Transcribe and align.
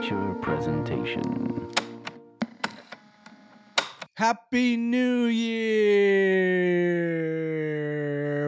Amateur 0.00 0.32
presentation. 0.36 1.70
Happy 4.14 4.78
New 4.78 5.26
Year! 5.26 5.60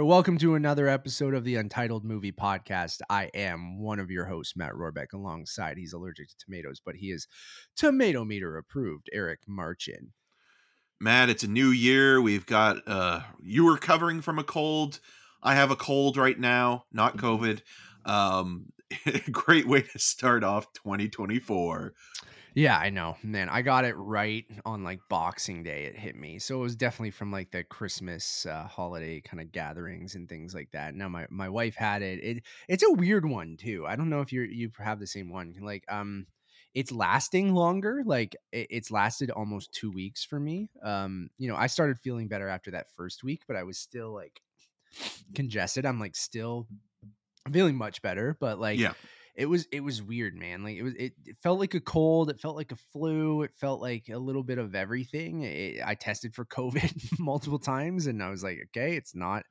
Welcome 0.03 0.39
to 0.39 0.55
another 0.55 0.89
episode 0.89 1.35
of 1.35 1.45
the 1.45 1.57
Untitled 1.57 2.07
Movie 2.07 2.33
Podcast. 2.33 3.03
I 3.11 3.25
am 3.35 3.79
one 3.79 3.99
of 3.99 4.11
your 4.11 4.25
hosts, 4.25 4.57
Matt 4.57 4.73
Rohrbeck. 4.73 5.13
Alongside, 5.13 5.77
he's 5.77 5.93
allergic 5.93 6.29
to 6.29 6.35
tomatoes, 6.39 6.81
but 6.83 6.95
he 6.97 7.11
is 7.11 7.29
tomato 7.77 8.25
meter 8.25 8.57
approved, 8.57 9.11
Eric 9.13 9.41
Marchin. 9.47 10.13
Matt, 11.01 11.29
it's 11.29 11.45
a 11.45 11.49
new 11.49 11.69
year. 11.69 12.23
We've 12.23 12.47
got 12.47 12.79
uh 12.89 13.21
you 13.43 13.67
were 13.67 13.75
recovering 13.75 14.23
from 14.23 14.39
a 14.39 14.45
cold. 14.45 15.01
I 15.43 15.55
have 15.55 15.71
a 15.71 15.77
cold 15.77 16.17
right 16.17 16.41
now, 16.41 16.87
not 16.91 17.19
COVID. 17.19 17.61
Um 18.07 18.73
great 19.33 19.67
way 19.67 19.83
to 19.83 19.99
start 19.99 20.45
off 20.45 20.73
2024. 20.75 21.95
Yeah, 22.55 22.79
I 22.79 22.91
know, 22.91 23.17
man. 23.23 23.49
I 23.49 23.63
got 23.63 23.87
it 23.87 23.95
right 23.97 24.45
on 24.67 24.85
like 24.85 25.01
Boxing 25.09 25.63
Day. 25.63 25.85
It 25.85 25.97
hit 25.97 26.17
me, 26.17 26.39
so 26.39 26.59
it 26.59 26.63
was 26.63 26.77
definitely 26.77 27.11
from 27.11 27.33
like 27.33 27.51
the 27.51 27.65
Christmas 27.65 28.45
uh, 28.45 28.65
holiday 28.65 29.23
kind 29.23 29.41
of 29.41 29.53
gatherings 29.53 30.15
and 30.15 30.29
things 30.29 30.55
like 30.55 30.71
that. 30.73 30.95
Now 30.95 31.09
my 31.09 31.27
my 31.31 31.49
wife 31.49 31.75
had 31.75 32.03
it. 32.03 32.23
It 32.23 32.43
it's 32.69 32.83
a 32.83 32.93
weird 32.93 33.25
one 33.25 33.57
too. 33.57 33.87
I 33.87 33.97
don't 33.97 34.11
know 34.11 34.21
if 34.21 34.33
you 34.33 34.43
you 34.43 34.71
have 34.79 35.01
the 35.01 35.07
same 35.07 35.31
one. 35.31 35.55
Like 35.63 35.85
um, 35.91 36.27
it's 36.75 36.93
lasting 36.93 37.55
longer. 37.55 38.03
Like 38.05 38.37
it, 38.53 38.67
it's 38.69 38.91
lasted 38.91 39.31
almost 39.31 39.73
two 39.73 39.91
weeks 39.91 40.23
for 40.23 40.39
me. 40.39 40.69
Um, 40.83 41.31
you 41.39 41.49
know, 41.49 41.57
I 41.57 41.69
started 41.69 41.99
feeling 41.99 42.29
better 42.29 42.49
after 42.49 42.71
that 42.73 42.91
first 42.91 43.25
week, 43.25 43.45
but 43.49 43.57
I 43.57 43.63
was 43.63 43.79
still 43.79 44.13
like 44.13 44.43
congested. 45.35 45.87
I'm 45.87 45.99
like 45.99 46.17
still 46.17 46.67
feeling 47.51 47.77
much 47.77 48.03
better, 48.03 48.37
but 48.41 48.59
like 48.61 48.79
Yeah. 48.79 48.93
it 49.35 49.47
was 49.47 49.67
it 49.73 49.81
was 49.83 50.03
weird, 50.03 50.35
man. 50.37 50.63
Like 50.63 50.77
it 50.77 50.83
was 50.83 50.95
it, 50.95 51.13
it 51.25 51.37
felt 51.43 51.59
like 51.59 51.75
a 51.75 51.81
cold, 51.81 52.31
it 52.31 52.41
felt 52.41 52.57
like 52.57 52.73
a 52.73 52.77
flu, 52.93 53.43
it 53.43 53.53
felt 53.61 53.81
like 53.81 54.05
a 54.11 54.19
little 54.19 54.43
bit 54.43 54.59
of 54.59 54.75
everything. 54.75 55.43
It, 55.43 55.81
I 55.85 55.95
tested 55.95 56.35
for 56.35 56.45
COVID 56.45 56.93
multiple 57.19 57.59
times, 57.59 58.07
and 58.07 58.23
I 58.23 58.31
was 58.31 58.43
like, 58.43 58.59
okay, 58.69 58.97
it's 58.97 59.15
not 59.15 59.45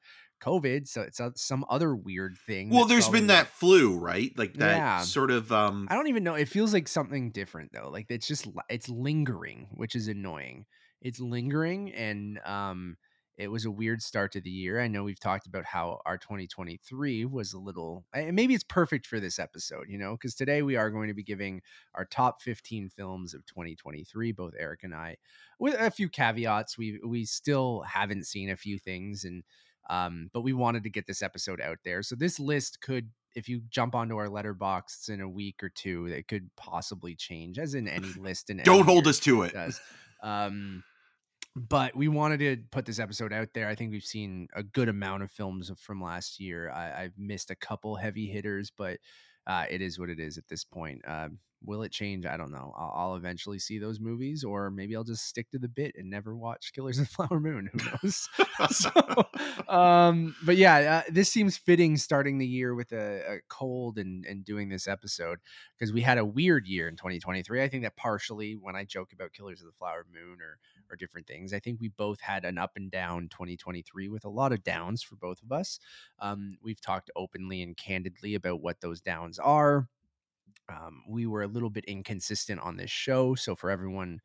COVID, 0.44 0.88
so 0.88 1.02
it's 1.02 1.20
a, 1.20 1.32
some 1.36 1.64
other 1.70 1.96
weird 1.96 2.36
thing. 2.48 2.70
Well, 2.72 2.86
there's 2.86 3.08
been 3.10 3.28
like- 3.28 3.46
that 3.46 3.48
flu, 3.48 3.96
right? 3.98 4.32
Like 4.38 4.54
that 4.56 4.78
Yeah. 4.78 5.02
sort 5.02 5.30
of 5.32 5.52
um 5.52 5.88
I 5.92 5.96
don't 5.96 6.08
even 6.08 6.24
know. 6.24 6.36
It 6.36 6.48
feels 6.48 6.74
like 6.74 6.88
something 6.88 7.32
different 7.32 7.72
though. 7.74 7.90
Like 7.90 8.08
it's 8.10 8.28
just 8.28 8.48
it's 8.70 8.90
lingering, 8.90 9.68
which 9.72 9.96
is 9.96 10.08
annoying. 10.08 10.66
It's 11.02 11.20
lingering 11.20 11.92
and 11.94 12.40
um 12.46 12.98
it 13.42 13.50
was 13.50 13.66
a 13.66 13.72
weird 13.72 14.04
start 14.04 14.32
to 14.34 14.42
the 14.42 14.52
year. 14.52 14.80
I 14.80 14.88
know 14.88 15.04
we've 15.04 15.20
talked 15.20 15.48
about 15.48 15.66
how 15.66 16.00
our 16.06 16.18
2023 16.18 17.26
was 17.26 17.54
a 17.54 17.60
little 17.60 18.06
and 18.14 18.36
maybe 18.36 18.54
it's 18.54 18.64
perfect 18.64 19.08
for 19.08 19.20
this 19.20 19.40
episode, 19.40 19.86
you 19.90 19.98
know, 19.98 20.16
cuz 20.16 20.36
today 20.36 20.62
we 20.62 20.76
are 20.76 20.92
going 20.92 21.08
to 21.08 21.16
be 21.16 21.24
giving 21.24 21.64
our 21.96 22.06
top 22.06 22.44
15 22.44 22.90
films 22.90 23.34
of 23.34 23.44
2023, 23.48 24.32
both 24.32 24.54
Eric 24.60 24.84
and 24.84 24.94
I, 24.94 25.18
with 25.58 25.74
a 25.74 25.90
few 25.90 26.08
caveats. 26.08 26.78
We 26.78 27.00
we 27.04 27.26
still 27.26 27.82
haven't 27.82 28.28
seen 28.28 28.52
a 28.52 28.56
few 28.56 28.78
things 28.78 29.26
and 29.26 29.44
um 29.90 30.30
but 30.34 30.42
we 30.42 30.54
wanted 30.54 30.84
to 30.84 30.92
get 30.92 31.08
this 31.08 31.24
episode 31.24 31.60
out 31.60 31.80
there. 31.84 32.04
So 32.04 32.16
this 32.16 32.40
list 32.40 32.80
could 32.80 33.10
if 33.34 33.50
you 33.50 33.62
jump 33.70 33.96
onto 33.96 34.18
our 34.18 34.28
letterboxd 34.28 35.10
in 35.10 35.22
a 35.22 35.30
week 35.30 35.64
or 35.64 35.70
two, 35.70 36.06
it 36.06 36.28
could 36.28 36.50
possibly 36.58 37.16
change, 37.16 37.58
as 37.58 37.74
in 37.74 37.88
any 37.88 38.14
list. 38.20 38.52
In 38.52 38.58
don't 38.58 38.86
hold 38.86 39.08
us 39.08 39.20
to 39.22 39.44
it. 39.44 39.54
Um, 40.22 40.84
but 41.56 41.96
we 41.96 42.08
wanted 42.08 42.40
to 42.40 42.58
put 42.72 42.86
this 42.86 43.00
episode 43.00 43.34
out 43.34 43.50
there. 43.54 43.68
I 43.68 43.76
think 43.76 43.92
we've 43.92 44.04
seen 44.04 44.48
a 44.56 44.64
good 44.64 44.90
amount 44.90 45.24
of 45.24 45.32
films 45.32 45.72
from 45.80 46.02
last 46.02 46.40
year. 46.40 46.72
I, 46.72 47.04
I've 47.04 47.18
missed 47.18 47.52
a 47.52 47.56
couple 47.56 47.96
heavy 47.96 48.28
hitters, 48.28 48.72
but 48.76 49.00
uh, 49.48 49.66
it 49.70 49.82
is 49.82 50.00
what 50.00 50.10
it 50.10 50.20
is 50.20 50.38
at 50.38 50.48
this 50.48 50.64
point. 50.64 51.02
Um, 51.06 51.40
will 51.64 51.84
it 51.84 51.92
change? 51.92 52.26
I 52.26 52.38
don't 52.38 52.52
know. 52.52 52.74
I'll, 52.78 52.94
I'll 52.96 53.16
eventually 53.16 53.60
see 53.60 53.78
those 53.80 54.00
movies, 54.00 54.44
or 54.44 54.72
maybe 54.72 54.96
I'll 54.96 55.04
just 55.04 55.28
stick 55.28 55.50
to 55.52 55.60
the 55.60 55.68
bit 55.68 55.96
and 55.98 56.10
never 56.10 56.36
watch 56.36 56.72
Killers 56.74 57.00
of 57.00 57.06
the 57.06 57.12
Flower 57.28 57.40
Moon. 57.40 57.70
Who 57.72 57.80
knows? 57.80 58.28
so, 58.70 58.90
um, 59.74 60.36
but 60.44 60.58
yeah, 60.58 61.04
uh, 61.08 61.12
this 61.12 61.30
seems 61.30 61.58
fitting 61.58 61.98
starting 61.98 62.38
the 62.38 62.48
year 62.48 62.76
with 62.76 62.92
a, 62.92 63.36
a 63.36 63.40
cold 63.50 63.98
and 63.98 64.26
and 64.26 64.46
doing 64.46 64.70
this 64.70 64.88
episode 64.88 65.40
because 65.78 65.94
we 65.94 66.02
had 66.02 66.18
a 66.18 66.26
weird 66.26 66.68
year 66.68 66.88
in 66.88 66.96
2023. 66.96 67.62
I 67.62 67.68
think 67.68 67.84
that 67.84 67.96
partially 67.96 68.54
when 68.54 68.76
I 68.76 68.84
joke 68.84 69.14
about 69.14 69.34
Killers 69.34 69.62
of 69.62 69.68
the 69.68 69.78
Flower 69.78 70.06
Moon 70.12 70.38
or 70.42 70.58
or 70.92 70.96
different 70.96 71.28
things, 71.28 71.54
I 71.54 71.60
think 71.60 71.80
we 71.80 71.90
both 71.90 72.20
had 72.22 72.46
an 72.46 72.58
up 72.58 72.72
and 72.76 72.92
down 72.92 73.30
2023 73.30 74.10
with 74.10 74.26
a 74.26 74.30
lot 74.30 74.52
of 74.52 74.64
downs 74.64 75.02
for 75.02 75.16
both 75.16 75.42
of 75.42 75.52
us. 75.52 75.80
Um, 76.20 76.58
we've 76.62 76.82
talked 76.82 77.10
openly 77.16 77.62
and 77.62 77.78
candidly 77.78 78.36
about 78.36 78.62
what 78.62 78.82
those 78.82 79.02
downs 79.02 79.40
are. 79.40 79.88
Um, 80.70 81.04
we 81.08 81.26
were 81.26 81.44
a 81.44 81.48
little 81.48 81.70
bit 81.70 81.86
inconsistent 81.86 82.60
on 82.62 82.78
this 82.78 82.92
show, 82.92 83.36
so 83.36 83.56
for 83.56 83.70
everyone 83.70 84.20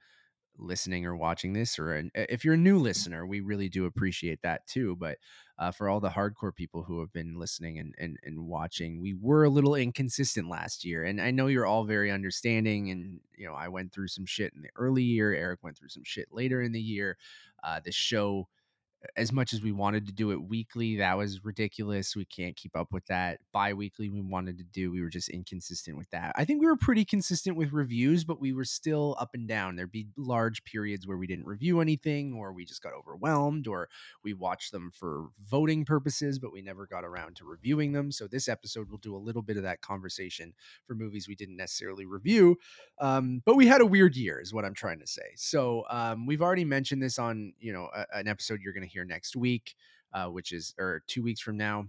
listening 0.59 1.07
or 1.07 1.17
watching 1.17 1.53
this 1.53 1.79
or 1.79 1.95
an, 1.95 2.11
if 2.15 2.45
you're 2.45 2.55
a 2.55 2.59
new 2.59 2.79
listener 2.79 3.27
we 3.27 3.41
really 3.41 3.69
do 3.69 3.85
appreciate 3.87 4.41
that 4.43 4.67
too 4.67 4.97
but 4.97 5.19
uh, 5.59 5.71
for 5.71 5.89
all 5.89 6.01
the 6.01 6.09
hardcore 6.09 6.55
people 6.55 6.83
who 6.83 7.01
have 7.01 7.13
been 7.13 7.39
listening 7.39 7.79
and, 7.79 7.95
and 7.99 8.19
and 8.25 8.47
watching 8.47 9.01
we 9.01 9.15
were 9.15 9.45
a 9.45 9.51
little 9.51 9.75
inconsistent 9.75 10.49
last 10.49 10.85
year 10.85 11.05
and 11.05 11.21
i 11.21 11.31
know 11.31 11.47
you're 11.47 11.67
all 11.67 11.85
very 11.85 12.11
understanding 12.11 12.91
and 12.91 13.21
you 13.37 13.47
know 13.47 13.55
i 13.55 13.69
went 13.69 13.93
through 13.93 14.09
some 14.09 14.27
shit 14.27 14.53
in 14.55 14.63
the 14.63 14.71
early 14.77 15.03
year 15.03 15.35
eric 15.35 15.63
went 15.63 15.77
through 15.77 15.89
some 15.89 16.05
shit 16.05 16.29
later 16.33 16.63
in 16.63 16.73
the 16.73 16.81
year 16.81 17.17
uh, 17.65 17.81
the 17.85 17.93
show 17.93 18.47
as 19.17 19.33
much 19.33 19.53
as 19.53 19.63
we 19.63 19.73
wanted 19.73 20.07
to 20.07 20.13
do 20.13 20.31
it 20.31 20.43
weekly, 20.43 20.97
that 20.97 21.17
was 21.17 21.45
ridiculous. 21.45 22.17
We 22.17 22.25
can't 22.25 22.57
keep 22.57 22.77
up 22.77 22.93
with 22.93 23.07
that. 23.07 23.39
Bi 23.53 23.73
weekly, 23.73 24.09
we 24.09 24.21
wanted 24.21 24.59
to 24.59 24.65
do, 24.65 24.91
we 24.91 25.03
were 25.03 25.09
just 25.09 25.29
inconsistent 25.29 25.97
with 25.97 26.11
that. 26.11 26.33
I 26.37 26.45
think 26.45 26.61
we 26.61 26.67
were 26.67 26.77
pretty 26.77 27.05
consistent 27.05 27.57
with 27.57 27.73
reviews, 27.73 28.25
but 28.25 28.41
we 28.41 28.53
were 28.53 28.65
still 28.65 29.17
up 29.19 29.31
and 29.35 29.47
down. 29.47 29.77
There'd 29.77 29.91
be 29.93 30.09
large 30.17 30.65
periods 30.65 31.07
where 31.07 31.17
we 31.17 31.27
didn't 31.27 31.47
review 31.47 31.81
anything, 31.81 32.35
or 32.35 32.53
we 32.53 32.65
just 32.65 32.83
got 32.83 32.93
overwhelmed, 32.95 33.67
or 33.67 33.89
we 34.25 34.35
watched 34.35 34.73
them 34.73 34.91
for 34.95 35.29
voting 35.49 35.85
purposes, 35.85 36.39
but 36.39 36.53
we 36.53 36.63
never 36.63 36.87
got 36.87 37.05
around 37.05 37.37
to 37.37 37.45
reviewing 37.45 37.93
them. 37.93 38.11
So 38.11 38.27
this 38.27 38.49
episode 38.49 38.91
will 38.91 38.99
do 38.99 39.15
a 39.15 39.19
little 39.19 39.43
bit 39.43 39.57
of 39.57 39.63
that 39.63 39.81
conversation 39.81 40.55
for 40.87 40.95
movies 40.95 41.29
we 41.29 41.35
didn't 41.35 41.57
necessarily 41.57 42.07
review. 42.07 42.57
Um, 42.99 43.43
but 43.45 43.57
we 43.57 43.67
had 43.67 43.81
a 43.81 43.87
weird 43.87 44.17
year, 44.17 44.41
is 44.41 44.53
what 44.53 44.65
I'm 44.65 44.75
trying 44.75 45.01
to 45.01 45.07
say. 45.07 45.33
So 45.37 45.85
um, 45.91 46.27
we've 46.27 46.43
already 46.43 46.65
mentioned 46.65 47.03
this 47.03 47.19
on 47.19 47.53
you 47.61 47.73
know 47.73 47.89
a, 47.95 48.07
an 48.15 48.29
episode 48.29 48.61
you're 48.63 48.73
going 48.73 48.86
to 48.86 48.86
hear 48.87 49.05
next 49.05 49.37
week, 49.37 49.75
uh, 50.13 50.27
which 50.27 50.53
is 50.53 50.75
or 50.79 51.03
two 51.07 51.23
weeks 51.23 51.41
from 51.41 51.57
now, 51.57 51.87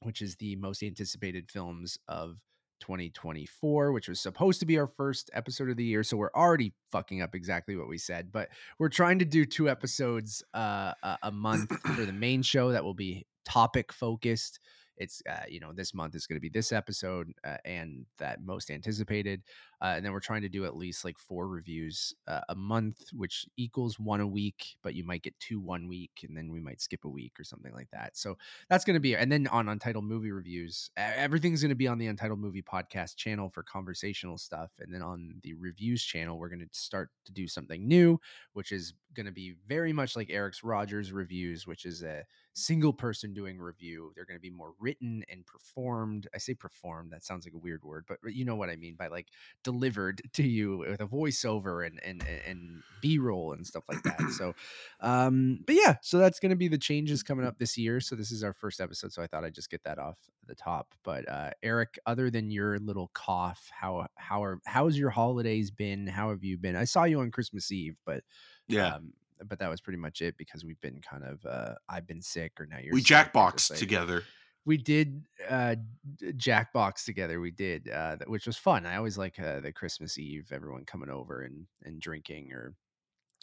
which 0.00 0.22
is 0.22 0.36
the 0.36 0.56
most 0.56 0.82
anticipated 0.82 1.50
films 1.50 1.98
of 2.08 2.38
2024, 2.80 3.92
which 3.92 4.08
was 4.08 4.20
supposed 4.20 4.60
to 4.60 4.66
be 4.66 4.78
our 4.78 4.86
first 4.86 5.30
episode 5.32 5.70
of 5.70 5.76
the 5.76 5.84
year. 5.84 6.02
So 6.02 6.16
we're 6.16 6.32
already 6.34 6.74
fucking 6.92 7.22
up 7.22 7.34
exactly 7.34 7.76
what 7.76 7.88
we 7.88 7.98
said, 7.98 8.30
but 8.30 8.48
we're 8.78 8.88
trying 8.88 9.18
to 9.20 9.24
do 9.24 9.44
two 9.44 9.68
episodes 9.68 10.42
uh, 10.54 10.92
a, 11.02 11.18
a 11.24 11.32
month 11.32 11.72
for 11.94 12.04
the 12.04 12.12
main 12.12 12.42
show 12.42 12.72
that 12.72 12.84
will 12.84 12.94
be 12.94 13.26
topic 13.44 13.92
focused. 13.92 14.60
It's 14.96 15.22
uh, 15.28 15.44
you 15.48 15.58
know 15.58 15.72
this 15.72 15.92
month 15.92 16.14
is 16.14 16.26
going 16.26 16.36
to 16.36 16.40
be 16.40 16.50
this 16.50 16.70
episode 16.70 17.32
uh, 17.44 17.56
and 17.64 18.06
that 18.18 18.42
most 18.42 18.70
anticipated, 18.70 19.42
uh, 19.82 19.94
and 19.96 20.04
then 20.04 20.12
we're 20.12 20.20
trying 20.20 20.42
to 20.42 20.48
do 20.48 20.64
at 20.64 20.76
least 20.76 21.04
like 21.04 21.18
four 21.18 21.48
reviews 21.48 22.14
uh, 22.26 22.40
a 22.48 22.54
month, 22.54 23.08
which 23.12 23.46
equals 23.56 23.98
one 23.98 24.20
a 24.20 24.26
week. 24.26 24.76
But 24.82 24.94
you 24.94 25.04
might 25.04 25.22
get 25.22 25.38
two 25.40 25.60
one 25.60 25.88
week, 25.88 26.24
and 26.26 26.36
then 26.36 26.50
we 26.50 26.60
might 26.60 26.80
skip 26.80 27.04
a 27.04 27.08
week 27.08 27.38
or 27.38 27.44
something 27.44 27.72
like 27.72 27.88
that. 27.92 28.16
So 28.16 28.36
that's 28.68 28.84
going 28.84 28.94
to 28.94 29.00
be, 29.00 29.16
and 29.16 29.30
then 29.30 29.46
on 29.48 29.68
Untitled 29.68 30.04
Movie 30.04 30.32
Reviews, 30.32 30.90
everything's 30.96 31.62
going 31.62 31.70
to 31.70 31.74
be 31.74 31.88
on 31.88 31.98
the 31.98 32.06
Untitled 32.06 32.40
Movie 32.40 32.62
Podcast 32.62 33.16
channel 33.16 33.48
for 33.50 33.62
conversational 33.62 34.38
stuff, 34.38 34.70
and 34.80 34.92
then 34.92 35.02
on 35.02 35.34
the 35.42 35.54
reviews 35.54 36.02
channel, 36.02 36.38
we're 36.38 36.48
going 36.48 36.60
to 36.60 36.68
start 36.72 37.10
to 37.24 37.32
do 37.32 37.46
something 37.46 37.86
new, 37.86 38.20
which 38.52 38.72
is 38.72 38.94
going 39.14 39.26
to 39.26 39.32
be 39.32 39.54
very 39.66 39.92
much 39.92 40.16
like 40.16 40.30
Eric's 40.30 40.64
Rogers 40.64 41.12
reviews, 41.12 41.66
which 41.66 41.84
is 41.84 42.02
a 42.02 42.24
single 42.52 42.92
person 42.92 43.32
doing 43.32 43.58
review. 43.58 44.12
They're 44.14 44.24
going 44.24 44.38
to 44.38 44.42
be 44.42 44.50
more 44.50 44.74
written 44.78 45.24
and 45.30 45.46
performed. 45.46 46.28
I 46.34 46.38
say 46.38 46.54
performed, 46.54 47.12
that 47.12 47.24
sounds 47.24 47.46
like 47.46 47.54
a 47.54 47.58
weird 47.58 47.84
word, 47.84 48.04
but 48.08 48.18
you 48.32 48.44
know 48.44 48.56
what 48.56 48.70
I 48.70 48.76
mean 48.76 48.96
by 48.96 49.08
like 49.08 49.28
delivered 49.64 50.22
to 50.34 50.42
you 50.46 50.78
with 50.78 51.00
a 51.00 51.06
voiceover 51.06 51.84
and 51.84 52.00
and 52.04 52.22
and 52.46 52.82
b-roll 53.00 53.52
and 53.52 53.66
stuff 53.66 53.82
like 53.88 54.02
that. 54.04 54.20
So 54.38 54.54
um 55.00 55.58
but 55.66 55.74
yeah 55.74 55.96
so 56.02 56.18
that's 56.18 56.38
going 56.38 56.50
to 56.50 56.56
be 56.56 56.68
the 56.68 56.78
changes 56.78 57.22
coming 57.22 57.44
up 57.46 57.58
this 57.58 57.76
year. 57.76 58.00
So 58.00 58.14
this 58.14 58.30
is 58.30 58.44
our 58.44 58.52
first 58.52 58.80
episode 58.80 59.12
so 59.12 59.22
i 59.22 59.26
thought 59.26 59.44
i'd 59.44 59.54
just 59.54 59.70
get 59.70 59.82
that 59.84 59.98
off 59.98 60.16
the 60.46 60.54
top. 60.54 60.94
But 61.02 61.28
uh 61.28 61.50
eric 61.62 61.98
other 62.06 62.30
than 62.30 62.50
your 62.50 62.78
little 62.78 63.10
cough 63.14 63.68
how 63.72 64.06
how 64.16 64.44
are 64.44 64.60
how's 64.66 64.96
your 64.96 65.10
holidays 65.10 65.70
been? 65.70 66.06
How 66.06 66.30
have 66.30 66.44
you 66.44 66.56
been? 66.58 66.76
I 66.76 66.84
saw 66.84 67.04
you 67.04 67.20
on 67.20 67.30
christmas 67.32 67.72
eve 67.72 67.96
but 68.06 68.22
Yeah. 68.68 68.94
um 68.96 69.12
but 69.46 69.58
that 69.58 69.68
was 69.68 69.80
pretty 69.80 69.98
much 69.98 70.22
it 70.22 70.36
because 70.38 70.64
we've 70.64 70.80
been 70.80 71.00
kind 71.00 71.24
of 71.24 71.44
uh 71.44 71.74
i've 71.88 72.06
been 72.06 72.22
sick 72.22 72.52
or 72.60 72.66
now 72.66 72.78
you're 72.82 72.94
we 72.94 73.02
jackboxed 73.02 73.70
like- 73.70 73.78
together. 73.80 74.22
We 74.64 74.76
did 74.76 75.24
uh 75.48 75.74
jackbox 76.22 77.04
together 77.04 77.40
we 77.40 77.50
did 77.50 77.88
uh 77.90 78.16
which 78.26 78.46
was 78.46 78.56
fun 78.56 78.86
i 78.86 78.96
always 78.96 79.18
like 79.18 79.38
uh, 79.38 79.60
the 79.60 79.72
christmas 79.72 80.18
eve 80.18 80.50
everyone 80.52 80.84
coming 80.84 81.10
over 81.10 81.42
and 81.42 81.66
and 81.82 82.00
drinking 82.00 82.52
or 82.52 82.74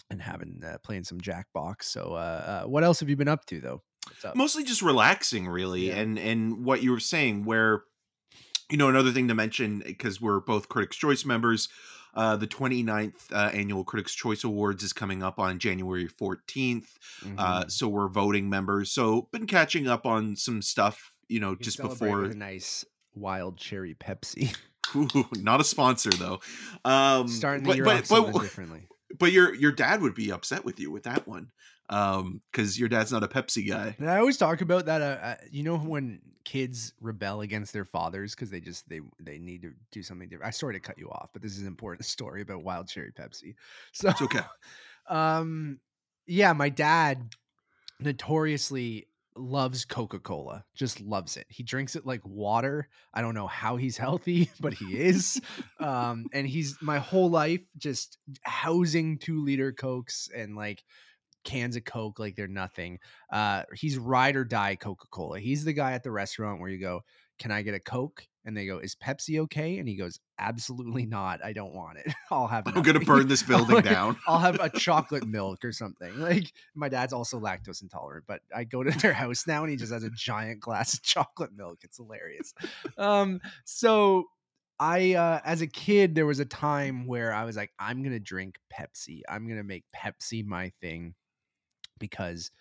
and 0.10 0.22
having 0.22 0.62
uh, 0.64 0.78
playing 0.84 1.04
some 1.04 1.20
jackbox 1.22 1.84
so 1.84 2.14
uh, 2.14 2.62
uh 2.64 2.68
what 2.68 2.84
else 2.84 3.00
have 3.00 3.10
you 3.10 3.16
been 3.16 3.28
up 3.28 3.46
to 3.46 3.62
though 3.62 3.84
up? 4.26 4.36
Mostly 4.36 4.64
just 4.64 4.82
relaxing 4.82 5.48
really 5.48 5.88
Yeah. 5.88 5.98
and 5.98 6.18
and 6.20 6.66
what 6.66 6.82
you 6.84 6.92
were 6.92 7.00
saying 7.00 7.46
where 7.46 7.84
you 8.70 8.78
know, 8.78 8.88
another 8.90 9.12
thing 9.12 9.28
to 9.28 9.36
mention 9.36 9.80
because 9.86 10.22
we're 10.22 10.40
both 10.40 10.70
Critics' 10.70 10.96
Choice 10.98 11.26
members. 11.26 11.70
Uh, 12.14 12.36
the 12.36 12.48
29th 12.48 13.32
uh, 13.32 13.50
annual 13.54 13.84
Critics' 13.84 14.14
Choice 14.14 14.44
Awards 14.44 14.84
is 14.84 14.94
coming 14.94 15.24
up 15.24 15.40
on 15.40 15.60
January 15.60 16.08
14th. 16.08 16.98
Uh, 17.38 17.66
Mhm. 17.66 17.72
so 17.72 17.88
we're 17.88 18.10
voting 18.10 18.50
members. 18.50 18.92
So 18.92 19.30
been 19.32 19.48
catching 19.48 19.88
up 19.88 20.06
on 20.06 20.36
some 20.36 20.62
stuff, 20.62 21.11
you 21.32 21.40
know, 21.40 21.52
You 21.52 21.58
just 21.58 21.82
before. 21.82 22.26
a 22.26 22.34
nice 22.36 22.86
wild 23.16 23.58
cherry 23.58 23.96
Pepsi. 23.96 24.56
Ooh, 24.96 25.26
not 25.38 25.62
a 25.62 25.64
sponsor 25.64 26.10
though. 26.12 26.42
Um, 26.84 27.28
Starting 27.28 27.64
the 27.64 27.70
but, 27.70 27.76
year 27.78 27.86
but, 27.86 28.08
but, 28.10 28.42
differently. 28.42 28.88
but 29.20 29.32
your 29.32 29.54
your 29.56 29.72
dad 29.72 30.02
would 30.02 30.14
be 30.14 30.32
upset 30.32 30.66
with 30.66 30.80
you 30.80 30.92
with 30.92 31.04
that 31.04 31.28
one, 31.28 31.52
um, 31.90 32.42
because 32.52 32.78
your 32.78 32.90
dad's 32.90 33.12
not 33.12 33.24
a 33.24 33.28
Pepsi 33.28 33.68
guy. 33.68 33.96
And 33.98 34.10
I 34.10 34.18
always 34.18 34.38
talk 34.38 34.60
about 34.62 34.86
that. 34.86 35.02
Uh, 35.02 35.06
uh, 35.06 35.36
you 35.50 35.64
know 35.64 35.78
when 35.78 36.20
kids 36.44 36.94
rebel 37.00 37.42
against 37.42 37.72
their 37.72 37.86
fathers 37.86 38.36
because 38.36 38.50
they 38.50 38.60
just 38.60 38.90
they 38.90 39.00
they 39.20 39.38
need 39.38 39.62
to 39.62 39.72
do 39.92 40.04
something 40.04 40.28
different. 40.28 40.48
I 40.48 40.52
sorry 40.52 40.74
to 40.74 40.80
cut 40.80 40.98
you 40.98 41.10
off, 41.10 41.30
but 41.32 41.42
this 41.42 41.54
is 41.54 41.62
an 41.62 41.68
important 41.68 42.06
story 42.18 42.42
about 42.42 42.64
wild 42.64 42.90
cherry 42.90 43.12
Pepsi. 43.12 43.56
So 43.94 44.10
It's 44.10 44.22
okay. 44.22 44.42
um, 45.08 45.80
yeah, 46.28 46.52
my 46.52 46.68
dad 46.70 47.36
notoriously 48.00 49.08
loves 49.36 49.86
Coca-Cola. 49.86 50.66
Just 50.76 51.02
loves 51.02 51.38
it. 51.38 51.46
He 51.50 51.64
drinks 51.64 51.96
it 51.96 52.06
like 52.06 52.22
water. 52.26 52.88
I 53.14 53.22
don't 53.22 53.36
know 53.36 53.48
how 53.48 53.78
he's 53.78 53.98
healthy, 54.06 54.50
but 54.60 54.74
he 54.74 54.98
is. 54.98 55.42
um, 55.80 56.26
and 56.34 56.48
he's 56.48 56.78
my 56.82 57.00
whole 57.00 57.30
life 57.30 57.62
just 57.78 58.18
housing 58.44 59.18
two 59.18 59.44
liter 59.44 59.72
cokes 59.72 60.30
and 60.36 60.56
like 60.56 60.84
cans 61.44 61.76
of 61.76 61.84
Coke 61.86 62.20
like 62.20 62.36
they're 62.36 62.48
nothing. 62.48 63.00
Uh, 63.32 63.64
he's 63.74 63.98
ride 63.98 64.36
or 64.36 64.44
die 64.44 64.76
Coca 64.76 65.08
Cola. 65.10 65.40
He's 65.40 65.64
the 65.64 65.74
guy 65.74 65.94
at 65.94 66.04
the 66.04 66.12
restaurant 66.12 66.60
where 66.60 66.70
you 66.70 66.80
go, 66.80 67.02
Can 67.42 67.50
I 67.52 67.64
get 67.64 67.74
a 67.74 67.80
Coke? 67.80 68.28
And 68.46 68.56
they 68.56 68.68
go, 68.68 68.78
Is 68.78 68.96
Pepsi 68.96 69.40
okay? 69.40 69.80
And 69.80 69.88
he 69.90 69.96
goes, 69.96 70.20
Absolutely 70.38 71.08
not. 71.08 71.44
I 71.44 71.54
don't 71.54 71.74
want 71.74 71.98
it. 71.98 72.14
I'll 72.32 72.46
have 72.48 72.68
I'm 72.68 72.84
gonna 72.84 73.00
burn 73.00 73.28
this 73.28 73.42
building 73.52 73.78
I'll- 73.78 73.82
down. 73.82 74.18
I'll 74.28 74.38
have 74.38 74.60
a 74.60 74.70
chocolate 74.80 75.26
milk 75.28 75.66
or 75.66 75.72
something. 75.72 76.20
Like 76.20 76.52
my 76.76 76.88
dad's 76.88 77.14
also 77.14 77.40
lactose 77.40 77.82
intolerant, 77.82 78.26
but 78.28 78.42
I 78.56 78.64
go 78.64 78.84
to 78.84 78.92
their 79.00 79.14
house 79.14 79.48
now 79.48 79.64
and 79.64 79.72
he 79.72 79.76
just 79.76 79.92
has 79.92 80.04
a 80.04 80.12
giant 80.12 80.60
glass 80.60 80.94
of 80.94 81.02
chocolate 81.02 81.52
milk. 81.56 81.80
It's 81.84 81.98
hilarious. 81.98 82.54
Um, 82.98 83.42
so 83.66 84.26
I 84.80 85.14
uh 85.16 85.40
as 85.44 85.62
a 85.62 85.68
kid, 85.68 86.14
there 86.14 86.28
was 86.28 86.40
a 86.40 86.46
time 86.46 87.08
where 87.08 87.34
I 87.34 87.44
was 87.46 87.56
like, 87.56 87.72
I'm 87.80 88.04
gonna 88.04 88.20
drink 88.20 88.58
Pepsi. 88.72 89.22
I'm 89.28 89.48
gonna 89.48 89.64
make 89.64 89.84
Pepsi 89.96 90.46
my 90.46 90.72
thing 90.80 91.16
because 92.00 92.52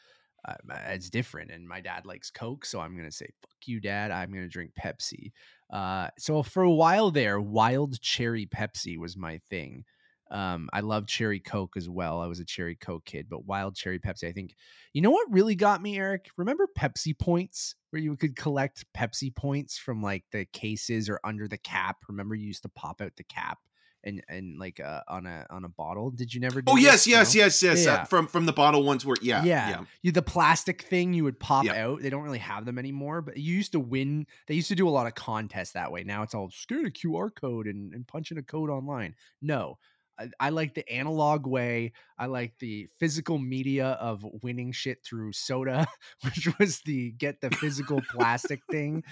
uh, 0.46 0.54
it's 0.88 1.10
different 1.10 1.50
and 1.50 1.68
my 1.68 1.80
dad 1.80 2.06
likes 2.06 2.30
coke 2.30 2.64
so 2.64 2.80
i'm 2.80 2.94
to 2.96 3.10
say 3.10 3.26
fuck 3.40 3.56
you 3.66 3.80
dad 3.80 4.10
i'm 4.10 4.32
to 4.32 4.48
drink 4.48 4.72
pepsi. 4.80 5.32
Uh, 5.72 6.08
so 6.18 6.42
for 6.42 6.62
a 6.62 6.70
while 6.70 7.10
there 7.10 7.40
wild 7.40 8.00
cherry 8.00 8.44
pepsi 8.46 8.98
was 8.98 9.16
my 9.16 9.38
thing. 9.50 9.84
Um, 10.30 10.68
i 10.72 10.80
love 10.80 11.06
cherry 11.08 11.40
coke 11.40 11.76
as 11.76 11.88
well 11.88 12.20
i 12.20 12.26
was 12.26 12.38
a 12.38 12.44
cherry 12.44 12.76
coke 12.76 13.04
kid 13.04 13.26
but 13.28 13.46
wild 13.46 13.74
cherry 13.74 13.98
pepsi 13.98 14.28
i 14.28 14.32
think 14.32 14.54
you 14.92 15.02
know 15.02 15.10
what 15.10 15.30
really 15.30 15.56
got 15.56 15.82
me 15.82 15.98
eric? 15.98 16.28
Remember 16.36 16.68
pepsi 16.78 17.18
points 17.18 17.74
where 17.90 18.00
you 18.00 18.16
could 18.16 18.36
collect 18.36 18.84
pepsi 18.96 19.34
points 19.34 19.76
from 19.76 20.02
like 20.02 20.24
the 20.30 20.44
cases 20.46 21.08
or 21.08 21.18
under 21.24 21.48
the 21.48 21.58
cap? 21.58 21.96
Remember 22.08 22.36
you 22.36 22.46
used 22.46 22.62
to 22.62 22.68
pop 22.68 23.00
out 23.00 23.12
the 23.16 23.24
cap 23.24 23.58
and 24.04 24.22
and 24.28 24.58
like 24.58 24.80
uh, 24.80 25.00
on 25.08 25.26
a 25.26 25.46
on 25.50 25.64
a 25.64 25.68
bottle 25.68 26.10
did 26.10 26.32
you 26.32 26.40
never 26.40 26.62
do 26.62 26.72
Oh 26.72 26.76
this? 26.76 26.84
yes, 26.84 27.06
yes, 27.06 27.34
No? 27.34 27.40
yes, 27.42 27.62
yes. 27.62 27.84
Yeah. 27.84 27.94
Uh, 27.94 28.04
from 28.04 28.26
from 28.26 28.46
the 28.46 28.52
bottle 28.52 28.82
ones 28.82 29.04
where 29.04 29.16
yeah, 29.20 29.44
yeah, 29.44 29.68
yeah. 29.70 29.84
You, 30.02 30.12
the 30.12 30.22
plastic 30.22 30.82
thing 30.82 31.12
you 31.12 31.24
would 31.24 31.38
pop 31.38 31.64
Yep. 31.64 31.76
out. 31.76 32.02
They 32.02 32.10
don't 32.10 32.22
really 32.22 32.38
have 32.38 32.64
them 32.64 32.78
anymore, 32.78 33.20
but 33.22 33.36
you 33.36 33.54
used 33.54 33.72
to 33.72 33.80
win. 33.80 34.26
They 34.46 34.54
used 34.54 34.68
to 34.68 34.74
do 34.74 34.88
a 34.88 34.90
lot 34.90 35.06
of 35.06 35.14
contests 35.14 35.72
that 35.72 35.92
way. 35.92 36.04
Now 36.04 36.22
it's 36.22 36.34
all 36.34 36.50
scan 36.50 36.86
a 36.86 36.90
QR 36.90 37.30
code 37.34 37.66
and, 37.66 37.92
and 37.94 38.06
punch 38.06 38.30
in 38.30 38.38
a 38.38 38.42
code 38.42 38.70
online. 38.70 39.14
No, 39.42 39.78
I, 40.20 40.28
I 40.38 40.50
like 40.50 40.74
the 40.74 40.88
analog 40.92 41.46
way. 41.46 41.92
I 42.18 42.26
like 42.26 42.58
the 42.58 42.88
physical 42.98 43.38
media 43.38 43.88
of 44.00 44.24
winning 44.42 44.72
shit 44.72 45.02
through 45.04 45.32
soda, 45.32 45.86
which 46.22 46.48
was 46.58 46.80
the 46.82 47.12
get 47.12 47.40
the 47.40 47.50
physical 47.50 48.02
plastic 48.10 48.60
thing 48.70 49.02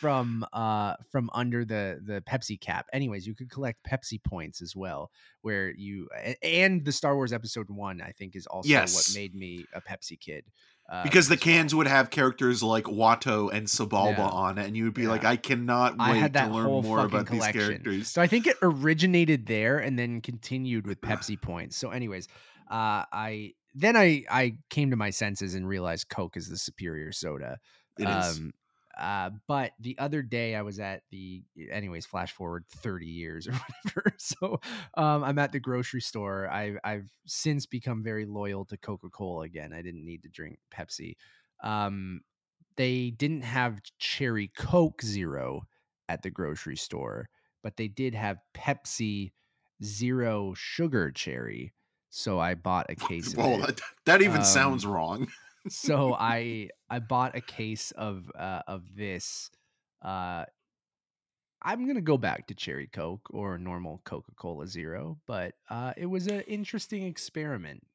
from 0.00 0.44
uh 0.52 0.94
from 1.10 1.30
under 1.32 1.64
the 1.64 2.00
the 2.04 2.20
Pepsi 2.28 2.60
cap. 2.60 2.86
Anyways, 2.92 3.26
you 3.26 3.34
could 3.34 3.50
collect 3.50 3.84
Pepsi 3.90 4.22
points 4.22 4.60
as 4.60 4.76
well, 4.76 5.10
where 5.40 5.72
you 5.74 6.08
and 6.42 6.84
the 6.84 6.92
Star 6.92 7.14
Wars 7.14 7.32
Episode 7.32 7.70
One, 7.70 8.02
I 8.02 8.12
think, 8.12 8.36
is 8.36 8.46
also 8.46 8.68
Yes. 8.68 8.94
what 8.94 9.18
made 9.18 9.34
me 9.34 9.64
a 9.72 9.80
Pepsi 9.80 10.20
kid. 10.20 10.44
Uh, 10.88 11.02
Because 11.02 11.28
the 11.28 11.36
cans 11.36 11.74
would 11.74 11.86
have 11.86 12.08
characters 12.08 12.62
like 12.62 12.84
Watto 12.84 13.52
and 13.52 13.66
Sebulba 13.66 14.16
Yeah. 14.16 14.28
on 14.28 14.56
it, 14.56 14.66
and 14.66 14.74
you 14.76 14.84
would 14.84 14.94
be 14.94 15.06
like, 15.06 15.22
I 15.24 15.36
cannot 15.36 15.96
I 15.98 16.12
wait 16.12 16.32
that 16.32 16.48
to 16.48 16.54
learn 16.54 16.82
more 16.82 17.04
about 17.04 17.28
these 17.28 17.46
characters. 17.48 18.08
So 18.08 18.22
I 18.22 18.26
think 18.26 18.46
it 18.46 18.56
originated 18.62 19.46
there 19.46 19.78
and 19.78 19.98
then 19.98 20.22
continued 20.22 20.86
with 20.86 21.00
Pepsi 21.02 21.40
points. 21.40 21.76
So, 21.76 21.90
anyways, 21.90 22.26
uh, 22.70 23.04
I 23.12 23.52
then 23.74 23.96
I 23.96 24.24
I 24.30 24.56
came 24.70 24.90
to 24.90 24.96
my 24.96 25.10
senses 25.10 25.54
and 25.54 25.68
realized 25.68 26.08
Coke 26.08 26.36
is 26.38 26.48
the 26.48 26.56
superior 26.56 27.12
soda. 27.12 27.58
It 27.98 28.08
is. 28.08 28.40
Uh, 28.98 29.30
but 29.46 29.72
the 29.78 29.96
other 29.98 30.22
day 30.22 30.54
I 30.54 30.62
was 30.62 30.80
at 30.80 31.02
the, 31.10 31.42
anyways, 31.70 32.06
flash 32.06 32.32
forward 32.32 32.64
30 32.68 33.06
years 33.06 33.46
or 33.46 33.52
whatever. 33.84 34.14
So 34.18 34.60
um, 34.96 35.22
I'm 35.24 35.38
at 35.38 35.52
the 35.52 35.60
grocery 35.60 36.00
store. 36.00 36.48
I've, 36.50 36.78
I've 36.82 37.10
since 37.26 37.66
become 37.66 38.02
very 38.02 38.26
loyal 38.26 38.64
to 38.66 38.76
Coca 38.76 39.08
Cola 39.08 39.44
again. 39.44 39.72
I 39.72 39.82
didn't 39.82 40.04
need 40.04 40.22
to 40.24 40.28
drink 40.28 40.58
Pepsi. 40.74 41.16
Um, 41.62 42.22
they 42.76 43.10
didn't 43.10 43.42
have 43.42 43.80
cherry 43.98 44.48
Coke 44.56 45.02
Zero 45.02 45.62
at 46.08 46.22
the 46.22 46.30
grocery 46.30 46.76
store, 46.76 47.28
but 47.62 47.76
they 47.76 47.88
did 47.88 48.14
have 48.14 48.38
Pepsi 48.54 49.32
Zero 49.82 50.54
Sugar 50.56 51.10
Cherry. 51.10 51.72
So 52.10 52.38
I 52.38 52.54
bought 52.54 52.86
a 52.88 52.94
case 52.94 53.32
of 53.32 53.38
well, 53.38 53.58
that, 53.58 53.80
that 54.06 54.22
even 54.22 54.38
Um, 54.38 54.44
sounds 54.44 54.86
wrong. 54.86 55.28
So 55.68 56.14
I 56.14 56.68
I 56.90 56.98
bought 56.98 57.36
a 57.36 57.40
case 57.40 57.90
of 57.92 58.30
uh 58.38 58.62
of 58.66 58.82
this. 58.96 59.50
Uh 60.02 60.44
I'm 61.60 61.86
gonna 61.86 62.00
go 62.00 62.16
back 62.18 62.46
to 62.48 62.54
cherry 62.54 62.86
Coke 62.86 63.28
or 63.30 63.58
normal 63.58 64.00
Coca 64.04 64.32
Cola 64.36 64.66
Zero, 64.66 65.18
but 65.26 65.54
uh 65.70 65.92
it 65.96 66.06
was 66.06 66.26
an 66.26 66.40
interesting 66.42 67.04
experiment. 67.04 67.86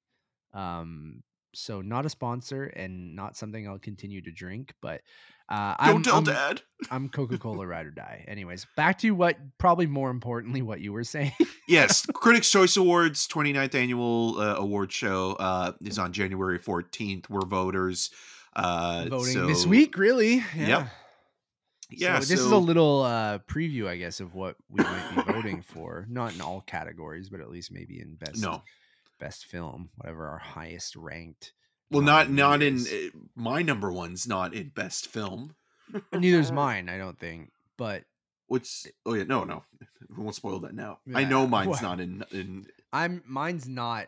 Um 0.54 1.24
so 1.56 1.82
not 1.82 2.06
a 2.06 2.10
sponsor 2.10 2.66
and 2.66 3.16
not 3.16 3.38
something 3.38 3.68
I'll 3.68 3.80
continue 3.80 4.22
to 4.22 4.32
drink, 4.32 4.74
but 4.82 5.02
uh 5.50 5.76
I'm, 5.78 5.94
Don't 5.94 6.04
tell 6.04 6.18
I'm, 6.18 6.24
Dad. 6.24 6.62
I'm 6.90 7.10
Coca 7.10 7.38
Cola 7.38 7.66
ride 7.68 7.86
or 7.86 7.92
die. 7.92 8.26
Anyways, 8.28 8.66
back 8.76 9.00
to 9.00 9.12
what 9.12 9.38
probably 9.58 9.88
more 9.88 10.10
importantly 10.10 10.62
what 10.62 10.80
you 10.82 10.94
were 10.94 11.04
saying. 11.04 11.34
yes, 11.68 12.06
Critics' 12.14 12.50
Choice 12.50 12.78
Awards 12.78 13.28
29th 13.28 13.76
annual 13.76 14.40
uh, 14.40 14.56
award 14.56 14.92
show 14.92 15.34
uh, 15.34 15.74
is 15.82 16.00
on 16.00 16.14
January 16.14 16.60
14th. 16.60 17.30
We're 17.30 17.46
voters. 17.46 18.10
Uh, 18.56 19.06
Voting 19.10 19.48
this 19.48 19.66
week, 19.66 19.98
really? 19.98 20.44
Yep. 20.56 20.88
Yeah, 21.96 22.20
so 22.20 22.26
this 22.26 22.40
is 22.40 22.46
a 22.52 22.58
little 22.58 23.04
uh, 23.04 23.40
preview, 23.40 23.88
I 23.88 23.98
guess, 23.98 24.20
of 24.20 24.34
what 24.34 24.56
we 24.70 24.84
might 24.84 25.16
be 25.16 25.32
voting 25.32 25.62
for. 25.68 26.08
Not 26.10 26.34
in 26.34 26.42
all 26.42 26.62
categories, 26.62 27.30
but 27.30 27.40
at 27.40 27.50
least 27.50 27.72
maybe 27.72 28.00
in 28.00 28.16
best 28.16 28.42
No. 28.42 28.64
best 29.20 29.46
film, 29.46 29.90
whatever 29.98 30.28
our 30.28 30.40
highest 30.40 30.96
ranked. 30.96 31.54
Well, 31.92 32.02
not 32.02 32.30
not 32.30 32.62
in 32.64 32.80
uh, 32.80 33.18
my 33.36 33.62
number 33.62 33.92
one's 33.92 34.28
not 34.28 34.54
in 34.54 34.70
best 34.70 35.08
film. 35.08 35.56
Neither's 36.14 36.52
mine, 36.52 36.90
I 36.90 36.98
don't 36.98 37.20
think. 37.20 37.52
But 37.78 38.04
Which 38.48 38.88
oh 39.06 39.14
yeah 39.14 39.24
no 39.24 39.44
no 39.44 39.64
we 40.10 40.24
won't 40.24 40.36
spoil 40.36 40.60
that 40.60 40.74
now. 40.74 41.00
I 41.14 41.24
know 41.24 41.48
mine's 41.48 41.82
not 41.82 42.00
in 42.00 42.24
in 42.32 42.68
I'm 42.92 43.22
mine's 43.26 43.68
not 43.68 44.08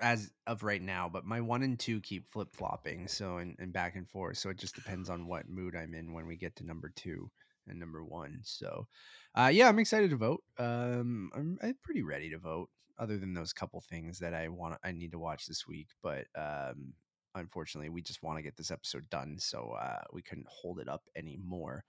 as 0.00 0.30
of 0.46 0.62
right 0.62 0.82
now, 0.82 1.08
but 1.12 1.24
my 1.24 1.40
one 1.40 1.62
and 1.62 1.78
two 1.78 2.00
keep 2.00 2.30
flip 2.30 2.48
flopping, 2.52 3.08
so 3.08 3.38
and, 3.38 3.56
and 3.58 3.72
back 3.72 3.96
and 3.96 4.08
forth. 4.08 4.38
So 4.38 4.50
it 4.50 4.58
just 4.58 4.74
depends 4.74 5.10
on 5.10 5.26
what 5.26 5.48
mood 5.48 5.74
I'm 5.74 5.94
in 5.94 6.12
when 6.12 6.26
we 6.26 6.36
get 6.36 6.56
to 6.56 6.66
number 6.66 6.92
two 6.94 7.30
and 7.66 7.78
number 7.78 8.04
one. 8.04 8.40
So, 8.42 8.86
uh, 9.34 9.50
yeah, 9.52 9.68
I'm 9.68 9.78
excited 9.78 10.10
to 10.10 10.16
vote. 10.16 10.42
Um, 10.58 11.30
I'm, 11.34 11.58
I'm 11.62 11.76
pretty 11.82 12.02
ready 12.02 12.30
to 12.30 12.38
vote, 12.38 12.68
other 13.00 13.16
than 13.18 13.34
those 13.34 13.52
couple 13.52 13.80
things 13.80 14.18
that 14.20 14.34
I 14.34 14.48
want 14.48 14.78
I 14.84 14.92
need 14.92 15.12
to 15.12 15.18
watch 15.18 15.46
this 15.46 15.66
week. 15.66 15.88
But 16.02 16.26
um, 16.36 16.92
unfortunately, 17.34 17.88
we 17.88 18.02
just 18.02 18.22
want 18.22 18.38
to 18.38 18.42
get 18.42 18.56
this 18.56 18.70
episode 18.70 19.08
done, 19.10 19.36
so 19.38 19.74
uh, 19.80 20.02
we 20.12 20.22
couldn't 20.22 20.46
hold 20.48 20.78
it 20.78 20.88
up 20.88 21.02
anymore. 21.16 21.84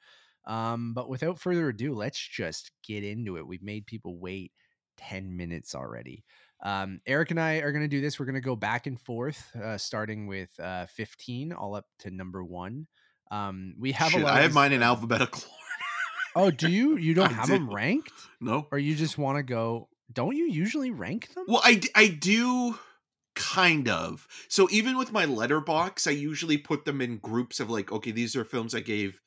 Um, 0.48 0.94
but 0.96 1.10
without 1.10 1.40
further 1.40 1.70
ado, 1.70 1.94
let's 1.94 2.20
just 2.20 2.72
get 2.84 3.04
into 3.04 3.38
it. 3.38 3.46
We've 3.46 3.62
made 3.62 3.86
people 3.86 4.18
wait 4.18 4.52
10 4.98 5.36
minutes 5.38 5.76
already. 5.76 6.24
Um, 6.64 7.00
Eric 7.06 7.32
and 7.32 7.40
I 7.40 7.58
are 7.58 7.72
going 7.72 7.84
to 7.84 7.88
do 7.88 8.02
this. 8.02 8.20
We're 8.20 8.26
going 8.26 8.36
to 8.36 8.42
go 8.42 8.56
back 8.56 8.88
and 8.88 9.00
forth, 9.00 9.56
uh, 9.56 9.78
starting 9.78 10.28
with 10.28 10.50
uh, 10.60 10.86
15 10.88 11.54
all 11.54 11.76
up 11.76 11.86
to 12.00 12.12
number 12.12 12.44
one. 12.44 12.88
Um, 13.30 13.76
we 13.80 13.92
have 13.94 14.12
Shit, 14.12 14.22
a 14.22 14.26
lot. 14.26 14.34
I 14.34 14.42
have 14.42 14.54
mine 14.54 14.74
in 14.74 14.84
alphabetical 14.84 15.44
Oh, 16.36 16.50
do 16.50 16.70
you? 16.70 16.98
You 16.98 17.14
don't 17.14 17.30
I 17.30 17.34
have 17.34 17.48
them 17.50 17.70
ranked, 17.70 18.14
no. 18.40 18.68
or 18.72 18.80
you 18.80 18.96
just 18.96 19.18
want 19.18 19.38
to 19.38 19.44
go? 19.44 19.90
Don't 20.14 20.36
you 20.36 20.46
usually 20.46 20.92
rank 20.92 21.34
them? 21.34 21.46
Well, 21.48 21.62
I, 21.64 21.82
I 21.96 22.08
do 22.08 22.78
kind 23.36 23.88
of. 23.88 24.28
So 24.50 24.68
even 24.72 24.98
with 24.98 25.12
my 25.12 25.26
letterboxd, 25.26 26.08
I 26.08 26.12
usually 26.12 26.58
put 26.58 26.86
them 26.86 27.02
in 27.02 27.18
groups 27.18 27.60
of 27.60 27.70
like, 27.70 27.92
okay, 27.92 28.12
these 28.12 28.36
are 28.36 28.44
films 28.44 28.76
I 28.76 28.82
gave 28.82 29.20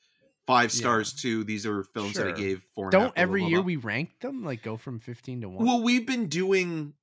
five 0.47 0.71
Yeah. 0.73 0.79
stars 0.79 1.13
too. 1.13 1.43
These 1.43 1.65
are 1.65 1.83
films 1.83 2.13
that 2.15 2.27
I 2.27 2.31
gave 2.33 2.61
four. 2.75 2.85
and 2.85 2.93
a 2.93 2.97
half, 2.97 3.05
Don't 3.07 3.15
blah, 3.15 3.21
every 3.21 3.41
blah, 3.41 3.49
year 3.49 3.61
we 3.61 3.77
rank 3.77 4.19
them 4.21 4.43
like 4.43 4.61
go 4.61 4.77
from 4.77 4.99
15 4.99 5.41
to 5.41 5.49
1? 5.49 5.65
Well, 5.65 5.81
we've 5.81 6.05
been 6.05 6.27
doing 6.27 6.93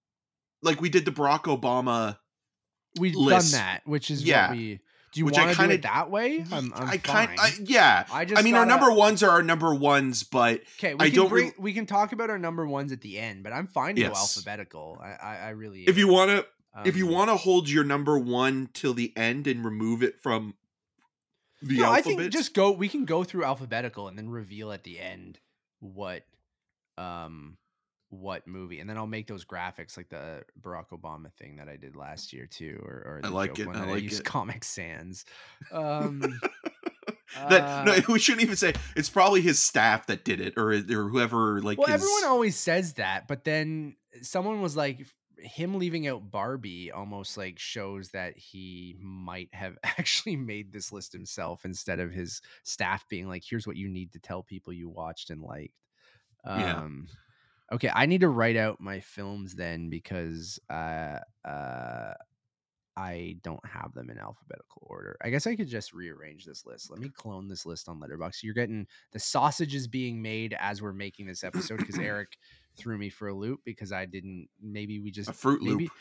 like 0.62 0.80
we 0.80 0.88
did 0.88 1.04
the 1.04 1.10
Barack 1.10 1.42
Obama. 1.44 2.18
We've 3.00 3.14
list. 3.16 3.52
done 3.52 3.60
that, 3.60 3.80
which 3.86 4.10
is 4.10 4.22
Yeah. 4.22 4.48
what 4.50 4.56
we 4.58 4.80
Do 5.12 5.20
you 5.20 5.28
I 5.28 5.30
want 5.44 5.56
to 5.56 5.66
do 5.66 5.70
it 5.72 5.82
that 5.82 6.10
way? 6.10 6.44
I'm, 6.50 6.72
I'm 6.74 6.88
I 6.88 6.98
fine. 6.98 7.26
kind, 7.26 7.38
I, 7.38 7.50
yeah. 7.64 8.06
I 8.10 8.24
just 8.24 8.40
I 8.40 8.42
mean, 8.42 8.54
our 8.54 8.64
gotta- 8.64 8.80
number 8.80 8.96
ones 8.96 9.22
are 9.22 9.30
our 9.30 9.42
number 9.42 9.74
ones, 9.74 10.22
but 10.22 10.62
Okay, 10.78 10.94
we 10.94 11.00
I 11.04 11.08
can 11.10 11.16
don't 11.16 11.28
bring, 11.28 11.44
really- 11.46 11.56
we 11.58 11.72
can 11.74 11.84
talk 11.86 12.12
about 12.12 12.30
our 12.30 12.38
number 12.38 12.66
ones 12.66 12.92
at 12.92 13.02
the 13.02 13.18
end, 13.18 13.42
but 13.42 13.52
I'm 13.52 13.66
fine 13.66 13.96
to 13.96 14.02
go 14.02 14.08
alphabetical. 14.08 14.98
I 15.02 15.10
I, 15.10 15.36
I 15.36 15.48
really 15.50 15.82
if 15.84 15.98
you 15.98 16.08
want 16.08 16.30
to, 16.30 16.46
if 16.86 16.96
you 16.96 17.06
Um, 17.08 17.12
want 17.12 17.30
to 17.30 17.36
hold 17.36 17.68
your 17.68 17.84
number 17.84 18.18
one 18.18 18.70
till 18.72 18.94
the 18.94 19.12
end 19.16 19.46
and 19.46 19.62
remove 19.64 20.02
it 20.02 20.18
from 20.22 20.54
the 21.60 21.78
no, 21.78 21.90
I 21.90 21.96
alphabet, 21.98 22.18
think 22.18 22.32
just 22.32 22.54
go. 22.54 22.70
We 22.72 22.88
can 22.88 23.04
go 23.04 23.22
through 23.22 23.44
alphabetical 23.44 24.08
and 24.08 24.16
then 24.16 24.30
reveal 24.30 24.72
at 24.72 24.82
the 24.82 24.98
end 24.98 25.38
what, 25.80 26.24
um, 26.96 27.58
what 28.12 28.46
movie, 28.46 28.80
and 28.80 28.88
then 28.88 28.98
I'll 28.98 29.06
make 29.06 29.26
those 29.26 29.44
graphics 29.44 29.96
like 29.96 30.10
the 30.10 30.42
Barack 30.60 30.90
Obama 30.92 31.32
thing 31.32 31.56
that 31.56 31.68
I 31.68 31.76
did 31.76 31.96
last 31.96 32.32
year 32.32 32.46
too, 32.46 32.78
or, 32.84 32.92
or 32.92 33.20
I 33.24 33.28
like 33.28 33.58
it, 33.58 33.66
one 33.66 33.76
I 33.76 33.86
like 33.86 34.02
used 34.02 34.20
it. 34.20 34.24
Comic 34.24 34.64
Sans. 34.64 35.24
Um, 35.72 36.20
that 37.48 37.86
no, 37.86 37.92
uh, 37.92 38.00
we 38.08 38.18
shouldn't 38.18 38.42
even 38.42 38.56
say 38.56 38.74
it's 38.94 39.08
probably 39.08 39.40
his 39.40 39.58
staff 39.58 40.06
that 40.08 40.24
did 40.24 40.40
it, 40.40 40.54
or 40.58 40.72
or 40.72 41.08
whoever 41.08 41.62
like. 41.62 41.78
well, 41.78 41.86
his, 41.86 42.02
everyone 42.02 42.24
always 42.26 42.56
says 42.56 42.94
that, 42.94 43.26
but 43.26 43.44
then 43.44 43.96
someone 44.20 44.60
was 44.60 44.76
like, 44.76 45.06
him 45.38 45.76
leaving 45.78 46.06
out 46.06 46.30
Barbie 46.30 46.92
almost 46.92 47.36
like 47.38 47.58
shows 47.58 48.10
that 48.10 48.36
he 48.36 48.96
might 49.00 49.48
have 49.52 49.78
actually 49.84 50.36
made 50.36 50.72
this 50.72 50.92
list 50.92 51.12
himself 51.12 51.64
instead 51.64 52.00
of 52.00 52.12
his 52.12 52.42
staff 52.64 53.06
being 53.08 53.28
like, 53.28 53.42
here's 53.48 53.66
what 53.66 53.76
you 53.76 53.88
need 53.88 54.12
to 54.12 54.18
tell 54.18 54.42
people 54.42 54.72
you 54.72 54.88
watched 54.88 55.30
and 55.30 55.42
liked. 55.42 55.74
Yeah. 56.44 56.86
Okay, 57.72 57.90
I 57.92 58.06
need 58.06 58.20
to 58.20 58.28
write 58.28 58.56
out 58.56 58.80
my 58.80 59.00
films 59.00 59.54
then 59.54 59.88
because 59.88 60.60
uh, 60.68 61.18
uh, 61.44 62.12
I 62.96 63.36
don't 63.42 63.64
have 63.64 63.94
them 63.94 64.10
in 64.10 64.18
alphabetical 64.18 64.82
order. 64.82 65.16
I 65.22 65.30
guess 65.30 65.46
I 65.46 65.56
could 65.56 65.68
just 65.68 65.94
rearrange 65.94 66.44
this 66.44 66.66
list. 66.66 66.90
Let 66.90 67.00
me 67.00 67.08
clone 67.08 67.48
this 67.48 67.64
list 67.64 67.88
on 67.88 67.98
Letterboxd. 67.98 68.42
You're 68.42 68.54
getting 68.54 68.86
the 69.12 69.18
sausage 69.18 69.74
is 69.74 69.88
being 69.88 70.20
made 70.20 70.54
as 70.60 70.82
we're 70.82 70.92
making 70.92 71.26
this 71.26 71.44
episode 71.44 71.78
because 71.78 71.98
Eric 71.98 72.36
threw 72.76 72.98
me 72.98 73.08
for 73.08 73.28
a 73.28 73.34
loop 73.34 73.60
because 73.64 73.92
I 73.92 74.04
didn't. 74.04 74.48
Maybe 74.60 75.00
we 75.00 75.10
just 75.10 75.30
a 75.30 75.32
Fruit 75.32 75.62
maybe 75.62 75.84
Loop. 75.84 75.92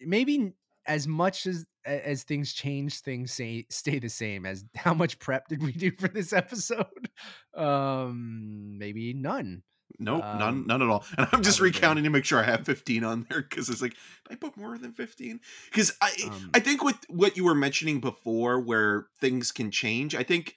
maybe 0.00 0.52
as 0.86 1.06
much 1.06 1.46
as 1.46 1.64
as 1.84 2.24
things 2.24 2.52
change, 2.52 3.00
things 3.00 3.32
say 3.32 3.66
stay 3.70 4.00
the 4.00 4.08
same. 4.08 4.44
As 4.44 4.64
how 4.74 4.94
much 4.94 5.20
prep 5.20 5.46
did 5.48 5.62
we 5.62 5.72
do 5.72 5.92
for 5.92 6.08
this 6.08 6.32
episode? 6.32 6.86
Um, 7.52 8.78
maybe 8.78 9.12
none. 9.12 9.64
Nope, 9.98 10.28
um, 10.28 10.32
none, 10.32 10.66
none 10.66 10.82
at 10.82 10.88
all. 10.88 11.04
And 11.18 11.28
I'm 11.32 11.42
just 11.42 11.60
recounting 11.60 12.04
to 12.04 12.10
make 12.10 12.24
sure 12.24 12.38
I 12.38 12.44
have 12.44 12.64
15 12.64 13.04
on 13.04 13.26
there 13.28 13.42
because 13.42 13.68
it's 13.68 13.82
like, 13.82 13.96
I 14.30 14.34
put 14.34 14.56
more 14.56 14.78
than 14.78 14.92
15? 14.92 15.40
Because 15.70 15.96
I, 16.00 16.12
Um, 16.22 16.50
I 16.54 16.60
think 16.60 16.82
with 16.82 16.98
what 17.08 17.36
you 17.36 17.44
were 17.44 17.54
mentioning 17.54 18.00
before, 18.00 18.60
where 18.60 19.08
things 19.18 19.52
can 19.52 19.70
change, 19.70 20.14
I 20.14 20.22
think 20.22 20.56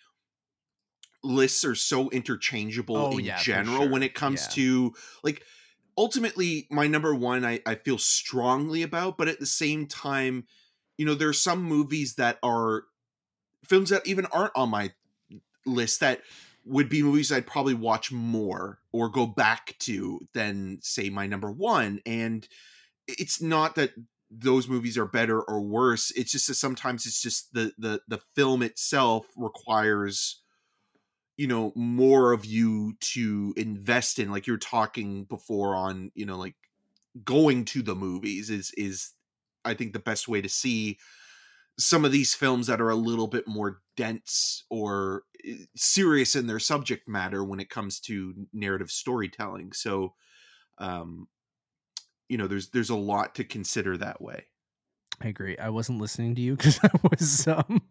lists 1.24 1.64
are 1.64 1.76
so 1.76 2.10
interchangeable 2.10 3.06
Oh, 3.06 3.12
in 3.12 3.20
yeah, 3.20 3.44
general 3.44 3.88
when 3.90 4.04
it 4.04 4.14
comes 4.14 4.42
Yeah. 4.42 4.50
to 4.50 4.94
like 5.24 5.44
ultimately 5.98 6.68
my 6.70 6.88
number 6.88 7.16
one 7.16 7.46
I, 7.46 7.62
I 7.66 7.76
feel 7.76 7.98
strongly 7.98 8.82
about 8.82 9.18
but 9.18 9.28
at 9.30 9.40
the 9.40 9.46
same 9.46 9.88
time 9.88 10.46
you 10.98 11.06
know 11.06 11.16
there 11.16 11.30
are 11.30 11.34
some 11.34 11.64
movies 11.64 12.16
that 12.16 12.40
are 12.44 12.86
films 13.66 13.90
that 13.90 14.08
even 14.08 14.26
aren't 14.28 14.56
on 14.56 14.70
my 14.70 14.94
list 15.66 16.02
that 16.02 16.22
would 16.66 16.90
be 16.90 17.04
movies 17.04 17.32
I'd 17.32 17.48
probably 17.48 17.74
watch 17.74 18.12
more 18.12 18.80
or 18.92 19.10
go 19.10 19.26
back 19.26 19.76
to 19.80 20.20
than 20.34 20.80
say 20.82 21.10
my 21.10 21.28
number 21.28 21.52
one 21.52 22.00
and 22.06 22.48
it's 23.08 23.42
not 23.42 23.76
that 23.76 23.92
those 24.32 24.68
movies 24.68 24.98
are 24.98 25.06
better 25.06 25.42
or 25.42 25.62
worse 25.62 26.12
it's 26.12 26.32
just 26.32 26.48
that 26.48 26.56
sometimes 26.56 27.06
it's 27.06 27.22
just 27.22 27.54
the 27.54 27.72
the 27.78 28.02
the 28.08 28.20
film 28.36 28.64
itself 28.64 29.28
requires 29.36 30.42
you 31.38 31.48
know 31.48 31.72
more 31.76 32.32
of 32.32 32.46
you 32.46 32.96
to 33.00 33.54
invest 33.58 34.20
in 34.20 34.32
like 34.32 34.48
you're 34.48 34.58
talking 34.58 35.26
before 35.26 35.76
on 35.76 36.12
you 36.16 36.26
know 36.26 36.38
like 36.38 36.56
going 37.24 37.66
to 37.66 37.82
the 37.82 37.96
movies 37.96 38.50
is 38.50 38.72
is 38.78 39.12
i 39.66 39.74
think 39.74 39.94
the 39.94 40.00
best 40.00 40.28
way 40.28 40.42
to 40.42 40.50
see 40.50 40.98
some 41.78 42.06
of 42.06 42.12
these 42.12 42.34
films 42.34 42.68
that 42.68 42.82
are 42.82 42.90
a 42.90 42.96
little 42.96 43.28
bit 43.28 43.48
more 43.48 43.82
dense 43.98 44.66
or 44.70 45.24
eh, 45.46 45.56
serious 45.76 46.36
in 46.36 46.48
their 46.48 46.60
subject 46.60 47.08
matter 47.08 47.44
when 47.44 47.60
it 47.60 47.70
comes 47.70 48.00
to 48.00 48.34
narrative 48.54 48.92
storytelling 48.92 49.72
so 49.74 50.14
um 50.78 51.28
you 52.30 52.38
know 52.38 52.48
there's 52.48 52.70
there's 52.70 52.90
a 52.90 52.96
lot 52.96 53.36
to 53.36 53.44
consider 53.44 53.98
that 53.98 54.22
way 54.22 54.46
I 55.22 55.28
agree. 55.28 55.58
I 55.58 55.70
wasn't 55.70 56.02
listening 56.02 56.36
to 56.36 56.42
you 56.42 56.56
because 56.58 56.80
I 56.84 56.90
was 57.10 57.48
um, 57.48 57.82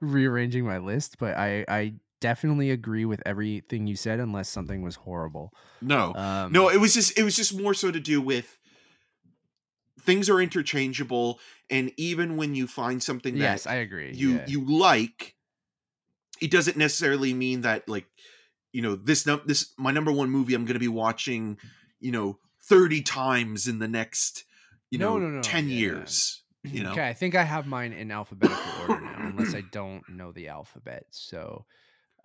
rearranging 0.00 0.64
my 0.64 0.78
list, 0.78 1.16
but 1.18 1.36
I 1.36 1.64
I 1.68 1.94
definitely 2.20 2.70
agree 2.70 3.04
with 3.04 3.22
everything 3.24 3.86
you 3.86 3.96
said, 3.96 4.20
unless 4.20 4.48
something 4.48 4.82
was 4.82 4.96
horrible. 4.96 5.52
no 5.80 6.14
Um, 6.14 6.52
no 6.52 6.68
it 6.68 6.78
was 6.78 6.94
just 6.94 7.18
it 7.18 7.22
was 7.22 7.36
just 7.36 7.58
more 7.58 7.74
so 7.74 7.90
to 7.90 8.00
do 8.00 8.20
with 8.20 8.57
things 10.08 10.30
are 10.30 10.40
interchangeable 10.40 11.38
and 11.68 11.92
even 11.98 12.38
when 12.38 12.54
you 12.54 12.66
find 12.66 13.02
something 13.02 13.36
that 13.38 13.52
yes, 13.52 13.66
I 13.66 13.74
agree. 13.74 14.10
you 14.14 14.30
yeah. 14.36 14.46
you 14.46 14.64
like 14.64 15.34
it 16.40 16.50
doesn't 16.50 16.78
necessarily 16.78 17.34
mean 17.34 17.60
that 17.60 17.86
like 17.88 18.06
you 18.72 18.80
know 18.80 18.96
this 18.96 19.26
num- 19.26 19.42
this 19.44 19.74
my 19.76 19.90
number 19.90 20.10
one 20.10 20.30
movie 20.30 20.54
i'm 20.54 20.64
going 20.64 20.80
to 20.80 20.80
be 20.80 20.88
watching 20.88 21.58
you 22.00 22.10
know 22.10 22.38
30 22.62 23.02
times 23.02 23.68
in 23.68 23.80
the 23.80 23.88
next 23.88 24.44
you 24.90 24.98
No, 24.98 25.18
know 25.18 25.18
no, 25.18 25.28
no, 25.28 25.40
10 25.42 25.68
yeah, 25.68 25.74
yeah. 25.74 25.78
years 25.78 26.42
you 26.64 26.80
mm-hmm, 26.80 26.84
know 26.84 26.92
Okay, 26.92 27.06
I 27.08 27.12
think 27.12 27.34
I 27.34 27.44
have 27.44 27.66
mine 27.66 27.92
in 27.92 28.10
alphabetical 28.10 28.72
order 28.72 29.00
now, 29.00 29.26
unless 29.26 29.54
I 29.54 29.60
don't 29.72 30.08
know 30.08 30.32
the 30.32 30.48
alphabet. 30.48 31.04
So 31.10 31.66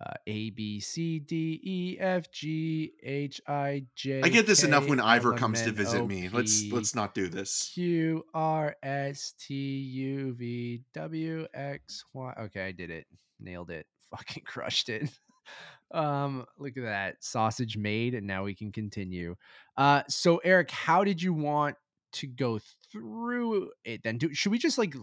uh, 0.04 0.12
A 0.26 0.50
B 0.50 0.80
C 0.80 1.18
D 1.18 1.60
E 1.62 1.96
F 1.98 2.30
G 2.30 2.92
H 3.02 3.40
I 3.46 3.84
J. 3.94 4.22
i 4.22 4.28
get 4.28 4.46
this 4.46 4.62
enough 4.62 4.88
when 4.88 5.00
ivor 5.00 5.32
comes 5.32 5.62
to 5.62 5.72
visit 5.72 6.00
O, 6.00 6.06
me 6.06 6.28
let's 6.28 6.64
let's 6.70 6.94
not 6.94 7.14
do 7.14 7.28
this 7.28 7.70
Q 7.74 8.24
R 8.34 8.76
S 8.82 9.34
T 9.38 9.54
U 9.54 10.34
V 10.34 10.82
W 10.94 11.46
X 11.54 12.04
Y. 12.12 12.34
Okay, 12.40 12.66
I 12.66 12.72
did 12.72 12.90
it. 12.90 13.06
Nailed 13.40 13.70
it. 13.70 13.86
Fucking 14.10 14.44
crushed 14.44 14.88
it. 14.88 15.10
um, 15.94 16.44
look 16.58 16.76
at 16.76 16.84
that. 16.84 17.16
Sausage 17.20 17.76
made, 17.76 18.14
and 18.14 18.26
now 18.26 18.44
we 18.44 18.54
can 18.54 18.72
continue. 18.72 19.36
Uh 19.76 20.02
so 20.08 20.38
Eric, 20.38 20.70
how 20.70 21.04
did 21.04 21.22
you 21.22 21.32
want 21.32 21.76
to 22.12 22.26
go 22.26 22.60
through 22.92 23.70
it 23.84 24.02
then? 24.02 24.18
Do 24.18 24.34
should 24.34 24.52
we 24.52 24.58
just 24.58 24.78
like 24.78 24.94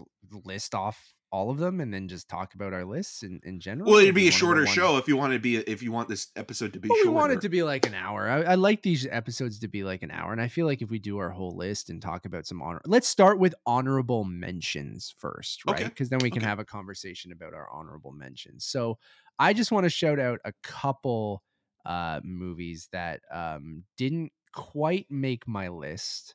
list 0.44 0.74
off 0.74 1.14
all 1.32 1.50
of 1.50 1.58
them 1.58 1.80
and 1.80 1.92
then 1.92 2.06
just 2.08 2.28
talk 2.28 2.54
about 2.54 2.72
our 2.72 2.84
lists 2.84 3.22
in, 3.22 3.40
in 3.42 3.58
general? 3.58 3.90
well 3.90 4.00
it'd 4.00 4.14
be 4.14 4.28
a 4.28 4.32
shorter 4.32 4.66
show 4.66 4.98
if 4.98 5.08
you 5.08 5.16
want 5.16 5.32
to 5.32 5.38
be 5.38 5.56
if 5.56 5.82
you 5.82 5.90
want 5.90 6.08
this 6.08 6.28
episode 6.36 6.72
to 6.74 6.80
be 6.80 6.88
well, 6.88 6.98
we 7.04 7.08
want 7.08 7.32
it 7.32 7.40
to 7.40 7.48
be 7.48 7.62
like 7.62 7.86
an 7.86 7.94
hour. 7.94 8.28
I, 8.28 8.42
I 8.42 8.54
like 8.54 8.82
these 8.82 9.06
episodes 9.10 9.58
to 9.60 9.68
be 9.68 9.82
like 9.84 10.02
an 10.02 10.10
hour, 10.10 10.32
and 10.32 10.40
I 10.40 10.48
feel 10.48 10.66
like 10.66 10.82
if 10.82 10.90
we 10.90 10.98
do 10.98 11.18
our 11.18 11.30
whole 11.30 11.56
list 11.56 11.90
and 11.90 12.00
talk 12.00 12.24
about 12.24 12.46
some 12.46 12.62
honor, 12.62 12.80
let's 12.86 13.08
start 13.08 13.38
with 13.38 13.54
honorable 13.66 14.24
mentions 14.24 15.14
first, 15.18 15.64
right? 15.66 15.76
Okay, 15.76 15.84
Because 15.84 16.08
then 16.08 16.20
we 16.22 16.30
can 16.30 16.42
okay. 16.42 16.48
have 16.48 16.58
a 16.58 16.64
conversation 16.64 17.32
about 17.32 17.54
our 17.54 17.68
honorable 17.72 18.12
mentions. 18.12 18.64
So 18.64 18.98
I 19.38 19.52
just 19.52 19.72
want 19.72 19.84
to 19.84 19.90
shout 19.90 20.18
out 20.18 20.40
a 20.44 20.52
couple 20.62 21.42
uh, 21.84 22.20
movies 22.22 22.88
that 22.92 23.20
um, 23.32 23.84
didn't 23.96 24.32
quite 24.52 25.06
make 25.10 25.48
my 25.48 25.68
list, 25.68 26.34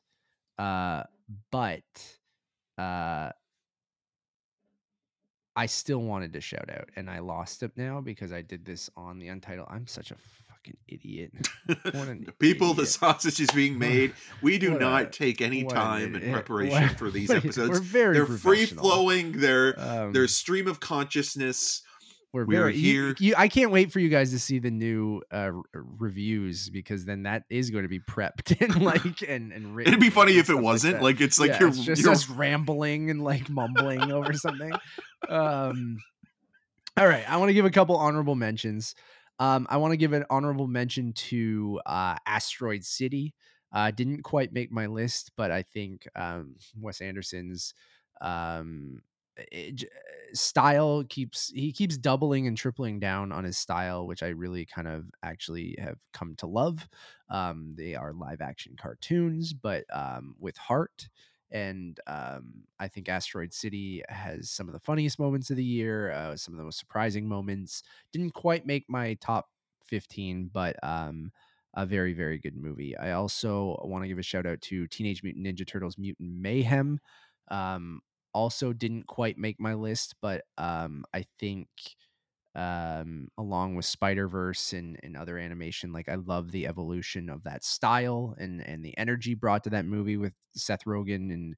uh, 0.58 1.04
but 1.50 1.82
uh, 2.76 3.30
I 5.58 5.66
still 5.66 6.00
wanted 6.00 6.32
to 6.34 6.40
shout 6.40 6.70
out, 6.70 6.88
and 6.96 7.10
I 7.10 7.18
lost 7.18 7.62
it 7.62 7.72
now 7.76 8.00
because 8.00 8.32
I 8.32 8.42
did 8.42 8.64
this 8.64 8.88
on 8.96 9.18
the 9.18 9.28
Untitled. 9.28 9.68
I'm 9.70 9.86
such 9.86 10.12
a 10.12 10.16
fucking 10.48 10.76
idiot. 10.86 11.32
People 12.38 12.68
the 12.74 12.82
idiot. 12.82 12.88
sausage 12.88 13.40
is 13.40 13.50
being 13.50 13.78
made 13.88 14.12
we 14.42 14.58
do 14.58 14.72
What 14.72 14.82
a- 14.82 14.84
not 14.84 15.12
take 15.12 15.40
any 15.40 15.64
time 15.64 16.14
in 16.14 16.32
preparation 16.32 16.82
What- 16.82 16.98
for 16.98 17.10
these 17.10 17.30
episodes 17.30 17.70
We're 17.70 17.80
very 17.80 18.14
they're 18.14 18.26
free 18.26 18.66
flowing 18.66 19.32
they're 19.32 19.74
Um, 19.80 20.12
they're 20.12 20.28
stream 20.28 20.66
of 20.68 20.78
consciousness 20.80 21.82
we're 22.30 22.44
we're 22.44 22.56
very 22.60 22.76
here. 22.76 23.14
You, 23.18 23.34
I 23.38 23.48
can't 23.48 23.70
wait 23.70 23.90
for 23.90 24.00
you 24.00 24.10
guys 24.10 24.32
to 24.32 24.38
see 24.38 24.58
the 24.58 24.70
new 24.70 25.22
uh, 25.30 25.50
reviews 25.72 26.68
because 26.68 27.06
then 27.06 27.22
that 27.22 27.44
is 27.48 27.70
going 27.70 27.84
to 27.84 27.88
be 27.88 28.00
prepped 28.00 28.60
and 28.60 28.82
like 28.82 29.22
and 29.26 29.50
and 29.50 29.74
written 29.74 29.94
It'd 29.94 30.00
be 30.00 30.10
funny 30.10 30.36
if 30.36 30.50
it 30.50 30.54
wasn't. 30.58 30.96
that. 30.96 31.02
Like, 31.02 31.22
it's 31.22 31.40
like 31.40 31.52
Yeah, 31.52 31.60
you're, 31.60 31.68
it's 31.70 32.02
just 32.02 32.28
you're 32.28 32.36
rambling 32.36 33.08
and 33.10 33.24
like 33.24 33.48
mumbling 33.48 34.12
over 34.12 34.34
something. 34.34 34.72
Um, 35.26 35.98
all 36.96 37.06
right, 37.06 37.28
I 37.28 37.36
want 37.36 37.48
to 37.50 37.54
give 37.54 37.64
a 37.64 37.70
couple 37.70 37.96
honorable 37.96 38.34
mentions. 38.34 38.94
Um, 39.38 39.66
I 39.70 39.76
want 39.76 39.92
to 39.92 39.96
give 39.96 40.12
an 40.12 40.24
honorable 40.30 40.66
mention 40.66 41.12
to 41.14 41.80
uh, 41.86 42.16
Asteroid 42.26 42.84
City. 42.84 43.34
Uh, 43.72 43.90
didn't 43.90 44.22
quite 44.22 44.52
make 44.52 44.72
my 44.72 44.86
list, 44.86 45.32
but 45.36 45.50
I 45.50 45.62
think 45.62 46.08
um, 46.16 46.56
Wes 46.80 47.00
Anderson's 47.00 47.74
um, 48.20 49.02
it, 49.36 49.84
style 50.32 51.04
keeps 51.08 51.50
he 51.54 51.72
keeps 51.72 51.96
doubling 51.96 52.46
and 52.46 52.56
tripling 52.56 52.98
down 52.98 53.32
on 53.32 53.44
his 53.44 53.56
style 53.56 54.06
which 54.06 54.22
i 54.22 54.28
really 54.28 54.66
kind 54.66 54.86
of 54.86 55.06
actually 55.22 55.74
have 55.78 55.96
come 56.12 56.34
to 56.34 56.46
love 56.46 56.86
um 57.30 57.74
they 57.76 57.94
are 57.94 58.12
live 58.12 58.40
action 58.40 58.74
cartoons 58.78 59.52
but 59.52 59.84
um 59.92 60.34
with 60.38 60.56
heart 60.58 61.08
and 61.50 62.00
um 62.06 62.64
i 62.78 62.88
think 62.88 63.08
asteroid 63.08 63.52
city 63.52 64.02
has 64.08 64.50
some 64.50 64.68
of 64.68 64.72
the 64.72 64.80
funniest 64.80 65.18
moments 65.18 65.50
of 65.50 65.56
the 65.56 65.64
year 65.64 66.10
uh, 66.12 66.36
some 66.36 66.54
of 66.54 66.58
the 66.58 66.64
most 66.64 66.78
surprising 66.78 67.28
moments. 67.28 67.82
Didn't 68.12 68.32
quite 68.32 68.66
make 68.66 68.84
my 68.88 69.14
top 69.14 69.48
15 69.84 70.48
but 70.52 70.76
um 70.82 71.32
a 71.74 71.86
very 71.86 72.12
very 72.12 72.38
good 72.38 72.56
movie. 72.56 72.96
I 72.96 73.12
also 73.12 73.80
want 73.84 74.02
to 74.04 74.08
give 74.08 74.18
a 74.18 74.22
shout 74.22 74.46
out 74.46 74.60
to 74.62 74.86
teenage 74.88 75.22
mutant 75.22 75.46
ninja 75.46 75.66
turtles 75.66 75.98
mutant 75.98 76.30
mayhem. 76.40 76.98
Um 77.50 78.00
also 78.34 78.72
didn't 78.72 79.06
quite 79.06 79.38
make 79.38 79.58
my 79.58 79.74
list, 79.74 80.14
but 80.20 80.44
um, 80.58 81.04
I 81.14 81.24
think 81.38 81.68
um, 82.58 83.28
along 83.38 83.76
with 83.76 83.84
Spider 83.84 84.28
Verse 84.28 84.72
and, 84.72 84.98
and 85.02 85.16
other 85.16 85.38
animation, 85.38 85.92
like 85.92 86.08
I 86.08 86.16
love 86.16 86.50
the 86.50 86.66
evolution 86.66 87.30
of 87.30 87.44
that 87.44 87.64
style 87.64 88.34
and 88.38 88.60
and 88.60 88.84
the 88.84 88.96
energy 88.98 89.34
brought 89.34 89.64
to 89.64 89.70
that 89.70 89.86
movie 89.86 90.16
with 90.16 90.34
Seth 90.56 90.84
Rogen 90.84 91.32
and 91.32 91.54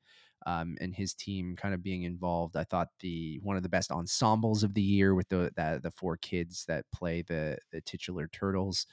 um, 0.46 0.76
and 0.80 0.94
his 0.94 1.14
team 1.14 1.56
kind 1.56 1.74
of 1.74 1.82
being 1.82 2.02
involved. 2.02 2.56
I 2.56 2.64
thought 2.64 2.88
the 3.00 3.40
one 3.42 3.56
of 3.56 3.62
the 3.62 3.68
best 3.70 3.90
ensembles 3.90 4.62
of 4.62 4.74
the 4.74 4.82
year 4.82 5.14
with 5.14 5.28
the 5.30 5.50
the, 5.56 5.80
the 5.82 5.92
four 5.96 6.16
kids 6.18 6.64
that 6.68 6.84
play 6.94 7.22
the 7.22 7.58
the 7.72 7.80
titular 7.80 8.28
turtles. 8.28 8.86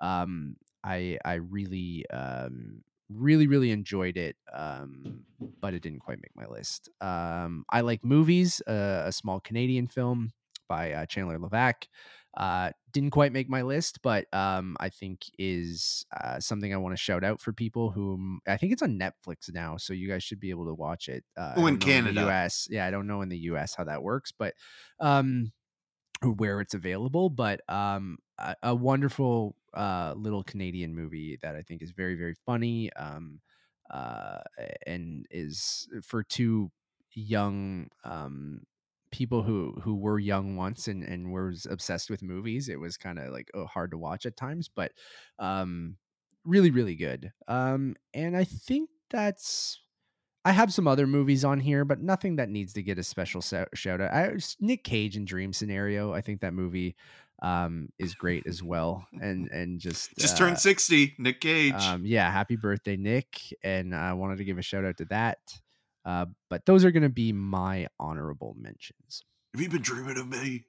Um, 0.00 0.56
I 0.84 1.18
I 1.24 1.34
really 1.34 2.04
um, 2.10 2.82
really 3.08 3.46
really 3.46 3.70
enjoyed 3.70 4.16
it 4.16 4.36
um, 4.52 5.24
but 5.60 5.74
it 5.74 5.82
didn't 5.82 6.00
quite 6.00 6.18
make 6.18 6.34
my 6.34 6.46
list 6.46 6.88
um, 7.02 7.64
i 7.68 7.82
like 7.82 8.02
movies 8.04 8.62
uh, 8.66 9.02
a 9.04 9.12
small 9.12 9.38
canadian 9.38 9.86
film 9.86 10.32
by 10.72 10.92
uh, 10.92 11.06
chandler 11.06 11.38
levack 11.38 11.86
uh, 12.38 12.70
didn't 12.92 13.10
quite 13.10 13.30
make 13.32 13.48
my 13.48 13.60
list 13.60 13.98
but 14.02 14.24
um, 14.32 14.74
i 14.80 14.88
think 14.88 15.26
is 15.38 16.06
uh, 16.18 16.40
something 16.40 16.72
i 16.72 16.78
want 16.78 16.94
to 16.94 17.02
shout 17.02 17.24
out 17.24 17.40
for 17.40 17.52
people 17.52 17.90
who 17.90 18.38
i 18.48 18.56
think 18.56 18.72
it's 18.72 18.82
on 18.82 18.98
netflix 18.98 19.52
now 19.52 19.76
so 19.76 19.92
you 19.92 20.08
guys 20.08 20.22
should 20.22 20.40
be 20.40 20.50
able 20.50 20.66
to 20.66 20.74
watch 20.74 21.08
it. 21.08 21.24
Uh, 21.36 21.52
oh 21.56 21.66
in 21.66 21.76
canada. 21.78 22.22
In 22.22 22.28
us 22.28 22.66
yeah 22.70 22.86
i 22.86 22.90
don't 22.90 23.06
know 23.06 23.20
in 23.20 23.28
the 23.28 23.38
us 23.38 23.74
how 23.74 23.84
that 23.84 24.02
works 24.02 24.32
but 24.32 24.54
um, 25.00 25.52
where 26.36 26.60
it's 26.60 26.74
available 26.74 27.28
but 27.28 27.60
um, 27.68 28.16
a, 28.38 28.56
a 28.62 28.74
wonderful 28.74 29.54
uh, 29.74 30.14
little 30.16 30.42
Canadian 30.42 30.94
movie 30.94 31.38
that 31.42 31.56
I 31.56 31.62
think 31.62 31.82
is 31.82 31.92
very 31.92 32.14
very 32.14 32.34
funny 32.46 32.92
um, 32.92 33.40
uh, 33.90 34.38
and 34.86 35.26
is 35.30 35.88
for 36.02 36.22
two 36.22 36.70
young 37.14 37.88
um, 38.04 38.62
people 39.12 39.42
who 39.42 39.78
who 39.82 39.94
were 39.94 40.18
young 40.18 40.56
once 40.56 40.88
and 40.88 41.04
and 41.04 41.30
were 41.30 41.54
obsessed 41.70 42.10
with 42.10 42.22
movies. 42.22 42.68
It 42.68 42.80
was 42.80 42.96
kind 42.96 43.18
of 43.18 43.32
like 43.32 43.50
oh, 43.54 43.66
hard 43.66 43.92
to 43.92 43.98
watch 43.98 44.26
at 44.26 44.36
times, 44.36 44.68
but 44.68 44.92
um, 45.38 45.96
really 46.44 46.70
really 46.70 46.96
good. 46.96 47.32
Um, 47.46 47.94
and 48.12 48.36
I 48.36 48.44
think 48.44 48.90
that's 49.10 49.80
I 50.44 50.52
have 50.52 50.72
some 50.72 50.88
other 50.88 51.06
movies 51.06 51.44
on 51.44 51.60
here, 51.60 51.84
but 51.84 52.00
nothing 52.00 52.36
that 52.36 52.48
needs 52.48 52.72
to 52.72 52.82
get 52.82 52.98
a 52.98 53.04
special 53.04 53.40
shout 53.40 54.00
out. 54.00 54.12
I, 54.12 54.32
Nick 54.58 54.82
Cage 54.82 55.16
and 55.16 55.26
Dream 55.26 55.52
Scenario. 55.52 56.12
I 56.12 56.20
think 56.20 56.40
that 56.40 56.52
movie 56.52 56.96
um, 57.42 57.90
is 57.98 58.14
great 58.14 58.46
as 58.46 58.62
well, 58.62 59.06
and 59.20 59.48
and 59.50 59.78
just 59.78 60.10
just 60.18 60.34
uh, 60.34 60.38
turned 60.38 60.58
sixty, 60.58 61.14
Nick 61.18 61.40
Cage. 61.40 61.74
Um, 61.74 62.04
yeah, 62.04 62.30
happy 62.30 62.56
birthday, 62.56 62.96
Nick! 62.96 63.40
And 63.62 63.94
I 63.94 64.14
wanted 64.14 64.38
to 64.38 64.44
give 64.44 64.58
a 64.58 64.62
shout 64.62 64.84
out 64.84 64.96
to 64.96 65.04
that. 65.06 65.38
Uh, 66.04 66.26
but 66.50 66.66
those 66.66 66.84
are 66.84 66.90
going 66.90 67.02
to 67.02 67.08
be 67.08 67.32
my 67.32 67.86
honorable 67.98 68.54
mentions. 68.58 69.24
Have 69.54 69.62
you 69.62 69.68
been 69.68 69.82
dreaming 69.82 70.18
of 70.18 70.28
me? 70.28 70.64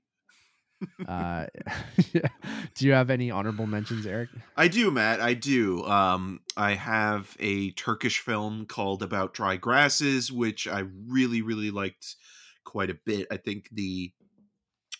uh, 1.08 1.46
do 2.76 2.86
you 2.86 2.94
have 2.94 3.10
any 3.10 3.32
honorable 3.32 3.66
mentions, 3.66 4.06
Eric? 4.06 4.30
I 4.56 4.68
do, 4.68 4.92
Matt. 4.92 5.22
I 5.22 5.34
do. 5.34 5.84
Um, 5.86 6.42
I 6.58 6.74
have 6.74 7.36
a 7.40 7.72
Turkish 7.72 8.20
film 8.20 8.66
called 8.66 9.02
About 9.02 9.34
Dry 9.34 9.58
Grasses, 9.58 10.32
which 10.32 10.68
I 10.68 10.84
really, 11.08 11.42
really 11.42 11.72
liked 11.72 12.16
quite 12.64 12.90
a 12.90 12.98
bit. 13.06 13.28
I 13.32 13.38
think 13.38 13.70
the 13.72 14.12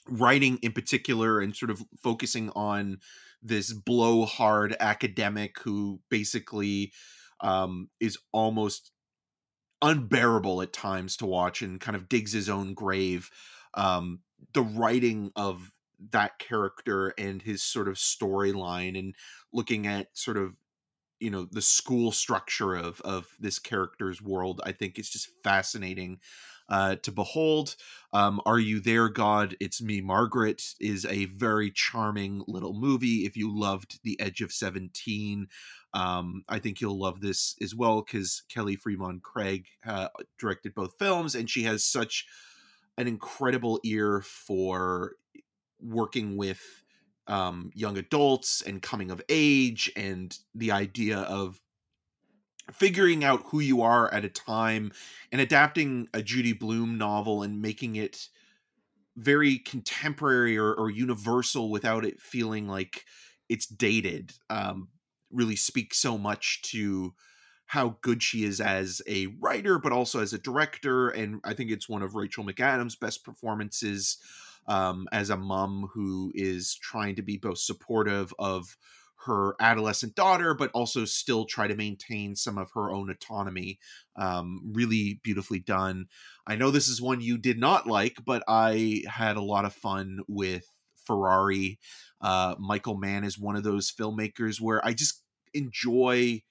writing 0.08 0.60
in 0.62 0.72
particular 0.72 1.40
and 1.40 1.56
sort 1.56 1.72
of 1.72 1.82
focusing 2.02 2.50
on 2.56 2.98
this 3.42 3.74
blowhard 3.74 4.76
academic 4.80 5.60
who 5.60 6.00
basically 6.10 6.92
um, 7.42 7.90
is 8.00 8.18
almost 8.32 8.92
unbearable 9.84 10.62
at 10.64 10.74
times 10.74 11.18
to 11.18 11.28
watch 11.28 11.62
and 11.62 11.80
kind 11.80 11.96
of 11.96 12.10
digs 12.10 12.32
his 12.32 12.50
own 12.50 12.74
grave. 12.74 13.30
Um, 13.76 14.22
the 14.54 14.64
writing 14.64 15.32
of 15.36 15.72
that 16.12 16.40
character 16.40 17.14
and 17.18 17.42
his 17.42 17.62
sort 17.62 17.88
of 17.88 17.96
storyline 17.96 18.98
and 18.98 19.14
looking 19.52 19.86
at 19.86 20.08
sort 20.14 20.38
of 20.38 20.54
you 21.20 21.30
know 21.30 21.48
the 21.50 21.62
school 21.62 22.12
structure 22.12 22.76
of 22.76 23.00
of 23.02 23.28
this 23.40 23.58
character's 23.58 24.22
world 24.22 24.60
i 24.66 24.74
think 24.74 25.00
is 25.00 25.10
just 25.10 25.30
fascinating 25.42 26.20
uh, 26.70 26.96
to 26.98 27.12
behold. 27.12 27.76
Um, 28.14 28.42
Are 28.46 28.60
You 28.60 28.80
There, 28.80 29.10
God? 29.10 29.56
It's 29.60 29.82
Me, 29.82 30.02
Margaret 30.02 30.64
is 30.80 31.06
a 31.06 31.26
very 31.26 31.72
charming 31.72 32.44
little 32.48 32.74
movie. 32.74 33.26
If 33.26 33.36
you 33.36 33.56
loved 33.56 34.00
The 34.04 34.20
Edge 34.20 34.42
of 34.42 34.52
17, 34.52 35.48
um, 35.94 36.44
I 36.50 36.60
think 36.60 36.82
you'll 36.82 36.98
love 36.98 37.22
this 37.22 37.56
as 37.62 37.76
well 37.76 38.02
because 38.02 38.44
Kelly 38.50 38.76
Fremon 38.78 39.22
Craig 39.22 39.68
uh, 39.86 40.10
directed 40.40 40.74
both 40.74 40.98
films 40.98 41.36
and 41.36 41.50
she 41.50 41.64
has 41.64 41.84
such 41.84 42.26
an 42.98 43.08
incredible 43.08 43.80
ear 43.84 44.22
for 44.22 45.14
working 45.80 46.38
with 46.38 46.62
um, 47.28 47.72
young 47.74 47.98
adults 47.98 48.62
and 48.62 48.82
coming 48.82 49.12
of 49.12 49.22
age 49.30 49.92
and 49.96 50.38
the 50.56 50.72
idea 50.72 51.20
of 51.20 51.60
figuring 52.72 53.24
out 53.24 53.44
who 53.48 53.60
you 53.60 53.82
are 53.82 54.12
at 54.14 54.26
a 54.26 54.30
time 54.30 54.92
and 55.32 55.42
adapting 55.42 56.08
a 56.14 56.22
Judy 56.22 56.54
Blume 56.54 56.98
novel 56.98 57.44
and 57.44 57.62
making 57.62 57.98
it 57.98 58.30
very 59.16 59.60
contemporary 59.60 60.58
or, 60.58 60.74
or 60.74 60.90
universal 60.90 61.70
without 61.70 62.04
it 62.04 62.20
feeling 62.20 62.68
like 62.68 63.06
it's 63.48 63.68
dated. 63.68 64.32
Um, 64.50 64.88
really 65.34 65.56
speaks 65.56 65.98
so 65.98 66.18
much 66.18 66.62
to 66.62 67.14
how 67.66 67.98
good 68.02 68.22
she 68.22 68.44
is 68.44 68.60
as 68.62 69.02
a 69.08 69.28
writer 69.40 69.80
but 69.80 69.92
also 69.92 70.22
as 70.22 70.34
a 70.34 70.38
director 70.38 71.10
and 71.10 71.40
i 71.44 71.54
think 71.54 71.72
it's 71.72 71.90
one 71.90 72.02
of 72.04 72.16
rachel 72.16 72.44
mcadams 72.44 73.00
best 73.00 73.24
performances 73.24 74.18
um, 74.68 75.08
as 75.12 75.30
a 75.30 75.38
mom 75.38 75.90
who 75.94 76.32
is 76.34 76.76
trying 76.76 77.16
to 77.16 77.22
be 77.22 77.38
both 77.38 77.58
supportive 77.58 78.34
of 78.40 78.78
her 79.26 79.56
adolescent 79.60 80.16
daughter, 80.16 80.54
but 80.54 80.72
also 80.74 81.06
still 81.06 81.46
try 81.46 81.68
to 81.68 81.76
maintain 81.76 82.36
some 82.36 82.58
of 82.58 82.72
her 82.74 82.92
own 82.92 83.10
autonomy. 83.10 83.80
Um, 84.16 84.62
really 84.74 85.20
beautifully 85.24 85.60
done. 85.60 86.08
I 86.46 86.56
know 86.56 86.72
this 86.72 86.88
is 86.88 87.02
one 87.02 87.22
you 87.22 87.38
did 87.38 87.58
not 87.58 87.88
like, 87.88 88.18
but 88.26 88.44
I 88.48 89.04
had 89.08 89.38
a 89.38 89.42
lot 89.42 89.66
of 89.66 89.74
fun 89.74 90.20
with 90.28 90.66
Ferrari. 91.06 91.80
Uh, 92.22 92.56
Michael 92.60 92.98
Mann 92.98 93.24
is 93.24 93.40
one 93.40 93.56
of 93.56 93.64
those 93.64 93.92
filmmakers 93.92 94.60
where 94.60 94.86
I 94.86 94.94
just 94.94 95.23
enjoy 95.54 96.42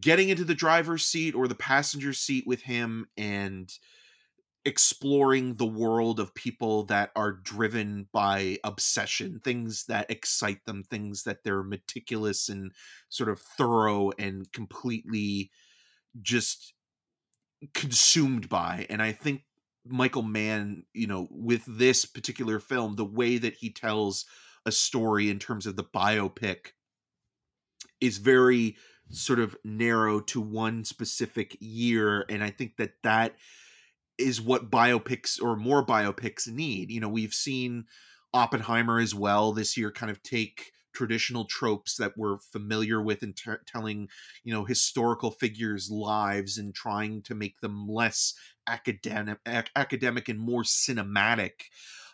getting 0.00 0.28
into 0.28 0.44
the 0.44 0.54
driver's 0.54 1.04
seat 1.04 1.34
or 1.34 1.46
the 1.46 1.54
passenger 1.54 2.12
seat 2.12 2.44
with 2.46 2.62
him 2.62 3.06
and 3.16 3.72
exploring 4.64 5.54
the 5.54 5.66
world 5.66 6.18
of 6.18 6.34
people 6.34 6.84
that 6.84 7.10
are 7.14 7.32
driven 7.32 8.08
by 8.12 8.58
obsession, 8.64 9.40
things 9.44 9.84
that 9.86 10.10
excite 10.10 10.64
them, 10.64 10.82
things 10.82 11.24
that 11.24 11.44
they're 11.44 11.62
meticulous 11.62 12.48
and 12.48 12.72
sort 13.10 13.28
of 13.28 13.40
thorough 13.40 14.10
and 14.18 14.50
completely 14.52 15.50
just 16.22 16.72
consumed 17.74 18.48
by. 18.48 18.86
And 18.88 19.02
I 19.02 19.12
think 19.12 19.42
Michael 19.86 20.22
Mann, 20.22 20.84
you 20.94 21.06
know, 21.06 21.28
with 21.30 21.64
this 21.66 22.06
particular 22.06 22.58
film, 22.58 22.96
the 22.96 23.04
way 23.04 23.36
that 23.36 23.54
he 23.54 23.70
tells 23.70 24.24
a 24.64 24.72
story 24.72 25.28
in 25.28 25.38
terms 25.38 25.66
of 25.66 25.76
the 25.76 25.84
biopic 25.84 26.68
is 28.00 28.18
very 28.18 28.76
sort 29.10 29.38
of 29.38 29.56
narrow 29.64 30.20
to 30.20 30.40
one 30.40 30.84
specific 30.84 31.56
year 31.60 32.24
and 32.28 32.42
i 32.42 32.50
think 32.50 32.76
that 32.76 32.92
that 33.02 33.34
is 34.18 34.40
what 34.40 34.70
biopics 34.70 35.42
or 35.42 35.56
more 35.56 35.84
biopics 35.84 36.48
need. 36.48 36.90
You 36.90 37.00
know, 37.00 37.08
we've 37.08 37.34
seen 37.34 37.84
Oppenheimer 38.32 39.00
as 39.00 39.14
well 39.14 39.52
this 39.52 39.76
year 39.76 39.90
kind 39.90 40.10
of 40.10 40.22
take 40.22 40.72
traditional 40.94 41.44
tropes 41.46 41.96
that 41.96 42.12
we're 42.16 42.38
familiar 42.52 43.02
with 43.02 43.22
and 43.22 43.36
t- 43.36 43.50
telling, 43.66 44.08
you 44.44 44.52
know, 44.52 44.64
historical 44.64 45.32
figures' 45.32 45.90
lives 45.90 46.58
and 46.58 46.74
trying 46.74 47.22
to 47.22 47.34
make 47.34 47.60
them 47.60 47.88
less 47.88 48.34
academic, 48.68 49.38
ac- 49.46 49.66
academic 49.74 50.28
and 50.28 50.38
more 50.38 50.62
cinematic. 50.62 51.64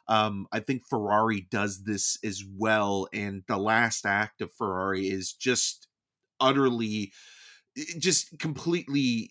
Um, 0.09 0.47
I 0.53 0.61
think 0.61 0.87
Ferrari 0.89 1.43
does 1.51 1.85
this 1.85 2.19
as 2.25 2.45
well, 2.45 3.09
and 3.13 3.45
the 3.49 3.59
last 3.59 4.07
act 4.07 4.41
of 4.41 4.55
Ferrari 4.55 5.09
is 5.09 5.33
just 5.33 5.89
utterly, 6.41 7.13
just 7.99 8.39
completely 8.39 9.31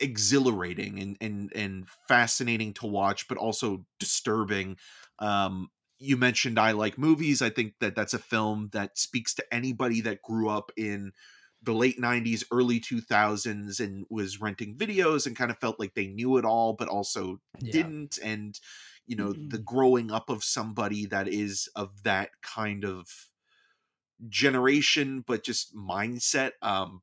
exhilarating 0.00 1.00
and 1.00 1.16
and 1.20 1.52
and 1.56 1.88
fascinating 2.06 2.72
to 2.72 2.86
watch 2.86 3.26
but 3.26 3.36
also 3.36 3.84
disturbing 3.98 4.76
um 5.18 5.68
you 5.98 6.16
mentioned 6.16 6.56
i 6.56 6.70
like 6.70 6.96
movies 6.96 7.42
i 7.42 7.50
think 7.50 7.74
that 7.80 7.96
that's 7.96 8.14
a 8.14 8.18
film 8.18 8.68
that 8.72 8.96
speaks 8.96 9.34
to 9.34 9.44
anybody 9.52 10.00
that 10.00 10.22
grew 10.22 10.48
up 10.48 10.70
in 10.76 11.10
the 11.62 11.72
late 11.74 11.98
90s 11.98 12.44
early 12.52 12.78
2000s 12.78 13.80
and 13.80 14.06
was 14.08 14.40
renting 14.40 14.76
videos 14.76 15.26
and 15.26 15.34
kind 15.34 15.50
of 15.50 15.58
felt 15.58 15.80
like 15.80 15.94
they 15.94 16.06
knew 16.06 16.36
it 16.36 16.44
all 16.44 16.74
but 16.74 16.86
also 16.86 17.40
Yeah. 17.60 17.72
didn't 17.72 18.18
and 18.22 18.60
you 19.08 19.16
know 19.16 19.34
Mm-hmm. 19.34 19.50
the 19.50 19.58
growing 19.58 20.12
up 20.12 20.30
of 20.30 20.44
somebody 20.44 21.06
that 21.06 21.28
is 21.28 21.68
of 21.76 22.04
that 22.04 22.30
kind 22.42 22.84
of 22.84 23.08
generation 24.28 25.20
but 25.26 25.44
just 25.44 25.74
mindset 25.76 26.52
um 26.62 27.02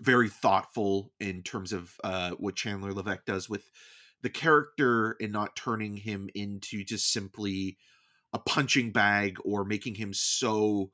very 0.00 0.28
thoughtful 0.28 1.12
in 1.20 1.42
terms 1.42 1.72
of 1.72 1.94
uh 2.02 2.32
what 2.32 2.56
Chandler 2.56 2.92
Levack 2.92 3.24
does 3.24 3.48
with 3.48 3.70
the 4.22 4.30
character 4.30 5.16
and 5.20 5.32
not 5.32 5.56
turning 5.56 5.96
him 5.96 6.28
into 6.34 6.82
just 6.84 7.12
simply 7.12 7.78
a 8.32 8.38
punching 8.38 8.92
bag 8.92 9.38
or 9.44 9.64
making 9.64 9.96
him 9.96 10.14
so 10.14 10.90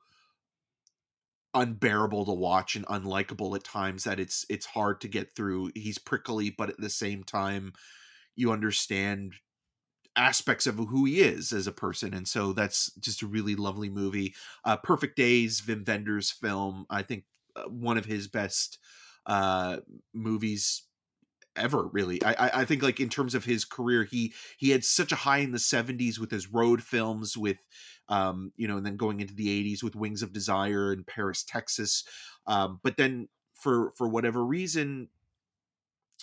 unbearable 1.53 2.25
to 2.25 2.31
watch 2.31 2.75
and 2.75 2.85
unlikable 2.87 3.55
at 3.55 3.63
times 3.63 4.05
that 4.05 4.19
it's 4.19 4.45
it's 4.49 4.65
hard 4.65 5.01
to 5.01 5.07
get 5.07 5.35
through. 5.35 5.71
He's 5.75 5.97
prickly, 5.97 6.49
but 6.49 6.69
at 6.69 6.77
the 6.77 6.89
same 6.89 7.23
time, 7.23 7.73
you 8.35 8.51
understand 8.51 9.35
aspects 10.15 10.67
of 10.67 10.75
who 10.75 11.05
he 11.05 11.21
is 11.21 11.51
as 11.51 11.67
a 11.67 11.71
person, 11.71 12.13
and 12.13 12.27
so 12.27 12.53
that's 12.53 12.91
just 12.95 13.21
a 13.21 13.27
really 13.27 13.55
lovely 13.55 13.89
movie. 13.89 14.33
Uh, 14.65 14.77
Perfect 14.77 15.15
Days, 15.15 15.61
Wim 15.61 15.87
Wenders 15.87 16.31
film, 16.31 16.85
I 16.89 17.03
think 17.03 17.23
uh, 17.55 17.63
one 17.63 17.97
of 17.97 18.05
his 18.05 18.27
best 18.27 18.77
uh, 19.25 19.77
movies 20.13 20.83
ever 21.55 21.87
really 21.87 22.23
I, 22.23 22.61
I 22.61 22.65
think 22.65 22.81
like 22.81 22.99
in 22.99 23.09
terms 23.09 23.35
of 23.35 23.43
his 23.43 23.65
career 23.65 24.05
he 24.05 24.33
he 24.57 24.69
had 24.69 24.85
such 24.85 25.11
a 25.11 25.17
high 25.17 25.39
in 25.39 25.51
the 25.51 25.57
70s 25.57 26.17
with 26.17 26.31
his 26.31 26.51
road 26.51 26.81
films 26.81 27.35
with 27.35 27.57
um 28.07 28.53
you 28.55 28.67
know 28.67 28.77
and 28.77 28.85
then 28.85 28.95
going 28.95 29.19
into 29.19 29.33
the 29.33 29.47
80s 29.47 29.83
with 29.83 29.95
wings 29.95 30.21
of 30.21 30.31
desire 30.31 30.93
and 30.93 31.05
paris 31.05 31.43
texas 31.43 32.05
um 32.47 32.79
but 32.83 32.95
then 32.95 33.27
for 33.53 33.91
for 33.97 34.07
whatever 34.07 34.45
reason 34.45 35.09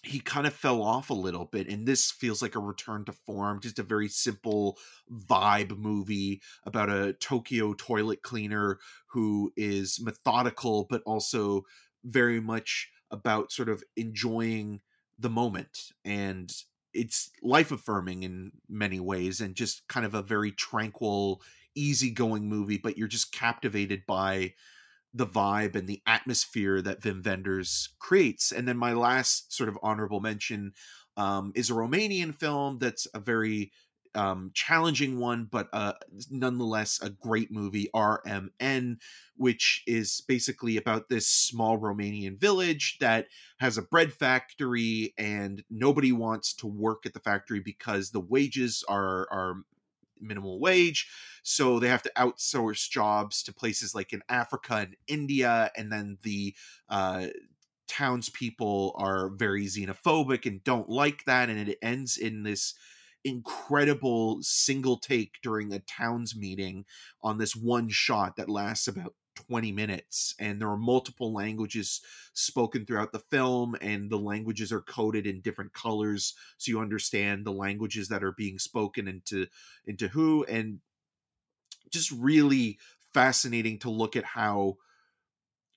he 0.05 0.21
kind 0.21 0.47
of 0.47 0.53
fell 0.53 0.83
off 0.83 1.11
a 1.11 1.15
little 1.15 1.47
bit 1.47 1.69
and 1.69 1.87
this 1.87 2.11
feels 2.11 2.41
like 2.41 2.55
a 2.55 2.61
return 2.61 3.05
to 3.05 3.13
form 3.13 3.61
just 3.61 3.79
a 3.79 3.83
very 3.83 4.09
simple 4.09 4.79
vibe 5.11 5.77
movie 5.77 6.41
about 6.65 6.89
a 6.89 7.15
tokyo 7.15 7.75
toilet 7.75 8.23
cleaner 8.23 8.79
who 9.09 9.53
is 9.57 9.99
methodical 10.01 10.87
but 10.89 11.03
also 11.05 11.63
very 12.05 12.41
much 12.41 12.91
about 13.11 13.51
sort 13.51 13.69
of 13.69 13.83
enjoying 13.97 14.81
the 15.19 15.31
moment 15.31 15.93
and 16.05 16.53
it's 16.95 17.31
life 17.43 17.73
affirming 17.73 18.23
in 18.23 18.53
many 18.69 19.01
ways 19.01 19.41
and 19.41 19.55
just 19.55 19.87
kind 19.89 20.07
of 20.07 20.15
a 20.15 20.23
very 20.23 20.53
tranquil 20.53 21.43
easygoing 21.75 22.49
movie 22.49 22.79
but 22.79 22.97
you're 22.97 23.09
just 23.09 23.33
captivated 23.33 24.03
by 24.07 24.53
the 25.15 25.27
vibe 25.27 25.75
and 25.75 25.89
the 25.89 26.03
atmosphere 26.07 26.83
that 26.83 27.01
Wim 27.01 27.25
Wenders 27.25 27.95
creates. 27.99 28.53
And 28.53 28.69
then 28.69 28.77
my 28.77 28.93
last 28.93 29.53
sort 29.53 29.69
of 29.69 29.79
honorable 29.83 30.21
mention 30.21 30.73
um, 31.17 31.53
is 31.55 31.71
a 31.71 31.75
Romanian 31.75 32.35
film 32.35 32.79
that's 32.79 33.07
a 33.15 33.21
very 33.21 33.73
um, 34.15 34.51
challenging 34.55 35.19
one, 35.19 35.47
but 35.51 35.69
uh, 35.73 35.93
nonetheless 36.31 37.01
a 37.03 37.11
great 37.11 37.51
movie, 37.51 37.89
RMN, 37.95 38.97
which 39.37 39.83
is 39.87 40.23
basically 40.27 40.77
about 40.77 41.09
this 41.09 41.27
small 41.27 41.79
Romanian 41.79 42.39
village 42.39 42.97
that 43.01 43.27
has 43.61 43.79
a 43.79 43.83
bread 43.83 44.13
factory 44.13 45.15
and 45.19 45.63
nobody 45.71 46.13
wants 46.13 46.55
to 46.55 46.67
work 46.67 47.07
at 47.07 47.15
the 47.15 47.21
factory 47.21 47.61
because 47.61 48.11
the 48.11 48.21
wages 48.21 48.85
are 48.89 49.29
are 49.31 49.55
minimal 50.21 50.61
wage 50.61 51.09
so 51.43 51.79
they 51.79 51.89
have 51.89 52.03
to 52.03 52.13
outsource 52.17 52.89
jobs 52.89 53.43
to 53.43 53.53
places 53.53 53.95
like 53.95 54.13
in 54.13 54.23
africa 54.29 54.75
and 54.75 54.97
india 55.07 55.71
and 55.77 55.93
then 55.93 56.19
the 56.23 56.55
uh 56.89 57.27
townspeople 57.89 58.95
are 58.97 59.31
very 59.31 59.65
xenophobic 59.65 60.47
and 60.47 60.63
don't 60.63 60.89
like 60.89 61.25
that 61.25 61.49
and 61.49 61.69
it 61.69 61.79
ends 61.83 62.17
in 62.17 62.43
this 62.43 62.75
incredible 63.25 64.39
single 64.43 64.99
take 64.99 65.35
during 65.43 65.73
a 65.73 65.81
towns 65.81 66.37
meeting 66.37 66.85
on 67.23 67.39
this 67.39 67.57
one 67.57 67.89
shot 67.89 68.37
that 68.37 68.49
lasts 68.49 68.87
about 68.87 69.15
20 69.47 69.73
minutes 69.73 70.35
and 70.41 70.61
there 70.61 70.69
are 70.69 70.77
multiple 70.77 71.33
languages 71.33 72.01
spoken 72.33 72.85
throughout 72.85 73.13
the 73.13 73.23
film 73.31 73.77
and 73.81 74.11
the 74.11 74.19
languages 74.19 74.73
are 74.73 74.81
coded 74.81 75.27
in 75.27 75.41
different 75.41 75.73
colors 75.73 76.35
so 76.57 76.71
you 76.71 76.81
understand 76.81 77.45
the 77.45 77.53
languages 77.53 78.09
that 78.09 78.25
are 78.25 78.33
being 78.33 78.59
spoken 78.59 79.07
into 79.07 79.47
into 79.87 80.09
who 80.09 80.45
and 80.45 80.81
just 81.91 82.11
really 82.11 82.79
fascinating 83.15 83.79
to 83.79 83.91
look 83.91 84.17
at 84.17 84.25
how 84.25 84.77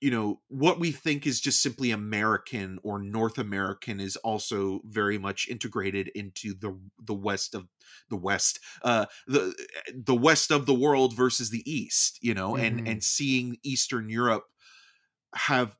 you 0.02 0.10
know 0.10 0.42
what 0.48 0.80
we 0.80 0.92
think 0.92 1.26
is 1.26 1.40
just 1.40 1.62
simply 1.62 1.90
american 1.92 2.78
or 2.82 2.98
north 2.98 3.38
american 3.38 4.00
is 4.00 4.16
also 4.18 4.80
very 4.86 5.18
much 5.18 5.48
integrated 5.48 6.08
into 6.16 6.54
the 6.54 6.78
the 7.00 7.14
west 7.14 7.54
of 7.54 7.68
the 8.10 8.16
west 8.16 8.60
uh 8.82 9.06
the 9.28 9.54
the 9.94 10.14
west 10.16 10.50
of 10.50 10.66
the 10.66 10.74
world 10.74 11.14
versus 11.16 11.50
the 11.50 11.62
east 11.72 12.18
you 12.22 12.34
know 12.34 12.56
Mhm. 12.56 12.66
and 12.66 12.82
and 12.86 13.04
seeing 13.04 13.56
eastern 13.62 14.10
europe 14.10 14.46
have 15.34 15.76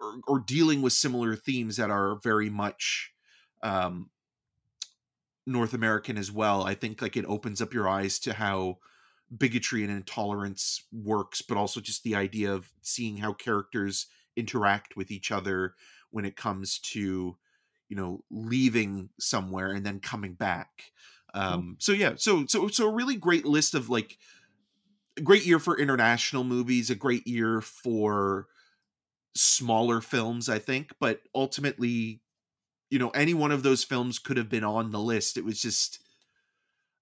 or, 0.00 0.20
or 0.28 0.40
dealing 0.40 0.82
with 0.82 0.92
similar 0.92 1.36
themes 1.36 1.76
that 1.76 1.90
are 1.90 2.16
very 2.22 2.50
much 2.50 3.12
um 3.62 4.10
north 5.46 5.74
american 5.74 6.16
as 6.16 6.30
well 6.30 6.62
i 6.64 6.74
think 6.74 7.02
like 7.02 7.16
it 7.16 7.24
opens 7.26 7.60
up 7.60 7.74
your 7.74 7.88
eyes 7.88 8.18
to 8.18 8.32
how 8.32 8.78
bigotry 9.36 9.82
and 9.82 9.92
intolerance 9.92 10.84
works, 10.92 11.42
but 11.42 11.56
also 11.56 11.80
just 11.80 12.02
the 12.02 12.14
idea 12.14 12.52
of 12.52 12.68
seeing 12.82 13.16
how 13.16 13.32
characters 13.32 14.06
interact 14.36 14.96
with 14.96 15.10
each 15.10 15.30
other 15.30 15.74
when 16.10 16.24
it 16.24 16.36
comes 16.36 16.78
to, 16.78 17.36
you 17.88 17.96
know, 17.96 18.24
leaving 18.30 19.10
somewhere 19.18 19.72
and 19.72 19.84
then 19.84 20.00
coming 20.00 20.34
back. 20.34 20.92
Um, 21.34 21.76
so 21.78 21.92
yeah, 21.92 22.12
so 22.16 22.44
so 22.46 22.68
so 22.68 22.88
a 22.88 22.94
really 22.94 23.16
great 23.16 23.46
list 23.46 23.74
of 23.74 23.88
like 23.88 24.18
great 25.22 25.46
year 25.46 25.58
for 25.58 25.78
international 25.78 26.44
movies, 26.44 26.90
a 26.90 26.94
great 26.94 27.26
year 27.26 27.60
for 27.60 28.46
smaller 29.34 30.00
films, 30.00 30.48
I 30.48 30.58
think, 30.58 30.92
but 31.00 31.20
ultimately, 31.34 32.20
you 32.90 32.98
know, 32.98 33.10
any 33.10 33.32
one 33.32 33.50
of 33.50 33.62
those 33.62 33.84
films 33.84 34.18
could 34.18 34.36
have 34.36 34.50
been 34.50 34.64
on 34.64 34.90
the 34.90 35.00
list. 35.00 35.38
It 35.38 35.44
was 35.44 35.60
just 35.60 36.00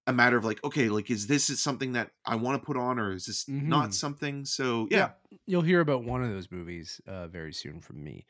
a 0.07 0.13
matter 0.13 0.35
of 0.37 0.43
like, 0.45 0.63
okay, 0.63 0.89
like 0.89 1.09
is 1.11 1.27
this 1.27 1.49
is 1.49 1.61
something 1.61 1.93
that 1.93 2.11
I 2.25 2.35
want 2.35 2.61
to 2.61 2.65
put 2.65 2.75
on 2.77 2.97
or 2.99 3.13
is 3.13 3.25
this 3.25 3.45
Mhm. 3.45 3.63
not 3.63 3.93
something? 3.93 4.45
So 4.45 4.87
yeah. 4.89 5.11
you'll 5.45 5.61
hear 5.61 5.79
about 5.79 6.03
one 6.03 6.23
of 6.23 6.29
those 6.31 6.51
movies 6.51 6.99
uh, 7.07 7.27
very 7.27 7.53
soon 7.53 7.81
from 7.81 8.03
me. 8.03 8.25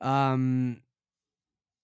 Um, 0.00 0.80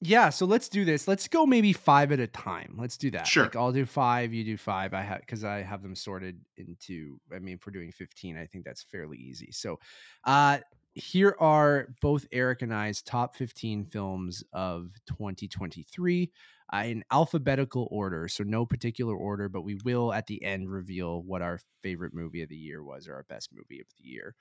yeah, 0.01 0.29
so 0.29 0.45
let's 0.45 0.69
do 0.69 0.85
this. 0.85 1.09
Let's 1.09 1.27
go 1.27 1.47
maybe 1.47 1.73
five 1.73 2.13
at 2.13 2.21
a 2.21 2.27
time. 2.27 2.77
Let's 2.79 2.97
do 2.99 3.11
that. 3.13 3.27
Sure. 3.27 3.45
Like 3.45 3.57
I'll 3.57 3.73
do 3.73 3.87
five, 3.87 4.33
you 4.35 4.45
do 4.45 4.57
five. 4.59 4.93
I 4.93 5.03
have 5.03 5.21
because 5.21 5.43
I 5.43 5.63
have 5.63 5.83
them 5.83 5.95
sorted 5.97 6.39
into. 6.59 7.19
I 7.35 7.39
mean, 7.39 7.55
if 7.55 7.67
we're 7.67 7.73
doing 7.73 7.93
fifteen, 7.93 8.37
I 8.37 8.45
think 8.47 8.65
that's 8.67 8.83
fairly 8.83 9.17
easy. 9.17 9.51
So, 9.53 9.81
uh, 10.25 10.59
here 10.93 11.35
are 11.41 11.95
both 12.03 12.27
Eric 12.31 12.61
and 12.61 12.75
I's 12.75 13.01
top 13.01 13.37
fifteen 13.37 13.87
films 13.87 14.45
of 14.53 14.91
2023 15.07 16.31
uh, 16.73 16.83
in 16.87 17.05
alphabetical 17.11 17.89
order. 17.91 18.29
So 18.29 18.45
no 18.45 18.67
particular 18.67 19.15
order, 19.15 19.49
but 19.49 19.63
we 19.63 19.77
will 19.85 20.13
at 20.13 20.27
the 20.27 20.43
end 20.43 20.71
reveal 20.71 21.23
what 21.23 21.43
our 21.43 21.61
favorite 21.83 22.15
movie 22.15 22.43
of 22.43 22.49
the 22.49 22.57
year 22.57 22.83
was 22.83 23.09
or 23.09 23.15
our 23.15 23.25
best 23.29 23.51
movie 23.53 23.81
of 23.81 23.87
the 23.97 24.09
year. 24.09 24.35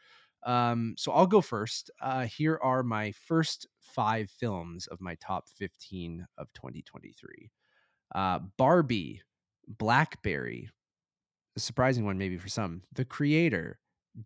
Um, 0.44 0.96
so 0.98 1.12
I'll 1.12 1.28
go 1.28 1.42
first. 1.42 1.90
Uh, 2.02 2.26
here 2.26 2.60
are 2.62 2.84
my 2.84 3.12
first 3.12 3.68
five 3.80 4.30
films 4.30 4.88
of 4.88 5.02
my 5.02 5.16
top 5.16 5.48
15 5.50 6.26
of 6.38 6.52
2023. 6.54 7.52
Uh, 8.14 8.40
Barbie, 8.58 9.22
Blackberry, 9.68 10.70
a 11.56 11.60
surprising 11.60 12.06
one 12.06 12.18
maybe 12.18 12.38
for 12.38 12.50
some, 12.50 12.84
The 12.94 13.06
Creator, 13.06 13.80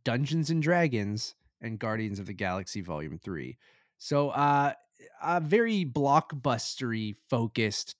Dungeons 0.04 0.50
and 0.50 0.62
Dragons, 0.62 1.36
and 1.62 1.80
Guardians 1.80 2.20
of 2.20 2.26
the 2.26 2.34
Galaxy 2.34 2.82
Volume 2.82 3.18
3. 3.18 3.58
So 3.98 4.30
uh, 4.30 4.74
a 5.22 5.40
very 5.40 5.86
blockbustery 5.86 7.16
focused 7.30 7.96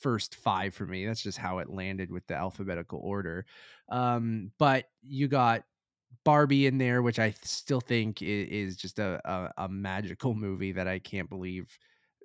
first 0.00 0.34
five 0.34 0.74
for 0.74 0.86
me. 0.86 1.06
That's 1.06 1.22
just 1.22 1.38
how 1.38 1.58
it 1.58 1.70
landed 1.70 2.10
with 2.10 2.26
the 2.26 2.34
alphabetical 2.34 3.00
order. 3.02 3.46
Um, 3.88 4.50
but 4.58 4.86
you 5.02 5.28
got 5.28 5.64
Barbie 6.24 6.66
in 6.66 6.78
there, 6.78 7.02
which 7.02 7.18
I 7.18 7.34
still 7.42 7.80
think 7.80 8.20
is, 8.22 8.48
is 8.48 8.76
just 8.76 8.98
a, 8.98 9.20
a, 9.24 9.64
a 9.64 9.68
magical 9.68 10.34
movie 10.34 10.72
that 10.72 10.88
I 10.88 10.98
can't 10.98 11.30
believe 11.30 11.78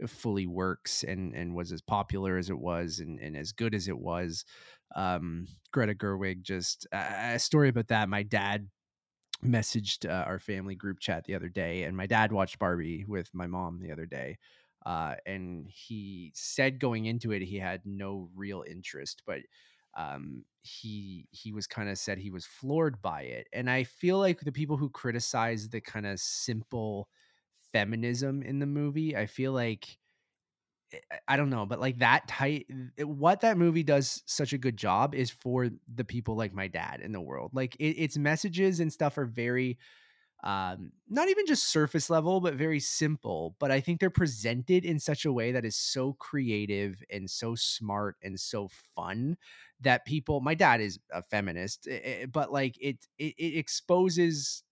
fully 0.05 0.45
works 0.45 1.03
and 1.03 1.33
and 1.33 1.55
was 1.55 1.71
as 1.71 1.81
popular 1.81 2.37
as 2.37 2.51
it 2.51 2.59
was 2.59 2.99
and, 2.99 3.19
and 3.19 3.35
as 3.35 3.51
good 3.51 3.73
as 3.73 3.87
it 3.87 3.97
was. 3.97 4.45
Um, 4.95 5.47
Greta 5.71 5.95
Gerwig, 5.95 6.41
just 6.43 6.87
a 6.91 7.33
a 7.35 7.39
story 7.39 7.69
about 7.69 7.87
that. 7.87 8.09
My 8.09 8.23
dad 8.23 8.67
messaged 9.43 10.09
uh, 10.09 10.23
our 10.25 10.39
family 10.39 10.75
group 10.75 10.99
chat 10.99 11.25
the 11.25 11.35
other 11.35 11.49
day, 11.49 11.83
and 11.83 11.95
my 11.97 12.07
dad 12.07 12.31
watched 12.31 12.59
Barbie 12.59 13.05
with 13.05 13.33
my 13.33 13.47
mom 13.47 13.79
the 13.79 13.91
other 13.91 14.05
day. 14.05 14.37
uh, 14.85 15.15
and 15.25 15.67
he 15.69 16.31
said 16.35 16.79
going 16.79 17.05
into 17.05 17.31
it 17.31 17.41
he 17.41 17.57
had 17.59 17.81
no 17.85 18.29
real 18.35 18.63
interest, 18.67 19.23
but 19.25 19.41
um, 19.95 20.45
he 20.61 21.27
he 21.31 21.51
was 21.51 21.67
kind 21.67 21.89
of 21.89 21.97
said 21.97 22.17
he 22.19 22.29
was 22.31 22.45
floored 22.45 23.01
by 23.01 23.21
it, 23.23 23.47
and 23.53 23.69
I 23.69 23.83
feel 23.83 24.19
like 24.19 24.41
the 24.41 24.51
people 24.51 24.77
who 24.77 24.89
criticize 24.89 25.69
the 25.69 25.81
kind 25.81 26.05
of 26.05 26.19
simple 26.19 27.09
feminism 27.73 28.41
in 28.43 28.59
the 28.59 28.65
movie, 28.65 29.15
I 29.15 29.25
feel 29.25 29.51
like 29.53 29.97
I 31.27 31.35
don't 31.35 31.49
know, 31.49 31.65
but 31.65 31.79
like 31.79 31.99
that 31.99 32.27
tight, 32.27 32.67
what 32.99 33.41
that 33.41 33.57
movie 33.57 33.83
does 33.83 34.23
such 34.25 34.53
a 34.53 34.57
good 34.57 34.77
job 34.77 35.13
is 35.13 35.29
for 35.29 35.69
the 35.93 36.05
people 36.05 36.35
like 36.35 36.53
my 36.53 36.67
dad 36.67 37.01
in 37.01 37.11
the 37.11 37.19
world. 37.21 37.51
Like 37.53 37.75
it, 37.77 38.01
its 38.01 38.17
messages 38.17 38.79
and 38.79 38.91
stuff 38.91 39.17
are 39.17 39.25
very 39.25 39.77
um, 40.43 40.91
not 41.09 41.29
even 41.29 41.45
just 41.47 41.69
surface 41.69 42.09
level, 42.09 42.39
but 42.41 42.55
very 42.55 42.79
simple. 42.79 43.55
But 43.59 43.71
I 43.71 43.81
think 43.81 43.99
they're 43.99 44.09
presented 44.09 44.85
in 44.85 44.99
such 44.99 45.25
a 45.25 45.31
way 45.33 45.51
that 45.51 45.65
is 45.65 45.75
so 45.75 46.13
creative 46.13 47.03
and 47.09 47.29
so 47.29 47.55
smart 47.55 48.17
and 48.23 48.39
so 48.39 48.69
fun 48.95 49.37
that 49.81 50.05
people. 50.05 50.41
My 50.41 50.55
dad 50.55 50.81
is 50.81 50.99
a 51.11 51.23
feminist, 51.23 51.87
eh, 51.89 51.99
eh, 52.03 52.25
but 52.27 52.51
like 52.51 52.77
it, 52.79 53.07
it, 53.17 53.33
it 53.37 53.57
exposes 53.57 54.63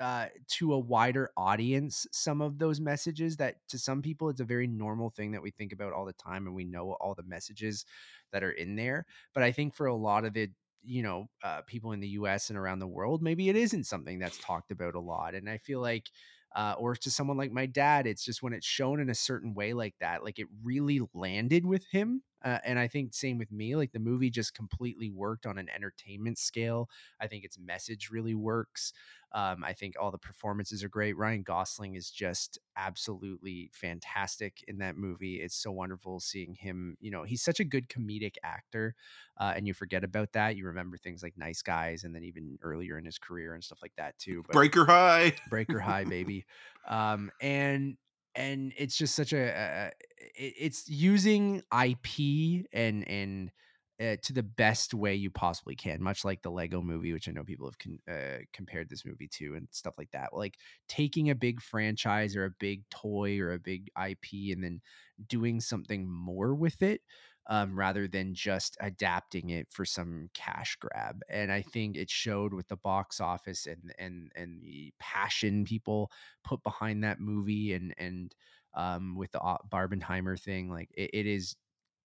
uh, 0.00 0.26
to 0.48 0.74
a 0.74 0.78
wider 0.78 1.30
audience 1.36 2.06
some 2.12 2.40
of 2.42 2.58
those 2.58 2.80
messages 2.80 3.36
that 3.36 3.56
to 3.68 3.78
some 3.78 4.02
people 4.02 4.28
it's 4.28 4.40
a 4.40 4.44
very 4.44 4.66
normal 4.66 5.10
thing 5.10 5.32
that 5.32 5.42
we 5.42 5.50
think 5.50 5.72
about 5.72 5.92
all 5.92 6.04
the 6.04 6.12
time 6.12 6.46
and 6.46 6.54
we 6.54 6.64
know 6.64 6.92
all 7.00 7.14
the 7.14 7.22
messages 7.22 7.84
that 8.32 8.42
are 8.44 8.52
in 8.52 8.76
there 8.76 9.06
but 9.34 9.42
i 9.42 9.50
think 9.52 9.74
for 9.74 9.86
a 9.86 9.94
lot 9.94 10.24
of 10.24 10.32
the 10.34 10.50
you 10.82 11.02
know 11.02 11.28
uh, 11.42 11.62
people 11.62 11.92
in 11.92 12.00
the 12.00 12.08
us 12.08 12.50
and 12.50 12.58
around 12.58 12.78
the 12.78 12.86
world 12.86 13.22
maybe 13.22 13.48
it 13.48 13.56
isn't 13.56 13.84
something 13.84 14.18
that's 14.18 14.38
talked 14.38 14.70
about 14.70 14.94
a 14.94 15.00
lot 15.00 15.34
and 15.34 15.48
i 15.48 15.58
feel 15.58 15.80
like 15.80 16.10
uh, 16.54 16.74
or 16.78 16.94
to 16.96 17.10
someone 17.10 17.36
like 17.36 17.52
my 17.52 17.66
dad 17.66 18.06
it's 18.06 18.24
just 18.24 18.42
when 18.42 18.52
it's 18.52 18.66
shown 18.66 19.00
in 19.00 19.10
a 19.10 19.14
certain 19.14 19.52
way 19.52 19.72
like 19.72 19.94
that 20.00 20.22
like 20.24 20.38
it 20.38 20.46
really 20.62 21.00
landed 21.12 21.66
with 21.66 21.84
him 21.90 22.22
uh, 22.46 22.58
and 22.64 22.78
i 22.78 22.88
think 22.88 23.12
same 23.12 23.36
with 23.36 23.52
me 23.52 23.76
like 23.76 23.92
the 23.92 23.98
movie 23.98 24.30
just 24.30 24.54
completely 24.54 25.10
worked 25.10 25.44
on 25.44 25.58
an 25.58 25.68
entertainment 25.74 26.38
scale 26.38 26.88
i 27.20 27.26
think 27.26 27.44
its 27.44 27.58
message 27.58 28.08
really 28.10 28.34
works 28.34 28.92
um, 29.36 29.64
I 29.64 29.74
think 29.74 29.96
all 30.00 30.10
the 30.10 30.18
performances 30.18 30.82
are 30.82 30.88
great. 30.88 31.16
Ryan 31.16 31.42
Gosling 31.42 31.94
is 31.94 32.10
just 32.10 32.58
absolutely 32.74 33.70
fantastic 33.70 34.64
in 34.66 34.78
that 34.78 34.96
movie. 34.96 35.36
It's 35.36 35.54
so 35.54 35.72
wonderful 35.72 36.20
seeing 36.20 36.54
him. 36.54 36.96
You 37.00 37.10
know, 37.10 37.22
he's 37.24 37.42
such 37.42 37.60
a 37.60 37.64
good 37.64 37.88
comedic 37.90 38.36
actor, 38.42 38.94
uh, 39.38 39.52
and 39.54 39.66
you 39.66 39.74
forget 39.74 40.04
about 40.04 40.32
that. 40.32 40.56
You 40.56 40.66
remember 40.66 40.96
things 40.96 41.22
like 41.22 41.36
Nice 41.36 41.60
Guys, 41.60 42.04
and 42.04 42.14
then 42.14 42.22
even 42.22 42.58
earlier 42.62 42.96
in 42.98 43.04
his 43.04 43.18
career 43.18 43.52
and 43.52 43.62
stuff 43.62 43.80
like 43.82 43.94
that 43.96 44.18
too. 44.18 44.42
But 44.46 44.54
Breaker 44.54 44.86
High, 44.86 45.34
Breaker 45.50 45.80
High, 45.80 46.04
baby, 46.04 46.46
um, 46.88 47.30
and 47.40 47.98
and 48.36 48.72
it's 48.76 48.96
just 48.96 49.14
such 49.16 49.32
a, 49.32 49.48
a 49.48 49.90
it's 50.36 50.88
using 50.88 51.62
IP 51.72 52.66
and 52.72 53.08
and 53.08 53.50
uh, 54.00 54.16
to 54.22 54.34
the 54.34 54.42
best 54.42 54.92
way 54.92 55.14
you 55.14 55.30
possibly 55.30 55.74
can, 55.74 56.02
much 56.02 56.22
like 56.22 56.42
the 56.42 56.50
Lego 56.50 56.82
movie, 56.82 57.14
which 57.14 57.28
I 57.28 57.32
know 57.32 57.44
people 57.44 57.66
have 57.66 57.78
con- 57.78 57.98
uh, 58.14 58.40
compared 58.52 58.90
this 58.90 59.06
movie 59.06 59.28
to 59.38 59.54
and 59.54 59.68
stuff 59.70 59.94
like 59.96 60.10
that. 60.12 60.34
Like 60.34 60.56
taking 60.86 61.30
a 61.30 61.34
big 61.34 61.62
franchise 61.62 62.36
or 62.36 62.44
a 62.44 62.50
big 62.60 62.82
toy 62.90 63.38
or 63.40 63.54
a 63.54 63.58
big 63.58 63.88
IP 63.96 64.52
and 64.52 64.62
then 64.62 64.82
doing 65.28 65.60
something 65.60 66.06
more 66.08 66.54
with 66.54 66.82
it 66.82 67.00
um, 67.48 67.78
rather 67.78 68.08
than 68.08 68.34
just 68.34 68.76
adapting 68.80 69.50
it 69.50 69.68
for 69.70 69.84
some 69.84 70.28
cash 70.34 70.76
grab. 70.80 71.20
And 71.28 71.52
I 71.52 71.62
think 71.62 71.96
it 71.96 72.10
showed 72.10 72.52
with 72.52 72.68
the 72.68 72.76
box 72.76 73.20
office 73.20 73.66
and 73.66 73.92
and 73.98 74.32
and 74.34 74.62
the 74.62 74.92
passion 74.98 75.64
people 75.64 76.10
put 76.44 76.62
behind 76.62 77.04
that 77.04 77.20
movie 77.20 77.72
and 77.74 77.94
and 77.98 78.34
um, 78.74 79.16
with 79.16 79.32
the 79.32 79.40
Barbenheimer 79.72 80.38
thing, 80.38 80.70
like 80.70 80.90
it, 80.94 81.10
it 81.14 81.26
is 81.26 81.56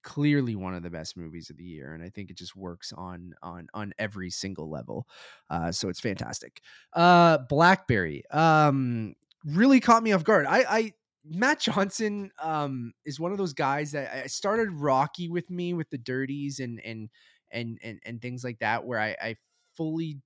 clearly 0.04 0.56
one 0.56 0.74
of 0.74 0.84
the 0.84 0.90
best 0.90 1.16
movies 1.16 1.50
of 1.50 1.58
the 1.58 1.64
year 1.64 1.94
and 1.94 2.04
i 2.04 2.10
think 2.10 2.30
it 2.30 2.38
just 2.38 2.56
works 2.56 2.92
on 2.94 3.34
on 3.44 3.68
on 3.74 3.94
every 4.00 4.30
single 4.30 4.70
level 4.70 5.08
uh 5.50 5.72
so 5.72 5.90
it's 5.90 6.00
fantastic 6.00 6.62
uh 6.94 7.38
blackberry 7.50 8.24
um 8.32 9.14
really 9.46 9.80
caught 9.80 10.02
me 10.02 10.12
off 10.12 10.24
guard 10.24 10.46
i 10.48 10.66
i 10.68 10.94
matt 11.24 11.60
johnson 11.60 12.32
um 12.42 12.94
is 13.06 13.20
one 13.20 13.32
of 13.32 13.38
those 13.38 13.54
guys 13.54 13.92
that 13.92 14.12
i 14.24 14.28
started 14.28 14.72
rocky 14.72 15.30
with 15.30 15.50
me 15.50 15.74
with 15.74 15.90
the 15.90 15.98
dirties 15.98 16.60
and 16.60 16.80
and 16.84 17.10
and 17.52 17.78
and, 17.84 18.00
and 18.06 18.22
things 18.22 18.44
like 18.44 18.60
that 18.60 18.86
where 18.86 19.00
i 19.00 19.16
i 19.22 19.36
fully 19.76 20.18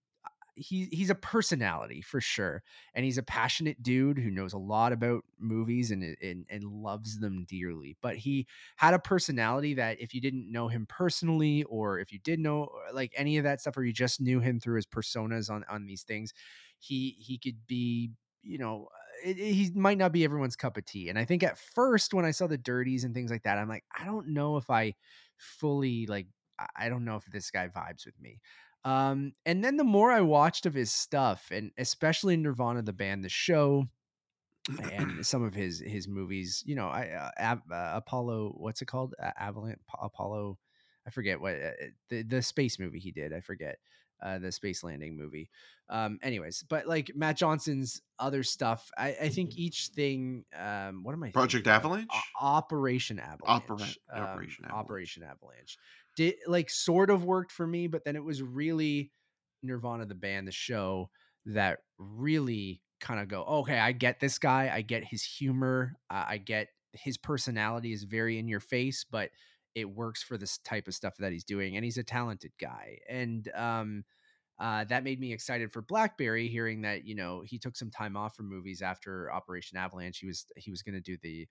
he 0.55 0.85
he's 0.91 1.09
a 1.09 1.15
personality 1.15 2.01
for 2.01 2.21
sure, 2.21 2.63
and 2.93 3.05
he's 3.05 3.17
a 3.17 3.23
passionate 3.23 3.83
dude 3.83 4.17
who 4.19 4.31
knows 4.31 4.53
a 4.53 4.57
lot 4.57 4.93
about 4.93 5.23
movies 5.39 5.91
and 5.91 6.03
and 6.21 6.45
and 6.49 6.63
loves 6.63 7.19
them 7.19 7.45
dearly. 7.47 7.97
But 8.01 8.17
he 8.17 8.47
had 8.77 8.93
a 8.93 8.99
personality 8.99 9.73
that 9.75 9.99
if 10.01 10.13
you 10.13 10.21
didn't 10.21 10.51
know 10.51 10.67
him 10.67 10.85
personally, 10.87 11.63
or 11.63 11.99
if 11.99 12.11
you 12.11 12.19
did 12.19 12.39
know 12.39 12.65
uh, 12.89 12.93
like 12.93 13.13
any 13.17 13.37
of 13.37 13.43
that 13.45 13.61
stuff, 13.61 13.77
or 13.77 13.83
you 13.83 13.93
just 13.93 14.21
knew 14.21 14.39
him 14.39 14.59
through 14.59 14.77
his 14.77 14.87
personas 14.87 15.49
on 15.49 15.65
on 15.69 15.85
these 15.85 16.03
things, 16.03 16.33
he 16.79 17.15
he 17.19 17.37
could 17.37 17.65
be 17.67 18.11
you 18.43 18.57
know 18.57 18.87
uh, 18.93 19.04
it, 19.23 19.37
it, 19.37 19.53
he 19.53 19.71
might 19.75 19.97
not 19.97 20.11
be 20.11 20.23
everyone's 20.23 20.55
cup 20.55 20.77
of 20.77 20.85
tea. 20.85 21.09
And 21.09 21.17
I 21.17 21.25
think 21.25 21.43
at 21.43 21.57
first 21.57 22.13
when 22.13 22.25
I 22.25 22.31
saw 22.31 22.47
the 22.47 22.57
dirties 22.57 23.03
and 23.03 23.13
things 23.13 23.31
like 23.31 23.43
that, 23.43 23.57
I'm 23.57 23.69
like, 23.69 23.83
I 23.97 24.05
don't 24.05 24.29
know 24.29 24.57
if 24.57 24.69
I 24.69 24.95
fully 25.37 26.05
like 26.05 26.27
I 26.75 26.89
don't 26.89 27.05
know 27.05 27.17
if 27.17 27.25
this 27.25 27.51
guy 27.51 27.67
vibes 27.67 28.05
with 28.05 28.19
me. 28.19 28.39
Um, 28.85 29.33
and 29.45 29.63
then 29.63 29.77
the 29.77 29.83
more 29.83 30.11
I 30.11 30.21
watched 30.21 30.65
of 30.65 30.73
his 30.73 30.91
stuff, 30.91 31.47
and 31.51 31.71
especially 31.77 32.37
Nirvana 32.37 32.83
the 32.83 32.93
band, 32.93 33.23
the 33.23 33.29
show, 33.29 33.87
and 34.91 35.25
some 35.25 35.43
of 35.43 35.53
his 35.53 35.79
his 35.79 36.07
movies, 36.07 36.63
you 36.65 36.75
know, 36.75 36.87
I 36.87 37.31
uh, 37.39 37.55
uh, 37.71 37.91
Apollo, 37.95 38.53
what's 38.57 38.81
it 38.81 38.85
called? 38.85 39.15
Uh, 39.21 39.31
Avalanche 39.39 39.79
Apollo, 40.01 40.57
I 41.07 41.09
forget 41.09 41.41
what 41.41 41.55
uh, 41.55 41.71
the 42.09 42.23
the 42.23 42.41
space 42.41 42.79
movie 42.79 42.99
he 42.99 43.11
did. 43.11 43.33
I 43.33 43.41
forget 43.41 43.77
uh, 44.21 44.39
the 44.39 44.51
space 44.51 44.83
landing 44.83 45.17
movie. 45.17 45.49
Um, 45.89 46.19
anyways, 46.23 46.63
but 46.67 46.87
like 46.87 47.11
Matt 47.15 47.37
Johnson's 47.37 48.01
other 48.17 48.43
stuff, 48.43 48.89
I, 48.97 49.15
I 49.21 49.29
think 49.29 49.55
each 49.57 49.89
thing. 49.93 50.45
Um, 50.57 51.03
what 51.03 51.13
am 51.13 51.23
I? 51.23 51.29
Project 51.31 51.67
Avalanche. 51.67 52.09
O- 52.11 52.45
Operation 52.45 53.19
Avalanche. 53.19 53.63
Opera- 53.69 53.85
um, 54.13 54.23
Operation 54.23 54.65
Avalanche. 54.65 54.85
Operation 54.85 55.23
Avalanche 55.23 55.77
did 56.15 56.35
like 56.47 56.69
sort 56.69 57.09
of 57.09 57.23
worked 57.23 57.51
for 57.51 57.67
me, 57.67 57.87
but 57.87 58.03
then 58.03 58.15
it 58.15 58.23
was 58.23 58.41
really 58.41 59.11
Nirvana 59.61 60.05
the 60.05 60.15
band, 60.15 60.47
the 60.47 60.51
show 60.51 61.09
that 61.45 61.79
really 61.97 62.81
kind 62.99 63.19
of 63.19 63.27
go, 63.27 63.43
okay, 63.43 63.77
I 63.77 63.91
get 63.91 64.19
this 64.19 64.39
guy, 64.39 64.71
I 64.73 64.81
get 64.81 65.03
his 65.03 65.23
humor, 65.23 65.93
uh, 66.09 66.25
I 66.27 66.37
get 66.37 66.69
his 66.93 67.17
personality 67.17 67.91
is 67.93 68.03
very 68.03 68.39
in 68.39 68.47
your 68.47 68.59
face, 68.59 69.05
but 69.09 69.29
it 69.75 69.89
works 69.89 70.23
for 70.23 70.37
this 70.37 70.57
type 70.59 70.87
of 70.87 70.95
stuff 70.95 71.15
that 71.17 71.31
he's 71.31 71.43
doing, 71.43 71.75
and 71.75 71.85
he's 71.85 71.97
a 71.97 72.03
talented 72.03 72.51
guy, 72.59 72.97
and 73.09 73.49
um, 73.55 74.03
uh, 74.59 74.85
that 74.85 75.03
made 75.03 75.19
me 75.19 75.33
excited 75.33 75.71
for 75.71 75.81
Blackberry, 75.81 76.47
hearing 76.47 76.81
that 76.81 77.05
you 77.05 77.15
know 77.15 77.43
he 77.45 77.59
took 77.59 77.75
some 77.75 77.91
time 77.91 78.15
off 78.15 78.35
from 78.35 78.49
movies 78.49 78.81
after 78.81 79.31
Operation 79.31 79.77
Avalanche. 79.77 80.19
He 80.19 80.27
was 80.27 80.45
he 80.55 80.71
was 80.71 80.81
going 80.81 80.95
to 80.95 81.01
do 81.01 81.17
the 81.21 81.47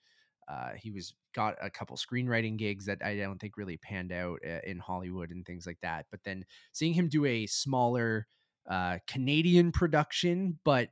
uh, 0.49 0.71
he 0.77 0.91
was 0.91 1.15
got 1.35 1.57
a 1.63 1.71
couple 1.71 1.97
screenwriting 1.97 2.57
gigs 2.57 2.87
that 2.87 2.99
I 3.05 3.17
don't 3.17 3.39
think 3.39 3.57
really 3.57 3.77
panned 3.77 4.13
out 4.13 4.41
uh, 4.47 4.61
in 4.65 4.79
Hollywood 4.79 5.31
and 5.31 5.45
things 5.45 5.67
like 5.67 5.79
that. 5.83 6.07
But 6.11 6.21
then 6.25 6.45
seeing 6.73 6.95
him 6.95 7.09
do 7.09 7.25
a 7.25 7.47
smaller 7.47 8.27
uh, 8.69 8.99
Canadian 9.07 9.73
production, 9.73 10.59
but 10.65 10.89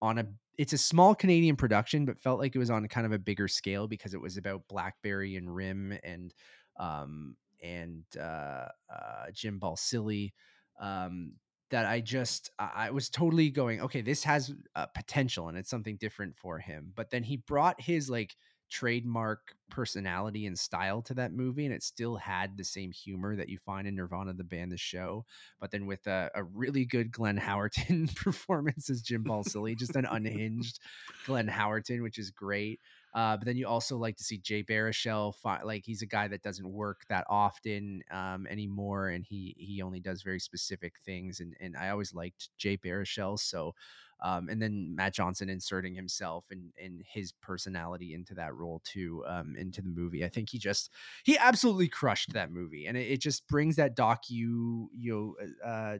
on 0.00 0.18
a 0.18 0.26
it's 0.58 0.72
a 0.72 0.78
small 0.78 1.14
Canadian 1.14 1.54
production, 1.54 2.04
but 2.04 2.20
felt 2.20 2.40
like 2.40 2.54
it 2.54 2.58
was 2.58 2.70
on 2.70 2.86
kind 2.88 3.06
of 3.06 3.12
a 3.12 3.18
bigger 3.18 3.46
scale 3.46 3.86
because 3.86 4.12
it 4.12 4.20
was 4.20 4.36
about 4.36 4.66
BlackBerry 4.68 5.36
and 5.36 5.54
RIM 5.54 5.96
and 6.02 6.34
um, 6.78 7.36
and 7.62 8.04
uh, 8.18 8.68
uh, 8.92 9.26
Jim 9.32 9.58
Balsillie. 9.60 10.32
Um, 10.80 11.34
that 11.70 11.84
I 11.84 12.00
just 12.00 12.50
I 12.58 12.92
was 12.92 13.10
totally 13.10 13.50
going, 13.50 13.82
okay, 13.82 14.00
this 14.00 14.24
has 14.24 14.54
potential 14.94 15.48
and 15.48 15.58
it's 15.58 15.68
something 15.68 15.98
different 15.98 16.38
for 16.38 16.58
him. 16.58 16.94
But 16.96 17.10
then 17.10 17.22
he 17.22 17.36
brought 17.36 17.78
his 17.78 18.08
like 18.08 18.34
trademark 18.70 19.54
personality 19.70 20.46
and 20.46 20.58
style 20.58 21.00
to 21.02 21.14
that 21.14 21.32
movie 21.32 21.64
and 21.64 21.74
it 21.74 21.82
still 21.82 22.16
had 22.16 22.56
the 22.56 22.64
same 22.64 22.92
humor 22.92 23.34
that 23.34 23.48
you 23.48 23.58
find 23.64 23.88
in 23.88 23.94
nirvana 23.94 24.32
the 24.34 24.44
band 24.44 24.70
the 24.70 24.76
show 24.76 25.24
but 25.58 25.70
then 25.70 25.86
with 25.86 26.06
a, 26.06 26.30
a 26.34 26.42
really 26.42 26.84
good 26.84 27.10
glenn 27.10 27.38
howerton 27.38 28.14
performance 28.16 28.90
as 28.90 29.00
jim 29.00 29.24
balsillie 29.24 29.76
just 29.76 29.96
an 29.96 30.06
unhinged 30.10 30.80
glenn 31.26 31.48
howerton 31.48 32.02
which 32.02 32.18
is 32.18 32.30
great 32.30 32.80
uh, 33.14 33.36
but 33.36 33.46
then 33.46 33.56
you 33.56 33.66
also 33.66 33.96
like 33.96 34.16
to 34.16 34.24
see 34.24 34.38
Jay 34.38 34.62
Baruchel. 34.62 35.34
Fi- 35.34 35.62
like 35.62 35.84
he's 35.84 36.02
a 36.02 36.06
guy 36.06 36.28
that 36.28 36.42
doesn't 36.42 36.70
work 36.70 37.02
that 37.08 37.24
often 37.28 38.02
um, 38.10 38.46
anymore, 38.48 39.08
and 39.08 39.24
he 39.24 39.54
he 39.58 39.82
only 39.82 40.00
does 40.00 40.22
very 40.22 40.40
specific 40.40 40.94
things. 41.04 41.40
And 41.40 41.56
and 41.60 41.76
I 41.76 41.90
always 41.90 42.14
liked 42.14 42.50
Jay 42.58 42.76
Baruchel, 42.76 43.38
so 43.38 43.74
um, 44.20 44.48
and 44.48 44.60
then 44.60 44.94
Matt 44.96 45.14
Johnson 45.14 45.48
inserting 45.48 45.94
himself 45.94 46.46
and 46.50 46.72
and 46.82 47.02
his 47.06 47.32
personality 47.32 48.14
into 48.14 48.34
that 48.34 48.54
role 48.54 48.80
too, 48.84 49.24
um, 49.26 49.54
into 49.56 49.80
the 49.80 49.88
movie. 49.88 50.24
I 50.24 50.28
think 50.28 50.50
he 50.50 50.58
just 50.58 50.90
he 51.24 51.38
absolutely 51.38 51.88
crushed 51.88 52.32
that 52.32 52.50
movie, 52.50 52.86
and 52.86 52.96
it, 52.96 53.10
it 53.12 53.20
just 53.20 53.46
brings 53.48 53.76
that 53.76 53.96
docu 53.96 54.86
you 54.92 55.36
know 55.64 55.68
uh, 55.68 55.98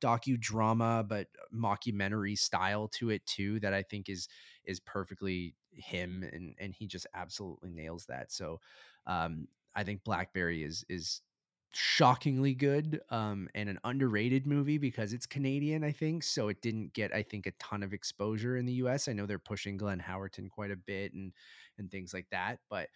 docudrama 0.00 1.06
but 1.06 1.28
mockumentary 1.54 2.36
style 2.38 2.88
to 2.88 3.10
it 3.10 3.24
too 3.26 3.60
that 3.60 3.72
I 3.74 3.82
think 3.82 4.08
is 4.08 4.28
is 4.64 4.80
perfectly 4.80 5.54
him 5.72 6.22
and 6.22 6.54
and 6.58 6.74
he 6.74 6.86
just 6.86 7.06
absolutely 7.14 7.70
nails 7.70 8.06
that. 8.06 8.32
So 8.32 8.60
um 9.06 9.48
I 9.74 9.84
think 9.84 10.04
Blackberry 10.04 10.62
is 10.62 10.84
is 10.88 11.22
shockingly 11.72 12.54
good 12.54 13.00
um 13.10 13.48
and 13.54 13.68
an 13.68 13.78
underrated 13.84 14.46
movie 14.46 14.78
because 14.78 15.12
it's 15.12 15.26
Canadian 15.26 15.84
I 15.84 15.92
think 15.92 16.22
so 16.22 16.48
it 16.48 16.62
didn't 16.62 16.94
get 16.94 17.14
I 17.14 17.22
think 17.22 17.46
a 17.46 17.50
ton 17.52 17.82
of 17.82 17.92
exposure 17.92 18.56
in 18.56 18.64
the 18.64 18.72
US 18.74 19.08
I 19.08 19.12
know 19.12 19.26
they're 19.26 19.38
pushing 19.38 19.76
Glenn 19.76 20.00
Howerton 20.00 20.48
quite 20.48 20.70
a 20.70 20.76
bit 20.76 21.12
and 21.12 21.32
and 21.78 21.90
things 21.90 22.14
like 22.14 22.28
that 22.30 22.60
but 22.70 22.88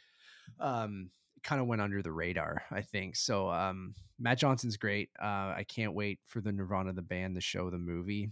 um 0.58 1.10
kind 1.42 1.60
of 1.60 1.66
went 1.66 1.82
under 1.82 2.02
the 2.02 2.12
radar 2.12 2.62
I 2.70 2.82
think 2.82 3.16
so 3.16 3.50
um 3.50 3.94
Matt 4.18 4.38
Johnson's 4.38 4.76
great 4.76 5.10
uh 5.20 5.54
I 5.56 5.64
can't 5.68 5.94
wait 5.94 6.20
for 6.26 6.40
the 6.40 6.52
Nirvana 6.52 6.92
the 6.92 7.02
band 7.02 7.34
to 7.36 7.40
show 7.40 7.70
the 7.70 7.78
movie 7.78 8.30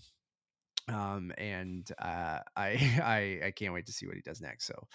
um 0.89 1.33
and 1.39 1.91
uh 1.99 2.41
I 2.57 3.01
I 3.03 3.47
I 3.47 3.53
can't 3.55 3.75
wait 3.75 3.87
to 3.87 3.93
see 3.93 4.07
what 4.07 4.17
he 4.17 4.23
does 4.23 4.41
next 4.41 4.67
so 4.67 4.87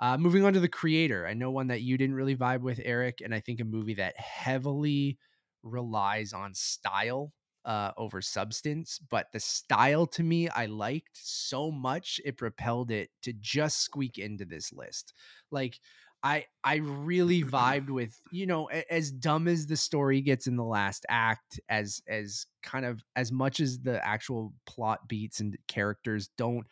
uh, 0.00 0.18
moving 0.18 0.44
on 0.44 0.52
to 0.52 0.58
the 0.58 0.68
creator, 0.68 1.28
I 1.28 1.34
know 1.34 1.52
one 1.52 1.68
that 1.68 1.82
you 1.82 1.96
didn't 1.96 2.16
really 2.16 2.34
vibe 2.34 2.62
with, 2.62 2.80
Eric, 2.84 3.20
and 3.24 3.32
I 3.32 3.38
think 3.38 3.60
a 3.60 3.64
movie 3.64 3.94
that 3.94 4.18
heavily 4.18 5.16
relies 5.62 6.32
on 6.32 6.54
style 6.54 7.32
uh, 7.64 7.92
over 7.96 8.20
substance. 8.20 8.98
But 9.10 9.28
the 9.32 9.38
style 9.38 10.06
to 10.08 10.22
me, 10.24 10.48
I 10.48 10.66
liked 10.66 11.20
so 11.22 11.70
much 11.70 12.20
it 12.24 12.36
propelled 12.36 12.90
it 12.90 13.10
to 13.22 13.32
just 13.32 13.78
squeak 13.78 14.18
into 14.18 14.44
this 14.44 14.72
list. 14.72 15.14
Like 15.52 15.78
I 16.22 16.46
I 16.62 16.76
really 16.76 17.42
vibed 17.42 17.90
with 17.90 18.20
you 18.30 18.46
know 18.46 18.66
as 18.66 19.10
dumb 19.10 19.48
as 19.48 19.66
the 19.66 19.76
story 19.76 20.20
gets 20.20 20.46
in 20.46 20.56
the 20.56 20.64
last 20.64 21.04
act, 21.08 21.60
as 21.68 22.00
as 22.08 22.46
kind 22.62 22.84
of 22.84 23.02
as 23.16 23.32
much 23.32 23.60
as 23.60 23.80
the 23.80 24.04
actual 24.06 24.54
plot 24.66 25.08
beats 25.08 25.40
and 25.40 25.56
characters 25.66 26.28
don't 26.36 26.66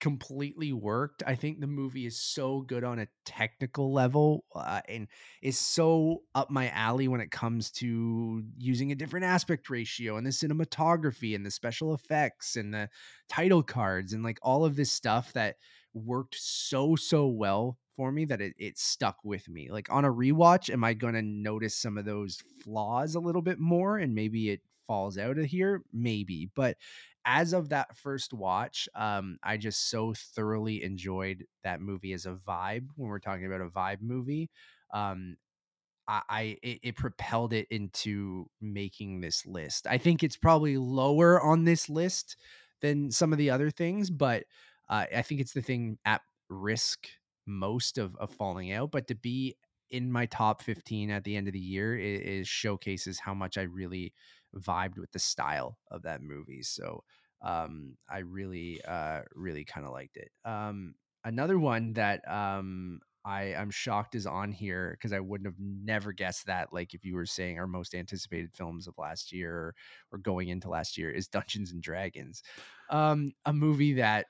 completely 0.00 0.72
worked. 0.72 1.24
I 1.26 1.34
think 1.34 1.60
the 1.60 1.66
movie 1.66 2.06
is 2.06 2.20
so 2.20 2.60
good 2.60 2.84
on 2.84 3.00
a 3.00 3.08
technical 3.24 3.92
level 3.92 4.44
uh, 4.54 4.80
and 4.88 5.08
is 5.42 5.58
so 5.58 6.22
up 6.34 6.50
my 6.50 6.70
alley 6.70 7.08
when 7.08 7.20
it 7.20 7.32
comes 7.32 7.70
to 7.72 8.44
using 8.56 8.92
a 8.92 8.94
different 8.94 9.26
aspect 9.26 9.68
ratio 9.68 10.16
and 10.16 10.24
the 10.24 10.30
cinematography 10.30 11.34
and 11.34 11.44
the 11.44 11.50
special 11.50 11.94
effects 11.94 12.54
and 12.54 12.72
the 12.72 12.88
title 13.28 13.62
cards 13.62 14.12
and 14.12 14.22
like 14.22 14.38
all 14.40 14.64
of 14.64 14.76
this 14.76 14.92
stuff 14.92 15.32
that 15.32 15.56
worked 15.94 16.36
so 16.38 16.94
so 16.94 17.26
well 17.26 17.76
for 17.98 18.12
me 18.12 18.24
that 18.24 18.40
it, 18.40 18.54
it 18.58 18.78
stuck 18.78 19.16
with 19.24 19.48
me 19.48 19.68
like 19.70 19.92
on 19.92 20.04
a 20.06 20.12
rewatch 20.12 20.72
am 20.72 20.84
i 20.84 20.94
going 20.94 21.14
to 21.14 21.20
notice 21.22 21.74
some 21.74 21.98
of 21.98 22.04
those 22.04 22.40
flaws 22.62 23.16
a 23.16 23.20
little 23.20 23.42
bit 23.42 23.58
more 23.58 23.98
and 23.98 24.14
maybe 24.14 24.50
it 24.50 24.60
falls 24.86 25.18
out 25.18 25.36
of 25.36 25.44
here 25.44 25.82
maybe 25.92 26.48
but 26.54 26.76
as 27.30 27.52
of 27.52 27.68
that 27.68 27.94
first 27.94 28.32
watch, 28.32 28.88
um, 28.94 29.38
I 29.42 29.58
just 29.58 29.90
so 29.90 30.14
thoroughly 30.14 30.82
enjoyed 30.82 31.44
that 31.62 31.78
movie 31.78 32.14
as 32.14 32.24
a 32.24 32.38
vibe. 32.48 32.86
When 32.96 33.10
we're 33.10 33.18
talking 33.18 33.44
about 33.44 33.60
a 33.60 33.66
vibe 33.66 34.00
movie, 34.00 34.48
um, 34.94 35.36
I, 36.08 36.22
I 36.30 36.42
it, 36.62 36.78
it, 36.82 36.96
propelled 36.96 37.52
it 37.52 37.66
into 37.70 38.48
making 38.62 39.20
this 39.20 39.44
list. 39.44 39.86
I 39.86 39.98
think 39.98 40.22
it's 40.22 40.38
probably 40.38 40.78
lower 40.78 41.38
on 41.38 41.64
this 41.64 41.90
list 41.90 42.36
than 42.80 43.10
some 43.10 43.32
of 43.32 43.38
the 43.38 43.50
other 43.50 43.70
things, 43.70 44.08
but 44.08 44.44
uh, 44.88 45.04
I 45.14 45.20
think 45.20 45.42
it's 45.42 45.52
the 45.52 45.60
thing 45.60 45.98
at 46.06 46.22
risk 46.48 47.08
most 47.48 47.98
of 47.98 48.14
of 48.16 48.30
falling 48.30 48.72
out. 48.72 48.92
But 48.92 49.08
to 49.08 49.14
be 49.14 49.56
in 49.90 50.12
my 50.12 50.26
top 50.26 50.62
15 50.62 51.10
at 51.10 51.24
the 51.24 51.34
end 51.34 51.46
of 51.46 51.54
the 51.54 51.58
year 51.58 51.96
is, 51.96 52.20
is 52.20 52.48
showcases 52.48 53.18
how 53.18 53.34
much 53.34 53.56
I 53.56 53.62
really 53.62 54.12
vibed 54.54 54.98
with 54.98 55.12
the 55.12 55.18
style 55.18 55.78
of 55.90 56.02
that 56.02 56.22
movie. 56.22 56.62
So 56.62 57.04
um, 57.42 57.96
I 58.08 58.18
really, 58.18 58.80
uh, 58.86 59.20
really 59.34 59.64
kind 59.64 59.86
of 59.86 59.92
liked 59.92 60.16
it. 60.16 60.30
Um, 60.44 60.94
another 61.24 61.58
one 61.58 61.92
that 61.94 62.20
um, 62.30 63.00
I 63.24 63.54
I'm 63.54 63.70
shocked 63.70 64.14
is 64.14 64.26
on 64.26 64.52
here 64.52 64.96
because 64.96 65.12
I 65.12 65.20
wouldn't 65.20 65.46
have 65.46 65.58
never 65.60 66.12
guessed 66.12 66.46
that. 66.46 66.72
Like 66.72 66.94
if 66.94 67.04
you 67.04 67.14
were 67.14 67.26
saying 67.26 67.58
our 67.58 67.66
most 67.66 67.94
anticipated 67.94 68.52
films 68.52 68.86
of 68.86 68.94
last 68.98 69.32
year 69.32 69.54
or, 69.54 69.74
or 70.12 70.18
going 70.18 70.48
into 70.48 70.68
last 70.68 70.96
year 70.96 71.10
is 71.10 71.28
Dungeons 71.28 71.72
and 71.72 71.82
Dragons, 71.82 72.42
um, 72.90 73.32
a 73.44 73.52
movie 73.52 73.94
that 73.94 74.26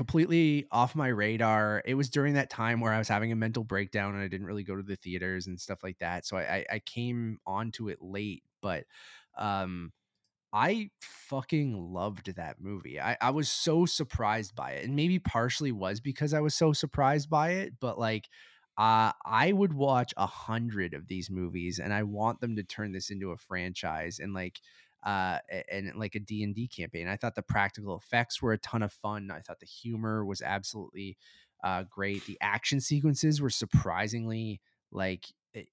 completely 0.00 0.66
off 0.72 0.94
my 0.94 1.08
radar. 1.08 1.82
It 1.84 1.92
was 1.92 2.08
during 2.08 2.32
that 2.32 2.48
time 2.48 2.80
where 2.80 2.90
I 2.90 2.96
was 2.96 3.06
having 3.08 3.32
a 3.32 3.36
mental 3.36 3.64
breakdown 3.64 4.14
and 4.14 4.22
I 4.22 4.28
didn't 4.28 4.46
really 4.46 4.64
go 4.64 4.74
to 4.74 4.82
the 4.82 4.96
theaters 4.96 5.46
and 5.46 5.60
stuff 5.60 5.82
like 5.82 5.98
that. 5.98 6.24
So 6.24 6.38
I, 6.38 6.64
I 6.72 6.78
came 6.78 7.38
onto 7.46 7.90
it 7.90 7.98
late, 8.00 8.42
but 8.62 8.84
um, 9.36 9.92
I 10.52 10.90
fucking 11.02 11.92
loved 11.92 12.34
that 12.36 12.60
movie. 12.60 13.00
I, 13.00 13.18
I 13.20 13.30
was 13.30 13.50
so 13.50 13.86
surprised 13.86 14.54
by 14.56 14.72
it. 14.72 14.86
And 14.86 14.96
maybe 14.96 15.18
partially 15.18 15.72
was 15.72 16.00
because 16.00 16.34
I 16.34 16.40
was 16.40 16.54
so 16.54 16.72
surprised 16.72 17.30
by 17.30 17.50
it, 17.50 17.74
but 17.78 17.98
like 17.98 18.28
uh, 18.78 19.12
I 19.26 19.52
would 19.52 19.74
watch 19.74 20.14
a 20.16 20.26
hundred 20.26 20.94
of 20.94 21.08
these 21.08 21.30
movies 21.30 21.78
and 21.78 21.92
I 21.92 22.04
want 22.04 22.40
them 22.40 22.56
to 22.56 22.62
turn 22.62 22.92
this 22.92 23.10
into 23.10 23.32
a 23.32 23.36
franchise 23.36 24.18
and 24.18 24.32
like 24.32 24.60
uh 25.02 25.38
and 25.70 25.94
like 25.96 26.14
a 26.14 26.20
D&D 26.20 26.68
campaign. 26.68 27.08
I 27.08 27.16
thought 27.16 27.34
the 27.34 27.42
practical 27.42 27.96
effects 27.96 28.42
were 28.42 28.52
a 28.52 28.58
ton 28.58 28.82
of 28.82 28.92
fun. 28.92 29.30
I 29.30 29.40
thought 29.40 29.60
the 29.60 29.66
humor 29.66 30.24
was 30.24 30.42
absolutely 30.42 31.16
uh 31.62 31.84
great. 31.84 32.24
The 32.26 32.38
action 32.40 32.80
sequences 32.80 33.40
were 33.40 33.50
surprisingly 33.50 34.60
like 34.92 35.26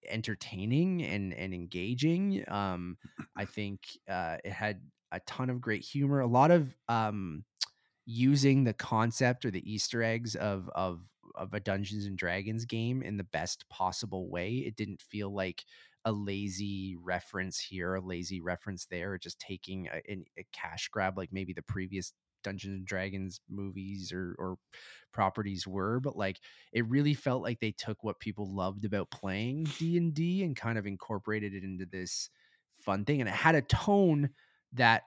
entertaining 0.09 1.03
and 1.03 1.33
and 1.33 1.53
engaging. 1.53 2.43
Um, 2.47 2.97
I 3.35 3.45
think 3.45 3.81
uh, 4.09 4.37
it 4.43 4.51
had 4.51 4.81
a 5.11 5.19
ton 5.21 5.49
of 5.49 5.61
great 5.61 5.83
humor, 5.83 6.19
a 6.19 6.27
lot 6.27 6.51
of 6.51 6.75
um, 6.89 7.45
using 8.05 8.63
the 8.63 8.73
concept 8.73 9.45
or 9.45 9.51
the 9.51 9.71
Easter 9.71 10.03
eggs 10.03 10.35
of 10.35 10.69
of 10.75 11.01
of 11.35 11.53
a 11.53 11.59
Dungeons 11.59 12.05
and 12.05 12.17
Dragons 12.17 12.65
game 12.65 13.03
in 13.03 13.17
the 13.17 13.23
best 13.23 13.67
possible 13.69 14.29
way. 14.29 14.55
It 14.55 14.75
didn't 14.75 15.01
feel 15.01 15.33
like 15.33 15.65
a 16.07 16.11
lazy 16.11 16.95
reference 17.03 17.59
here, 17.59 17.95
a 17.95 17.99
lazy 17.99 18.39
reference 18.39 18.85
there, 18.85 19.17
just 19.17 19.41
taking 19.41 19.87
a, 19.87 20.01
a 20.37 20.45
cash 20.53 20.87
grab 20.87 21.17
like 21.17 21.33
maybe 21.33 21.51
the 21.51 21.61
previous 21.61 22.13
Dungeons 22.45 22.77
and 22.77 22.87
Dragons 22.87 23.41
movies 23.49 24.13
or 24.13 24.33
or 24.39 24.55
properties 25.11 25.67
were, 25.67 25.99
but 25.99 26.15
like 26.15 26.39
it 26.71 26.87
really 26.87 27.13
felt 27.13 27.43
like 27.43 27.59
they 27.59 27.73
took 27.73 28.05
what 28.05 28.21
people 28.21 28.55
loved 28.55 28.85
about 28.85 29.11
playing 29.11 29.65
D&D 29.77 30.43
and 30.43 30.55
kind 30.55 30.77
of 30.77 30.87
incorporated 30.87 31.53
it 31.53 31.65
into 31.65 31.85
this 31.85 32.29
fun 32.77 33.03
thing 33.03 33.19
and 33.19 33.27
it 33.27 33.35
had 33.35 33.55
a 33.55 33.61
tone 33.61 34.29
that 34.71 35.03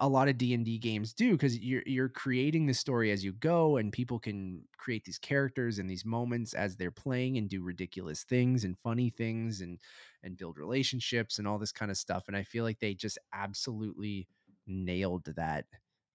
a 0.00 0.08
lot 0.08 0.28
of 0.28 0.36
D&D 0.36 0.78
games 0.78 1.12
do 1.14 1.32
because 1.32 1.58
you're 1.60 1.84
you're 1.86 2.08
creating 2.08 2.66
the 2.66 2.74
story 2.74 3.12
as 3.12 3.24
you 3.24 3.32
go 3.32 3.76
and 3.76 3.92
people 3.92 4.18
can 4.18 4.62
create 4.76 5.04
these 5.04 5.18
characters 5.18 5.78
and 5.78 5.88
these 5.88 6.04
moments 6.04 6.52
as 6.52 6.76
they're 6.76 6.90
playing 6.90 7.38
and 7.38 7.48
do 7.48 7.62
ridiculous 7.62 8.24
things 8.24 8.64
and 8.64 8.76
funny 8.82 9.10
things 9.10 9.60
and 9.60 9.78
and 10.22 10.36
build 10.36 10.58
relationships 10.58 11.38
and 11.38 11.46
all 11.46 11.58
this 11.58 11.72
kind 11.72 11.90
of 11.90 11.96
stuff 11.96 12.24
and 12.28 12.36
I 12.36 12.42
feel 12.42 12.64
like 12.64 12.80
they 12.80 12.94
just 12.94 13.18
absolutely 13.32 14.26
nailed 14.68 15.24
that 15.36 15.64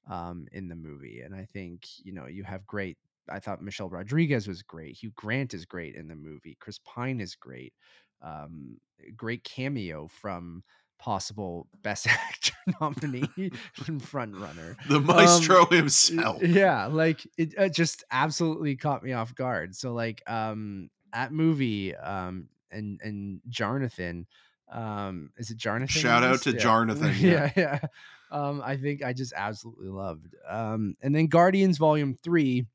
um, 0.10 0.48
in 0.52 0.68
the 0.68 0.76
movie. 0.76 1.22
And 1.22 1.36
I 1.36 1.46
think, 1.46 1.88
you 2.04 2.14
know, 2.14 2.28
you 2.28 2.44
have 2.44 2.66
great. 2.66 2.98
I 3.30 3.40
thought 3.40 3.62
Michelle 3.62 3.90
Rodriguez 3.90 4.48
was 4.48 4.62
great. 4.62 4.98
Hugh 4.98 5.14
Grant 5.16 5.54
is 5.54 5.66
great 5.66 5.96
in 5.96 6.08
the 6.08 6.16
movie. 6.16 6.58
Chris 6.60 6.80
Pine 6.80 7.22
is 7.22 7.36
great. 7.36 7.74
Um, 8.22 8.78
great 9.16 9.44
cameo 9.44 10.08
from 10.08 10.64
possible 11.00 11.68
best 11.82 12.08
actor 12.08 12.54
nominee 12.80 13.28
and 13.88 14.02
front 14.02 14.38
runner 14.38 14.78
the 14.88 15.02
maestro 15.02 15.64
um, 15.64 15.68
himself 15.70 16.42
yeah 16.42 16.86
like 16.86 17.28
it, 17.38 17.54
it, 17.58 17.74
just 17.74 18.06
absolutely 18.10 18.78
caught 18.78 19.04
me 19.04 19.12
off 19.12 19.36
guard 19.36 19.76
so 19.76 19.92
like 19.92 20.22
um 20.28 20.90
that 21.12 21.34
movie 21.34 21.94
um 21.94 22.48
and 22.74 23.00
and 23.04 23.42
jonathan 23.50 24.26
um 24.72 25.32
is 25.38 25.52
it 25.52 25.58
Jarnathan? 25.58 25.90
shout 25.90 26.24
out 26.24 26.42
to 26.44 26.52
yeah. 26.52 26.58
jonathan 26.60 27.14
yeah 27.20 27.52
yeah, 27.56 27.80
yeah 27.82 27.88
um, 28.34 28.64
I 28.66 28.78
think 28.78 29.04
I 29.04 29.14
just 29.14 29.32
absolutely 29.36 29.90
loved. 29.90 30.36
Um, 30.50 30.98
and 31.02 31.16
then 31.16 31.28
Guardians 31.28 31.78
Volume 31.78 32.18
Three. 32.24 32.66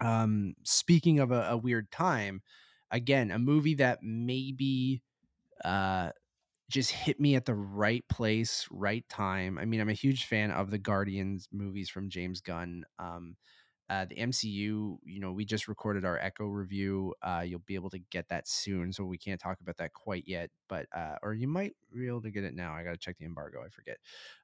Um, 0.00 0.54
speaking 0.64 1.20
of 1.20 1.30
a, 1.30 1.50
a 1.50 1.56
weird 1.56 1.90
time, 1.92 2.42
again, 2.90 3.30
a 3.30 3.38
movie 3.38 3.76
that 3.76 4.00
maybe 4.02 5.00
uh 5.64 6.10
just 6.68 6.90
hit 6.90 7.20
me 7.20 7.36
at 7.36 7.44
the 7.44 7.54
right 7.54 8.04
place, 8.08 8.66
right 8.70 9.08
time. 9.08 9.58
I 9.58 9.64
mean, 9.64 9.80
I'm 9.80 9.90
a 9.90 9.94
huge 9.94 10.24
fan 10.24 10.50
of 10.50 10.72
the 10.72 10.78
Guardians 10.78 11.48
movies 11.52 11.88
from 11.88 12.10
James 12.10 12.40
Gunn. 12.40 12.84
Um, 12.98 13.36
uh, 13.90 14.06
the 14.06 14.16
MCU, 14.16 14.98
you 15.04 15.20
know, 15.20 15.32
we 15.32 15.44
just 15.44 15.68
recorded 15.68 16.04
our 16.04 16.18
Echo 16.18 16.46
review. 16.46 17.14
Uh, 17.22 17.42
you'll 17.44 17.62
be 17.66 17.74
able 17.74 17.90
to 17.90 17.98
get 17.98 18.28
that 18.28 18.48
soon, 18.48 18.92
so 18.92 19.04
we 19.04 19.18
can't 19.18 19.40
talk 19.40 19.60
about 19.60 19.76
that 19.76 19.92
quite 19.92 20.24
yet. 20.26 20.50
But 20.68 20.86
uh, 20.94 21.16
or 21.22 21.34
you 21.34 21.48
might 21.48 21.74
be 21.92 22.06
able 22.06 22.22
to 22.22 22.30
get 22.30 22.44
it 22.44 22.54
now. 22.54 22.72
I 22.72 22.82
got 22.82 22.92
to 22.92 22.96
check 22.96 23.18
the 23.18 23.26
embargo. 23.26 23.62
I 23.64 23.68
forget. 23.68 23.98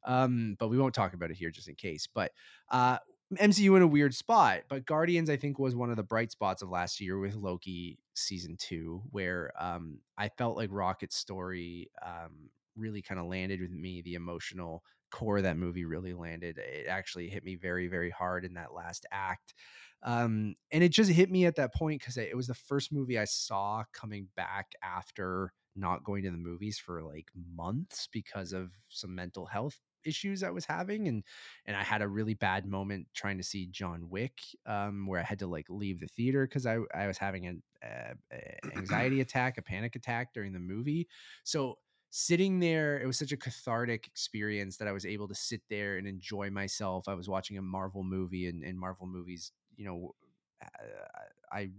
Um, 0.05 0.57
but 0.59 0.69
we 0.69 0.79
won't 0.79 0.95
talk 0.95 1.15
about 1.15 1.31
it 1.31 1.37
here 1.37 1.51
just 1.51 1.69
in 1.69 1.75
case. 1.75 2.07
But 2.13 2.33
uh, 2.71 2.99
MCU 3.37 3.77
in 3.77 3.83
a 3.83 3.87
weird 3.87 4.15
spot. 4.15 4.63
But 4.69 4.85
Guardians, 4.85 5.31
I 5.31 5.37
think, 5.37 5.59
was 5.59 5.75
one 5.75 5.91
of 5.91 5.97
the 5.97 6.03
bright 6.03 6.33
spots 6.33 6.63
of 6.63 6.69
last 6.69 7.01
year 7.01 7.19
with 7.19 7.35
Loki 7.35 7.99
season 8.15 8.57
two, 8.59 9.03
where 9.11 9.53
um, 9.59 10.01
I 10.19 10.29
felt 10.29 10.57
like 10.57 10.71
Rocket's 10.71 11.17
story 11.17 11.91
um, 12.05 12.51
really 12.77 13.01
kind 13.01 13.21
of 13.21 13.27
landed 13.27 13.61
with 13.61 13.71
me. 13.71 14.03
The 14.03 14.15
emotional 14.15 14.83
core 15.11 15.39
of 15.39 15.43
that 15.45 15.57
movie 15.57 15.85
really 15.85 16.15
landed. 16.15 16.59
It 16.59 16.87
actually 16.89 17.29
hit 17.29 17.45
me 17.45 17.57
very, 17.57 17.89
very 17.89 18.11
hard 18.11 18.45
in 18.45 18.55
that 18.55 18.75
last 18.75 19.07
act. 19.11 19.55
Um, 20.03 20.55
and 20.73 20.83
it 20.83 20.93
just 20.93 21.11
hit 21.11 21.31
me 21.31 21.45
at 21.47 21.57
that 21.57 21.75
point 21.75 22.01
because 22.01 22.17
it 22.17 22.37
was 22.37 22.47
the 22.47 22.55
first 22.55 22.93
movie 22.93 23.19
I 23.19 23.27
saw 23.27 23.85
coming 23.93 24.29
back 24.35 24.73
after 24.83 25.53
not 25.77 26.05
going 26.05 26.23
to 26.25 26.31
the 26.31 26.37
movies 26.37 26.79
for 26.79 27.03
like 27.03 27.29
months 27.55 28.09
because 28.13 28.53
of 28.53 28.71
some 28.89 29.15
mental 29.15 29.47
health 29.47 29.79
issues 30.05 30.43
I 30.43 30.51
was 30.51 30.65
having 30.65 31.09
and 31.09 31.23
and 31.67 31.77
I 31.77 31.83
had 31.83 32.01
a 32.01 32.09
really 32.09 32.33
bad 32.33 32.67
moment 32.67 33.07
trying 33.15 33.37
to 33.37 33.45
see 33.45 33.67
John 33.67 34.09
Wick 34.09 34.39
um 34.67 35.07
where 35.07 35.21
I 35.21 35.25
had 35.25 35.39
to 35.41 35.47
like 35.47 35.67
leave 35.69 36.01
the 36.01 36.09
theater 36.09 36.47
cuz 36.47 36.67
I 36.67 36.79
I 36.95 37.07
was 37.07 37.19
having 37.19 37.47
an 37.47 37.63
uh, 37.83 38.15
anxiety 38.77 39.21
attack, 39.21 39.59
a 39.59 39.63
panic 39.63 39.97
attack 39.97 40.33
during 40.35 40.53
the 40.53 40.59
movie. 40.59 41.09
So 41.45 41.79
sitting 42.11 42.59
there 42.59 43.01
it 43.01 43.07
was 43.07 43.19
such 43.19 43.33
a 43.33 43.37
cathartic 43.37 44.07
experience 44.07 44.77
that 44.77 44.89
I 44.89 44.93
was 44.93 45.07
able 45.07 45.29
to 45.29 45.35
sit 45.35 45.63
there 45.69 45.97
and 45.97 46.07
enjoy 46.07 46.51
myself. 46.51 47.09
I 47.09 47.15
was 47.15 47.29
watching 47.29 47.57
a 47.59 47.63
Marvel 47.63 48.03
movie 48.03 48.49
and, 48.49 48.65
and 48.65 48.79
Marvel 48.79 49.07
movies, 49.07 49.53
you 49.77 49.85
know, 49.85 50.15
uh, 50.63 51.55
I 51.55 51.71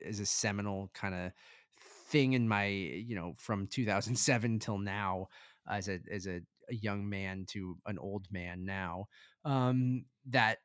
is 0.00 0.20
a 0.20 0.26
seminal 0.26 0.90
kind 0.94 1.14
of 1.14 1.32
thing 2.08 2.32
in 2.32 2.48
my 2.48 2.66
you 2.66 3.14
know 3.14 3.34
from 3.36 3.66
2007 3.66 4.58
till 4.58 4.78
now 4.78 5.28
as 5.70 5.88
a 5.88 6.00
as 6.10 6.26
a, 6.26 6.40
a 6.70 6.74
young 6.74 7.08
man 7.08 7.44
to 7.46 7.76
an 7.86 7.98
old 7.98 8.26
man 8.30 8.64
now 8.64 9.06
um 9.44 10.04
that 10.26 10.58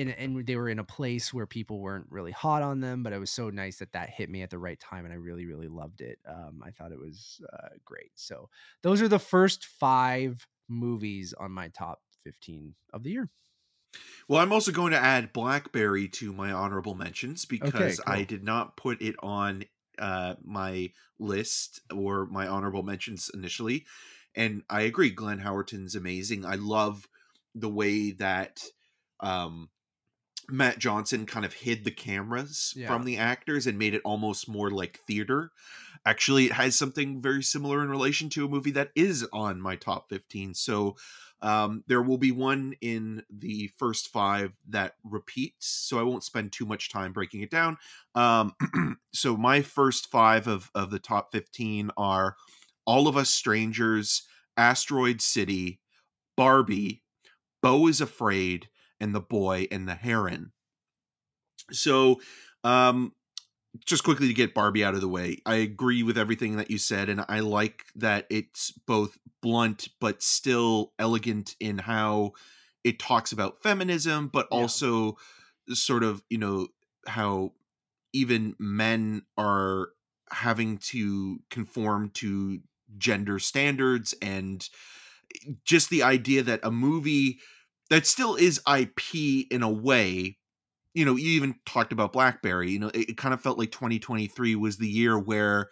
and, 0.00 0.10
and 0.18 0.46
they 0.46 0.56
were 0.56 0.68
in 0.68 0.78
a 0.78 0.84
place 0.84 1.32
where 1.32 1.46
people 1.46 1.80
weren't 1.80 2.06
really 2.10 2.32
hot 2.32 2.62
on 2.62 2.80
them 2.80 3.02
but 3.02 3.12
it 3.12 3.18
was 3.18 3.30
so 3.30 3.50
nice 3.50 3.78
that 3.78 3.92
that 3.92 4.10
hit 4.10 4.30
me 4.30 4.42
at 4.42 4.50
the 4.50 4.58
right 4.58 4.80
time 4.80 5.04
and 5.04 5.12
i 5.12 5.16
really 5.16 5.46
really 5.46 5.68
loved 5.68 6.00
it 6.00 6.18
um 6.26 6.62
i 6.64 6.70
thought 6.70 6.92
it 6.92 6.98
was 6.98 7.40
uh, 7.52 7.68
great 7.84 8.10
so 8.14 8.48
those 8.82 9.02
are 9.02 9.08
the 9.08 9.18
first 9.18 9.66
five 9.66 10.46
movies 10.68 11.34
on 11.38 11.50
my 11.52 11.68
top 11.68 12.00
15 12.24 12.74
of 12.92 13.02
the 13.02 13.10
year 13.10 13.28
well, 14.28 14.40
I'm 14.40 14.52
also 14.52 14.70
going 14.70 14.92
to 14.92 15.02
add 15.02 15.32
Blackberry 15.32 16.06
to 16.08 16.32
my 16.32 16.52
honorable 16.52 16.94
mentions 16.94 17.44
because 17.44 17.98
okay, 17.98 18.04
cool. 18.06 18.14
I 18.14 18.22
did 18.22 18.44
not 18.44 18.76
put 18.76 19.02
it 19.02 19.16
on 19.20 19.64
uh, 19.98 20.36
my 20.44 20.92
list 21.18 21.80
or 21.92 22.26
my 22.26 22.46
honorable 22.46 22.84
mentions 22.84 23.30
initially. 23.34 23.86
And 24.34 24.62
I 24.70 24.82
agree, 24.82 25.10
Glenn 25.10 25.40
Howerton's 25.40 25.96
amazing. 25.96 26.44
I 26.44 26.54
love 26.54 27.08
the 27.54 27.68
way 27.68 28.12
that 28.12 28.60
um, 29.18 29.68
Matt 30.50 30.78
Johnson 30.78 31.26
kind 31.26 31.44
of 31.44 31.52
hid 31.52 31.84
the 31.84 31.90
cameras 31.90 32.74
yeah. 32.76 32.86
from 32.86 33.04
the 33.04 33.18
actors 33.18 33.66
and 33.66 33.78
made 33.78 33.94
it 33.94 34.02
almost 34.04 34.48
more 34.48 34.70
like 34.70 35.00
theater. 35.06 35.50
Actually, 36.06 36.46
it 36.46 36.52
has 36.52 36.76
something 36.76 37.20
very 37.20 37.42
similar 37.42 37.82
in 37.82 37.90
relation 37.90 38.28
to 38.30 38.44
a 38.44 38.48
movie 38.48 38.70
that 38.70 38.90
is 38.94 39.26
on 39.32 39.60
my 39.60 39.76
top 39.76 40.08
15. 40.08 40.54
So 40.54 40.96
um, 41.42 41.84
there 41.86 42.02
will 42.02 42.18
be 42.18 42.32
one 42.32 42.74
in 42.80 43.22
the 43.30 43.70
first 43.78 44.08
five 44.08 44.52
that 44.68 44.94
repeats, 45.04 45.66
so 45.66 45.98
I 45.98 46.02
won't 46.02 46.24
spend 46.24 46.52
too 46.52 46.66
much 46.66 46.90
time 46.90 47.12
breaking 47.12 47.42
it 47.42 47.50
down. 47.50 47.78
Um, 48.14 48.54
so 49.12 49.36
my 49.36 49.62
first 49.62 50.10
five 50.10 50.46
of 50.46 50.70
of 50.74 50.90
the 50.90 50.98
top 50.98 51.32
fifteen 51.32 51.90
are 51.96 52.36
All 52.84 53.08
of 53.08 53.16
Us 53.16 53.30
Strangers, 53.30 54.22
Asteroid 54.56 55.22
City, 55.22 55.80
Barbie, 56.36 57.02
Bo 57.62 57.86
is 57.86 58.00
Afraid, 58.00 58.68
and 59.00 59.14
The 59.14 59.20
Boy 59.20 59.66
and 59.70 59.88
the 59.88 59.94
Heron. 59.94 60.52
So 61.72 62.20
um, 62.64 63.12
just 63.86 64.04
quickly 64.04 64.28
to 64.28 64.34
get 64.34 64.54
Barbie 64.54 64.84
out 64.84 64.94
of 64.94 65.00
the 65.00 65.08
way, 65.08 65.38
I 65.46 65.56
agree 65.56 66.02
with 66.02 66.18
everything 66.18 66.56
that 66.56 66.70
you 66.70 66.78
said, 66.78 67.08
and 67.08 67.24
I 67.28 67.40
like 67.40 67.84
that 67.96 68.26
it's 68.30 68.72
both 68.86 69.18
blunt 69.42 69.88
but 70.00 70.22
still 70.22 70.92
elegant 70.98 71.56
in 71.60 71.78
how 71.78 72.32
it 72.84 72.98
talks 72.98 73.32
about 73.32 73.62
feminism, 73.62 74.28
but 74.28 74.48
yeah. 74.50 74.58
also 74.58 75.16
sort 75.68 76.02
of, 76.02 76.22
you 76.28 76.38
know, 76.38 76.68
how 77.06 77.52
even 78.12 78.56
men 78.58 79.22
are 79.38 79.90
having 80.30 80.78
to 80.78 81.38
conform 81.50 82.10
to 82.10 82.60
gender 82.98 83.38
standards 83.38 84.14
and 84.20 84.68
just 85.64 85.90
the 85.90 86.02
idea 86.02 86.42
that 86.42 86.60
a 86.62 86.70
movie 86.70 87.38
that 87.90 88.06
still 88.06 88.36
is 88.36 88.60
IP 88.72 89.46
in 89.50 89.62
a 89.62 89.70
way, 89.70 90.38
you 90.94 91.04
know, 91.04 91.16
you 91.16 91.30
even 91.30 91.56
talked 91.66 91.92
about 91.92 92.12
Blackberry. 92.12 92.70
You 92.70 92.78
know, 92.78 92.88
it, 92.88 93.10
it 93.10 93.16
kind 93.16 93.34
of 93.34 93.40
felt 93.40 93.58
like 93.58 93.72
2023 93.72 94.56
was 94.56 94.78
the 94.78 94.88
year 94.88 95.18
where 95.18 95.68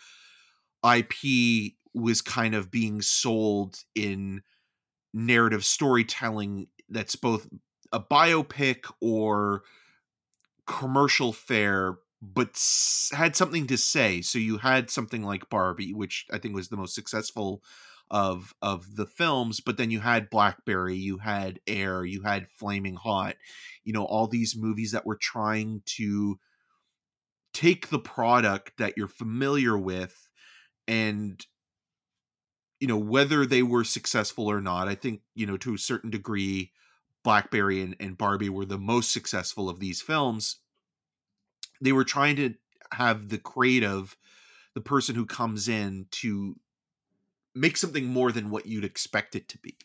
IP 0.84 1.72
was 1.94 2.20
kind 2.20 2.54
of 2.54 2.70
being 2.70 3.00
sold 3.02 3.78
in 3.94 4.42
narrative 5.14 5.64
storytelling 5.64 6.66
that's 6.90 7.16
both 7.16 7.48
a 7.92 8.00
biopic 8.00 8.90
or 9.00 9.62
commercial 10.66 11.32
fare 11.32 11.96
but 12.20 12.48
had 13.12 13.34
something 13.34 13.66
to 13.66 13.78
say 13.78 14.20
so 14.20 14.38
you 14.38 14.58
had 14.58 14.90
something 14.90 15.22
like 15.22 15.48
barbie 15.48 15.94
which 15.94 16.26
i 16.30 16.36
think 16.36 16.54
was 16.54 16.68
the 16.68 16.76
most 16.76 16.94
successful 16.94 17.62
of 18.10 18.54
of 18.62 18.96
the 18.96 19.06
films 19.06 19.60
but 19.60 19.76
then 19.76 19.90
you 19.90 20.00
had 20.00 20.30
blackberry 20.30 20.96
you 20.96 21.18
had 21.18 21.60
air 21.66 22.04
you 22.04 22.22
had 22.22 22.48
flaming 22.48 22.94
hot 22.94 23.36
you 23.84 23.92
know 23.92 24.04
all 24.04 24.26
these 24.26 24.56
movies 24.56 24.92
that 24.92 25.06
were 25.06 25.18
trying 25.20 25.82
to 25.84 26.38
take 27.52 27.88
the 27.88 27.98
product 27.98 28.72
that 28.78 28.94
you're 28.96 29.08
familiar 29.08 29.76
with 29.76 30.28
and 30.86 31.46
you 32.80 32.86
know 32.86 32.96
whether 32.96 33.44
they 33.44 33.62
were 33.62 33.84
successful 33.84 34.46
or 34.46 34.60
not 34.60 34.88
i 34.88 34.94
think 34.94 35.20
you 35.34 35.46
know 35.46 35.56
to 35.56 35.74
a 35.74 35.78
certain 35.78 36.10
degree 36.10 36.72
blackberry 37.28 37.82
and, 37.82 37.96
and 38.00 38.16
barbie 38.18 38.48
were 38.48 38.64
the 38.64 38.78
most 38.78 39.12
successful 39.12 39.68
of 39.68 39.80
these 39.80 40.00
films. 40.00 40.60
They 41.80 41.92
were 41.92 42.04
trying 42.04 42.36
to 42.36 42.54
have 42.92 43.28
the 43.28 43.38
creative 43.38 44.16
the 44.74 44.80
person 44.80 45.14
who 45.14 45.26
comes 45.26 45.68
in 45.68 46.06
to 46.10 46.56
make 47.60 47.76
something 47.76 48.06
more 48.06 48.32
than 48.32 48.50
what 48.50 48.66
you'd 48.66 48.84
expect 48.84 49.34
it 49.34 49.48
to 49.48 49.58
be. 49.58 49.76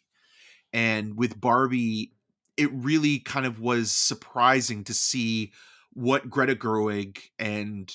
And 0.72 1.18
with 1.18 1.40
Barbie, 1.40 2.14
it 2.58 2.72
really 2.74 3.20
kind 3.20 3.46
of 3.46 3.60
was 3.60 3.92
surprising 3.92 4.84
to 4.86 4.94
see 4.94 5.52
what 5.94 6.30
Greta 6.30 6.56
Gerwig 6.56 7.20
and 7.38 7.94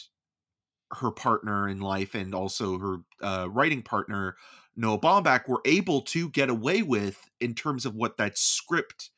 her 0.92 1.10
partner 1.10 1.68
in 1.68 1.80
life 1.80 2.14
and 2.14 2.34
also 2.34 2.78
her 2.78 2.96
uh, 3.22 3.48
writing 3.50 3.82
partner 3.82 4.36
Noah 4.78 5.00
Baumbach 5.00 5.48
were 5.48 5.60
able 5.64 6.02
to 6.02 6.30
get 6.30 6.48
away 6.48 6.82
with 6.82 7.28
in 7.40 7.54
terms 7.54 7.84
of 7.84 7.96
what 7.96 8.16
that 8.16 8.38
script 8.38 9.10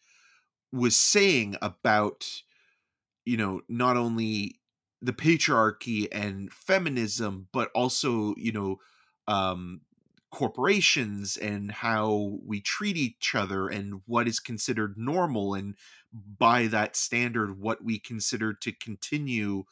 was 0.73 0.97
saying 0.97 1.57
about 1.61 2.27
you 3.25 3.37
know 3.37 3.61
not 3.69 3.97
only 3.97 4.59
the 5.03 5.13
patriarchy 5.13 6.09
and 6.11 6.53
feminism 6.53 7.49
but 7.53 7.71
also 7.75 8.35
you 8.37 8.53
know 8.53 8.77
um 9.29 9.83
corporations 10.31 11.37
and 11.37 11.73
how 11.73 12.39
we 12.47 12.61
treat 12.61 12.97
each 12.97 13.35
other 13.35 13.69
and 13.69 14.01
what 14.07 14.29
is 14.29 14.39
considered 14.39 14.97
normal 14.97 15.55
and 15.55 15.75
by 16.39 16.67
that 16.67 16.95
standard 16.95 17.61
what 17.61 17.83
we 17.83 17.99
consider 17.99 18.53
to 18.53 18.73
continue 18.73 19.65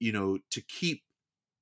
you 0.00 0.10
know 0.10 0.38
to 0.50 0.60
keep 0.62 1.02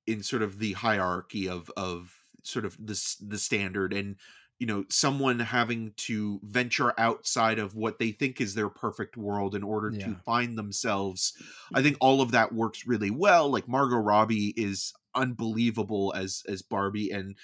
in 0.06 0.22
sort 0.22 0.42
of 0.42 0.58
the 0.58 0.72
hierarchy 0.74 1.48
of 1.48 1.70
of 1.76 2.14
sort 2.42 2.64
of 2.64 2.76
this 2.78 3.16
the 3.16 3.38
standard 3.38 3.92
and 3.92 4.16
you 4.60 4.66
know 4.66 4.84
someone 4.88 5.40
having 5.40 5.92
to 5.96 6.38
venture 6.44 6.92
outside 6.98 7.58
of 7.58 7.74
what 7.74 7.98
they 7.98 8.12
think 8.12 8.40
is 8.40 8.54
their 8.54 8.68
perfect 8.68 9.16
world 9.16 9.56
in 9.56 9.64
order 9.64 9.90
yeah. 9.90 10.06
to 10.06 10.14
find 10.24 10.56
themselves 10.56 11.32
i 11.36 11.40
mm-hmm. 11.40 11.84
think 11.84 11.96
all 12.00 12.20
of 12.20 12.30
that 12.30 12.54
works 12.54 12.86
really 12.86 13.10
well 13.10 13.50
like 13.50 13.66
margot 13.66 13.96
robbie 13.96 14.54
is 14.56 14.92
unbelievable 15.16 16.12
as 16.14 16.44
as 16.48 16.62
barbie 16.62 17.10
and 17.10 17.34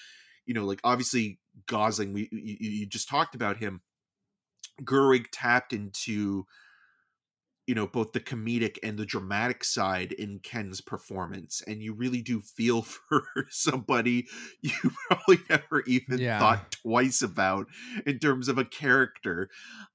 you 0.46 0.54
know, 0.54 0.64
like 0.64 0.80
obviously 0.84 1.38
Gosling, 1.66 2.12
we 2.12 2.28
you, 2.32 2.56
you 2.58 2.86
just 2.86 3.08
talked 3.08 3.34
about 3.34 3.58
him. 3.58 3.80
Gerwig 4.82 5.26
tapped 5.32 5.72
into 5.72 6.46
you 7.66 7.74
know 7.74 7.86
both 7.86 8.12
the 8.12 8.20
comedic 8.20 8.78
and 8.82 8.98
the 8.98 9.06
dramatic 9.06 9.64
side 9.64 10.12
in 10.12 10.38
Ken's 10.38 10.80
performance 10.80 11.62
and 11.66 11.82
you 11.82 11.92
really 11.92 12.22
do 12.22 12.40
feel 12.40 12.82
for 13.08 13.24
somebody 13.50 14.26
you 14.60 14.72
probably 15.08 15.38
never 15.50 15.82
even 15.86 16.18
yeah. 16.18 16.38
thought 16.38 16.70
twice 16.70 17.22
about 17.22 17.66
in 18.06 18.18
terms 18.18 18.48
of 18.48 18.58
a 18.58 18.64
character 18.64 19.50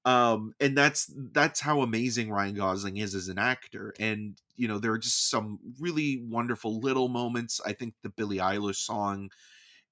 um 0.06 0.54
and 0.60 0.78
that's 0.78 1.12
that's 1.32 1.62
how 1.62 1.82
amazing 1.82 2.30
Ryan 2.30 2.56
Gosling 2.56 2.98
is 2.98 3.16
as 3.16 3.30
an 3.30 3.40
actor 3.40 3.94
and 4.00 4.38
you 4.58 4.68
know 4.68 4.80
there 4.80 4.92
are 4.92 5.00
just 5.00 5.30
some 5.30 5.60
really 5.80 6.22
wonderful 6.30 6.80
little 6.80 7.08
moments 7.08 7.62
I 7.66 7.74
think 7.74 7.94
the 8.04 8.10
Billie 8.10 8.38
Eilish 8.38 8.76
song 8.76 9.30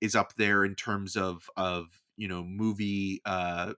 is 0.01 0.15
up 0.15 0.35
there 0.35 0.65
in 0.65 0.75
terms 0.75 1.15
of 1.15 1.49
of 1.57 2.01
you 2.17 2.27
know 2.27 2.43
movie 2.43 3.21
uh 3.25 3.73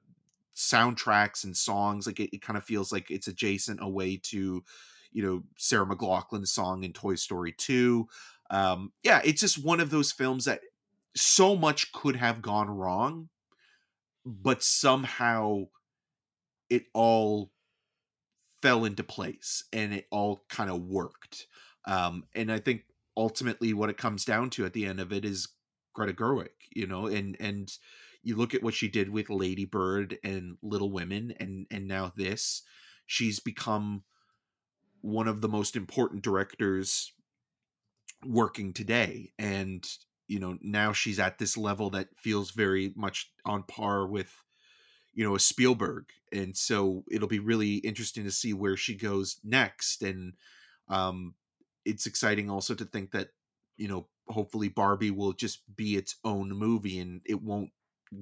soundtracks 0.55 1.43
and 1.43 1.55
songs 1.55 2.05
like 2.05 2.19
it, 2.19 2.35
it 2.35 2.41
kind 2.41 2.57
of 2.57 2.63
feels 2.63 2.91
like 2.91 3.09
it's 3.09 3.27
adjacent 3.27 3.81
away 3.81 4.17
to 4.17 4.63
you 5.11 5.23
know 5.23 5.43
sarah 5.57 5.85
mclachlan's 5.85 6.51
song 6.51 6.83
in 6.83 6.93
toy 6.93 7.15
story 7.15 7.53
2 7.57 8.07
um 8.49 8.91
yeah 9.03 9.21
it's 9.23 9.41
just 9.41 9.63
one 9.63 9.79
of 9.79 9.89
those 9.89 10.11
films 10.11 10.45
that 10.45 10.61
so 11.15 11.55
much 11.55 11.91
could 11.93 12.15
have 12.15 12.41
gone 12.41 12.69
wrong 12.69 13.29
but 14.25 14.61
somehow 14.61 15.63
it 16.69 16.85
all 16.93 17.51
fell 18.61 18.85
into 18.85 19.03
place 19.03 19.63
and 19.73 19.93
it 19.93 20.07
all 20.11 20.45
kind 20.49 20.69
of 20.69 20.81
worked. 20.83 21.47
Um, 21.85 22.25
and 22.35 22.51
I 22.51 22.59
think 22.59 22.85
ultimately 23.17 23.73
what 23.73 23.89
it 23.89 23.97
comes 23.97 24.23
down 24.23 24.49
to 24.51 24.65
at 24.65 24.73
the 24.73 24.85
end 24.85 24.99
of 24.99 25.11
it 25.11 25.25
is 25.25 25.47
Greta 25.93 26.13
Gerwig, 26.13 26.49
you 26.71 26.87
know, 26.87 27.07
and 27.07 27.35
and 27.39 27.71
you 28.23 28.35
look 28.35 28.53
at 28.53 28.63
what 28.63 28.73
she 28.73 28.87
did 28.87 29.09
with 29.09 29.29
Lady 29.29 29.65
Bird 29.65 30.17
and 30.23 30.57
Little 30.61 30.91
Women 30.91 31.33
and 31.39 31.67
and 31.71 31.87
now 31.87 32.11
this, 32.15 32.63
she's 33.05 33.39
become 33.39 34.03
one 35.01 35.27
of 35.27 35.41
the 35.41 35.49
most 35.49 35.75
important 35.75 36.23
directors 36.23 37.13
working 38.25 38.71
today 38.71 39.31
and 39.39 39.87
you 40.27 40.39
know 40.39 40.57
now 40.61 40.93
she's 40.93 41.19
at 41.19 41.39
this 41.39 41.57
level 41.57 41.89
that 41.89 42.07
feels 42.17 42.51
very 42.51 42.93
much 42.95 43.31
on 43.45 43.63
par 43.63 44.05
with 44.05 44.31
you 45.13 45.23
know 45.23 45.35
a 45.35 45.39
Spielberg 45.39 46.05
and 46.31 46.55
so 46.55 47.03
it'll 47.09 47.27
be 47.27 47.39
really 47.39 47.75
interesting 47.77 48.23
to 48.23 48.31
see 48.31 48.53
where 48.53 48.77
she 48.77 48.95
goes 48.95 49.39
next 49.43 50.03
and 50.03 50.33
um 50.87 51.33
it's 51.83 52.05
exciting 52.05 52.49
also 52.49 52.75
to 52.75 52.85
think 52.85 53.11
that 53.11 53.29
you 53.75 53.87
know 53.87 54.07
hopefully 54.27 54.69
Barbie 54.69 55.11
will 55.11 55.33
just 55.33 55.61
be 55.75 55.95
its 55.95 56.15
own 56.23 56.49
movie 56.49 56.99
and 56.99 57.21
it 57.25 57.41
won't 57.41 57.69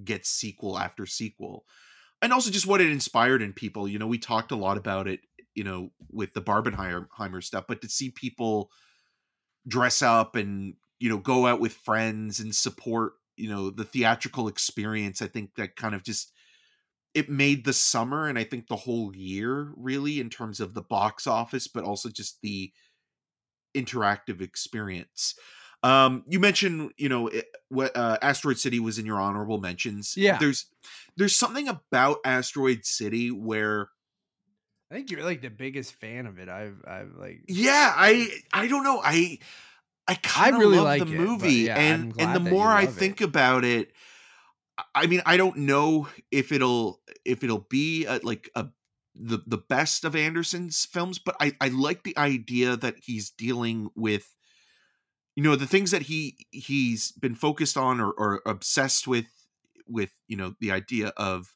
get 0.03 0.25
sequel 0.25 0.77
after 0.77 1.05
sequel. 1.05 1.65
And 2.21 2.33
also 2.33 2.51
just 2.51 2.67
what 2.67 2.81
it 2.81 2.91
inspired 2.91 3.41
in 3.41 3.53
people 3.53 3.87
you 3.87 3.97
know 3.97 4.07
we 4.07 4.17
talked 4.17 4.51
a 4.51 4.57
lot 4.57 4.77
about 4.77 5.07
it 5.07 5.21
you 5.55 5.63
know 5.63 5.91
with 6.11 6.33
the 6.33 6.41
Barbenheimer 6.41 7.43
stuff 7.43 7.65
but 7.67 7.81
to 7.81 7.89
see 7.89 8.11
people 8.11 8.69
dress 9.67 10.01
up 10.01 10.35
and 10.35 10.73
you 10.99 11.09
know 11.09 11.17
go 11.17 11.47
out 11.47 11.59
with 11.59 11.73
friends 11.73 12.39
and 12.39 12.55
support 12.55 13.13
you 13.37 13.49
know 13.49 13.69
the 13.69 13.83
theatrical 13.83 14.47
experience 14.47 15.21
i 15.21 15.27
think 15.27 15.55
that 15.55 15.75
kind 15.75 15.95
of 15.95 16.03
just 16.03 16.31
it 17.13 17.29
made 17.29 17.65
the 17.65 17.73
summer 17.73 18.27
and 18.27 18.37
i 18.37 18.43
think 18.43 18.67
the 18.67 18.75
whole 18.75 19.15
year 19.15 19.71
really 19.75 20.19
in 20.19 20.29
terms 20.29 20.59
of 20.59 20.73
the 20.73 20.81
box 20.81 21.25
office 21.25 21.67
but 21.67 21.83
also 21.83 22.09
just 22.09 22.41
the 22.41 22.71
interactive 23.75 24.41
experience 24.41 25.35
um 25.83 26.23
you 26.27 26.39
mentioned 26.39 26.91
you 26.97 27.07
know 27.09 27.27
it, 27.27 27.45
what 27.69 27.95
uh, 27.95 28.17
asteroid 28.21 28.57
city 28.59 28.79
was 28.79 28.99
in 28.99 29.05
your 29.05 29.19
honorable 29.19 29.59
mentions 29.59 30.15
Yeah. 30.17 30.37
there's 30.39 30.65
there's 31.17 31.35
something 31.35 31.67
about 31.67 32.17
asteroid 32.25 32.85
city 32.85 33.31
where 33.31 33.89
I 34.91 34.95
think 34.95 35.11
you're 35.11 35.23
like 35.23 35.41
the 35.41 35.49
biggest 35.51 35.93
fan 35.93 36.25
of 36.25 36.39
it. 36.39 36.49
I've 36.49 36.81
I've 36.87 37.11
like 37.15 37.43
yeah 37.47 37.93
i 37.95 38.27
i 38.53 38.67
don't 38.67 38.83
know 38.83 38.99
i 39.03 39.37
i 40.07 40.15
kind 40.15 40.55
of 40.55 40.59
really 40.61 40.77
love 40.77 40.85
like 40.85 41.05
the 41.07 41.13
it, 41.13 41.17
movie 41.17 41.53
yeah, 41.65 41.77
and 41.77 42.13
and 42.19 42.35
the 42.35 42.39
more 42.39 42.67
i 42.69 42.85
love 42.85 42.97
it. 42.97 42.99
think 42.99 43.21
about 43.21 43.63
it 43.63 43.91
I- 44.77 44.83
i 44.95 45.07
mean 45.07 45.21
i 45.25 45.37
don't 45.37 45.57
know 45.57 46.07
if 46.31 46.51
it'll 46.51 47.01
if 47.25 47.43
it'll 47.43 47.67
be 47.69 48.05
a, 48.05 48.19
like 48.23 48.49
a 48.55 48.67
the 49.15 49.39
the 49.45 49.57
best 49.59 50.05
of 50.05 50.15
anderson's 50.15 50.85
films 50.85 51.19
but 51.19 51.35
i 51.39 51.51
i 51.61 51.67
like 51.67 52.03
the 52.03 52.17
idea 52.17 52.75
that 52.77 52.95
he's 53.03 53.29
dealing 53.29 53.89
with 53.95 54.35
you 55.39 55.43
know 55.43 55.55
the 55.55 55.65
things 55.65 55.91
that 55.91 56.01
he 56.01 56.35
he's 56.51 57.13
been 57.13 57.33
focused 57.33 57.77
on 57.77 58.01
or, 58.01 58.11
or 58.11 58.41
obsessed 58.45 59.07
with 59.07 59.27
with 59.87 60.11
you 60.27 60.35
know 60.35 60.53
the 60.59 60.69
idea 60.69 61.13
of 61.15 61.55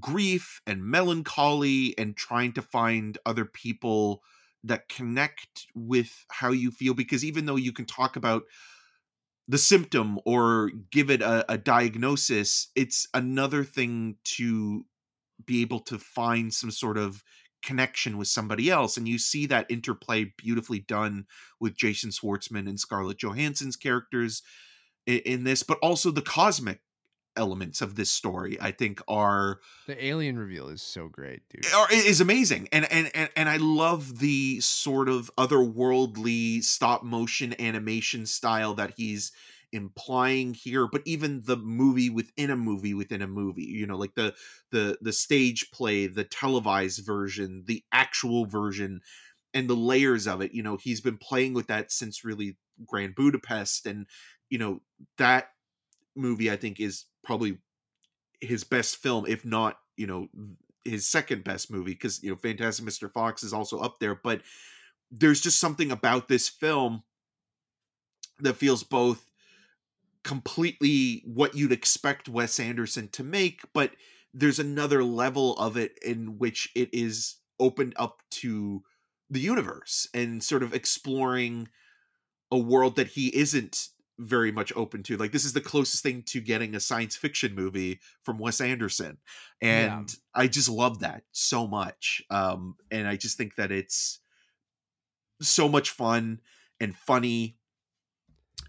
grief 0.00 0.60
and 0.66 0.82
melancholy 0.82 1.96
and 1.96 2.16
trying 2.16 2.52
to 2.52 2.60
find 2.60 3.18
other 3.24 3.44
people 3.44 4.24
that 4.64 4.88
connect 4.88 5.68
with 5.72 6.26
how 6.32 6.50
you 6.50 6.72
feel 6.72 6.94
because 6.94 7.24
even 7.24 7.46
though 7.46 7.54
you 7.54 7.72
can 7.72 7.84
talk 7.84 8.16
about 8.16 8.42
the 9.46 9.58
symptom 9.58 10.18
or 10.26 10.72
give 10.90 11.08
it 11.08 11.22
a, 11.22 11.44
a 11.52 11.56
diagnosis 11.56 12.72
it's 12.74 13.06
another 13.14 13.62
thing 13.62 14.16
to 14.24 14.84
be 15.46 15.62
able 15.62 15.78
to 15.78 15.96
find 15.96 16.52
some 16.52 16.72
sort 16.72 16.98
of 16.98 17.22
connection 17.62 18.18
with 18.18 18.28
somebody 18.28 18.70
else 18.70 18.96
and 18.96 19.08
you 19.08 19.18
see 19.18 19.46
that 19.46 19.70
interplay 19.70 20.32
beautifully 20.36 20.80
done 20.80 21.26
with 21.60 21.76
jason 21.76 22.10
schwartzman 22.10 22.68
and 22.68 22.80
scarlett 22.80 23.18
johansson's 23.18 23.76
characters 23.76 24.42
in, 25.06 25.18
in 25.20 25.44
this 25.44 25.62
but 25.62 25.78
also 25.82 26.10
the 26.10 26.22
cosmic 26.22 26.80
elements 27.36 27.80
of 27.80 27.94
this 27.94 28.10
story 28.10 28.58
i 28.60 28.70
think 28.70 29.00
are 29.08 29.58
the 29.86 30.04
alien 30.04 30.38
reveal 30.38 30.68
is 30.68 30.82
so 30.82 31.08
great, 31.08 31.40
dude. 31.48 31.72
are, 31.72 31.86
is 31.90 32.20
amazing 32.20 32.68
and, 32.72 32.90
and 32.92 33.10
and 33.14 33.30
and 33.36 33.48
i 33.48 33.56
love 33.56 34.18
the 34.18 34.60
sort 34.60 35.08
of 35.08 35.30
otherworldly 35.38 36.62
stop 36.62 37.02
motion 37.02 37.54
animation 37.58 38.26
style 38.26 38.74
that 38.74 38.92
he's 38.96 39.32
implying 39.72 40.54
here 40.54 40.86
but 40.86 41.02
even 41.06 41.42
the 41.44 41.56
movie 41.56 42.10
within 42.10 42.50
a 42.50 42.56
movie 42.56 42.94
within 42.94 43.22
a 43.22 43.26
movie 43.26 43.64
you 43.64 43.86
know 43.86 43.96
like 43.96 44.14
the 44.14 44.34
the 44.70 44.98
the 45.00 45.12
stage 45.12 45.70
play 45.72 46.06
the 46.06 46.24
televised 46.24 47.04
version 47.04 47.64
the 47.66 47.82
actual 47.92 48.44
version 48.44 49.00
and 49.54 49.68
the 49.68 49.76
layers 49.76 50.26
of 50.26 50.40
it 50.42 50.52
you 50.52 50.62
know 50.62 50.76
he's 50.76 51.00
been 51.00 51.18
playing 51.18 51.54
with 51.54 51.66
that 51.68 51.90
since 51.90 52.24
really 52.24 52.56
grand 52.86 53.14
budapest 53.14 53.86
and 53.86 54.06
you 54.50 54.58
know 54.58 54.80
that 55.18 55.48
movie 56.16 56.50
i 56.50 56.56
think 56.56 56.80
is 56.80 57.06
probably 57.24 57.58
his 58.40 58.64
best 58.64 58.96
film 58.96 59.24
if 59.26 59.44
not 59.44 59.78
you 59.96 60.06
know 60.06 60.28
his 60.84 61.06
second 61.08 61.44
best 61.44 61.70
movie 61.70 61.92
because 61.92 62.22
you 62.22 62.30
know 62.30 62.36
fantastic 62.36 62.84
mr 62.84 63.12
fox 63.12 63.42
is 63.42 63.52
also 63.52 63.78
up 63.78 64.00
there 64.00 64.14
but 64.14 64.42
there's 65.10 65.40
just 65.40 65.60
something 65.60 65.92
about 65.92 66.28
this 66.28 66.48
film 66.48 67.02
that 68.40 68.54
feels 68.54 68.82
both 68.82 69.31
completely 70.24 71.22
what 71.24 71.54
you'd 71.54 71.72
expect 71.72 72.28
wes 72.28 72.60
anderson 72.60 73.08
to 73.08 73.24
make 73.24 73.60
but 73.72 73.92
there's 74.34 74.58
another 74.58 75.04
level 75.04 75.54
of 75.56 75.76
it 75.76 75.98
in 76.02 76.38
which 76.38 76.70
it 76.74 76.88
is 76.92 77.36
opened 77.60 77.94
up 77.96 78.22
to 78.30 78.82
the 79.30 79.40
universe 79.40 80.06
and 80.14 80.42
sort 80.42 80.62
of 80.62 80.74
exploring 80.74 81.68
a 82.50 82.58
world 82.58 82.96
that 82.96 83.08
he 83.08 83.34
isn't 83.34 83.88
very 84.18 84.52
much 84.52 84.72
open 84.76 85.02
to. 85.02 85.16
Like 85.16 85.32
this 85.32 85.44
is 85.44 85.52
the 85.52 85.60
closest 85.60 86.02
thing 86.02 86.22
to 86.26 86.40
getting 86.40 86.74
a 86.74 86.80
science 86.80 87.16
fiction 87.16 87.54
movie 87.54 88.00
from 88.22 88.38
Wes 88.38 88.60
Anderson. 88.60 89.18
Yeah. 89.60 89.98
And 89.98 90.14
I 90.34 90.48
just 90.48 90.68
love 90.68 91.00
that 91.00 91.24
so 91.32 91.66
much. 91.66 92.22
Um 92.30 92.76
and 92.90 93.08
I 93.08 93.16
just 93.16 93.36
think 93.36 93.56
that 93.56 93.72
it's 93.72 94.20
so 95.40 95.68
much 95.68 95.90
fun 95.90 96.40
and 96.78 96.94
funny 96.94 97.56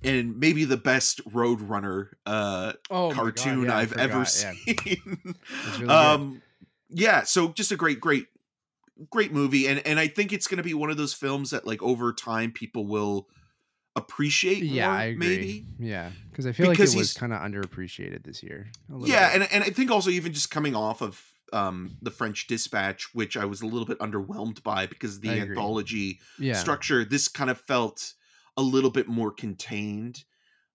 and 0.04 0.40
maybe 0.40 0.66
the 0.66 0.78
best 0.78 1.24
Roadrunner 1.30 2.10
uh 2.26 2.74
Oh, 2.90 3.10
my 3.10 3.16
God, 3.16 3.36
cartoon 3.36 3.64
yeah, 3.66 3.78
I've 3.78 3.94
ever 3.94 4.26
forgot, 4.26 4.28
seen. 4.30 4.56
yeah. 4.68 4.74
It's 4.86 5.00
really 5.80 5.88
good. 5.88 5.90
um 5.90 6.42
yeah, 6.90 7.24
so 7.24 7.50
just 7.50 7.72
a 7.72 7.76
great 7.76 8.00
great 8.00 8.28
great 9.10 9.32
movie 9.34 9.68
and 9.68 9.86
and 9.88 10.00
I 10.00 10.08
think 10.08 10.32
it's 10.34 10.48
going 10.48 10.58
to 10.58 10.64
be 10.64 10.74
one 10.74 10.90
of 10.92 10.98
those 10.98 11.14
films 11.14 11.50
that 11.50 11.66
like 11.66 11.82
over 11.82 12.14
time 12.14 12.52
people 12.52 12.86
will 12.86 13.28
appreciate 13.96 14.64
yeah, 14.64 14.88
more, 14.88 14.96
I 14.96 15.04
agree. 15.06 15.28
maybe. 15.28 15.66
Yeah, 15.80 16.12
because 16.30 16.46
I 16.48 16.52
feel 16.52 16.68
like 16.68 16.80
it 16.80 16.96
was 16.96 17.14
kind 17.14 17.34
of 17.34 17.40
underappreciated 17.42 18.24
this 18.24 18.42
year. 18.44 18.72
Yeah, 19.02 19.32
bit. 19.34 19.42
and 19.42 19.54
and 19.54 19.64
I 19.64 19.68
think 19.68 19.92
also 19.92 20.10
even 20.10 20.34
just 20.34 20.52
coming 20.52 20.76
off 20.76 21.02
of 21.02 21.22
um 21.52 21.98
the 22.02 22.12
French 22.12 22.48
Dispatch, 22.48 23.14
which 23.14 23.38
I 23.38 23.46
was 23.46 23.62
a 23.62 23.66
little 23.66 23.86
bit 23.86 24.00
underwhelmed 24.00 24.64
by 24.64 24.86
because 24.88 25.20
the 25.20 25.30
anthology 25.30 26.20
yeah, 26.40 26.54
structure, 26.56 27.06
this 27.06 27.28
kind 27.28 27.50
of 27.50 27.60
felt 27.60 28.14
a 28.58 28.62
little 28.62 28.92
bit 28.92 29.08
more 29.08 29.32
contained. 29.32 30.24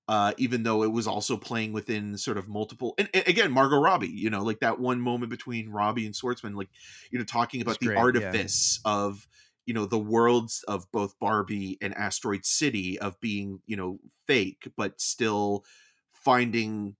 Uh, 0.08 0.32
even 0.38 0.62
though 0.62 0.82
it 0.82 0.90
was 0.90 1.06
also 1.06 1.36
playing 1.36 1.70
within 1.70 2.16
sort 2.16 2.38
of 2.38 2.48
multiple, 2.48 2.94
and, 2.96 3.10
and 3.12 3.28
again, 3.28 3.52
Margot 3.52 3.78
Robbie, 3.78 4.08
you 4.08 4.30
know, 4.30 4.42
like 4.42 4.60
that 4.60 4.80
one 4.80 5.02
moment 5.02 5.28
between 5.28 5.68
Robbie 5.68 6.06
and 6.06 6.14
Schwartzman, 6.14 6.56
like 6.56 6.70
you 7.10 7.18
know, 7.18 7.26
talking 7.26 7.60
about 7.60 7.72
It's 7.72 7.80
the 7.80 7.86
great, 7.88 7.96
yeah. 7.96 8.00
artifice 8.00 8.80
of 8.86 9.28
you 9.66 9.74
know 9.74 9.84
the 9.84 9.98
worlds 9.98 10.64
of 10.66 10.90
both 10.92 11.18
Barbie 11.18 11.76
and 11.82 11.94
Asteroid 11.94 12.46
City 12.46 12.98
of 12.98 13.20
being 13.20 13.60
you 13.66 13.76
know 13.76 13.98
fake, 14.26 14.68
but 14.78 14.98
still 14.98 15.66
finding 16.12 16.96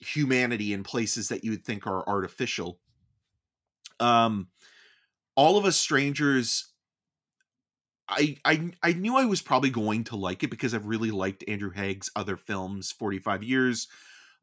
humanity 0.00 0.72
in 0.72 0.84
places 0.84 1.28
that 1.30 1.42
you 1.42 1.50
would 1.50 1.64
think 1.64 1.84
are 1.84 2.08
artificial. 2.08 2.78
Um, 3.98 4.48
all 5.34 5.58
of 5.58 5.64
us 5.64 5.76
strangers. 5.76 6.72
I, 8.08 8.36
I 8.44 8.70
I 8.82 8.92
knew 8.92 9.16
I 9.16 9.24
was 9.24 9.42
probably 9.42 9.70
going 9.70 10.04
to 10.04 10.16
like 10.16 10.42
it 10.42 10.50
because 10.50 10.74
I've 10.74 10.86
really 10.86 11.10
liked 11.10 11.44
Andrew 11.48 11.70
Haigh's 11.72 12.10
other 12.14 12.36
films, 12.36 12.92
Forty 12.92 13.18
Five 13.18 13.42
Years, 13.42 13.88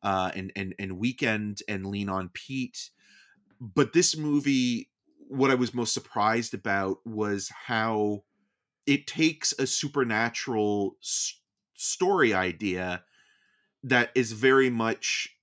uh, 0.01 0.31
and 0.35 0.51
and 0.55 0.75
and 0.79 0.97
Weekend 0.99 1.59
and 1.67 1.85
Lean 1.85 2.09
on 2.09 2.29
Pete. 2.29 2.89
But 3.61 3.93
this 3.93 4.17
movie, 4.17 4.89
what 5.29 5.51
I 5.51 5.55
was 5.55 5.73
most 5.73 5.93
surprised 5.93 6.53
about 6.53 6.97
was 7.05 7.49
how 7.49 8.23
it 8.85 9.07
takes 9.07 9.53
a 9.53 9.65
supernatural 9.65 10.97
s- 11.01 11.39
story 11.75 12.33
idea 12.33 13.03
that 13.83 14.11
is 14.15 14.33
very 14.33 14.69
much 14.69 15.37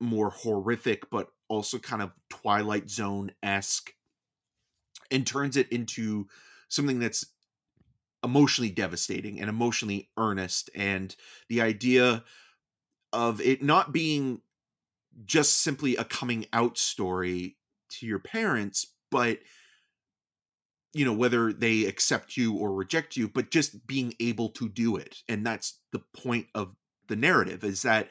more 0.00 0.30
horrific, 0.30 1.10
but 1.10 1.28
also 1.48 1.78
kind 1.78 2.02
of 2.02 2.12
Twilight 2.28 2.88
Zone 2.88 3.32
esque, 3.42 3.92
and 5.10 5.26
turns 5.26 5.56
it 5.56 5.68
into 5.70 6.28
something 6.72 6.98
that's 6.98 7.26
emotionally 8.24 8.70
devastating 8.70 9.40
and 9.40 9.48
emotionally 9.48 10.08
earnest. 10.16 10.70
And 10.74 11.14
the 11.48 11.60
idea 11.60 12.24
of 13.12 13.40
it 13.40 13.62
not 13.62 13.92
being 13.92 14.40
just 15.26 15.58
simply 15.58 15.96
a 15.96 16.04
coming 16.04 16.46
out 16.52 16.78
story 16.78 17.56
to 17.90 18.06
your 18.06 18.18
parents, 18.18 18.86
but 19.10 19.38
you 20.94 21.04
know 21.04 21.12
whether 21.12 21.52
they 21.52 21.84
accept 21.84 22.36
you 22.36 22.54
or 22.54 22.74
reject 22.74 23.16
you 23.16 23.26
but 23.26 23.50
just 23.50 23.86
being 23.86 24.14
able 24.20 24.50
to 24.50 24.68
do 24.68 24.96
it 24.96 25.22
and 25.26 25.44
that's 25.44 25.80
the 25.90 26.02
point 26.14 26.46
of 26.54 26.74
the 27.08 27.16
narrative 27.16 27.64
is 27.64 27.80
that 27.80 28.10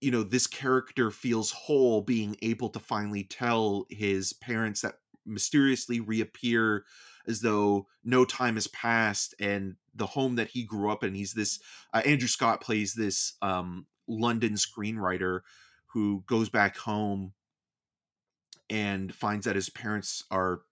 you 0.00 0.10
know 0.10 0.22
this 0.22 0.46
character 0.46 1.10
feels 1.10 1.50
whole 1.50 2.00
being 2.00 2.36
able 2.40 2.70
to 2.70 2.78
finally 2.78 3.24
tell 3.24 3.84
his 3.90 4.32
parents 4.32 4.80
that 4.80 4.94
mysteriously 5.26 6.00
reappear 6.00 6.84
as 7.26 7.40
though 7.40 7.86
no 8.04 8.24
time 8.24 8.54
has 8.54 8.66
passed 8.68 9.34
and 9.40 9.76
the 9.94 10.06
home 10.06 10.36
that 10.36 10.48
he 10.48 10.62
grew 10.64 10.90
up 10.90 11.02
in 11.04 11.14
he's 11.14 11.32
this 11.32 11.58
uh, 11.94 12.02
andrew 12.04 12.28
scott 12.28 12.60
plays 12.60 12.94
this 12.94 13.34
um, 13.42 13.86
london 14.06 14.54
screenwriter 14.54 15.40
who 15.86 16.22
goes 16.26 16.48
back 16.48 16.76
home 16.76 17.32
and 18.70 19.14
finds 19.14 19.44
that 19.46 19.56
his 19.56 19.70
parents 19.70 20.24
are 20.30 20.62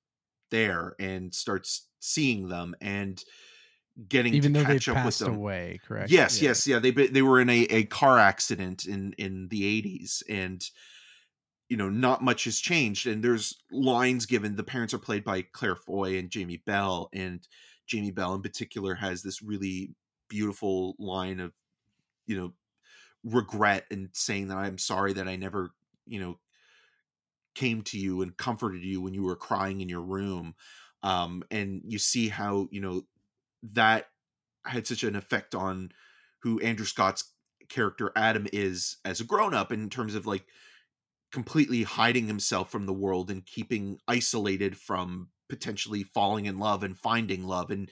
there 0.50 0.94
and 0.98 1.34
starts 1.34 1.88
seeing 2.00 2.48
them 2.48 2.74
and 2.80 3.22
getting 4.08 4.34
Even 4.34 4.52
to 4.54 4.60
though 4.60 4.64
they 4.66 4.74
catch 4.74 4.88
up 4.88 4.96
with 4.96 5.04
passed 5.04 5.18
them. 5.20 5.34
away, 5.34 5.78
correct? 5.86 6.10
Yes, 6.10 6.40
Yeah. 6.40 6.48
yes, 6.48 6.66
yeah. 6.66 6.78
They 6.78 6.90
they 6.90 7.22
were 7.22 7.40
in 7.40 7.50
a, 7.50 7.60
a 7.64 7.84
car 7.84 8.18
accident 8.18 8.86
in 8.86 9.12
in 9.18 9.48
the 9.48 9.64
eighties, 9.66 10.22
and 10.28 10.64
you 11.72 11.78
know 11.78 11.88
not 11.88 12.20
much 12.22 12.44
has 12.44 12.60
changed. 12.60 13.06
And 13.06 13.24
there's 13.24 13.56
lines 13.70 14.26
given. 14.26 14.56
The 14.56 14.62
parents 14.62 14.92
are 14.92 14.98
played 14.98 15.24
by 15.24 15.40
Claire 15.40 15.74
Foy 15.74 16.18
and 16.18 16.28
Jamie 16.28 16.62
Bell, 16.66 17.08
and 17.14 17.40
Jamie 17.86 18.10
Bell 18.10 18.34
in 18.34 18.42
particular 18.42 18.94
has 18.94 19.22
this 19.22 19.40
really 19.40 19.94
beautiful 20.28 20.94
line 20.98 21.40
of 21.40 21.54
you 22.26 22.36
know 22.36 22.52
regret 23.24 23.86
and 23.90 24.10
saying 24.12 24.48
that 24.48 24.58
I'm 24.58 24.76
sorry 24.76 25.14
that 25.14 25.26
I 25.26 25.36
never 25.36 25.70
you 26.06 26.20
know 26.20 26.38
came 27.54 27.80
to 27.84 27.98
you 27.98 28.20
and 28.20 28.36
comforted 28.36 28.84
you 28.84 29.00
when 29.00 29.14
you 29.14 29.22
were 29.22 29.34
crying 29.34 29.80
in 29.80 29.88
your 29.88 30.02
room 30.02 30.54
um 31.02 31.42
and 31.50 31.80
you 31.86 31.98
see 31.98 32.28
how 32.28 32.68
you 32.70 32.82
know 32.82 33.02
that 33.62 34.08
had 34.66 34.86
such 34.86 35.04
an 35.04 35.16
effect 35.16 35.54
on 35.54 35.90
who 36.42 36.60
Andrew 36.60 36.84
Scott's 36.84 37.32
character 37.70 38.12
Adam 38.14 38.46
is 38.52 38.98
as 39.06 39.22
a 39.22 39.24
grown 39.24 39.54
up 39.54 39.72
in 39.72 39.88
terms 39.88 40.14
of 40.14 40.26
like 40.26 40.44
completely 41.32 41.82
hiding 41.82 42.26
himself 42.26 42.70
from 42.70 42.86
the 42.86 42.92
world 42.92 43.30
and 43.30 43.44
keeping 43.46 43.98
isolated 44.06 44.76
from 44.76 45.28
potentially 45.48 46.02
falling 46.02 46.46
in 46.46 46.58
love 46.58 46.82
and 46.82 46.98
finding 46.98 47.44
love. 47.44 47.70
And 47.70 47.90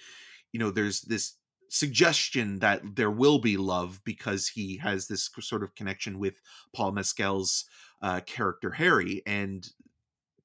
you 0.53 0.61
know 0.61 0.71
there's 0.71 1.03
this 1.03 1.35
suggestion 1.69 2.59
that 2.59 2.83
there 2.97 3.11
will 3.11 3.39
be 3.39 3.57
love 3.57 4.01
because 4.05 4.49
he 4.49 4.77
has 4.79 5.07
this 5.07 5.31
sort 5.41 5.63
of 5.63 5.75
connection 5.75 6.19
with 6.19 6.41
Paul 6.75 6.93
Mescal's 6.93 7.65
uh, 8.03 8.21
character 8.27 8.73
Harry. 8.73 9.23
And 9.25 9.69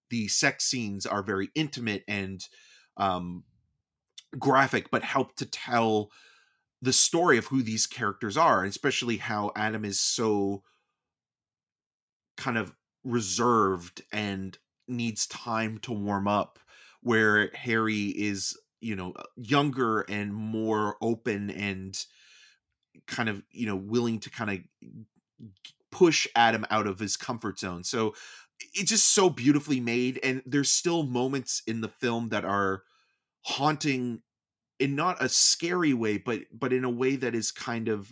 the 0.10 0.28
sex 0.28 0.66
scenes 0.66 1.06
are 1.06 1.24
very 1.24 1.50
intimate 1.56 2.04
and 2.08 2.46
um 2.98 3.44
graphic 4.38 4.90
but 4.92 5.04
help 5.04 5.36
to 5.36 5.46
tell 5.46 6.12
the 6.82 6.94
story 6.94 7.38
of 7.38 7.48
who 7.48 7.62
these 7.62 7.88
characters 7.88 8.38
are 8.38 8.60
and 8.62 8.70
especially 8.70 9.18
how 9.18 9.52
adam 9.56 9.86
is 9.86 10.00
so 10.00 10.62
kind 12.38 12.58
of 12.58 12.74
reserved 13.06 14.02
and 14.12 14.58
needs 14.88 15.26
time 15.28 15.78
to 15.78 15.94
warm 15.94 16.28
up 16.28 16.60
where 17.02 17.50
harry 17.54 18.08
is 18.08 18.58
you 18.82 18.96
know 18.96 19.14
uh, 19.16 19.24
younger 19.36 20.02
and 20.02 20.34
more 20.34 20.98
open 21.02 21.50
and 21.50 22.06
kind 23.08 23.30
of 23.30 23.42
you 23.52 23.66
know 23.66 23.76
willing 23.76 24.20
to 24.20 24.30
kind 24.30 24.52
of 24.52 24.60
push 25.96 26.28
adam 26.36 26.66
out 26.70 26.88
of 26.88 27.00
his 27.00 27.16
comfort 27.16 27.58
zone. 27.58 27.82
So 27.84 28.16
it's 28.74 28.90
just 28.90 29.14
so 29.14 29.30
beautifully 29.30 29.80
made 29.80 30.20
and 30.24 30.42
there's 30.46 30.70
still 30.70 31.04
moments 31.04 31.62
in 31.68 31.80
the 31.80 31.88
film 31.88 32.30
that 32.30 32.44
are 32.44 32.84
haunting 33.46 34.22
in 34.80 34.96
not 34.96 35.22
a 35.24 35.30
scary 35.30 35.94
way 35.94 36.18
but 36.18 36.42
but 36.54 36.74
in 36.74 36.84
a 36.84 36.90
way 36.90 37.16
that 37.16 37.36
is 37.36 37.52
kind 37.52 37.88
of 37.88 38.12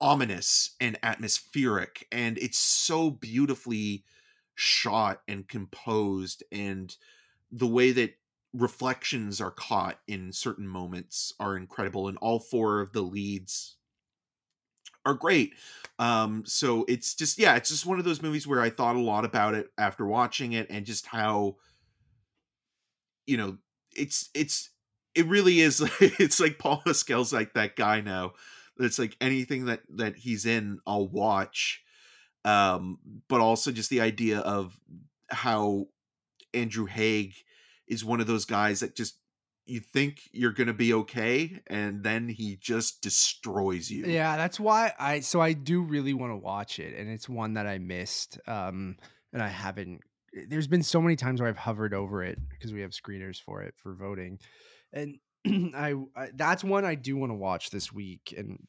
ominous 0.00 0.74
and 0.80 0.98
atmospheric 1.02 2.06
and 2.12 2.36
it's 2.38 2.58
so 2.58 3.10
beautifully 3.10 4.04
shot 4.54 5.22
and 5.28 5.48
composed 5.48 6.42
and 6.52 6.96
the 7.50 7.66
way 7.66 7.92
that 7.92 8.14
reflections 8.52 9.40
are 9.40 9.50
caught 9.50 9.98
in 10.06 10.32
certain 10.32 10.66
moments 10.66 11.32
are 11.40 11.56
incredible 11.56 12.08
and 12.08 12.18
all 12.18 12.38
four 12.38 12.80
of 12.80 12.92
the 12.92 13.02
leads 13.02 13.76
are 15.06 15.14
great. 15.14 15.54
Um 15.98 16.44
so 16.46 16.84
it's 16.88 17.14
just 17.14 17.38
yeah 17.38 17.56
it's 17.56 17.70
just 17.70 17.86
one 17.86 17.98
of 17.98 18.04
those 18.04 18.22
movies 18.22 18.46
where 18.46 18.60
i 18.60 18.68
thought 18.70 18.96
a 18.96 19.00
lot 19.00 19.24
about 19.24 19.54
it 19.54 19.68
after 19.78 20.04
watching 20.04 20.52
it 20.52 20.66
and 20.70 20.84
just 20.84 21.06
how 21.06 21.56
you 23.26 23.36
know 23.36 23.56
it's 23.96 24.28
it's 24.34 24.70
it 25.14 25.26
really 25.26 25.60
is 25.60 25.80
it's 26.00 26.40
like 26.40 26.58
paul 26.58 26.82
mescal's 26.84 27.32
like 27.32 27.54
that 27.54 27.76
guy 27.76 28.00
now 28.00 28.32
it's 28.78 28.98
like 28.98 29.16
anything 29.20 29.66
that 29.66 29.80
that 29.88 30.16
he's 30.16 30.46
in 30.46 30.78
i'll 30.86 31.08
watch 31.08 31.82
um 32.44 32.98
but 33.28 33.40
also 33.40 33.70
just 33.70 33.90
the 33.90 34.00
idea 34.00 34.38
of 34.40 34.78
how 35.30 35.86
andrew 36.52 36.86
haigh 36.86 37.32
is 37.86 38.04
one 38.04 38.20
of 38.20 38.26
those 38.26 38.44
guys 38.44 38.80
that 38.80 38.96
just 38.96 39.18
you 39.66 39.80
think 39.80 40.28
you're 40.32 40.52
gonna 40.52 40.74
be 40.74 40.92
okay 40.92 41.62
and 41.68 42.02
then 42.02 42.28
he 42.28 42.56
just 42.60 43.00
destroys 43.00 43.90
you 43.90 44.04
Yeah, 44.04 44.36
that's 44.36 44.60
why 44.60 44.92
I 44.98 45.20
so 45.20 45.40
I 45.40 45.54
do 45.54 45.80
really 45.80 46.12
want 46.12 46.32
to 46.32 46.36
watch 46.36 46.78
it 46.78 46.94
and 46.94 47.08
it's 47.08 47.30
one 47.30 47.54
that 47.54 47.66
I 47.66 47.78
missed 47.78 48.38
um 48.46 48.96
and 49.32 49.42
I 49.42 49.48
haven't 49.48 50.02
there's 50.48 50.66
been 50.66 50.82
so 50.82 51.00
many 51.00 51.16
times 51.16 51.40
where 51.40 51.48
I've 51.48 51.56
hovered 51.56 51.94
over 51.94 52.22
it 52.22 52.38
because 52.50 52.72
we 52.72 52.80
have 52.80 52.90
screeners 52.90 53.40
for 53.40 53.62
it 53.62 53.74
for 53.76 53.94
voting. 53.94 54.38
And 54.92 55.18
I, 55.74 55.94
I 56.16 56.30
that's 56.34 56.64
one 56.64 56.84
I 56.84 56.94
do 56.94 57.16
want 57.16 57.30
to 57.30 57.34
watch 57.34 57.70
this 57.70 57.92
week 57.92 58.34
and 58.36 58.66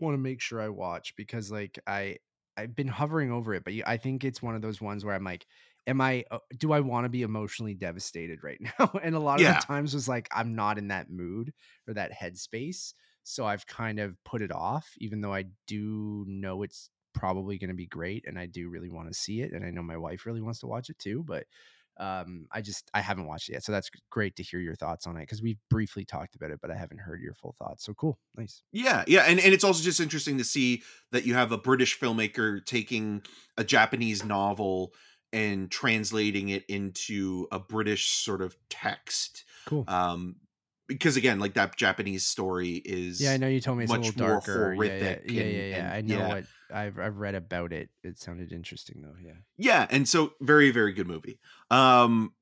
want 0.00 0.14
to 0.14 0.18
make 0.18 0.40
sure 0.40 0.60
I 0.60 0.68
watch 0.68 1.14
because 1.16 1.50
like 1.50 1.78
I 1.86 2.18
I've 2.56 2.74
been 2.74 2.88
hovering 2.88 3.32
over 3.32 3.54
it 3.54 3.64
but 3.64 3.74
I 3.86 3.96
think 3.96 4.24
it's 4.24 4.42
one 4.42 4.54
of 4.54 4.62
those 4.62 4.80
ones 4.80 5.04
where 5.04 5.14
I'm 5.14 5.24
like 5.24 5.46
am 5.86 6.00
I 6.00 6.24
uh, 6.30 6.38
do 6.58 6.72
I 6.72 6.80
want 6.80 7.04
to 7.04 7.10
be 7.10 7.22
emotionally 7.22 7.74
devastated 7.74 8.42
right 8.42 8.60
now? 8.78 8.90
And 9.02 9.14
a 9.14 9.20
lot 9.20 9.40
of 9.40 9.46
Yeah. 9.46 9.54
the 9.56 9.56
times 9.56 9.94
was 9.94 10.08
like 10.08 10.28
I'm 10.32 10.54
not 10.54 10.78
in 10.78 10.88
that 10.88 11.10
mood 11.10 11.52
or 11.86 11.94
that 11.94 12.12
headspace. 12.12 12.94
So 13.22 13.46
I've 13.46 13.66
kind 13.66 14.00
of 14.00 14.22
put 14.24 14.42
it 14.42 14.52
off, 14.52 14.92
even 14.98 15.20
though 15.20 15.32
I 15.34 15.46
do 15.66 16.24
know 16.28 16.62
it's 16.62 16.90
probably 17.14 17.58
going 17.58 17.68
to 17.68 17.74
be 17.74 17.86
great 17.86 18.24
and 18.26 18.38
I 18.38 18.46
do 18.46 18.68
really 18.68 18.90
want 18.90 19.08
to 19.08 19.14
see 19.14 19.40
it. 19.40 19.52
And 19.52 19.64
I 19.64 19.70
know 19.70 19.82
my 19.82 19.96
wife 19.96 20.26
really 20.26 20.42
wants 20.42 20.60
to 20.60 20.66
watch 20.66 20.90
it 20.90 20.98
too, 20.98 21.22
but 21.24 21.46
um 21.98 22.46
I 22.50 22.60
just 22.60 22.90
I 22.92 23.00
haven't 23.00 23.26
watched 23.26 23.48
it 23.48 23.52
yet. 23.52 23.64
So 23.64 23.72
that's 23.72 23.90
great 24.10 24.36
to 24.36 24.42
hear 24.42 24.60
your 24.60 24.74
thoughts 24.74 25.06
on 25.06 25.16
it 25.16 25.20
because 25.20 25.42
we've 25.42 25.60
briefly 25.70 26.04
talked 26.04 26.34
about 26.34 26.50
it, 26.50 26.60
but 26.60 26.70
I 26.70 26.76
haven't 26.76 27.00
heard 27.00 27.20
your 27.20 27.34
full 27.34 27.54
thoughts. 27.58 27.84
So 27.84 27.94
cool. 27.94 28.18
Nice. 28.36 28.62
Yeah, 28.72 29.04
yeah, 29.06 29.22
and, 29.22 29.38
and 29.40 29.54
it's 29.54 29.64
also 29.64 29.82
just 29.82 30.00
interesting 30.00 30.38
to 30.38 30.44
see 30.44 30.82
that 31.12 31.24
you 31.24 31.34
have 31.34 31.52
a 31.52 31.58
British 31.58 31.98
filmmaker 31.98 32.64
taking 32.64 33.22
a 33.56 33.64
Japanese 33.64 34.24
novel 34.24 34.92
and 35.32 35.70
translating 35.70 36.50
it 36.50 36.64
into 36.68 37.48
a 37.50 37.58
British 37.58 38.08
sort 38.08 38.40
of 38.40 38.56
text. 38.70 39.44
Cool. 39.66 39.84
Um, 39.88 40.36
because 40.88 41.16
again, 41.16 41.38
like 41.38 41.54
that 41.54 41.76
Japanese 41.76 42.26
story 42.26 42.72
is 42.84 43.20
yeah, 43.20 43.32
I 43.32 43.36
know 43.36 43.48
you 43.48 43.60
told 43.60 43.78
me 43.78 43.84
it's 43.84 43.92
a 43.92 43.96
much 43.96 44.06
little 44.06 44.26
more 44.26 44.40
darker. 44.40 44.52
Yeah, 44.52 44.68
yeah, 44.68 44.74
horrific 44.74 45.22
yeah, 45.30 45.42
and- 45.42 45.52
yeah, 45.52 45.62
yeah. 45.62 45.76
and- 45.76 45.92
I 45.92 46.00
know 46.02 46.18
yeah. 46.18 46.28
what 46.28 46.44
I've 46.72 46.98
I've 46.98 47.16
read 47.16 47.34
about 47.34 47.72
it. 47.72 47.88
It 48.02 48.18
sounded 48.18 48.52
interesting 48.52 49.00
though. 49.02 49.14
Yeah. 49.24 49.34
Yeah, 49.56 49.86
and 49.90 50.08
so 50.08 50.32
very 50.40 50.70
very 50.70 50.92
good 50.92 51.06
movie. 51.06 51.38
Um, 51.70 52.32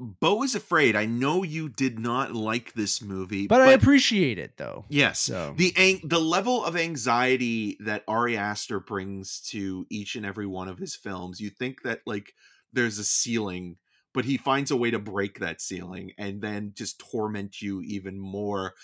Bo 0.00 0.42
is 0.42 0.56
afraid. 0.56 0.96
I 0.96 1.06
know 1.06 1.44
you 1.44 1.68
did 1.68 2.00
not 2.00 2.34
like 2.34 2.72
this 2.74 3.00
movie, 3.00 3.46
But, 3.46 3.60
I 3.60 3.72
appreciate 3.72 4.38
it 4.40 4.56
though. 4.56 4.84
yes, 4.88 5.20
So 5.20 5.54
the 5.56 5.72
ang- 5.76 6.00
the 6.02 6.18
level 6.20 6.64
of 6.64 6.76
anxiety 6.76 7.76
that 7.80 8.02
Ari 8.08 8.36
Aster 8.36 8.80
brings 8.80 9.40
to 9.50 9.86
each 9.90 10.16
and 10.16 10.26
every 10.26 10.46
one 10.46 10.66
of 10.68 10.78
his 10.78 10.96
films, 10.96 11.40
you 11.40 11.48
think 11.48 11.82
that 11.84 12.00
like 12.06 12.32
there's 12.72 12.98
a 12.98 13.04
ceiling, 13.04 13.76
but 14.14 14.24
he 14.24 14.36
finds 14.38 14.70
a 14.70 14.76
way 14.76 14.90
to 14.90 14.98
break 14.98 15.40
that 15.40 15.60
ceiling 15.60 16.12
and 16.16 16.40
then 16.40 16.72
just 16.74 16.98
torment 17.00 17.60
you 17.60 17.82
even 17.82 18.18
more. 18.18 18.74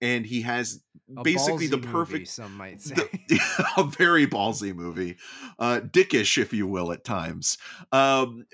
And 0.00 0.24
he 0.24 0.42
has 0.42 0.82
a 1.16 1.22
basically 1.22 1.66
the 1.66 1.76
ballsy 1.76 1.84
movie, 1.84 1.92
perfect 1.92 2.28
some 2.28 2.56
might 2.56 2.80
say. 2.80 2.94
the- 3.28 3.40
a 3.76 3.84
very 3.84 4.26
ballsy 4.26 4.74
movie, 4.74 5.16
uh, 5.58 5.80
dickish, 5.80 6.38
if 6.38 6.52
you 6.52 6.66
will, 6.66 6.90
at 6.92 7.04
times. 7.04 7.58
Um, 7.92 8.46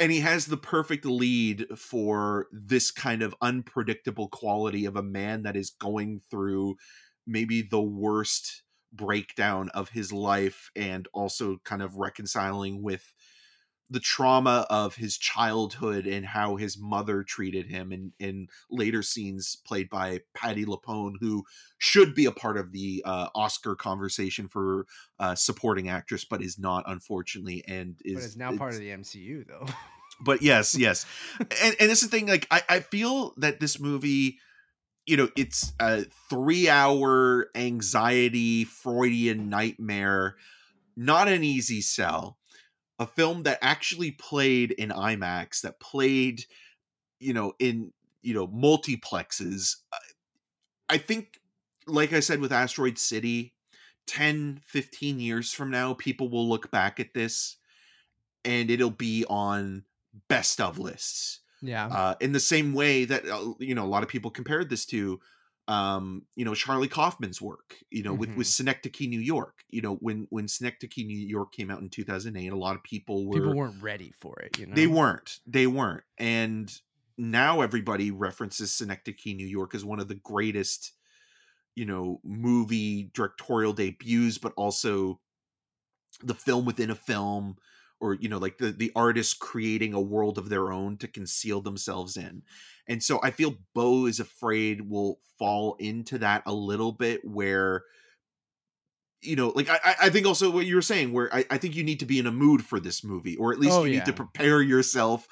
and 0.00 0.10
he 0.10 0.20
has 0.20 0.46
the 0.46 0.56
perfect 0.56 1.04
lead 1.04 1.66
for 1.76 2.48
this 2.52 2.90
kind 2.90 3.22
of 3.22 3.34
unpredictable 3.40 4.28
quality 4.28 4.84
of 4.84 4.96
a 4.96 5.02
man 5.02 5.42
that 5.42 5.56
is 5.56 5.70
going 5.70 6.20
through 6.30 6.76
maybe 7.26 7.62
the 7.62 7.82
worst 7.82 8.62
breakdown 8.92 9.68
of 9.70 9.90
his 9.90 10.12
life 10.12 10.70
and 10.76 11.08
also 11.12 11.58
kind 11.64 11.82
of 11.82 11.96
reconciling 11.96 12.82
with 12.82 13.14
the 13.92 14.00
trauma 14.00 14.66
of 14.70 14.94
his 14.94 15.18
childhood 15.18 16.06
and 16.06 16.24
how 16.24 16.56
his 16.56 16.78
mother 16.78 17.22
treated 17.22 17.66
him 17.66 17.92
and 17.92 18.12
in 18.18 18.48
later 18.70 19.02
scenes 19.02 19.56
played 19.66 19.90
by 19.90 20.20
Patti 20.34 20.64
LuPone 20.64 21.14
who 21.20 21.44
should 21.76 22.14
be 22.14 22.24
a 22.24 22.32
part 22.32 22.56
of 22.56 22.72
the 22.72 23.02
uh, 23.04 23.28
Oscar 23.34 23.76
conversation 23.76 24.48
for 24.48 24.86
uh, 25.20 25.34
supporting 25.34 25.90
actress 25.90 26.24
but 26.24 26.42
is 26.42 26.58
not 26.58 26.84
unfortunately 26.86 27.62
and 27.68 27.96
is 28.02 28.14
but 28.14 28.24
it's 28.24 28.36
now 28.36 28.56
part 28.56 28.72
of 28.72 28.80
the 28.80 28.88
MCU 28.88 29.46
though. 29.46 29.66
but 30.24 30.40
yes 30.40 30.74
yes 30.74 31.04
and 31.62 31.76
and 31.78 31.90
it's 31.90 32.00
the 32.00 32.08
thing 32.08 32.26
like 32.26 32.46
I, 32.50 32.62
I 32.68 32.80
feel 32.80 33.34
that 33.36 33.60
this 33.60 33.78
movie 33.78 34.38
you 35.04 35.18
know 35.18 35.28
it's 35.36 35.74
a 35.78 36.04
three 36.30 36.70
hour 36.70 37.48
anxiety 37.54 38.64
freudian 38.64 39.50
nightmare 39.50 40.36
not 40.96 41.28
an 41.28 41.44
easy 41.44 41.82
sell 41.82 42.38
a 42.98 43.06
film 43.06 43.42
that 43.44 43.58
actually 43.62 44.12
played 44.12 44.72
in 44.72 44.90
imax 44.90 45.62
that 45.62 45.80
played 45.80 46.44
you 47.20 47.32
know 47.34 47.54
in 47.58 47.92
you 48.22 48.34
know 48.34 48.48
multiplexes 48.48 49.76
i 50.88 50.98
think 50.98 51.40
like 51.86 52.12
i 52.12 52.20
said 52.20 52.40
with 52.40 52.52
asteroid 52.52 52.98
city 52.98 53.54
10 54.06 54.60
15 54.64 55.20
years 55.20 55.52
from 55.52 55.70
now 55.70 55.94
people 55.94 56.28
will 56.28 56.48
look 56.48 56.70
back 56.70 57.00
at 57.00 57.14
this 57.14 57.56
and 58.44 58.70
it'll 58.70 58.90
be 58.90 59.24
on 59.28 59.84
best 60.28 60.60
of 60.60 60.78
lists 60.78 61.40
Yeah. 61.62 61.88
uh, 61.90 62.14
in 62.20 62.32
the 62.32 62.40
same 62.40 62.74
way 62.74 63.04
that 63.06 63.26
uh, 63.28 63.54
you 63.60 63.74
know 63.74 63.84
a 63.84 63.88
lot 63.88 64.02
of 64.02 64.08
people 64.08 64.30
compared 64.30 64.70
this 64.70 64.86
to 64.86 65.20
um 65.68 66.22
you 66.34 66.44
know 66.44 66.54
charlie 66.54 66.88
kaufman's 66.88 67.40
work 67.40 67.76
you 67.90 68.02
know 68.02 68.12
with 68.12 68.34
with 68.36 68.48
synecdoche 68.48 69.06
new 69.06 69.20
york 69.20 69.62
you 69.70 69.80
know 69.80 69.94
when 69.96 70.26
when 70.30 70.48
synecdoche 70.48 71.04
new 71.04 71.16
york 71.16 71.52
came 71.52 71.70
out 71.70 71.80
in 71.80 71.88
2008 71.88 72.48
a 72.52 72.56
lot 72.56 72.74
of 72.74 72.82
people 72.82 73.26
were 73.26 73.34
People 73.34 73.54
weren't 73.54 73.80
ready 73.82 74.12
for 74.20 74.36
it, 74.40 74.58
you 74.58 74.66
know. 74.66 74.74
they 74.74 74.88
weren't 74.88 75.38
they 75.46 75.68
weren't 75.68 76.02
and 76.18 76.72
now 77.16 77.60
everybody 77.60 78.10
references 78.10 78.74
synecdoche 78.74 79.26
new 79.26 79.46
york 79.46 79.74
as 79.74 79.84
one 79.84 80.00
of 80.00 80.08
the 80.08 80.16
greatest 80.16 80.92
you 81.76 81.86
know 81.86 82.20
movie 82.24 83.10
directorial 83.14 83.72
debuts 83.72 84.38
but 84.38 84.52
also 84.56 85.20
the 86.24 86.34
film 86.34 86.64
within 86.64 86.90
a 86.90 86.94
film 86.94 87.56
or 88.02 88.14
you 88.14 88.28
know 88.28 88.38
like 88.38 88.58
the 88.58 88.72
the 88.72 88.92
artist 88.94 89.38
creating 89.38 89.94
a 89.94 90.00
world 90.00 90.36
of 90.36 90.48
their 90.50 90.70
own 90.72 90.96
to 90.98 91.08
conceal 91.08 91.62
themselves 91.62 92.16
in 92.16 92.42
and 92.88 93.02
so 93.02 93.20
i 93.22 93.30
feel 93.30 93.54
bo 93.74 94.06
is 94.06 94.20
afraid 94.20 94.90
will 94.90 95.18
fall 95.38 95.76
into 95.78 96.18
that 96.18 96.42
a 96.44 96.52
little 96.52 96.92
bit 96.92 97.24
where 97.24 97.84
you 99.22 99.36
know 99.36 99.52
like 99.54 99.70
i 99.70 99.78
I- 100.02 100.10
think 100.10 100.26
also 100.26 100.50
what 100.50 100.66
you 100.66 100.74
were 100.74 100.82
saying 100.82 101.12
where 101.12 101.32
i, 101.32 101.44
I 101.48 101.58
think 101.58 101.76
you 101.76 101.84
need 101.84 102.00
to 102.00 102.06
be 102.06 102.18
in 102.18 102.26
a 102.26 102.32
mood 102.32 102.64
for 102.64 102.80
this 102.80 103.04
movie 103.04 103.36
or 103.36 103.52
at 103.52 103.60
least 103.60 103.78
Oh, 103.78 103.84
you 103.84 103.92
need 103.92 104.06
to 104.06 104.12
prepare 104.12 104.60
yourself 104.60 105.26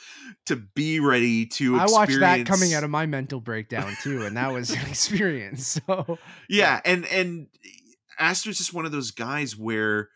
to 0.46 0.56
be 0.56 1.00
ready 1.00 1.46
to 1.46 1.76
I 1.76 1.86
watched 1.86 2.18
that 2.20 2.46
coming 2.46 2.72
out 2.72 2.84
of 2.84 2.90
my 2.90 3.06
mental 3.06 3.40
breakdown 3.40 3.96
too, 3.96 4.24
and 4.24 4.36
that 4.36 4.52
was 4.52 4.70
an 4.70 4.86
experience. 4.88 5.80
So 5.90 6.18
yeah 6.48 6.80
and 6.84 7.04
and 7.06 7.48
eh, 7.64 7.68
Aster's 8.18 8.58
just 8.58 8.74
one 8.74 8.86
of 8.86 8.92
those 8.92 9.10
guys 9.10 9.56
where 9.56 10.10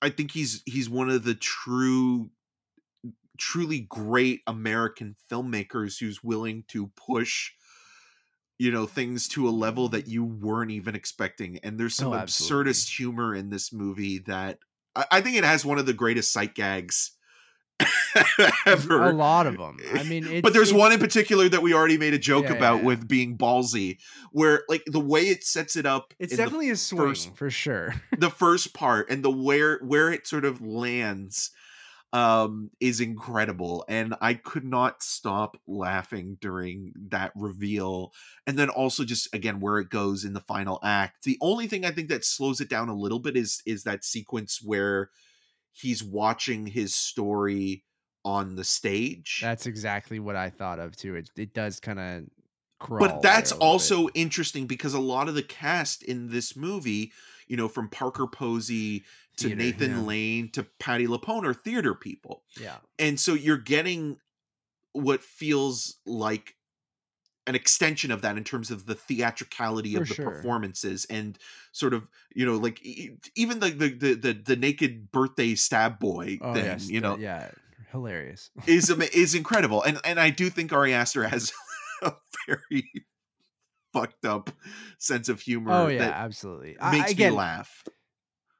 I 0.00 0.10
think 0.10 0.32
he's 0.32 0.62
he's 0.66 0.88
one 0.88 1.10
of 1.10 1.24
the 1.24 1.34
true 1.34 2.30
truly 3.38 3.80
great 3.80 4.42
American 4.46 5.14
filmmakers 5.30 5.98
who's 6.00 6.22
willing 6.24 6.64
to 6.64 6.88
push 6.88 7.52
you 8.58 8.70
know 8.70 8.86
things 8.86 9.28
to 9.28 9.48
a 9.48 9.50
level 9.50 9.88
that 9.88 10.06
you 10.08 10.24
weren't 10.24 10.70
even 10.70 10.94
expecting 10.94 11.58
and 11.58 11.78
there's 11.78 11.94
some 11.94 12.10
Oh, 12.10 12.10
absurdist 12.10 12.94
humor 12.96 13.34
in 13.34 13.50
this 13.50 13.72
movie 13.72 14.18
that 14.18 14.58
I, 14.96 15.06
I 15.12 15.20
think 15.20 15.36
it 15.36 15.44
has 15.44 15.64
one 15.64 15.78
of 15.78 15.86
the 15.86 15.92
greatest 15.94 16.32
sight 16.32 16.54
gags 16.54 17.16
ever 18.66 19.04
a 19.04 19.12
lot 19.12 19.46
of 19.46 19.56
them. 19.56 19.78
I 19.94 20.02
mean, 20.02 20.26
it's, 20.30 20.42
but 20.42 20.52
there's 20.52 20.72
one 20.72 20.92
in 20.92 20.98
particular 20.98 21.48
that 21.48 21.62
we 21.62 21.74
already 21.74 21.98
made 21.98 22.14
a 22.14 22.18
joke 22.18 22.46
yeah, 22.46 22.54
about 22.54 22.78
yeah. 22.78 22.86
with 22.86 23.08
being 23.08 23.36
ballsy 23.36 23.98
where 24.32 24.64
like 24.68 24.82
the 24.86 25.00
way 25.00 25.22
it 25.28 25.44
sets 25.44 25.76
it 25.76 25.86
up 25.86 26.14
It's 26.18 26.36
definitely 26.36 26.70
a 26.70 26.76
swing 26.76 27.08
first- 27.08 27.36
for 27.36 27.50
sure. 27.50 27.94
the 28.18 28.30
first 28.30 28.74
part 28.74 29.10
and 29.10 29.24
the 29.24 29.30
where 29.30 29.78
where 29.78 30.10
it 30.12 30.26
sort 30.26 30.44
of 30.44 30.60
lands 30.60 31.50
um 32.14 32.70
is 32.80 33.02
incredible 33.02 33.84
and 33.86 34.14
i 34.22 34.32
could 34.32 34.64
not 34.64 35.02
stop 35.02 35.60
laughing 35.66 36.38
during 36.40 36.90
that 36.96 37.30
reveal 37.36 38.14
and 38.46 38.58
then 38.58 38.70
also 38.70 39.04
just 39.04 39.32
again 39.34 39.60
where 39.60 39.76
it 39.76 39.90
goes 39.90 40.24
in 40.24 40.32
the 40.32 40.40
final 40.40 40.80
act 40.82 41.24
the 41.24 41.36
only 41.42 41.66
thing 41.66 41.84
i 41.84 41.90
think 41.90 42.08
that 42.08 42.24
slows 42.24 42.62
it 42.62 42.70
down 42.70 42.88
a 42.88 42.96
little 42.96 43.18
bit 43.18 43.36
is 43.36 43.62
is 43.66 43.84
that 43.84 44.06
sequence 44.06 44.62
where 44.62 45.10
he's 45.72 46.02
watching 46.02 46.66
his 46.66 46.94
story 46.94 47.84
on 48.24 48.56
the 48.56 48.64
stage 48.64 49.40
That's 49.42 49.66
exactly 49.66 50.18
what 50.18 50.36
I 50.36 50.50
thought 50.50 50.78
of 50.78 50.96
too. 50.96 51.14
It 51.14 51.30
it 51.36 51.54
does 51.54 51.80
kind 51.80 51.98
of 51.98 52.24
crawl. 52.78 53.00
but 53.00 53.22
that's 53.22 53.50
there 53.50 53.58
a 53.58 53.60
little 53.60 53.68
bit. 53.68 53.72
also 53.72 54.08
interesting 54.14 54.66
because 54.66 54.94
a 54.94 55.00
lot 55.00 55.28
of 55.28 55.34
the 55.34 55.42
cast 55.42 56.02
in 56.02 56.30
this 56.30 56.56
movie 56.56 57.12
you 57.46 57.56
know 57.56 57.68
from 57.68 57.88
parker 57.88 58.26
posey 58.26 59.04
to 59.36 59.48
Theater, 59.48 59.56
nathan 59.56 59.90
yeah. 59.92 60.02
lane 60.02 60.50
to 60.52 60.66
patti 60.78 61.06
lupone 61.06 61.44
are 61.44 61.54
theater 61.54 61.94
people 61.94 62.44
yeah. 62.60 62.76
and 62.98 63.18
so 63.18 63.34
you're 63.34 63.56
getting 63.56 64.18
what 64.92 65.22
feels 65.22 65.96
like 66.06 66.54
an 67.48 67.54
extension 67.54 68.10
of 68.10 68.22
that 68.22 68.36
in 68.36 68.44
terms 68.44 68.70
of 68.70 68.86
the 68.86 68.94
theatricality 68.94 69.94
For 69.94 69.96
of 69.96 70.08
the 70.08 70.14
sure. 70.14 70.16
performances 70.16 71.04
and 71.06 71.38
sort 71.72 71.94
of 71.94 72.08
you 72.34 72.46
know 72.46 72.56
like 72.56 72.80
even 73.36 73.60
the 73.60 73.70
the 73.70 73.88
the, 73.94 74.14
the, 74.14 74.32
the 74.34 74.56
naked 74.56 75.10
birthday 75.12 75.54
stab 75.54 75.98
boy 75.98 76.40
Oh 76.40 76.54
thing 76.54 76.58
yes, 76.58 76.90
you 76.90 77.00
the- 77.00 77.00
know 77.00 77.18
yeah, 77.18 77.50
hilarious. 77.92 78.50
is 78.66 78.90
is 78.90 79.34
incredible 79.34 79.82
and 79.82 79.98
and 80.04 80.20
i 80.20 80.30
do 80.30 80.50
think 80.50 80.72
ari 80.72 80.92
aster 80.92 81.26
has 81.26 81.52
a 82.02 82.12
very 82.46 82.90
fucked 83.92 84.24
up 84.24 84.50
sense 84.98 85.28
of 85.28 85.40
humor 85.40 85.80
Oh 85.80 85.88
yeah, 85.88 86.12
absolutely. 86.24 86.78
I, 86.78 86.96
makes 86.96 87.08
again, 87.08 87.18
me 87.18 87.30
laugh 87.30 87.84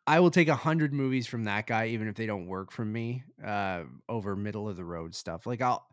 I 0.06 0.20
will 0.20 0.30
take 0.30 0.48
a 0.48 0.56
hundred 0.56 0.92
movies 0.94 1.26
from 1.26 1.44
that 1.44 1.66
guy, 1.66 1.88
even 1.88 2.08
if 2.08 2.14
they 2.16 2.24
don't 2.26 2.46
work 2.46 2.70
for 2.70 2.84
me, 2.84 3.24
uh, 3.44 3.84
over 4.08 4.36
middle 4.36 4.68
of 4.68 4.76
the 4.76 4.84
road 4.84 5.14
stuff. 5.14 5.46
Like 5.46 5.60
I'll, 5.60 5.86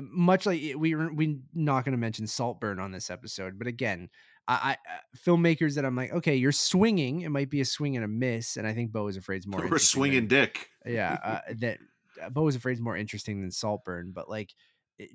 much 0.00 0.46
like 0.46 0.60
we 0.76 0.94
were, 0.94 1.12
we 1.12 1.40
not 1.54 1.84
going 1.84 1.92
to 1.92 1.98
mention 1.98 2.26
Saltburn 2.26 2.78
on 2.78 2.92
this 2.92 3.10
episode, 3.10 3.58
but 3.58 3.66
again, 3.66 4.08
I, 4.48 4.54
I 4.54 4.72
uh, 4.72 4.98
filmmakers 5.16 5.74
that 5.74 5.84
I'm 5.84 5.96
like, 5.96 6.12
okay, 6.12 6.36
you're 6.36 6.52
swinging. 6.52 7.22
It 7.22 7.30
might 7.30 7.50
be 7.50 7.60
a 7.60 7.64
swing 7.64 7.96
and 7.96 8.04
a 8.04 8.08
miss, 8.08 8.56
and 8.56 8.66
I 8.66 8.74
think 8.74 8.92
Bo 8.92 9.08
is 9.08 9.16
afraid 9.16 9.38
is 9.40 9.46
more. 9.46 9.60
or 9.60 9.64
interesting 9.64 10.00
swinging 10.00 10.28
than- 10.28 10.40
dick 10.40 10.68
yeah, 10.86 11.18
uh, 11.22 11.40
that 11.60 11.78
uh, 12.22 12.30
Bo 12.30 12.48
is 12.48 12.56
afraid 12.56 12.72
is 12.72 12.80
more 12.80 12.96
interesting 12.96 13.40
than 13.40 13.50
Saltburn, 13.50 14.12
but 14.14 14.28
like 14.28 14.54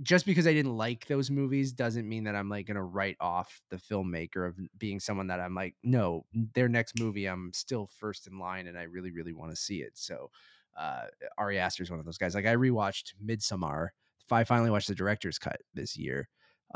just 0.01 0.25
because 0.25 0.47
I 0.47 0.53
didn't 0.53 0.75
like 0.75 1.07
those 1.07 1.30
movies 1.30 1.71
doesn't 1.71 2.07
mean 2.07 2.23
that 2.25 2.36
I'm 2.36 2.49
like 2.49 2.67
gonna 2.67 2.84
write 2.84 3.17
off 3.19 3.61
the 3.69 3.78
filmmaker 3.78 4.47
of 4.47 4.57
being 4.78 4.99
someone 4.99 5.28
that 5.28 5.39
I'm 5.39 5.55
like, 5.55 5.75
no, 5.84 6.25
their 6.55 6.67
next 6.67 6.99
movie 6.99 7.25
I'm 7.25 7.51
still 7.53 7.89
first 7.99 8.28
in 8.28 8.39
line 8.39 8.67
and 8.67 8.78
I 8.78 8.84
really, 8.84 9.11
really 9.11 9.34
want 9.34 9.51
to 9.51 9.55
see 9.55 9.82
it. 9.82 9.91
So 9.95 10.30
uh 10.78 11.05
Ari 11.38 11.59
Aster 11.59 11.84
is 11.84 11.91
one 11.91 11.99
of 11.99 12.05
those 12.05 12.17
guys. 12.17 12.36
Like 12.36 12.45
I 12.45 12.55
rewatched 12.55 13.13
Midsommar. 13.23 13.89
I 14.32 14.43
finally 14.43 14.69
watched 14.69 14.88
the 14.88 14.95
director's 14.95 15.39
cut 15.39 15.61
this 15.73 15.97
year, 15.97 16.30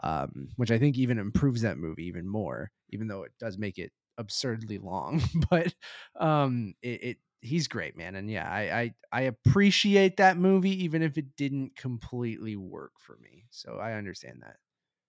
um, 0.04 0.50
which 0.56 0.72
I 0.72 0.80
think 0.80 0.98
even 0.98 1.20
improves 1.20 1.62
that 1.62 1.78
movie 1.78 2.06
even 2.06 2.28
more, 2.28 2.72
even 2.90 3.08
though 3.08 3.24
it 3.24 3.34
does 3.40 3.58
make 3.58 3.78
it 3.78 3.92
absurdly 4.18 4.78
long. 4.78 5.22
but 5.50 5.74
um 6.20 6.74
it, 6.82 7.04
it 7.04 7.18
he's 7.42 7.68
great, 7.68 7.98
man. 7.98 8.16
And 8.16 8.30
yeah, 8.30 8.50
I, 8.50 8.80
I 8.80 8.94
I 9.12 9.22
appreciate 9.22 10.18
that 10.18 10.38
movie, 10.38 10.84
even 10.84 11.02
if 11.02 11.18
it 11.18 11.36
didn't 11.36 11.76
completely 11.76 12.56
work 12.56 12.94
for 13.00 13.18
me. 13.18 13.46
So 13.50 13.78
I 13.78 13.94
understand 13.94 14.42
that. 14.44 14.58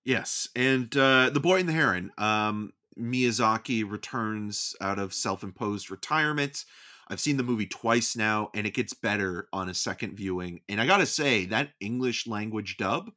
Yes, 0.05 0.49
and 0.57 0.95
uh, 0.97 1.30
the 1.30 1.40
boy 1.40 1.61
and 1.61 1.68
the 1.68 1.72
heron. 1.72 2.11
Um, 2.18 2.72
Miyazaki 2.99 3.88
returns 3.88 4.74
out 4.80 4.99
of 4.99 5.14
self-imposed 5.14 5.90
retirement. 5.90 6.64
I've 7.09 7.20
seen 7.20 7.36
the 7.36 7.42
movie 7.42 7.66
twice 7.66 8.16
now, 8.16 8.50
and 8.55 8.66
it 8.66 8.74
gets 8.74 8.94
better 8.94 9.48
on 9.53 9.68
a 9.68 9.74
second 9.74 10.16
viewing. 10.16 10.61
And 10.68 10.80
I 10.80 10.86
gotta 10.86 11.07
say, 11.07 11.46
that 11.46 11.70
English 11.80 12.26
language 12.26 12.76
dub, 12.76 13.11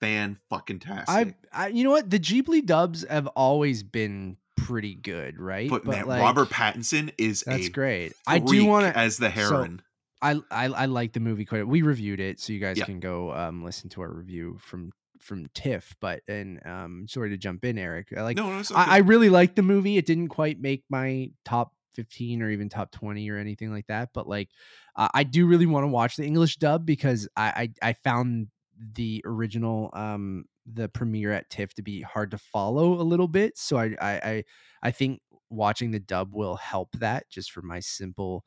fan 0.00 0.38
fucking 0.50 0.80
tastic. 0.80 1.36
I, 1.52 1.64
I 1.64 1.68
you 1.68 1.84
know 1.84 1.90
what? 1.90 2.10
The 2.10 2.18
Ghibli 2.18 2.64
dubs 2.64 3.04
have 3.08 3.26
always 3.28 3.82
been 3.82 4.36
pretty 4.56 4.94
good, 4.94 5.38
right? 5.38 5.68
But, 5.70 5.84
man, 5.84 6.06
like, 6.06 6.20
Robert 6.20 6.48
Pattinson 6.50 7.12
is 7.18 7.42
that's 7.46 7.68
great. 7.68 8.12
I 8.26 8.38
do 8.38 8.64
want 8.64 8.86
to 8.86 8.98
as 8.98 9.16
the 9.18 9.30
heron. 9.30 9.82
I, 10.22 10.40
I 10.50 10.64
I 10.66 10.86
like 10.86 11.12
the 11.12 11.20
movie 11.20 11.44
quite. 11.44 11.66
We 11.66 11.82
reviewed 11.82 12.20
it, 12.20 12.40
so 12.40 12.52
you 12.52 12.60
guys 12.60 12.78
Yeah. 12.78 12.86
can 12.86 12.98
go 13.00 13.32
um 13.34 13.62
listen 13.62 13.90
to 13.90 14.00
our 14.00 14.10
review 14.10 14.58
from 14.60 14.90
from 15.20 15.46
TIFF. 15.54 15.94
But 16.00 16.22
and 16.28 16.64
um 16.66 17.06
sorry 17.08 17.30
to 17.30 17.36
jump 17.36 17.64
in, 17.64 17.76
Eric. 17.78 18.08
I 18.16 18.22
like 18.22 18.36
no, 18.36 18.50
no, 18.50 18.58
it's 18.60 18.72
I, 18.72 18.96
I 18.96 18.98
really 18.98 19.28
liked 19.28 19.56
the 19.56 19.62
movie. 19.62 19.98
It 19.98 20.06
didn't 20.06 20.28
quite 20.28 20.60
make 20.60 20.84
my 20.88 21.30
top 21.44 21.74
15 21.94 22.42
or 22.42 22.50
even 22.50 22.68
top 22.68 22.90
20 22.92 23.28
or 23.30 23.38
anything 23.38 23.70
like 23.72 23.86
that. 23.88 24.10
But 24.14 24.28
like, 24.28 24.50
uh, 24.96 25.08
I 25.14 25.24
do 25.24 25.46
really 25.46 25.66
want 25.66 25.84
to 25.84 25.88
watch 25.88 26.16
the 26.16 26.24
English 26.24 26.56
dub 26.56 26.86
because 26.86 27.28
I, 27.36 27.70
I 27.82 27.90
I 27.90 27.92
found 27.94 28.48
the 28.94 29.22
original 29.24 29.90
um 29.92 30.44
the 30.66 30.88
premiere 30.88 31.32
at 31.32 31.50
TIFF 31.50 31.74
to 31.74 31.82
be 31.82 32.00
hard 32.02 32.30
to 32.32 32.38
follow 32.38 32.94
a 33.00 33.02
little 33.02 33.28
bit. 33.28 33.56
So 33.58 33.76
I 33.76 33.94
I 34.00 34.12
I, 34.12 34.44
I 34.82 34.90
think 34.90 35.20
watching 35.50 35.90
the 35.90 36.00
dub 36.00 36.34
will 36.34 36.56
help 36.56 36.90
that 36.98 37.28
just 37.30 37.52
for 37.52 37.62
my 37.62 37.80
simple 37.80 38.44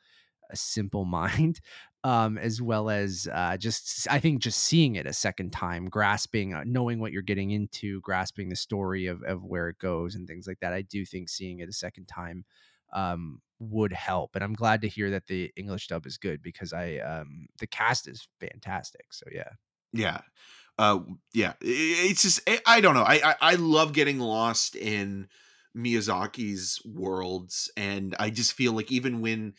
a 0.50 0.56
simple 0.56 1.06
mind. 1.20 1.60
um, 2.04 2.38
as 2.38 2.62
well 2.62 2.89
as 2.89 3.28
uh, 3.34 3.58
just 3.58 4.08
I 4.10 4.20
think 4.20 4.41
just 4.41 4.60
seeing 4.60 4.95
it 4.95 5.06
a 5.06 5.14
second 5.14 5.52
time, 5.52 5.89
grasping, 5.89 6.54
uh, 6.54 6.64
knowing 6.66 7.00
what 7.00 7.12
you're 7.12 7.22
getting 7.22 7.52
into, 7.52 8.00
grasping 8.02 8.50
the 8.50 8.56
story 8.56 9.08
of 9.08 9.24
of 9.24 9.43
where 9.43 9.68
it 9.70 9.78
goes 9.78 10.16
and 10.16 10.28
things 10.28 10.48
like 10.48 10.60
that. 10.62 10.74
I 10.74 10.84
do 10.84 11.06
think 11.06 11.30
seeing 11.30 11.60
it 11.60 11.70
a 11.70 11.74
second 11.74 12.06
time 12.08 12.45
um, 12.93 13.41
would 13.59 13.93
help, 13.93 14.35
and 14.35 14.43
I'm 14.43 14.53
glad 14.53 14.81
to 14.81 14.88
hear 14.88 15.09
that 15.11 15.27
the 15.27 15.51
English 15.55 15.88
dub 15.88 16.05
is 16.05 16.17
good 16.17 16.41
because 16.41 16.73
I 16.73 16.97
um, 16.97 17.47
the 17.59 17.67
cast 17.67 18.07
is 18.07 18.27
fantastic. 18.39 19.07
So 19.11 19.25
yeah, 19.31 19.49
Yeah. 19.93 20.21
Uh 20.77 20.99
yeah, 21.33 21.53
it's 21.61 22.21
just 22.21 22.41
I- 22.47 22.61
I 22.65 22.81
don't 22.81 22.93
know. 22.93 23.03
I 23.03 23.21
I, 23.23 23.35
I 23.41 23.55
love 23.55 23.93
getting 23.93 24.19
lost 24.19 24.75
in 24.75 25.27
Miyazaki's 25.75 26.79
worlds 26.85 27.71
and 27.75 28.15
I 28.19 28.29
just 28.29 28.53
feel 28.53 28.73
like 28.73 28.91
even 28.91 29.21
when 29.21 29.53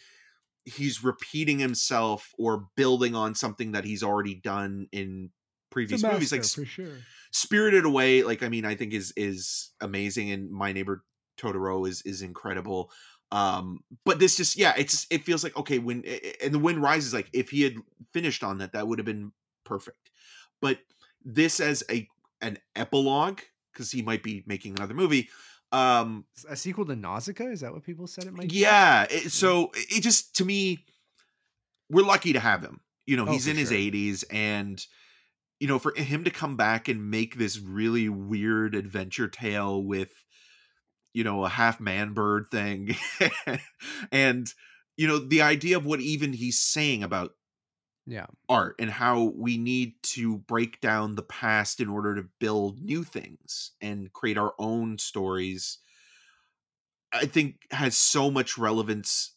he's 0.64 1.02
repeating 1.02 1.58
himself 1.58 2.32
or 2.38 2.68
building 2.76 3.14
on 3.14 3.34
something 3.34 3.72
that 3.72 3.84
he's 3.84 4.02
already 4.02 4.34
done 4.34 4.88
in 4.92 5.30
previous 5.70 6.02
movies 6.04 6.32
like 6.32 6.44
for 6.44 6.64
sure. 6.64 6.98
Spirited 7.32 7.84
Away, 7.84 8.22
like 8.22 8.42
I 8.42 8.48
mean, 8.48 8.64
I 8.64 8.74
think 8.74 8.92
is 8.94 9.12
is 9.16 9.72
amazing, 9.80 10.30
and 10.30 10.50
My 10.50 10.72
Neighbor 10.72 11.04
Totoro 11.38 11.86
is 11.88 12.02
is 12.02 12.22
incredible. 12.22 12.90
Um, 13.30 13.80
but 14.04 14.18
this 14.18 14.36
just 14.36 14.56
yeah, 14.56 14.72
it's 14.76 15.06
it 15.10 15.24
feels 15.24 15.44
like 15.44 15.56
okay 15.56 15.78
when 15.78 16.02
and 16.42 16.52
the 16.54 16.58
wind 16.58 16.82
rises. 16.82 17.12
Like 17.12 17.28
if 17.32 17.50
he 17.50 17.62
had 17.62 17.74
finished 18.12 18.42
on 18.42 18.58
that, 18.58 18.72
that 18.72 18.88
would 18.88 18.98
have 18.98 19.06
been 19.06 19.32
perfect. 19.64 20.10
But 20.60 20.78
this 21.24 21.60
as 21.60 21.84
a 21.90 22.08
an 22.40 22.58
epilogue 22.74 23.40
because 23.72 23.90
he 23.92 24.02
might 24.02 24.22
be 24.22 24.42
making 24.46 24.72
another 24.76 24.94
movie. 24.94 25.28
Um, 25.70 26.24
A 26.48 26.56
sequel 26.56 26.86
to 26.86 26.96
Nausicaa 26.96 27.48
is 27.48 27.60
that 27.60 27.72
what 27.74 27.84
people 27.84 28.06
said 28.06 28.24
it 28.24 28.32
might? 28.32 28.48
be? 28.48 28.56
yeah, 28.56 29.06
it, 29.10 29.30
so 29.30 29.70
it 29.74 30.02
just 30.02 30.36
to 30.36 30.44
me, 30.44 30.86
we're 31.90 32.04
lucky 32.06 32.32
to 32.32 32.40
have 32.40 32.62
him. 32.62 32.80
You 33.06 33.16
know, 33.18 33.26
Oh, 33.28 33.32
he's 33.32 33.46
in 33.46 33.56
his 33.56 33.70
80s 33.70 34.24
and 34.30 34.82
you 35.60 35.66
know, 35.66 35.78
for 35.78 35.92
him 35.96 36.24
to 36.24 36.30
come 36.30 36.56
back 36.56 36.88
and 36.88 37.10
make 37.10 37.36
this 37.36 37.58
really 37.58 38.08
weird 38.08 38.74
adventure 38.74 39.28
tale 39.28 39.82
with 39.82 40.10
you 41.18 41.24
know, 41.24 41.44
a 41.44 41.48
half 41.48 41.80
man 41.80 42.12
bird 42.12 42.46
thing. 42.48 42.94
And 44.12 44.46
you 44.96 45.08
know, 45.08 45.18
the 45.18 45.42
idea 45.42 45.76
of 45.76 45.84
what 45.84 46.00
even 46.00 46.32
he's 46.32 46.60
saying 46.60 47.02
about 47.02 47.32
yeah, 48.06 48.26
art 48.48 48.76
and 48.78 48.88
how 48.88 49.32
we 49.36 49.58
need 49.58 49.94
to 50.14 50.38
break 50.38 50.80
down 50.80 51.16
the 51.16 51.22
past 51.22 51.80
in 51.80 51.88
order 51.88 52.14
to 52.14 52.28
build 52.38 52.80
new 52.80 53.02
things 53.02 53.72
and 53.80 54.12
create 54.12 54.38
our 54.38 54.54
own 54.58 54.96
stories 54.96 55.78
i 57.12 57.26
think 57.26 57.56
has 57.70 57.94
so 57.94 58.30
much 58.30 58.56
relevance 58.56 59.34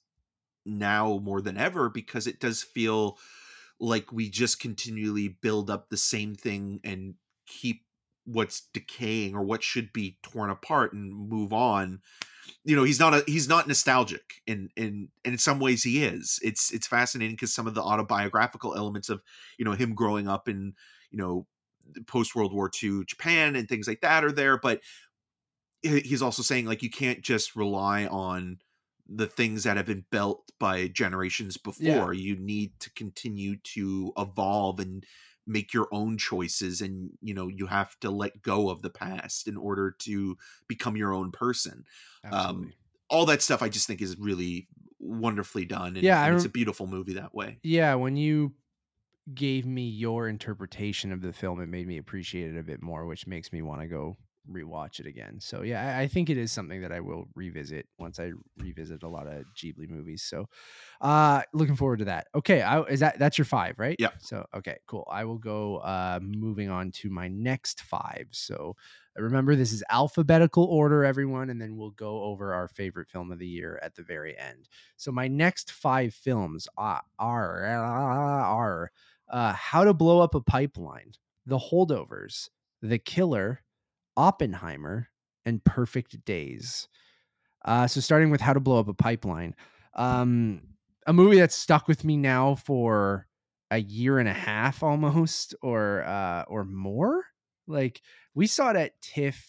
now 0.65 1.19
more 1.21 1.41
than 1.41 1.57
ever 1.57 1.89
because 1.89 2.27
it 2.27 2.39
does 2.39 2.63
feel 2.63 3.17
like 3.77 4.13
we 4.13 4.29
just 4.29 4.61
continually 4.61 5.27
build 5.27 5.69
up 5.69 5.89
the 5.89 5.97
same 5.97 6.33
thing 6.33 6.79
and 6.85 7.15
keep 7.45 7.83
what's 8.31 8.61
decaying 8.73 9.35
or 9.35 9.41
what 9.41 9.63
should 9.63 9.91
be 9.93 10.17
torn 10.23 10.49
apart 10.49 10.93
and 10.93 11.13
move 11.13 11.53
on 11.53 11.99
you 12.63 12.75
know 12.75 12.83
he's 12.83 12.99
not 12.99 13.13
a 13.13 13.23
he's 13.25 13.47
not 13.47 13.67
nostalgic 13.67 14.41
in 14.45 14.69
in 14.75 15.09
and 15.25 15.33
in 15.33 15.37
some 15.37 15.59
ways 15.59 15.83
he 15.83 16.03
is. 16.03 16.39
It's 16.43 16.71
it's 16.71 16.87
fascinating 16.87 17.35
because 17.35 17.53
some 17.53 17.67
of 17.67 17.73
the 17.73 17.81
autobiographical 17.81 18.75
elements 18.75 19.09
of 19.09 19.21
you 19.57 19.65
know 19.65 19.71
him 19.71 19.95
growing 19.95 20.27
up 20.27 20.47
in 20.47 20.73
you 21.09 21.17
know 21.17 21.47
post 22.05 22.35
world 22.35 22.53
war 22.53 22.69
ii 22.83 23.03
japan 23.05 23.55
and 23.55 23.67
things 23.67 23.87
like 23.87 24.01
that 24.01 24.23
are 24.23 24.31
there 24.31 24.57
but 24.57 24.79
he's 25.81 26.21
also 26.21 26.43
saying 26.43 26.65
like 26.65 26.83
you 26.83 26.89
can't 26.89 27.21
just 27.21 27.55
rely 27.55 28.05
on 28.05 28.59
the 29.13 29.27
things 29.27 29.63
that 29.63 29.77
have 29.77 29.85
been 29.85 30.05
built 30.09 30.51
by 30.59 30.87
generations 30.87 31.57
before. 31.57 32.13
You 32.13 32.37
need 32.37 32.79
to 32.79 32.89
continue 32.91 33.57
to 33.57 34.13
evolve 34.17 34.79
and 34.79 35.05
make 35.51 35.73
your 35.73 35.87
own 35.91 36.17
choices 36.17 36.81
and 36.81 37.11
you 37.21 37.33
know 37.33 37.47
you 37.47 37.65
have 37.67 37.99
to 37.99 38.09
let 38.09 38.41
go 38.41 38.69
of 38.69 38.81
the 38.81 38.89
past 38.89 39.47
in 39.47 39.57
order 39.57 39.91
to 39.91 40.37
become 40.67 40.95
your 40.95 41.13
own 41.13 41.31
person 41.31 41.83
um, 42.31 42.35
absolutely. 42.37 42.73
all 43.09 43.25
that 43.25 43.41
stuff 43.41 43.61
I 43.61 43.69
just 43.69 43.87
think 43.87 44.01
is 44.01 44.17
really 44.17 44.67
wonderfully 44.99 45.65
done. 45.65 45.95
And, 45.97 46.03
Yeah, 46.03 46.23
and 46.23 46.33
it's 46.35 46.45
a 46.45 46.49
beautiful 46.49 46.87
movie 46.87 47.13
that 47.13 47.33
way. 47.33 47.61
yeah, 47.63 47.95
when 47.95 48.15
you 48.15 48.53
gave 49.33 49.65
me 49.65 49.87
your 49.87 50.27
interpretation 50.27 51.11
of 51.11 51.21
the 51.21 51.33
film, 51.33 51.61
it 51.61 51.67
made 51.67 51.87
me 51.87 51.97
appreciate 51.97 52.53
it 52.53 52.59
a 52.59 52.63
bit 52.63 52.81
more, 52.81 53.05
which 53.05 53.27
makes 53.27 53.51
me 53.53 53.61
want 53.61 53.81
to 53.81 53.87
go 53.87 54.17
rewatch 54.49 54.99
it 54.99 55.05
again. 55.05 55.39
So 55.39 55.61
yeah, 55.61 55.97
I, 55.97 56.01
I 56.01 56.07
think 56.07 56.29
it 56.29 56.37
is 56.37 56.51
something 56.51 56.81
that 56.81 56.91
I 56.91 56.99
will 56.99 57.27
revisit 57.35 57.87
once 57.99 58.19
I 58.19 58.31
revisit 58.57 59.03
a 59.03 59.07
lot 59.07 59.27
of 59.27 59.43
Ghibli 59.55 59.89
movies. 59.89 60.23
So 60.23 60.47
uh 60.99 61.41
looking 61.53 61.75
forward 61.75 61.99
to 61.99 62.05
that. 62.05 62.27
Okay, 62.35 62.61
I, 62.61 62.81
is 62.83 63.01
that 63.01 63.19
that's 63.19 63.37
your 63.37 63.45
five, 63.45 63.77
right? 63.77 63.95
Yeah. 63.99 64.09
So 64.19 64.45
okay, 64.55 64.77
cool. 64.87 65.07
I 65.11 65.25
will 65.25 65.37
go 65.37 65.77
uh 65.77 66.19
moving 66.21 66.69
on 66.69 66.91
to 66.93 67.09
my 67.09 67.27
next 67.27 67.81
five. 67.81 68.27
So 68.31 68.75
remember 69.15 69.55
this 69.55 69.73
is 69.73 69.83
alphabetical 69.89 70.63
order 70.65 71.03
everyone 71.03 71.49
and 71.49 71.61
then 71.61 71.75
we'll 71.75 71.91
go 71.91 72.23
over 72.23 72.53
our 72.53 72.67
favorite 72.67 73.09
film 73.09 73.31
of 73.31 73.39
the 73.39 73.47
year 73.47 73.79
at 73.83 73.95
the 73.95 74.03
very 74.03 74.37
end. 74.37 74.69
So 74.97 75.11
my 75.11 75.27
next 75.27 75.71
five 75.71 76.13
films 76.13 76.67
are 76.77 77.03
are, 77.19 77.65
are 77.65 78.91
uh, 79.31 79.53
How 79.53 79.83
to 79.83 79.93
Blow 79.93 80.19
Up 80.19 80.35
a 80.35 80.41
Pipeline, 80.41 81.13
The 81.45 81.57
Holdovers, 81.57 82.49
The 82.81 82.99
Killer, 82.99 83.61
Oppenheimer, 84.21 85.09
and 85.45 85.63
Perfect 85.63 86.23
Days. 86.25 86.87
Uh, 87.65 87.87
so 87.87 87.99
starting 87.99 88.29
with 88.29 88.39
How 88.39 88.53
to 88.53 88.59
Blow 88.59 88.79
Up 88.79 88.87
a 88.87 88.93
Pipeline, 88.93 89.55
um, 89.95 90.61
a 91.07 91.13
movie 91.13 91.39
that's 91.39 91.55
stuck 91.55 91.87
with 91.87 92.03
me 92.03 92.17
now 92.17 92.53
for 92.53 93.25
a 93.71 93.79
year 93.79 94.19
and 94.19 94.29
a 94.29 94.33
half 94.33 94.83
almost, 94.83 95.55
or 95.63 96.03
uh, 96.03 96.43
or 96.47 96.63
more. 96.63 97.23
Like 97.67 98.01
we 98.35 98.45
saw 98.45 98.69
it 98.69 98.75
at 98.75 99.01
TIFF 99.01 99.43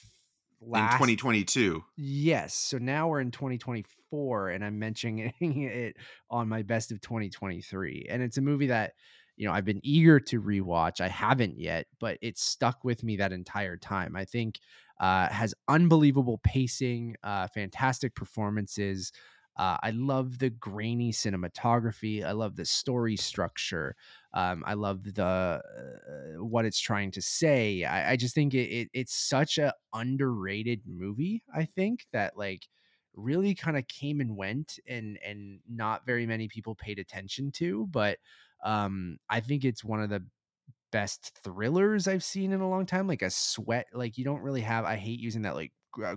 last 0.63 0.95
In 0.95 0.99
2022. 0.99 1.85
Yes. 1.99 2.55
So 2.55 2.79
now 2.79 3.09
we're 3.09 3.21
in 3.21 3.31
2024, 3.31 4.51
and 4.51 4.65
I'm 4.65 4.79
mentioning 4.79 5.33
it 5.41 5.97
on 6.31 6.49
my 6.49 6.63
best 6.63 6.93
of 6.93 7.01
2023. 7.03 8.07
And 8.09 8.23
it's 8.23 8.39
a 8.39 8.43
movie 8.43 8.69
that, 8.69 8.93
you 9.37 9.47
know, 9.47 9.53
I've 9.53 9.65
been 9.65 9.81
eager 9.83 10.21
to 10.21 10.43
rewatch. 10.43 11.01
I 11.01 11.09
haven't 11.09 11.59
yet, 11.59 11.87
but 12.01 12.19
it 12.23 12.39
stuck 12.39 12.85
with 12.85 13.03
me 13.03 13.17
that 13.17 13.33
entire 13.33 13.77
time. 13.77 14.17
I 14.17 14.25
think 14.25 14.59
uh, 15.01 15.29
has 15.29 15.55
unbelievable 15.69 16.39
pacing, 16.45 17.17
uh, 17.23 17.49
fantastic 17.49 18.15
performances. 18.15 19.13
Uh, 19.57 19.77
I 19.83 19.91
love 19.91 20.39
the 20.39 20.49
grainy 20.51 21.13
cinematography. 21.13 22.25
I 22.25 22.33
love 22.33 22.57
the 22.57 22.65
story 22.65 23.17
structure. 23.17 23.97
Um, 24.33 24.65
I 24.67 24.75
love 24.75 25.03
the 25.15 25.25
uh, 25.25 26.43
what 26.43 26.65
it's 26.65 26.81
trying 26.81 27.11
to 27.13 27.23
say. 27.23 27.85
I, 27.85 28.13
I 28.13 28.17
just 28.17 28.35
think 28.35 28.55
it, 28.55 28.71
it 28.71 28.89
it's 28.95 29.15
such 29.15 29.59
a 29.59 29.75
underrated 29.93 30.83
movie. 30.87 31.43
I 31.55 31.67
think 31.67 32.07
that 32.13 32.37
like 32.37 32.67
really 33.15 33.55
kind 33.55 33.77
of 33.77 33.87
came 33.89 34.21
and 34.23 34.37
went, 34.37 34.79
and 34.87 35.19
and 35.25 35.61
not 35.69 36.07
very 36.07 36.27
many 36.27 36.49
people 36.49 36.75
paid 36.75 36.99
attention 36.99 37.53
to. 37.53 37.87
But 37.91 38.19
um, 38.63 39.19
I 39.29 39.41
think 39.41 39.65
it's 39.65 39.85
one 39.85 40.03
of 40.03 40.11
the 40.11 40.25
best 40.91 41.33
thrillers 41.43 42.07
I've 42.07 42.25
seen 42.25 42.53
in 42.53 42.61
a 42.61 42.69
long 42.69 42.87
time. 42.87 43.07
Like 43.07 43.23
a 43.23 43.31
sweat, 43.31 43.87
like 43.93 44.19
you 44.19 44.25
don't 44.25 44.43
really 44.43 44.61
have. 44.61 44.85
I 44.85 44.97
hate 44.97 45.21
using 45.21 45.43
that 45.43 45.55
like 45.55 45.73
gr- 45.93 46.15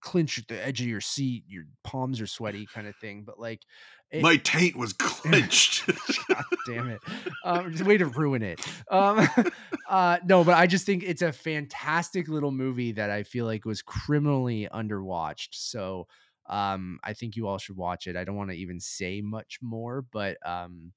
clinch 0.00 0.38
at 0.38 0.48
the 0.48 0.64
edge 0.64 0.80
of 0.80 0.86
your 0.86 1.00
seat, 1.00 1.44
your 1.48 1.64
palms 1.84 2.20
are 2.20 2.26
sweaty 2.26 2.66
kind 2.72 2.86
of 2.86 2.96
thing. 2.96 3.24
But 3.24 3.38
like, 3.40 3.62
it- 4.10 4.22
My 4.22 4.36
taint 4.36 4.76
was 4.76 4.92
clenched. 4.92 5.86
God 6.28 6.44
damn 6.66 6.88
it. 6.90 7.00
Um, 7.44 7.72
just 7.72 7.84
way 7.84 7.98
to 7.98 8.06
ruin 8.06 8.42
it. 8.42 8.60
Um, 8.90 9.26
uh, 9.88 10.18
no, 10.24 10.44
but 10.44 10.54
I 10.54 10.66
just 10.66 10.86
think 10.86 11.02
it's 11.04 11.22
a 11.22 11.32
fantastic 11.32 12.28
little 12.28 12.52
movie 12.52 12.92
that 12.92 13.10
I 13.10 13.22
feel 13.22 13.44
like 13.46 13.64
was 13.64 13.82
criminally 13.82 14.68
underwatched. 14.72 15.48
So 15.52 16.06
um, 16.48 16.98
I 17.04 17.12
think 17.12 17.36
you 17.36 17.46
all 17.46 17.58
should 17.58 17.76
watch 17.76 18.06
it. 18.06 18.16
I 18.16 18.24
don't 18.24 18.36
want 18.36 18.50
to 18.50 18.56
even 18.56 18.80
say 18.80 19.20
much 19.20 19.58
more, 19.60 20.02
but 20.10 20.38
um, 20.46 20.92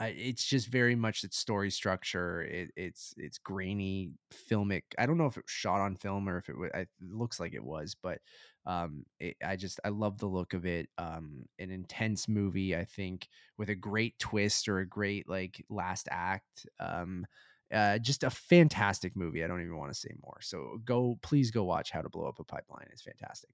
It's 0.00 0.44
just 0.46 0.68
very 0.68 0.94
much 0.96 1.22
its 1.22 1.36
story 1.36 1.70
structure. 1.70 2.42
It, 2.42 2.70
it's 2.76 3.12
it's 3.18 3.36
grainy, 3.36 4.12
filmic. 4.32 4.84
I 4.98 5.04
don't 5.04 5.18
know 5.18 5.26
if 5.26 5.36
it 5.36 5.44
was 5.44 5.50
shot 5.50 5.80
on 5.82 5.96
film 5.96 6.28
or 6.28 6.38
if 6.38 6.48
it, 6.48 6.56
wa- 6.58 6.70
I- 6.74 6.78
it 6.80 6.88
looks 7.00 7.38
like 7.38 7.52
it 7.52 7.62
was, 7.62 7.94
but 8.02 8.18
um, 8.64 9.04
it, 9.20 9.36
I 9.44 9.56
just 9.56 9.80
I 9.84 9.90
love 9.90 10.16
the 10.18 10.26
look 10.28 10.54
of 10.54 10.64
it. 10.64 10.88
Um, 10.96 11.44
an 11.58 11.70
intense 11.70 12.26
movie, 12.26 12.74
I 12.74 12.84
think, 12.86 13.28
with 13.58 13.68
a 13.68 13.74
great 13.74 14.18
twist 14.18 14.66
or 14.66 14.78
a 14.78 14.86
great 14.88 15.28
like 15.28 15.62
last 15.68 16.08
act. 16.10 16.66
Um, 16.80 17.26
uh, 17.72 17.98
just 17.98 18.22
a 18.24 18.30
fantastic 18.30 19.14
movie. 19.14 19.44
I 19.44 19.46
don't 19.46 19.62
even 19.62 19.76
want 19.76 19.92
to 19.92 19.98
say 19.98 20.10
more. 20.22 20.38
So 20.42 20.78
go, 20.84 21.18
please 21.22 21.50
go 21.50 21.64
watch 21.64 21.90
How 21.90 22.02
to 22.02 22.08
Blow 22.08 22.26
Up 22.28 22.38
a 22.38 22.44
Pipeline. 22.44 22.88
It's 22.92 23.02
fantastic. 23.02 23.50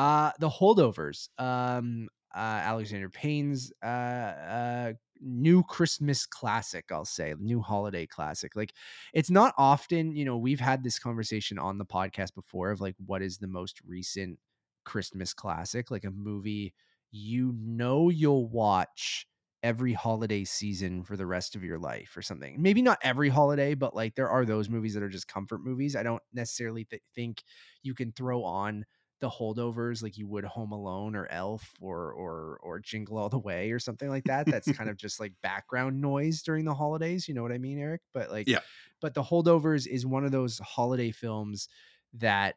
Uh, 0.00 0.32
the 0.38 0.48
Holdovers. 0.48 1.28
Um, 1.38 2.08
uh, 2.34 2.38
Alexander 2.38 3.10
Payne's 3.10 3.70
uh, 3.84 3.86
uh, 3.86 4.92
new 5.20 5.62
Christmas 5.64 6.24
classic, 6.24 6.86
I'll 6.90 7.04
say, 7.04 7.34
new 7.38 7.60
holiday 7.60 8.06
classic. 8.06 8.56
Like, 8.56 8.72
it's 9.12 9.30
not 9.30 9.52
often, 9.58 10.16
you 10.16 10.24
know, 10.24 10.38
we've 10.38 10.60
had 10.60 10.82
this 10.82 10.98
conversation 10.98 11.58
on 11.58 11.76
the 11.76 11.84
podcast 11.84 12.34
before 12.34 12.70
of 12.70 12.80
like, 12.80 12.94
what 13.04 13.20
is 13.20 13.36
the 13.38 13.46
most 13.46 13.80
recent 13.86 14.38
Christmas 14.84 15.34
classic? 15.34 15.90
Like 15.90 16.04
a 16.04 16.10
movie 16.10 16.72
you 17.12 17.52
know 17.58 18.08
you'll 18.08 18.48
watch 18.48 19.26
every 19.62 19.92
holiday 19.92 20.44
season 20.44 21.02
for 21.02 21.16
the 21.16 21.26
rest 21.26 21.54
of 21.54 21.62
your 21.64 21.78
life 21.78 22.16
or 22.16 22.22
something. 22.22 22.56
Maybe 22.62 22.80
not 22.80 22.98
every 23.02 23.28
holiday, 23.28 23.74
but 23.74 23.94
like 23.94 24.14
there 24.14 24.30
are 24.30 24.44
those 24.46 24.70
movies 24.70 24.94
that 24.94 25.02
are 25.02 25.08
just 25.08 25.28
comfort 25.28 25.60
movies. 25.62 25.96
I 25.96 26.02
don't 26.02 26.22
necessarily 26.32 26.84
th- 26.84 27.02
think 27.14 27.42
you 27.82 27.94
can 27.94 28.12
throw 28.12 28.44
on 28.44 28.86
the 29.20 29.30
holdovers 29.30 30.02
like 30.02 30.16
you 30.16 30.26
would 30.26 30.44
Home 30.44 30.72
Alone 30.72 31.14
or 31.14 31.26
Elf 31.30 31.72
or 31.80 32.12
or 32.12 32.58
or 32.62 32.80
Jingle 32.80 33.18
All 33.18 33.28
the 33.28 33.38
Way 33.38 33.70
or 33.70 33.78
something 33.78 34.08
like 34.08 34.24
that. 34.24 34.46
That's 34.46 34.70
kind 34.72 34.90
of 34.90 34.96
just 34.98 35.20
like 35.20 35.32
background 35.42 36.00
noise 36.00 36.42
during 36.42 36.64
the 36.64 36.74
holidays. 36.74 37.28
You 37.28 37.34
know 37.34 37.42
what 37.42 37.52
I 37.52 37.58
mean, 37.58 37.78
Eric? 37.78 38.00
But 38.12 38.30
like, 38.30 38.48
Yeah. 38.48 38.60
But 39.00 39.14
the 39.14 39.22
holdovers 39.22 39.86
is 39.86 40.06
one 40.06 40.24
of 40.24 40.32
those 40.32 40.58
holiday 40.58 41.10
films 41.10 41.68
that 42.14 42.56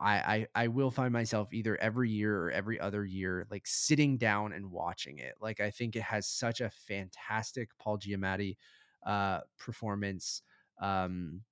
I, 0.00 0.46
I 0.54 0.64
I 0.64 0.68
will 0.68 0.90
find 0.90 1.12
myself 1.12 1.52
either 1.52 1.76
every 1.76 2.10
year 2.10 2.36
or 2.44 2.50
every 2.50 2.80
other 2.80 3.04
year 3.04 3.46
like 3.50 3.66
sitting 3.66 4.18
down 4.18 4.52
and 4.52 4.70
watching 4.70 5.18
it. 5.18 5.34
Like 5.40 5.60
I 5.60 5.70
think 5.70 5.96
it 5.96 6.02
has 6.02 6.26
such 6.26 6.60
a 6.60 6.70
fantastic 6.70 7.70
Paul 7.78 7.98
Giamatti 7.98 8.56
uh 9.06 9.40
performance. 9.58 10.42
Um 10.80 11.42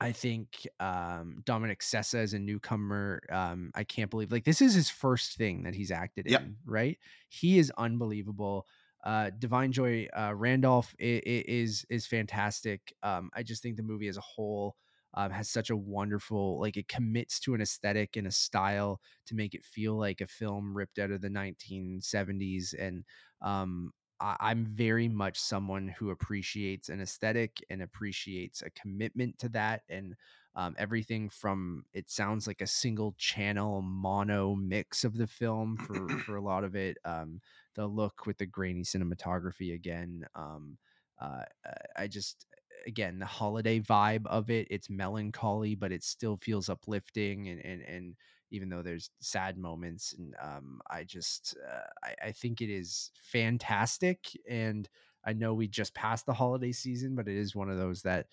I 0.00 0.12
think 0.12 0.66
um 0.80 1.42
Dominic 1.44 1.80
Sessa 1.80 2.22
is 2.22 2.34
a 2.34 2.38
newcomer. 2.38 3.22
Um 3.30 3.70
I 3.74 3.84
can't 3.84 4.10
believe 4.10 4.30
like 4.30 4.44
this 4.44 4.62
is 4.62 4.74
his 4.74 4.90
first 4.90 5.36
thing 5.36 5.64
that 5.64 5.74
he's 5.74 5.90
acted 5.90 6.26
Yep. 6.26 6.42
in, 6.42 6.56
right? 6.64 6.98
He 7.28 7.58
is 7.58 7.72
unbelievable. 7.76 8.66
Uh 9.04 9.30
Da'Vine 9.36 9.70
Joy 9.70 10.06
uh 10.16 10.34
Randolph 10.34 10.94
is 10.98 11.84
is 11.90 12.06
fantastic. 12.06 12.92
Um 13.02 13.30
I 13.34 13.42
just 13.42 13.62
think 13.62 13.76
the 13.76 13.82
movie 13.82 14.08
as 14.08 14.16
a 14.16 14.20
whole 14.22 14.76
um, 15.14 15.30
has 15.30 15.48
such 15.48 15.70
a 15.70 15.76
wonderful 15.76 16.60
like 16.60 16.76
it 16.76 16.86
commits 16.88 17.40
to 17.40 17.54
an 17.54 17.60
aesthetic 17.62 18.16
and 18.16 18.26
a 18.26 18.30
style 18.30 19.00
to 19.26 19.34
make 19.34 19.54
it 19.54 19.64
feel 19.64 19.96
like 19.98 20.20
a 20.20 20.26
film 20.26 20.76
ripped 20.76 20.98
out 20.98 21.10
of 21.10 21.22
the 21.22 21.30
1970s 21.30 22.74
and 22.74 23.04
um 23.40 23.92
I, 24.20 24.36
i'm 24.40 24.66
very 24.66 25.08
much 25.08 25.38
someone 25.38 25.88
who 25.88 26.10
appreciates 26.10 26.88
an 26.88 27.00
aesthetic 27.00 27.64
and 27.70 27.82
appreciates 27.82 28.62
a 28.62 28.70
commitment 28.70 29.38
to 29.38 29.48
that 29.50 29.82
and 29.88 30.14
um, 30.56 30.74
everything 30.76 31.28
from 31.28 31.84
it 31.92 32.10
sounds 32.10 32.46
like 32.48 32.60
a 32.60 32.66
single 32.66 33.14
channel 33.16 33.80
mono 33.82 34.56
mix 34.56 35.04
of 35.04 35.16
the 35.16 35.26
film 35.26 35.76
for 35.76 36.08
for 36.26 36.36
a 36.36 36.42
lot 36.42 36.64
of 36.64 36.74
it 36.74 36.98
um 37.04 37.40
the 37.74 37.86
look 37.86 38.26
with 38.26 38.38
the 38.38 38.46
grainy 38.46 38.82
cinematography 38.82 39.74
again 39.74 40.24
um 40.34 40.78
uh, 41.20 41.42
I 41.96 42.06
just 42.06 42.46
again 42.86 43.18
the 43.18 43.26
holiday 43.26 43.80
vibe 43.80 44.26
of 44.26 44.50
it 44.50 44.66
it's 44.70 44.88
melancholy 44.88 45.74
but 45.74 45.92
it 45.92 46.02
still 46.04 46.36
feels 46.36 46.68
uplifting 46.68 47.48
and 47.48 47.60
and 47.64 47.82
and 47.82 48.14
even 48.50 48.68
though 48.68 48.82
there's 48.82 49.10
sad 49.20 49.58
moments 49.58 50.14
and 50.18 50.34
um 50.42 50.80
i 50.90 51.04
just 51.04 51.56
uh, 51.66 51.86
I, 52.22 52.28
I 52.28 52.32
think 52.32 52.60
it 52.60 52.70
is 52.70 53.10
fantastic 53.22 54.28
and 54.48 54.88
i 55.24 55.32
know 55.32 55.54
we 55.54 55.68
just 55.68 55.94
passed 55.94 56.26
the 56.26 56.32
holiday 56.34 56.72
season 56.72 57.14
but 57.14 57.28
it 57.28 57.36
is 57.36 57.54
one 57.56 57.70
of 57.70 57.78
those 57.78 58.02
that 58.02 58.26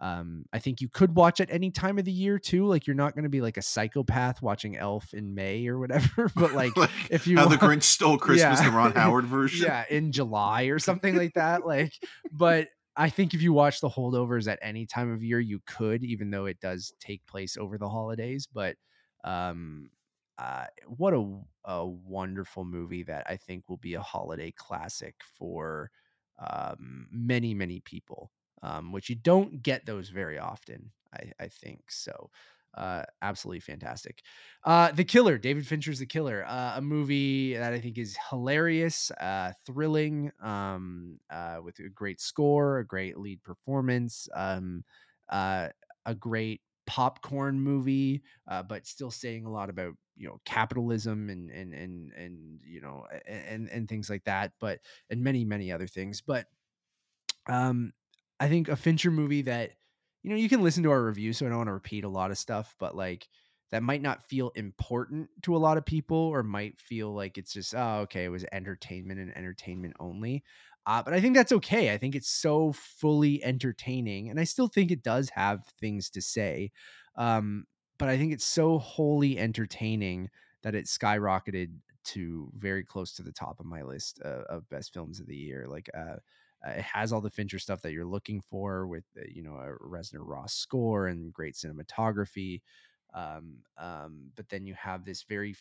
um 0.00 0.44
i 0.52 0.58
think 0.58 0.80
you 0.80 0.88
could 0.88 1.14
watch 1.14 1.40
at 1.40 1.50
any 1.50 1.70
time 1.70 1.98
of 1.98 2.04
the 2.04 2.12
year 2.12 2.38
too 2.38 2.66
like 2.66 2.86
you're 2.86 2.96
not 2.96 3.14
going 3.14 3.22
to 3.24 3.30
be 3.30 3.40
like 3.40 3.56
a 3.56 3.62
psychopath 3.62 4.42
watching 4.42 4.76
elf 4.76 5.14
in 5.14 5.34
may 5.34 5.66
or 5.68 5.78
whatever 5.78 6.30
but 6.36 6.52
like 6.54 6.72
if 7.10 7.26
you 7.26 7.36
how 7.38 7.46
the 7.46 7.56
Grinch 7.56 7.84
stole 7.84 8.18
Christmas, 8.26 8.60
Yeah. 8.60 8.70
the 8.70 8.76
Ron 8.76 8.92
Howard 8.92 9.26
version. 9.26 9.66
yeah 9.66 9.84
in 9.88 10.10
july 10.12 10.64
or 10.64 10.78
something 10.78 11.16
like 11.16 11.34
that 11.34 11.64
like 11.66 11.92
but 12.32 12.68
i 12.96 13.08
think 13.08 13.32
if 13.32 13.42
you 13.42 13.52
watch 13.52 13.80
the 13.80 13.88
holdovers 13.88 14.50
at 14.50 14.58
any 14.60 14.86
time 14.86 15.12
of 15.12 15.22
year 15.22 15.38
you 15.40 15.60
could 15.66 16.02
even 16.04 16.30
though 16.30 16.46
it 16.46 16.58
does 16.60 16.92
take 17.00 17.24
place 17.26 17.56
over 17.56 17.78
the 17.78 17.88
holidays 17.88 18.48
but 18.52 18.76
um 19.24 19.90
uh 20.38 20.66
what 20.86 21.14
a 21.14 21.40
a 21.64 21.86
wonderful 21.86 22.64
movie 22.64 23.02
that 23.02 23.28
i 23.28 23.36
think 23.36 23.68
will 23.68 23.76
be 23.76 23.94
a 23.94 24.02
holiday 24.02 24.50
classic 24.50 25.16
for 25.24 25.90
um 26.38 27.08
many 27.10 27.54
many 27.54 27.80
people 27.80 28.32
um 28.62 28.92
which 28.92 29.08
you 29.08 29.14
don't 29.16 29.62
get 29.62 29.86
those 29.86 30.08
very 30.08 30.38
often 30.38 30.92
i 31.12 31.32
i 31.38 31.48
think 31.48 31.90
so 31.90 32.30
uh 32.74 33.04
absolutely 33.20 33.60
fantastic. 33.60 34.22
Uh 34.64 34.90
the 34.92 35.04
killer 35.04 35.36
david 35.36 35.66
fincher's 35.66 35.98
the 35.98 36.06
killer 36.06 36.42
uh, 36.46 36.78
a 36.78 36.80
movie 36.80 37.54
that 37.54 37.72
i 37.74 37.80
think 37.80 37.98
is 37.98 38.16
hilarious 38.30 39.10
uh 39.12 39.52
thrilling 39.66 40.32
um 40.40 41.18
uh 41.28 41.60
with 41.62 41.78
a 41.80 41.88
great 41.90 42.18
score 42.20 42.78
a 42.78 42.86
great 42.86 43.18
lead 43.18 43.42
performance 43.42 44.26
um 44.34 44.82
uh 45.28 45.68
a 46.06 46.14
great 46.14 46.62
popcorn 46.92 47.58
movie 47.58 48.22
uh 48.48 48.62
but 48.62 48.86
still 48.86 49.10
saying 49.10 49.46
a 49.46 49.50
lot 49.50 49.70
about 49.70 49.94
you 50.14 50.28
know 50.28 50.38
capitalism 50.44 51.30
and 51.30 51.48
and 51.48 51.72
and 51.72 52.12
and 52.12 52.60
you 52.62 52.82
know 52.82 53.06
and 53.26 53.66
and 53.70 53.88
things 53.88 54.10
like 54.10 54.22
that 54.24 54.52
but 54.60 54.78
and 55.08 55.24
many 55.24 55.42
many 55.42 55.72
other 55.72 55.86
things 55.86 56.20
but 56.20 56.44
um 57.48 57.94
i 58.38 58.46
think 58.46 58.68
a 58.68 58.76
fincher 58.76 59.10
movie 59.10 59.40
that 59.40 59.70
you 60.22 60.28
know 60.28 60.36
you 60.36 60.50
can 60.50 60.60
listen 60.60 60.82
to 60.82 60.90
our 60.90 61.02
review 61.02 61.32
so 61.32 61.46
i 61.46 61.48
don't 61.48 61.56
want 61.56 61.68
to 61.68 61.72
repeat 61.72 62.04
a 62.04 62.08
lot 62.10 62.30
of 62.30 62.36
stuff 62.36 62.76
but 62.78 62.94
like 62.94 63.26
that 63.70 63.82
might 63.82 64.02
not 64.02 64.22
feel 64.28 64.50
important 64.54 65.30
to 65.44 65.56
a 65.56 65.64
lot 65.64 65.78
of 65.78 65.86
people 65.86 66.18
or 66.18 66.42
might 66.42 66.78
feel 66.78 67.10
like 67.14 67.38
it's 67.38 67.54
just 67.54 67.74
oh 67.74 68.00
okay 68.00 68.24
it 68.24 68.28
was 68.28 68.44
entertainment 68.52 69.18
and 69.18 69.34
entertainment 69.34 69.94
only 69.98 70.44
uh, 70.86 71.02
but 71.02 71.14
i 71.14 71.20
think 71.20 71.34
that's 71.34 71.52
okay 71.52 71.92
i 71.92 71.98
think 71.98 72.14
it's 72.14 72.30
so 72.30 72.72
fully 72.72 73.42
entertaining 73.44 74.28
and 74.28 74.38
i 74.40 74.44
still 74.44 74.68
think 74.68 74.90
it 74.90 75.02
does 75.02 75.30
have 75.30 75.64
things 75.80 76.10
to 76.10 76.20
say 76.20 76.70
um, 77.16 77.64
but 77.98 78.08
i 78.08 78.16
think 78.16 78.32
it's 78.32 78.44
so 78.44 78.78
wholly 78.78 79.38
entertaining 79.38 80.28
that 80.62 80.74
it 80.74 80.86
skyrocketed 80.86 81.68
to 82.04 82.50
very 82.56 82.82
close 82.82 83.12
to 83.12 83.22
the 83.22 83.32
top 83.32 83.60
of 83.60 83.66
my 83.66 83.82
list 83.82 84.20
uh, 84.24 84.42
of 84.48 84.68
best 84.68 84.92
films 84.92 85.20
of 85.20 85.26
the 85.26 85.36
year 85.36 85.66
like 85.68 85.88
uh, 85.96 86.16
uh, 86.66 86.70
it 86.70 86.82
has 86.82 87.12
all 87.12 87.20
the 87.20 87.30
Fincher 87.30 87.58
stuff 87.58 87.82
that 87.82 87.92
you're 87.92 88.04
looking 88.04 88.40
for 88.40 88.86
with 88.86 89.04
uh, 89.18 89.22
you 89.28 89.42
know 89.42 89.54
a 89.56 89.84
Reznor 89.84 90.20
Ross 90.20 90.54
score 90.54 91.08
and 91.08 91.32
great 91.32 91.54
cinematography. 91.54 92.60
Um, 93.14 93.58
um, 93.78 94.30
but 94.36 94.48
then 94.48 94.64
you 94.64 94.74
have 94.74 95.04
this 95.04 95.24
very 95.24 95.54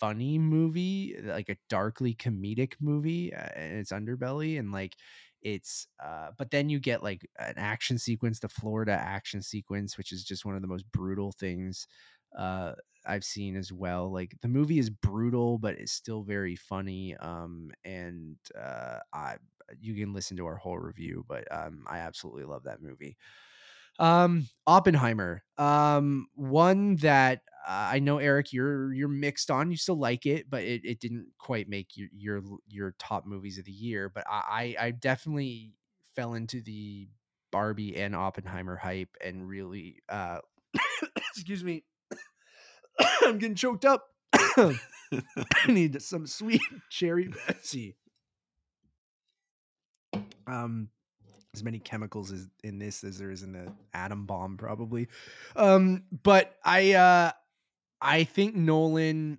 funny 0.00 0.38
movie, 0.38 1.16
like 1.24 1.48
a 1.48 1.56
darkly 1.68 2.14
comedic 2.14 2.74
movie, 2.80 3.32
uh, 3.34 3.48
and 3.54 3.78
its 3.78 3.92
underbelly, 3.92 4.58
and 4.58 4.72
like 4.72 4.96
it's. 5.42 5.88
Uh, 6.02 6.30
but 6.38 6.50
then 6.50 6.68
you 6.68 6.78
get 6.80 7.02
like 7.02 7.28
an 7.38 7.54
action 7.56 7.98
sequence, 7.98 8.40
the 8.40 8.48
Florida 8.48 8.92
action 8.92 9.42
sequence, 9.42 9.96
which 9.98 10.12
is 10.12 10.24
just 10.24 10.44
one 10.44 10.54
of 10.56 10.62
the 10.62 10.68
most 10.68 10.90
brutal 10.92 11.32
things 11.32 11.86
uh, 12.36 12.72
I've 13.06 13.24
seen 13.24 13.56
as 13.56 13.72
well. 13.72 14.12
Like 14.12 14.34
the 14.42 14.48
movie 14.48 14.78
is 14.78 14.90
brutal, 14.90 15.58
but 15.58 15.74
it's 15.78 15.92
still 15.92 16.22
very 16.22 16.56
funny. 16.56 17.16
Um, 17.16 17.70
and 17.84 18.36
uh, 18.58 18.98
I 19.12 19.36
you 19.80 19.94
can 19.94 20.12
listen 20.12 20.36
to 20.36 20.46
our 20.46 20.56
whole 20.56 20.78
review, 20.78 21.24
but 21.28 21.50
um, 21.50 21.84
I 21.88 21.98
absolutely 21.98 22.44
love 22.44 22.64
that 22.64 22.82
movie. 22.82 23.16
Um, 23.98 24.48
Oppenheimer, 24.66 25.42
um, 25.58 26.26
one 26.34 26.96
that 26.96 27.40
uh, 27.66 27.88
I 27.92 27.98
know 27.98 28.18
Eric, 28.18 28.52
you're 28.52 28.92
you're 28.92 29.08
mixed 29.08 29.50
on. 29.50 29.70
You 29.70 29.76
still 29.76 29.98
like 29.98 30.26
it, 30.26 30.48
but 30.48 30.62
it, 30.62 30.82
it 30.84 31.00
didn't 31.00 31.28
quite 31.38 31.68
make 31.68 31.96
your 31.96 32.08
your 32.12 32.42
your 32.68 32.94
top 32.98 33.26
movies 33.26 33.58
of 33.58 33.64
the 33.64 33.72
year. 33.72 34.08
But 34.08 34.24
I 34.28 34.76
I 34.78 34.90
definitely 34.92 35.72
fell 36.14 36.34
into 36.34 36.60
the 36.62 37.08
Barbie 37.52 37.96
and 37.96 38.14
Oppenheimer 38.14 38.76
hype 38.76 39.16
and 39.24 39.48
really 39.48 40.02
uh, 40.08 40.38
excuse 41.16 41.64
me, 41.64 41.84
I'm 43.24 43.38
getting 43.38 43.56
choked 43.56 43.84
up. 43.84 44.04
I 44.34 44.78
need 45.68 46.00
some 46.02 46.26
sweet 46.26 46.60
cherry 46.90 47.28
Pepsi 47.28 47.94
um 50.46 50.88
as 51.56 51.64
many 51.64 51.78
chemicals 51.78 52.30
as 52.30 52.48
in 52.62 52.78
this 52.78 53.02
as 53.02 53.18
there 53.18 53.30
is 53.30 53.42
in 53.42 53.52
the 53.52 53.72
atom 53.94 54.26
bomb 54.26 54.56
probably. 54.56 55.08
Um 55.54 56.04
but 56.22 56.54
i 56.64 56.92
uh 56.92 57.32
i 58.00 58.24
think 58.24 58.54
nolan 58.54 59.38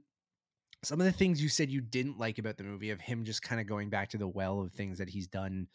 some 0.83 0.99
of 0.99 1.05
the 1.05 1.11
things 1.11 1.41
you 1.41 1.49
said 1.49 1.69
you 1.69 1.81
didn't 1.81 2.19
like 2.19 2.37
about 2.37 2.57
the 2.57 2.63
movie 2.63 2.91
of 2.91 3.01
him 3.01 3.25
just 3.25 3.41
kind 3.41 3.59
of 3.59 3.67
going 3.67 3.89
back 3.89 4.09
to 4.09 4.17
the 4.17 4.27
well 4.27 4.61
of 4.61 4.71
things 4.71 4.97
that 4.97 5.09
he's 5.09 5.27
done 5.27 5.67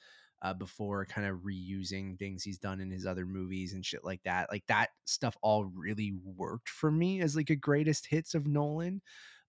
uh, 0.43 0.53
before 0.53 1.07
kind 1.07 1.27
of 1.27 1.39
reusing 1.39 2.19
things 2.19 2.43
he's 2.43 2.59
done 2.59 2.81
in 2.81 2.91
his 2.91 3.07
other 3.07 3.25
movies 3.25 3.75
and 3.75 3.87
shit 3.87 4.05
like 4.05 4.21
that 4.25 4.51
like 4.51 4.65
that 4.67 4.91
stuff 5.05 5.37
all 5.41 5.71
really 5.77 6.15
worked 6.25 6.69
for 6.69 6.91
me 6.91 7.21
as 7.21 7.37
like 7.37 7.51
a 7.51 7.57
greatest 7.57 8.07
hits 8.07 8.35
of 8.35 8.47
nolan 8.47 9.01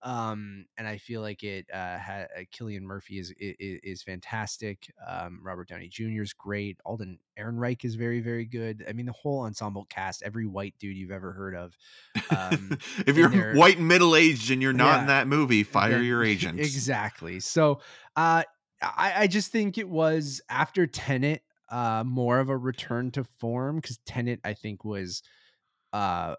um 0.06 0.66
and 0.78 0.86
i 0.88 0.98
feel 0.98 1.22
like 1.22 1.44
it 1.44 1.66
uh 1.74 1.98
had 1.98 2.28
uh, 2.38 2.42
cillian 2.54 2.82
murphy 2.82 3.20
is, 3.20 3.34
is 3.40 3.80
is 3.84 4.04
fantastic. 4.04 4.92
Um 5.08 5.40
robert 5.42 5.70
downey 5.70 5.88
jr 5.88 6.22
is 6.22 6.34
great. 6.34 6.78
Alden 6.86 7.20
ehrenreich 7.40 7.86
is 7.86 7.96
very 7.96 8.20
very 8.20 8.46
good. 8.46 8.86
I 8.88 8.92
mean 8.94 9.06
the 9.06 9.14
whole 9.14 9.42
ensemble 9.46 9.86
cast 9.90 10.22
every 10.24 10.46
white 10.46 10.76
dude 10.80 10.98
you've 10.98 11.12
ever 11.12 11.32
heard 11.32 11.56
of. 11.56 11.78
Um 12.30 12.78
if 13.08 13.16
you're 13.18 13.30
they're- 13.30 13.56
white 13.56 13.78
and 13.78 13.88
middle 13.88 14.16
aged 14.16 14.52
and 14.52 14.62
you're 14.62 14.74
not 14.74 15.02
in 15.02 15.08
that 15.08 15.28
movie, 15.28 15.64
fire 15.64 15.92
then- 15.92 16.04
your 16.04 16.24
agent. 16.34 16.60
exactly. 16.60 17.40
So 17.40 17.80
uh 18.16 18.44
i 18.82 19.14
i 19.24 19.28
just 19.28 19.52
think 19.54 19.78
it 19.78 19.88
was 19.88 20.42
after 20.50 20.86
tenet 20.86 21.42
uh 21.70 22.04
more 22.06 22.40
of 22.40 22.50
a 22.50 22.58
return 22.58 23.10
to 23.12 23.24
form 23.24 23.78
because 23.78 23.98
tenet 24.06 24.42
i 24.44 24.54
think 24.54 24.84
was 24.84 25.24
uh 25.94 26.36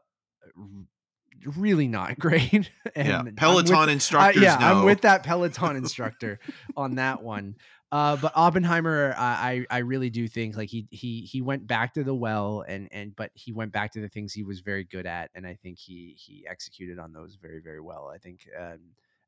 really 1.56 1.88
not 1.88 2.18
great 2.18 2.70
and 2.94 3.08
Yeah, 3.08 3.22
with- 3.22 3.36
Peloton 3.36 3.88
I- 3.88 3.92
instructors. 3.92 4.42
yeah, 4.42 4.56
know. 4.56 4.66
I'm 4.80 4.84
with 4.84 5.02
that 5.02 5.22
Peloton 5.22 5.76
instructor 5.76 6.38
on 6.76 6.96
that 6.96 7.22
one. 7.22 7.56
Uh, 7.92 8.16
but 8.16 8.32
Oppenheimer, 8.34 9.14
I 9.16 9.66
I 9.70 9.78
really 9.78 10.10
do 10.10 10.26
think 10.26 10.56
like 10.56 10.68
he 10.68 10.88
he 10.90 11.20
he 11.20 11.40
went 11.42 11.66
back 11.68 11.94
to 11.94 12.02
the 12.02 12.14
well 12.14 12.64
and 12.66 12.88
and 12.90 13.14
but 13.14 13.30
he 13.34 13.52
went 13.52 13.70
back 13.70 13.92
to 13.92 14.00
the 14.00 14.08
things 14.08 14.32
he 14.32 14.42
was 14.42 14.60
very 14.60 14.82
good 14.82 15.06
at, 15.06 15.30
and 15.36 15.46
I 15.46 15.54
think 15.54 15.78
he 15.78 16.16
he 16.18 16.44
executed 16.48 16.98
on 16.98 17.12
those 17.12 17.36
very 17.40 17.60
very 17.60 17.80
well. 17.80 18.10
I 18.12 18.18
think 18.18 18.48
um, 18.58 18.80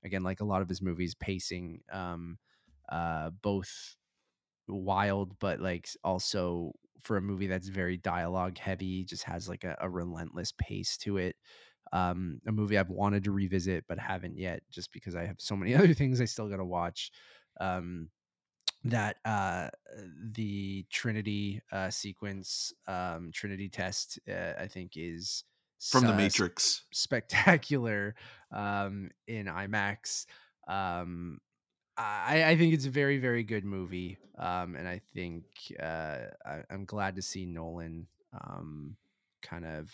again, 0.05 0.25
like 0.25 0.41
a 0.41 0.45
lot 0.45 0.63
of 0.63 0.69
his 0.69 0.83
movies, 0.83 1.15
pacing, 1.15 1.83
um, 1.93 2.39
uh, 2.89 3.31
both 3.41 3.95
wild 4.69 5.39
but 5.39 5.61
like 5.61 5.89
also 6.03 6.73
for 7.03 7.17
a 7.19 7.23
movie 7.23 7.47
that's 7.47 7.69
very 7.69 7.97
dialogue 7.97 8.59
heavy, 8.59 9.05
just 9.05 9.23
has 9.25 9.49
like 9.49 9.63
a, 9.63 9.77
a 9.81 9.89
relentless 9.89 10.53
pace 10.59 10.97
to 10.97 11.19
it. 11.19 11.37
Um, 11.93 12.41
a 12.47 12.53
movie 12.53 12.78
I've 12.78 12.91
wanted 12.91 13.24
to 13.24 13.32
revisit 13.32 13.84
but 13.89 13.99
haven't 13.99 14.39
yet, 14.39 14.62
just 14.70 14.93
because 14.93 15.14
I 15.14 15.24
have 15.26 15.41
so 15.41 15.57
many 15.57 15.74
other 15.76 15.95
things 15.95 16.20
I 16.20 16.24
still 16.26 16.49
got 16.49 16.57
to 16.59 16.64
watch. 16.64 17.11
Um, 17.61 18.11
that 18.84 19.16
uh 19.24 19.68
the 20.32 20.84
trinity 20.91 21.61
uh 21.72 21.91
sequence 21.91 22.72
um 22.87 23.30
trinity 23.32 23.68
test 23.68 24.18
uh, 24.28 24.53
i 24.59 24.66
think 24.66 24.93
is 24.97 25.45
From 25.91 26.07
the 26.07 26.12
Matrix. 26.12 26.82
spectacular 26.93 28.14
um 28.53 29.11
in 29.26 29.47
imax 29.47 30.26
um 30.68 31.41
i 31.97 32.45
i 32.51 32.57
think 32.57 32.74
it's 32.74 32.87
a 32.87 32.91
very 32.91 33.18
very 33.18 33.43
good 33.43 33.64
movie 33.64 34.18
um 34.39 34.76
and 34.76 34.87
i 34.89 35.01
think 35.14 35.45
uh 35.80 36.26
I, 36.45 36.62
i'm 36.70 36.84
glad 36.84 37.16
to 37.16 37.22
see 37.22 37.47
nolan 37.47 38.07
um 38.32 38.97
kind 39.43 39.64
of 39.64 39.93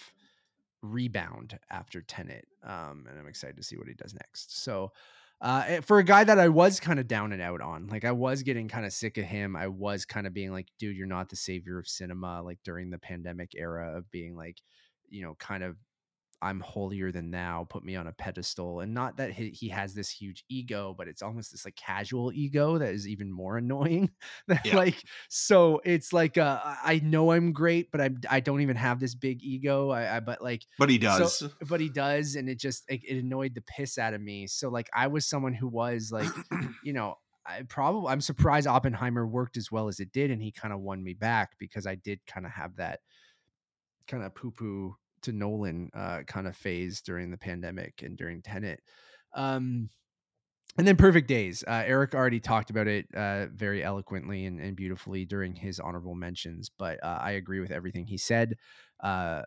rebound 0.83 1.59
after 1.71 2.03
Tenet, 2.03 2.47
um, 2.65 3.07
and 3.09 3.19
I'm 3.19 3.29
excited 3.29 3.57
to 3.57 3.63
see 3.63 3.77
what 3.77 3.89
he 3.89 3.95
does 3.95 4.15
next. 4.15 4.63
So, 4.63 4.93
uh, 5.41 5.65
eh, 5.67 5.81
for 5.81 5.99
a 5.99 6.05
guy 6.05 6.25
that 6.25 6.39
I 6.39 6.49
was 6.49 6.79
kind 6.79 7.01
of 7.01 7.09
down 7.09 7.33
and 7.33 7.43
out 7.43 7.61
on, 7.61 7.89
like 7.89 8.05
I 8.05 8.13
was 8.13 8.43
getting 8.43 8.69
kind 8.69 8.87
of 8.87 8.93
sick 8.93 9.19
of 9.19 9.25
him. 9.25 9.57
I 9.57 9.67
was 9.67 10.05
kind 10.05 10.27
of 10.27 10.33
being 10.33 10.53
like, 10.53 10.69
dude, 10.79 10.97
you're 10.97 11.07
not 11.07 11.29
the 11.29 11.37
savior 11.37 11.79
of 11.79 11.89
cinema. 11.89 12.43
Like 12.43 12.59
during 12.65 12.91
the 12.91 12.99
pandemic 12.99 13.53
era 13.57 13.97
of 13.97 14.11
being 14.11 14.37
like, 14.37 14.63
you 15.09 15.23
know, 15.23 15.35
kind 15.39 15.65
of 15.65 15.77
I'm 16.43 16.59
holier 16.61 17.13
than 17.13 17.31
thou, 17.31 17.67
put 17.71 17.85
me 17.85 17.95
on 17.95 18.09
a 18.09 18.13
pedestal. 18.13 18.81
And 18.81 18.93
not 18.93 19.17
that 19.19 19.33
he, 19.33 19.51
he 19.51 19.69
has 19.69 19.95
this 19.95 20.11
huge 20.11 20.45
ego, 20.49 20.95
but 20.99 21.07
it's 21.07 21.23
almost 21.23 21.53
this 21.53 21.65
like 21.65 21.77
casual 21.77 22.33
ego 22.35 22.79
that 22.79 22.93
is 22.93 23.07
even 23.07 23.31
more 23.31 23.57
annoying. 23.59 24.11
That, 24.49 24.67
Yeah. 24.67 24.77
Like, 24.77 25.03
so 25.29 25.81
it's 25.85 26.13
like, 26.13 26.37
uh, 26.37 26.59
I 26.65 27.01
know 27.05 27.31
I'm 27.31 27.53
great, 27.53 27.93
but 27.93 28.01
I, 28.01 28.11
I 28.29 28.41
don't 28.41 28.61
even 28.61 28.77
have 28.77 28.99
this 28.99 29.15
big 29.15 29.43
ego. 29.43 29.91
I, 29.91 30.17
I 30.17 30.21
but 30.21 30.43
like, 30.43 30.67
But 30.79 30.91
he 30.91 31.01
so- 31.01 31.19
does. 31.19 31.49
but 31.69 31.81
he 31.81 31.89
does. 31.89 32.35
And 32.35 32.49
it 32.49 32.59
just, 32.59 32.83
it, 32.89 33.01
it 33.05 33.19
annoyed 33.23 33.55
the 33.55 33.63
piss 33.63 33.97
out 33.97 34.13
of 34.13 34.21
me. 34.21 34.49
So 34.49 34.69
like, 34.69 34.91
I 34.93 35.07
was 35.07 35.25
someone 35.27 35.55
who 35.55 35.69
was 35.69 36.11
like, 36.13 36.29
you 36.85 36.93
know, 36.93 37.15
I 37.47 37.63
probably 37.69 38.09
I'm 38.13 38.21
surprised 38.21 38.67
Oppenheimer 38.69 39.27
worked 39.27 39.57
as 39.57 39.71
well 39.73 39.89
as 39.89 39.99
it 39.99 40.13
did, 40.13 40.31
and 40.31 40.41
he 40.41 40.53
kind 40.53 40.73
of 40.73 40.79
won 40.81 41.03
me 41.03 41.13
back 41.13 41.59
because 41.59 41.89
I 41.89 41.97
did 41.97 42.21
kind 42.25 42.47
of 42.47 42.53
have 42.53 42.77
that 42.77 43.01
kind 44.07 44.23
of 44.23 44.33
poo 44.35 44.53
poo 44.53 44.95
to 45.23 45.33
Nolan 45.33 45.91
uh, 45.95 46.21
kind 46.27 46.47
of 46.47 46.57
phase 46.57 47.01
during 47.01 47.31
the 47.31 47.39
pandemic 47.39 48.03
and 48.03 48.17
during 48.17 48.43
Tenet. 48.43 48.81
Um, 49.35 49.91
and 50.79 50.87
then 50.87 50.97
Perfect 50.97 51.29
Days. 51.29 51.63
Uh, 51.67 51.83
Eric 51.85 52.15
already 52.15 52.41
talked 52.41 52.71
about 52.71 52.87
it 52.87 53.07
uh, 53.15 53.47
very 53.53 53.85
eloquently 53.85 54.47
and, 54.47 54.59
and 54.59 54.75
beautifully 54.75 55.25
during 55.27 55.55
his 55.55 55.79
honorable 55.79 56.15
mentions, 56.15 56.71
but 56.71 57.03
uh, 57.05 57.19
I 57.21 57.33
agree 57.33 57.61
with 57.61 57.71
everything 57.71 58.07
he 58.07 58.17
said. 58.17 58.57
Uh, 59.03 59.43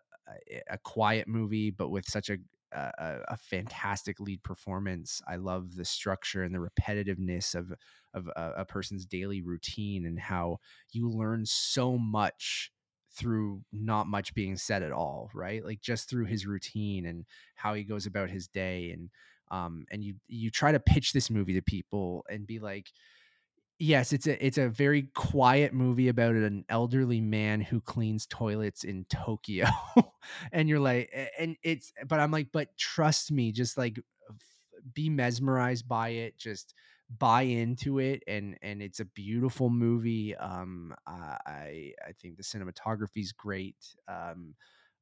a- 0.68 0.78
quiet 0.78 1.28
movie, 1.28 1.70
but 1.70 1.88
with 1.90 2.06
such 2.06 2.30
a 2.30 2.38
a, 2.72 3.20
a- 3.28 3.36
fantastic 3.36 4.20
lead 4.20 4.42
performance. 4.42 5.22
I 5.26 5.36
love 5.36 5.76
the 5.76 5.84
structure 5.84 6.42
and 6.42 6.54
the 6.54 6.58
repetitiveness 6.58 7.54
of 7.54 7.72
of 8.12 8.28
a, 8.36 8.52
a 8.58 8.64
person's 8.64 9.06
daily 9.06 9.40
routine 9.42 10.04
and 10.06 10.18
how 10.18 10.58
you 10.90 11.08
learn 11.08 11.46
so 11.46 11.96
much 11.96 12.72
through 13.16 13.62
not 13.72 14.06
much 14.06 14.34
being 14.34 14.56
said 14.56 14.82
at 14.82 14.92
all, 14.92 15.30
right? 15.34 15.64
Like 15.64 15.80
just 15.80 16.08
through 16.08 16.26
his 16.26 16.46
routine 16.46 17.06
and 17.06 17.24
how 17.54 17.74
he 17.74 17.84
goes 17.84 18.06
about 18.06 18.30
his 18.30 18.48
day 18.48 18.90
and 18.90 19.10
um 19.50 19.86
and 19.92 20.02
you 20.02 20.14
you 20.26 20.50
try 20.50 20.72
to 20.72 20.80
pitch 20.80 21.12
this 21.12 21.30
movie 21.30 21.54
to 21.54 21.62
people 21.62 22.24
and 22.28 22.48
be 22.48 22.58
like 22.58 22.90
yes 23.78 24.12
it's 24.12 24.26
a 24.26 24.44
it's 24.44 24.58
a 24.58 24.68
very 24.68 25.02
quiet 25.14 25.74
movie 25.74 26.08
about 26.08 26.34
an 26.34 26.64
elderly 26.68 27.20
man 27.20 27.60
who 27.60 27.80
cleans 27.80 28.26
toilets 28.26 28.84
in 28.84 29.04
tokyo 29.10 29.66
and 30.52 30.68
you're 30.68 30.80
like 30.80 31.12
and 31.38 31.56
it's 31.62 31.92
but 32.08 32.18
i'm 32.18 32.30
like 32.30 32.48
but 32.52 32.76
trust 32.78 33.30
me 33.30 33.52
just 33.52 33.76
like 33.76 34.00
be 34.94 35.10
mesmerized 35.10 35.86
by 35.86 36.08
it 36.10 36.38
just 36.38 36.74
buy 37.18 37.42
into 37.42 37.98
it 37.98 38.22
and 38.26 38.56
and 38.62 38.82
it's 38.82 38.98
a 38.98 39.04
beautiful 39.04 39.70
movie 39.70 40.34
um 40.36 40.92
i 41.06 41.92
i 42.04 42.12
think 42.20 42.36
the 42.36 42.42
cinematography 42.42 43.18
is 43.22 43.32
great 43.32 43.76
um 44.08 44.54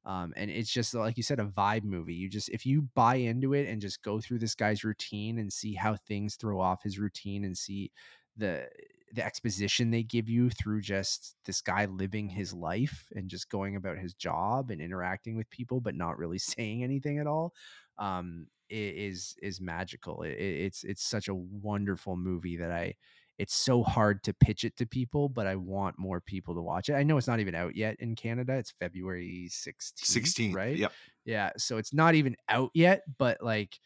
um, 0.05 0.33
and 0.35 0.51
it's 0.51 0.71
just 0.71 0.93
like 0.93 1.17
you 1.17 1.23
said, 1.23 1.39
a 1.39 1.45
vibe 1.45 1.83
movie. 1.83 2.13
You 2.13 2.29
just 2.29 2.49
if 2.49 2.63
you 2.63 2.83
buy 2.93 3.15
into 3.15 3.53
it 3.55 3.67
and 3.67 3.81
just 3.81 4.03
go 4.03 4.21
through 4.21 4.37
this 4.37 4.53
guy's 4.53 4.83
routine 4.83 5.39
and 5.39 5.51
see 5.51 5.73
how 5.73 5.95
things 5.95 6.35
throw 6.35 6.61
off 6.61 6.83
his 6.83 6.99
routine 6.99 7.43
and 7.43 7.57
see 7.57 7.91
the 8.37 8.67
the 9.13 9.25
exposition 9.25 9.91
they 9.91 10.03
give 10.03 10.27
you 10.29 10.49
through 10.49 10.81
just 10.81 11.35
this 11.45 11.61
guy 11.61 11.85
living 11.85 12.27
his 12.27 12.53
life 12.53 13.07
and 13.15 13.29
just 13.29 13.49
going 13.49 13.75
about 13.75 13.97
his 13.97 14.13
job 14.13 14.71
and 14.71 14.81
interacting 14.81 15.35
with 15.37 15.49
people 15.49 15.79
but 15.79 15.95
not 15.95 16.17
really 16.17 16.37
saying 16.39 16.83
anything 16.83 17.17
at 17.19 17.27
all 17.27 17.53
um 17.97 18.45
is 18.69 19.35
is 19.41 19.61
magical 19.61 20.23
it, 20.23 20.31
it- 20.33 20.61
it's 20.65 20.83
it's 20.83 21.03
such 21.03 21.27
a 21.27 21.35
wonderful 21.35 22.15
movie 22.17 22.57
that 22.57 22.71
i 22.71 22.93
it's 23.37 23.53
so 23.53 23.83
hard 23.83 24.23
to 24.23 24.33
pitch 24.33 24.63
it 24.63 24.75
to 24.77 24.85
people 24.85 25.27
but 25.29 25.45
i 25.45 25.55
want 25.55 25.99
more 25.99 26.21
people 26.21 26.55
to 26.55 26.61
watch 26.61 26.89
it 26.89 26.93
i 26.93 27.03
know 27.03 27.17
it's 27.17 27.27
not 27.27 27.39
even 27.39 27.53
out 27.55 27.75
yet 27.75 27.95
in 27.99 28.15
canada 28.15 28.53
it's 28.53 28.71
february 28.79 29.47
16th 29.49 30.05
16th. 30.05 30.53
right 30.55 30.77
Yep. 30.77 30.91
yeah, 31.25 31.51
so 31.57 31.77
it's 31.77 31.93
not 31.93 32.13
even 32.15 32.35
out 32.49 32.69
yet, 32.73 33.01
but 33.17 33.41
like 33.41 33.79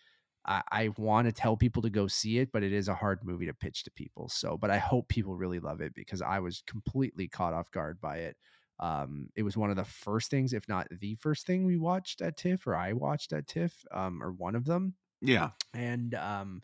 I, 0.46 0.62
I 0.72 0.90
want 0.98 1.28
to 1.28 1.32
tell 1.32 1.56
people 1.58 1.82
to 1.84 1.90
go 1.90 2.08
see 2.08 2.40
it, 2.40 2.52
but 2.52 2.64
it 2.64 2.74
is 2.74 2.88
a 2.88 2.96
hard 2.96 3.20
movie 3.24 3.46
to 3.46 3.54
pitch 3.54 3.84
to 3.84 3.92
people. 3.92 4.30
So, 4.30 4.58
but 4.58 4.70
I 4.72 4.78
hope 4.78 5.08
people 5.08 5.36
really 5.38 5.60
love 5.60 5.82
it 5.82 5.94
because 5.96 6.22
I 6.22 6.40
was 6.40 6.64
completely 6.66 7.28
caught 7.28 7.54
off 7.54 7.72
guard 7.72 8.00
by 8.02 8.18
it. 8.20 8.38
Um, 8.80 9.30
it 9.36 9.44
was 9.44 9.58
one 9.58 9.70
of 9.70 9.76
the 9.76 9.86
first 9.86 10.30
things, 10.32 10.54
if 10.54 10.68
not 10.68 10.88
the 10.90 11.16
first 11.16 11.46
thing 11.46 11.66
we 11.66 11.78
watched 11.78 12.22
at 12.22 12.38
TIFF 12.38 12.66
or 12.66 12.76
I 12.76 12.94
watched 12.94 13.34
at 13.34 13.48
TIFF, 13.48 13.74
um, 13.92 14.24
or 14.24 14.32
one 14.32 14.56
of 14.56 14.66
them. 14.66 14.96
Yeah. 15.22 15.50
And 15.74 16.16
um, 16.16 16.62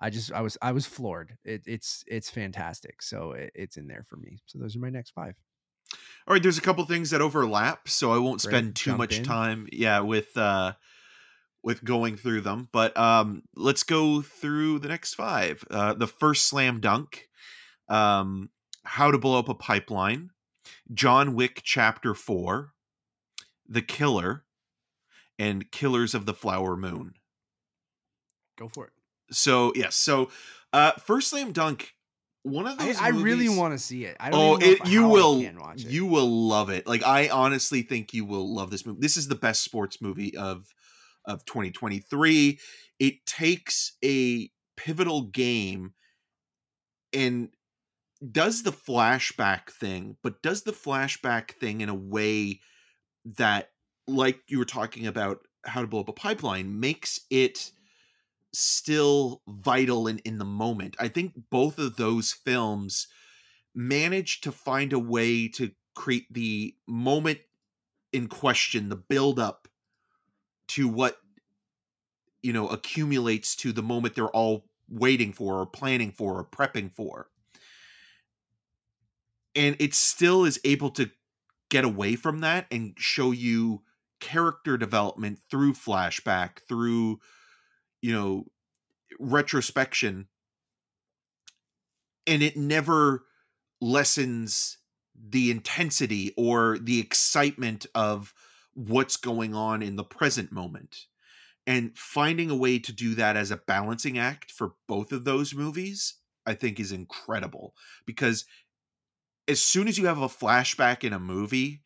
I 0.00 0.10
just 0.10 0.32
I 0.32 0.42
was 0.42 0.58
I 0.60 0.72
was 0.72 0.86
floored. 0.86 1.38
It, 1.44 1.62
it's 1.66 2.04
it's 2.06 2.28
fantastic. 2.28 3.00
So 3.00 3.32
it, 3.32 3.52
it's 3.54 3.76
in 3.76 3.86
there 3.86 4.04
for 4.08 4.16
me. 4.16 4.38
So 4.46 4.58
those 4.58 4.76
are 4.76 4.80
my 4.80 4.90
next 4.90 5.12
five. 5.12 5.34
All 6.26 6.34
right, 6.34 6.42
there's 6.42 6.58
a 6.58 6.62
couple 6.62 6.84
things 6.84 7.10
that 7.10 7.20
overlap, 7.20 7.88
so 7.88 8.12
I 8.12 8.18
won't 8.18 8.40
spend 8.40 8.76
too 8.76 8.96
much 8.96 9.18
in. 9.18 9.24
time, 9.24 9.66
yeah, 9.72 10.00
with 10.00 10.36
uh 10.36 10.72
with 11.62 11.82
going 11.84 12.16
through 12.16 12.42
them. 12.42 12.68
But 12.72 12.96
um 12.98 13.42
let's 13.56 13.82
go 13.82 14.20
through 14.20 14.80
the 14.80 14.88
next 14.88 15.14
five. 15.14 15.64
Uh 15.70 15.94
the 15.94 16.06
first 16.06 16.46
slam 16.48 16.80
dunk, 16.80 17.28
um 17.88 18.50
How 18.84 19.10
to 19.10 19.18
Blow 19.18 19.38
Up 19.38 19.48
a 19.48 19.54
Pipeline, 19.54 20.30
John 20.92 21.34
Wick 21.34 21.60
Chapter 21.64 22.14
4, 22.14 22.72
The 23.68 23.82
Killer, 23.82 24.44
and 25.38 25.70
Killers 25.70 26.14
of 26.14 26.26
the 26.26 26.34
Flower 26.34 26.76
Moon. 26.76 27.14
Go 28.56 28.68
for 28.68 28.86
it. 28.86 28.92
So, 29.30 29.72
yes, 29.74 29.96
so 29.96 30.30
uh 30.72 30.92
first 30.92 31.30
slam 31.30 31.52
dunk 31.52 31.94
one 32.44 32.66
of 32.66 32.78
I, 32.78 32.86
those 32.86 33.00
I 33.00 33.08
really 33.08 33.48
want 33.48 33.72
to 33.72 33.78
see 33.78 34.04
it. 34.04 34.16
I 34.20 34.30
don't 34.30 34.62
Oh, 34.62 34.66
it 34.66 34.86
you 34.86 35.04
I 35.04 35.08
will 35.08 35.40
it. 35.40 35.78
you 35.78 36.04
will 36.06 36.28
love 36.28 36.68
it. 36.68 36.86
Like 36.86 37.02
I 37.02 37.28
honestly 37.30 37.82
think 37.82 38.12
you 38.12 38.24
will 38.24 38.54
love 38.54 38.70
this 38.70 38.84
movie. 38.84 38.98
This 39.00 39.16
is 39.16 39.28
the 39.28 39.34
best 39.34 39.64
sports 39.64 40.00
movie 40.02 40.36
of 40.36 40.66
of 41.24 41.44
2023. 41.46 42.58
It 42.98 43.26
takes 43.26 43.96
a 44.04 44.50
pivotal 44.76 45.22
game 45.22 45.94
and 47.14 47.48
does 48.32 48.62
the 48.62 48.72
flashback 48.72 49.70
thing, 49.70 50.16
but 50.22 50.42
does 50.42 50.62
the 50.62 50.72
flashback 50.72 51.52
thing 51.52 51.80
in 51.80 51.88
a 51.88 51.94
way 51.94 52.60
that 53.24 53.70
like 54.06 54.40
you 54.48 54.58
were 54.58 54.64
talking 54.64 55.06
about 55.06 55.46
how 55.64 55.80
to 55.80 55.86
blow 55.86 56.00
up 56.00 56.08
a 56.08 56.12
pipeline 56.12 56.78
makes 56.80 57.20
it 57.30 57.72
still 58.52 59.42
vital 59.48 60.06
in, 60.06 60.18
in 60.18 60.38
the 60.38 60.44
moment. 60.44 60.96
I 61.00 61.08
think 61.08 61.32
both 61.50 61.78
of 61.78 61.96
those 61.96 62.32
films 62.32 63.08
managed 63.74 64.44
to 64.44 64.52
find 64.52 64.92
a 64.92 64.98
way 64.98 65.48
to 65.48 65.72
create 65.94 66.32
the 66.32 66.74
moment 66.86 67.38
in 68.12 68.28
question, 68.28 68.88
the 68.88 68.96
build 68.96 69.38
up 69.38 69.68
to 70.68 70.88
what 70.88 71.18
you 72.42 72.52
know 72.52 72.68
accumulates 72.68 73.56
to 73.56 73.72
the 73.72 73.82
moment 73.82 74.14
they're 74.14 74.28
all 74.28 74.66
waiting 74.88 75.32
for 75.32 75.60
or 75.60 75.66
planning 75.66 76.12
for 76.12 76.38
or 76.38 76.44
prepping 76.44 76.92
for. 76.92 77.28
And 79.54 79.76
it 79.78 79.94
still 79.94 80.44
is 80.44 80.60
able 80.64 80.90
to 80.90 81.10
get 81.70 81.84
away 81.84 82.16
from 82.16 82.40
that 82.40 82.66
and 82.70 82.94
show 82.96 83.30
you 83.30 83.82
character 84.20 84.76
development 84.76 85.40
through 85.50 85.74
flashback, 85.74 86.58
through 86.68 87.20
you 88.00 88.12
know 88.12 88.46
retrospection. 89.20 90.26
And 92.26 92.42
it 92.42 92.56
never 92.56 93.24
lessens 93.80 94.78
the 95.14 95.50
intensity 95.50 96.32
or 96.36 96.78
the 96.78 96.98
excitement 96.98 97.86
of 97.94 98.32
what's 98.72 99.16
going 99.16 99.54
on 99.54 99.82
in 99.82 99.96
the 99.96 100.04
present 100.04 100.50
moment. 100.50 101.06
And 101.66 101.96
finding 101.96 102.50
a 102.50 102.56
way 102.56 102.78
to 102.78 102.92
do 102.92 103.14
that 103.14 103.36
as 103.36 103.50
a 103.50 103.56
balancing 103.56 104.18
act 104.18 104.50
for 104.50 104.74
both 104.86 105.12
of 105.12 105.24
those 105.24 105.54
movies 105.54 106.14
i 106.46 106.54
think 106.54 106.78
is 106.78 106.92
incredible 106.92 107.74
because 108.06 108.44
as 109.48 109.62
soon 109.62 109.88
as 109.88 109.98
you 109.98 110.06
have 110.06 110.18
a 110.18 110.28
flashback 110.28 111.04
in 111.04 111.12
a 111.12 111.18
movie 111.18 111.82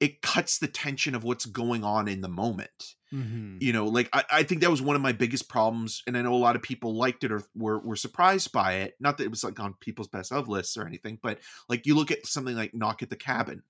it 0.00 0.20
cuts 0.20 0.58
the 0.58 0.66
tension 0.66 1.14
of 1.14 1.22
what's 1.22 1.46
going 1.46 1.84
on 1.84 2.08
in 2.08 2.20
the 2.20 2.28
moment 2.28 2.94
Mhm. 3.12 3.58
you 3.60 3.74
know 3.74 3.86
like 3.86 4.08
I, 4.14 4.24
I 4.32 4.42
think 4.42 4.62
that 4.62 4.70
was 4.70 4.80
one 4.80 4.96
of 4.96 5.02
my 5.02 5.12
biggest 5.12 5.48
problems 5.50 6.02
and 6.06 6.16
i 6.16 6.22
know 6.22 6.32
a 6.32 6.36
lot 6.36 6.56
of 6.56 6.62
people 6.62 6.96
liked 6.96 7.24
it 7.24 7.30
or 7.32 7.42
were, 7.54 7.78
were 7.78 7.94
surprised 7.96 8.52
by 8.52 8.74
it 8.76 8.94
not 9.00 9.18
that 9.18 9.24
it 9.24 9.30
was 9.30 9.44
like 9.44 9.60
on 9.60 9.74
people's 9.80 10.08
best 10.08 10.32
of 10.32 10.48
lists 10.48 10.76
or 10.78 10.86
anything 10.86 11.18
but 11.22 11.38
like 11.68 11.84
you 11.86 11.94
look 11.94 12.10
at 12.10 12.26
something 12.26 12.56
like 12.56 12.72
knock 12.74 13.02
at 13.02 13.10
the 13.10 13.16
cabin 13.16 13.62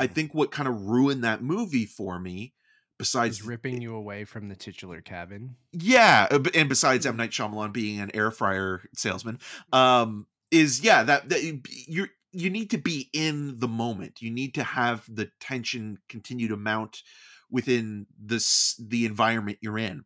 i 0.00 0.06
Mhm. 0.06 0.12
think 0.14 0.34
what 0.34 0.50
kind 0.50 0.68
of 0.68 0.80
ruined 0.86 1.22
that 1.24 1.42
movie 1.42 1.84
for 1.86 2.18
me 2.18 2.54
besides 2.98 3.40
is 3.40 3.46
ripping 3.46 3.82
you 3.82 3.94
away 3.94 4.24
from 4.24 4.48
the 4.48 4.56
titular 4.56 5.00
cabin. 5.02 5.56
yeah 5.72 6.26
uh, 6.30 6.42
and 6.54 6.68
besides 6.70 7.04
m 7.04 7.16
night 7.18 7.30
Shyamalan 7.30 7.72
being 7.74 8.00
an 8.00 8.10
air 8.14 8.30
fryer 8.30 8.82
salesman 8.96 9.38
um 9.72 10.26
is 10.50 10.80
yeah 10.82 11.02
that, 11.02 11.28
that 11.28 11.42
you- 11.42 11.60
you're 11.86 12.08
you 12.32 12.50
need 12.50 12.70
to 12.70 12.78
be 12.78 13.10
in 13.12 13.58
the 13.58 13.68
moment. 13.68 14.22
You 14.22 14.30
need 14.30 14.54
to 14.54 14.62
have 14.62 15.04
the 15.08 15.30
tension 15.40 15.98
continue 16.08 16.48
to 16.48 16.56
mount 16.56 17.02
within 17.50 18.06
this 18.18 18.74
the 18.80 19.04
environment 19.04 19.58
you're 19.60 19.78
in. 19.78 20.04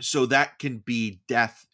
So 0.00 0.26
that 0.26 0.58
can 0.58 0.78
be 0.78 1.20
death 1.28 1.66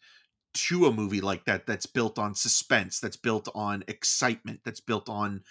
to 0.53 0.87
a 0.87 0.91
movie 0.91 1.21
like 1.21 1.45
that 1.45 1.65
that's 1.65 1.85
built 1.85 2.17
on 2.17 2.33
suspense 2.33 2.99
that's 2.99 3.15
built 3.15 3.47
on 3.53 3.83
excitement 3.87 4.59
that's 4.65 4.79
built 4.79 5.07
on 5.07 5.43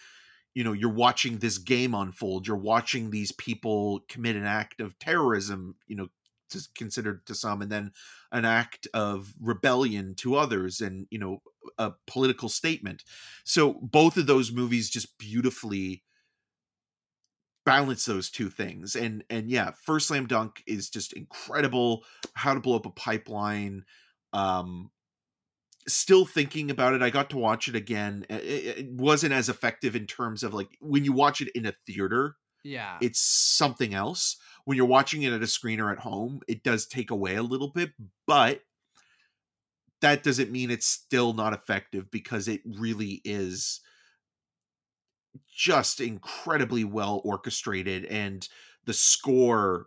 you 0.54 0.64
know 0.64 0.72
you're 0.72 0.90
watching 0.90 1.38
this 1.38 1.56
game 1.56 1.94
unfold 1.94 2.48
you're 2.48 2.56
watching 2.56 3.10
these 3.10 3.30
people 3.30 4.00
commit 4.08 4.34
an 4.34 4.44
act 4.44 4.80
of 4.80 4.98
terrorism 4.98 5.76
you 5.86 5.94
know 5.94 6.08
considered 6.74 7.24
to 7.26 7.34
some 7.34 7.62
and 7.62 7.70
then 7.70 7.92
an 8.32 8.44
act 8.44 8.88
of 8.92 9.34
rebellion 9.40 10.14
to 10.16 10.34
others 10.34 10.80
and 10.80 11.06
you 11.10 11.18
know 11.18 11.40
a 11.78 11.92
political 12.06 12.48
statement. 12.48 13.04
So 13.44 13.74
both 13.74 14.16
of 14.16 14.26
those 14.26 14.52
movies 14.52 14.90
just 14.90 15.18
beautifully 15.18 16.04
balance 17.64 18.06
those 18.06 18.30
two 18.30 18.48
things 18.48 18.96
and 18.96 19.22
and 19.28 19.50
yeah 19.50 19.70
first 19.72 20.08
slam 20.08 20.26
dunk 20.26 20.62
is 20.66 20.88
just 20.88 21.12
incredible. 21.12 22.04
How 22.34 22.54
to 22.54 22.60
blow 22.60 22.76
up 22.76 22.86
a 22.86 22.90
pipeline 22.90 23.84
um 24.32 24.90
still 25.88 26.26
thinking 26.26 26.70
about 26.70 26.94
it. 26.94 27.02
I 27.02 27.10
got 27.10 27.30
to 27.30 27.38
watch 27.38 27.68
it 27.68 27.74
again. 27.74 28.26
It, 28.28 28.78
it 28.78 28.92
wasn't 28.92 29.32
as 29.32 29.48
effective 29.48 29.96
in 29.96 30.06
terms 30.06 30.42
of 30.42 30.54
like 30.54 30.76
when 30.80 31.04
you 31.04 31.12
watch 31.12 31.40
it 31.40 31.48
in 31.54 31.66
a 31.66 31.72
theater 31.86 32.36
Yeah. 32.64 32.98
it's 33.00 33.20
something 33.20 33.94
else. 33.94 34.36
When 34.64 34.76
you're 34.76 34.86
watching 34.86 35.22
it 35.22 35.32
at 35.32 35.42
a 35.42 35.46
screen 35.46 35.80
or 35.80 35.90
at 35.92 36.00
home 36.00 36.40
it 36.48 36.62
does 36.62 36.86
take 36.86 37.10
away 37.10 37.36
a 37.36 37.42
little 37.42 37.72
bit 37.72 37.92
but 38.26 38.62
that 40.00 40.22
doesn't 40.22 40.50
mean 40.50 40.70
it's 40.70 40.86
still 40.86 41.32
not 41.32 41.52
effective 41.52 42.10
because 42.10 42.48
it 42.48 42.60
really 42.64 43.20
is 43.24 43.80
just 45.54 46.00
incredibly 46.00 46.84
well 46.84 47.20
orchestrated 47.24 48.04
and 48.06 48.48
the 48.84 48.92
score 48.92 49.86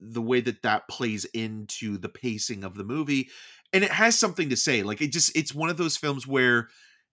the 0.00 0.22
way 0.22 0.40
that 0.40 0.62
that 0.62 0.88
plays 0.88 1.24
into 1.26 1.96
the 1.96 2.08
pacing 2.08 2.64
of 2.64 2.74
the 2.74 2.84
movie 2.84 3.28
and 3.72 3.84
it 3.84 3.92
has 3.92 4.18
something 4.18 4.48
to 4.48 4.56
say 4.56 4.82
like 4.82 5.00
it 5.00 5.12
just 5.12 5.34
it's 5.36 5.54
one 5.54 5.70
of 5.70 5.76
those 5.76 5.96
films 5.96 6.26
where 6.26 6.68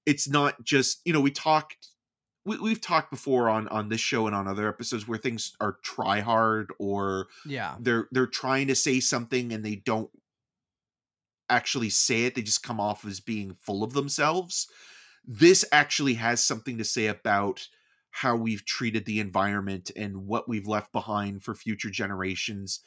it's 0.05 0.27
not 0.27 0.63
just 0.63 1.01
you 1.05 1.13
know 1.13 1.21
we 1.21 1.29
talked 1.29 1.89
we, 2.45 2.57
we've 2.57 2.81
talked 2.81 3.11
before 3.11 3.49
on 3.49 3.67
on 3.67 3.89
this 3.89 4.01
show 4.01 4.25
and 4.25 4.35
on 4.35 4.47
other 4.47 4.67
episodes 4.67 5.07
where 5.07 5.19
things 5.19 5.53
are 5.59 5.77
try 5.83 6.21
hard 6.21 6.71
or 6.79 7.27
yeah. 7.45 7.75
they're 7.79 8.07
they're 8.11 8.25
trying 8.25 8.67
to 8.67 8.75
say 8.75 8.99
something 8.99 9.53
and 9.53 9.63
they 9.63 9.75
don't 9.75 10.09
actually 11.49 11.89
say 11.89 12.25
it 12.25 12.35
they 12.35 12.41
just 12.41 12.63
come 12.63 12.79
off 12.79 13.05
as 13.05 13.19
being 13.19 13.55
full 13.61 13.83
of 13.83 13.93
themselves. 13.93 14.67
This 15.25 15.65
actually 15.71 16.15
has 16.15 16.43
something 16.43 16.77
to 16.77 16.83
say 16.83 17.07
about 17.07 17.67
how 18.11 18.35
we've 18.35 18.65
treated 18.65 19.05
the 19.05 19.19
environment 19.19 19.91
and 19.95 20.25
what 20.25 20.49
we've 20.49 20.67
left 20.67 20.91
behind 20.91 21.43
for 21.43 21.53
future 21.53 21.89
generations 21.89 22.79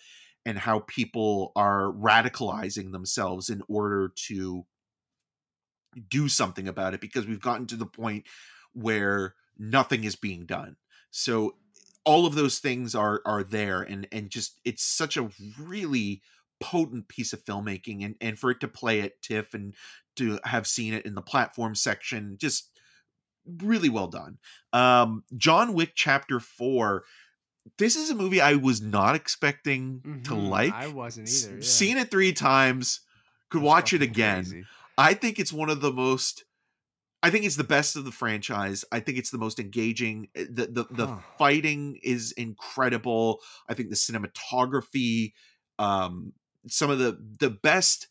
and 0.44 0.58
how 0.58 0.80
people 0.86 1.52
are 1.54 1.92
radicalizing 1.92 2.92
themselves 2.92 3.50
in 3.50 3.62
order 3.68 4.12
to 4.16 4.64
do 6.08 6.28
something 6.28 6.66
about 6.66 6.94
it 6.94 7.00
because 7.00 7.26
we've 7.26 7.40
gotten 7.40 7.66
to 7.66 7.76
the 7.76 7.86
point 7.86 8.24
where 8.72 9.34
nothing 9.58 10.04
is 10.04 10.16
being 10.16 10.46
done. 10.46 10.76
So 11.10 11.56
all 12.04 12.26
of 12.26 12.34
those 12.34 12.58
things 12.58 12.94
are 12.94 13.20
are 13.26 13.42
there 13.42 13.82
and 13.82 14.08
and 14.10 14.30
just 14.30 14.58
it's 14.64 14.82
such 14.82 15.16
a 15.16 15.28
really 15.58 16.22
potent 16.60 17.08
piece 17.08 17.32
of 17.32 17.44
filmmaking 17.44 18.04
and 18.04 18.16
and 18.20 18.38
for 18.38 18.50
it 18.50 18.60
to 18.60 18.68
play 18.68 19.00
at 19.00 19.20
tiff 19.22 19.54
and 19.54 19.74
to 20.16 20.38
have 20.44 20.66
seen 20.66 20.92
it 20.94 21.06
in 21.06 21.14
the 21.14 21.22
platform 21.22 21.74
section 21.74 22.36
just 22.38 22.78
really 23.62 23.88
well 23.88 24.06
done 24.08 24.38
um 24.72 25.24
john 25.36 25.72
wick 25.74 25.92
chapter 25.94 26.38
4 26.38 27.04
this 27.78 27.96
is 27.96 28.10
a 28.10 28.14
movie 28.14 28.40
i 28.40 28.54
was 28.54 28.80
not 28.82 29.14
expecting 29.14 30.02
to 30.24 30.34
Mhm. 30.34 30.48
like 30.50 30.74
I 30.74 30.88
wasn't 30.88 31.28
either. 31.28 31.56
Yeah. 31.58 31.64
seen 31.64 31.96
it 31.98 32.10
three 32.10 32.32
times 32.32 33.00
could 33.50 33.60
That's 33.60 33.66
watch 33.66 33.92
it 33.92 34.02
again 34.02 34.44
crazy. 34.44 34.64
I 34.98 35.14
think 35.14 35.38
it's 35.38 35.52
one 35.52 35.70
of 35.70 35.80
the 35.80 35.92
most. 35.92 36.44
I 37.22 37.30
think 37.30 37.44
it's 37.44 37.56
the 37.56 37.64
best 37.64 37.96
of 37.96 38.04
the 38.04 38.12
franchise. 38.12 38.84
I 38.92 39.00
think 39.00 39.18
it's 39.18 39.30
the 39.30 39.38
most 39.38 39.58
engaging. 39.58 40.28
eh, 40.34 40.46
The 40.50 40.66
the, 40.66 40.84
the 40.90 41.06
Huh. 41.06 41.20
fighting 41.38 41.98
is 42.02 42.32
incredible. 42.32 43.40
I 43.68 43.74
think 43.74 43.90
the 43.90 43.96
cinematography, 43.96 45.32
um, 45.78 46.32
some 46.68 46.90
of 46.90 46.98
the 46.98 47.18
the 47.40 47.50
best. 47.50 48.08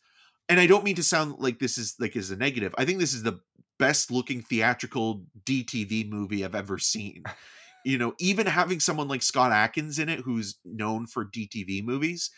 And 0.48 0.58
I 0.58 0.66
don't 0.66 0.84
mean 0.84 0.96
to 0.96 1.02
sound 1.04 1.36
like 1.38 1.58
this 1.60 1.78
is 1.78 1.94
like 2.00 2.16
is 2.16 2.30
a 2.30 2.36
negative. 2.36 2.74
I 2.78 2.84
think 2.84 2.98
this 2.98 3.14
is 3.14 3.22
the 3.22 3.40
best 3.78 4.10
looking 4.10 4.42
theatrical 4.42 5.24
DTV 5.44 6.04
movie 6.04 6.44
I've 6.44 6.54
ever 6.54 6.78
seen. 6.78 7.22
You 7.82 7.96
know, 7.96 8.12
even 8.20 8.44
having 8.46 8.78
someone 8.78 9.08
like 9.08 9.22
Scott 9.22 9.52
Adkins 9.52 9.98
in 9.98 10.10
it, 10.10 10.20
who's 10.20 10.58
known 10.66 11.06
for 11.06 11.24
DTV 11.24 11.80
movies, 11.80 12.30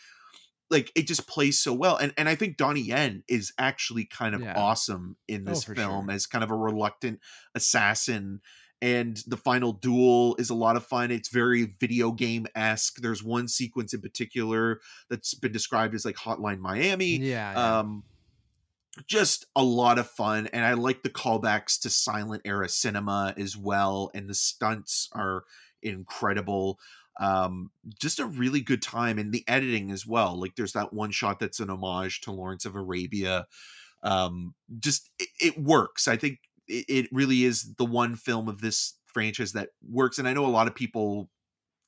like 0.69 0.91
it 0.95 1.07
just 1.07 1.27
plays 1.27 1.59
so 1.59 1.73
well 1.73 1.97
and 1.97 2.13
and 2.17 2.29
i 2.29 2.35
think 2.35 2.57
donnie 2.57 2.81
yen 2.81 3.23
is 3.27 3.53
actually 3.57 4.05
kind 4.05 4.33
of 4.35 4.41
Yeah. 4.41 4.53
awesome 4.55 5.17
in 5.27 5.45
Oh, 5.45 5.51
this 5.51 5.61
for 5.61 5.75
film 5.75 6.09
sure. 6.09 6.09
as 6.09 6.25
kind 6.25 6.43
of 6.43 6.51
a 6.51 6.55
reluctant 6.55 7.19
assassin 7.55 8.41
and 8.83 9.23
the 9.27 9.37
final 9.37 9.71
duel 9.71 10.35
is 10.37 10.49
a 10.49 10.53
lot 10.53 10.75
of 10.75 10.85
fun. 10.85 11.09
It's 11.09 11.29
very 11.29 11.73
video 11.79 12.11
game-esque. 12.11 12.97
There's 12.97 13.23
one 13.23 13.47
sequence 13.47 13.93
in 13.93 14.01
particular 14.01 14.81
that's 15.09 15.33
been 15.35 15.53
described 15.53 15.95
as 15.95 16.03
like 16.03 16.17
hotline 16.17 16.59
miami. 16.59 17.15
Yeah. 17.15 17.53
yeah. 17.53 17.79
um 17.79 18.03
just 19.07 19.45
a 19.55 19.63
lot 19.63 19.97
of 19.97 20.07
fun 20.07 20.45
and 20.53 20.63
i 20.63 20.73
like 20.73 21.01
the 21.01 21.09
callbacks 21.09 21.81
to 21.81 21.89
silent 21.89 22.43
era 22.45 22.69
cinema 22.69 23.33
as 23.37 23.57
well 23.57 24.11
and 24.13 24.29
the 24.29 24.35
stunts 24.35 25.09
are 25.13 25.45
incredible. 25.81 26.77
Um 27.21 27.71
just 28.01 28.19
a 28.19 28.25
really 28.25 28.59
good 28.59 28.81
time 28.81 29.17
and 29.17 29.31
the 29.31 29.45
editing 29.47 29.91
as 29.91 30.05
well. 30.05 30.37
Like 30.37 30.55
there's 30.57 30.73
that 30.73 30.91
one 30.91 31.11
shot 31.11 31.39
that's 31.39 31.61
an 31.61 31.69
homage 31.69 32.19
to 32.21 32.31
lawrence 32.31 32.65
of 32.65 32.75
arabia. 32.75 33.47
Um 34.03 34.55
just 34.77 35.09
it, 35.17 35.29
it 35.39 35.57
works. 35.57 36.09
I 36.09 36.17
think 36.17 36.39
it, 36.89 37.09
really 37.11 37.43
is 37.43 37.75
the 37.75 37.85
one 37.85 38.15
film 38.15 38.47
of 38.47 38.61
this 38.61 38.99
franchise 39.05 39.53
that 39.53 39.69
works 39.87 40.19
and 40.19 40.27
i 40.27 40.33
know 40.33 40.45
a 40.45 40.47
lot 40.47 40.67
of 40.67 40.75
people 40.75 41.29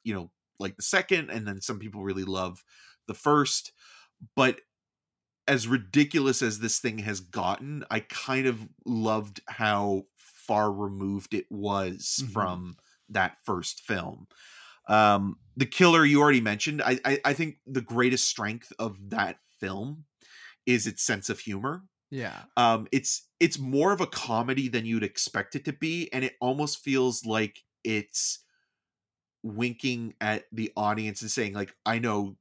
you 0.04 0.14
know 0.14 0.32
like 0.60 0.76
the 0.78 0.84
second 0.84 1.30
and 1.30 1.48
then 1.48 1.62
some 1.62 1.80
people 1.80 2.04
really 2.04 2.24
love 2.24 2.64
the 3.08 3.14
first 3.14 3.72
but 4.36 4.62
as 5.48 5.68
ridiculous 5.68 6.42
as 6.42 6.60
this 6.60 6.80
thing 6.80 7.00
has 7.00 7.20
gotten 7.20 7.84
i 7.92 8.00
kind 8.00 8.48
of 8.48 8.68
loved 8.86 9.42
how 9.48 10.04
far 10.18 10.72
removed 10.72 11.34
it 11.34 11.46
was 11.52 12.24
Mhm. 12.24 12.32
from 12.34 12.76
that 13.10 13.38
first 13.46 13.82
film 13.82 14.28
um 14.88 15.40
the 15.58 15.66
killer 15.66 16.06
you 16.06 16.22
already 16.22 16.42
mentioned 16.42 16.82
I, 16.82 17.00
I 17.06 17.20
i 17.26 17.34
think 17.34 17.58
the 17.68 17.82
greatest 17.82 18.28
strength 18.30 18.72
of 18.80 19.10
that 19.12 19.40
film 19.60 20.06
is 20.66 20.88
its 20.88 21.04
sense 21.04 21.30
of 21.30 21.40
humor 21.40 21.84
yeah. 22.10 22.44
um 22.58 22.88
it's 22.92 23.28
it's 23.40 23.60
more 23.60 23.92
of 23.92 24.02
a 24.02 24.08
comedy 24.08 24.68
than 24.68 24.86
you'd 24.86 25.04
expect 25.04 25.56
it 25.56 25.66
to 25.66 25.74
be 25.74 26.10
and 26.14 26.24
it 26.24 26.36
almost 26.40 26.80
feels 26.80 27.26
like 27.26 27.64
it's 27.84 28.40
winking 29.44 30.14
at 30.20 30.46
the 30.52 30.72
audience 30.76 31.22
and 31.22 31.30
saying 31.30 31.54
like 31.54 31.76
i 31.86 32.00
know 32.00 32.36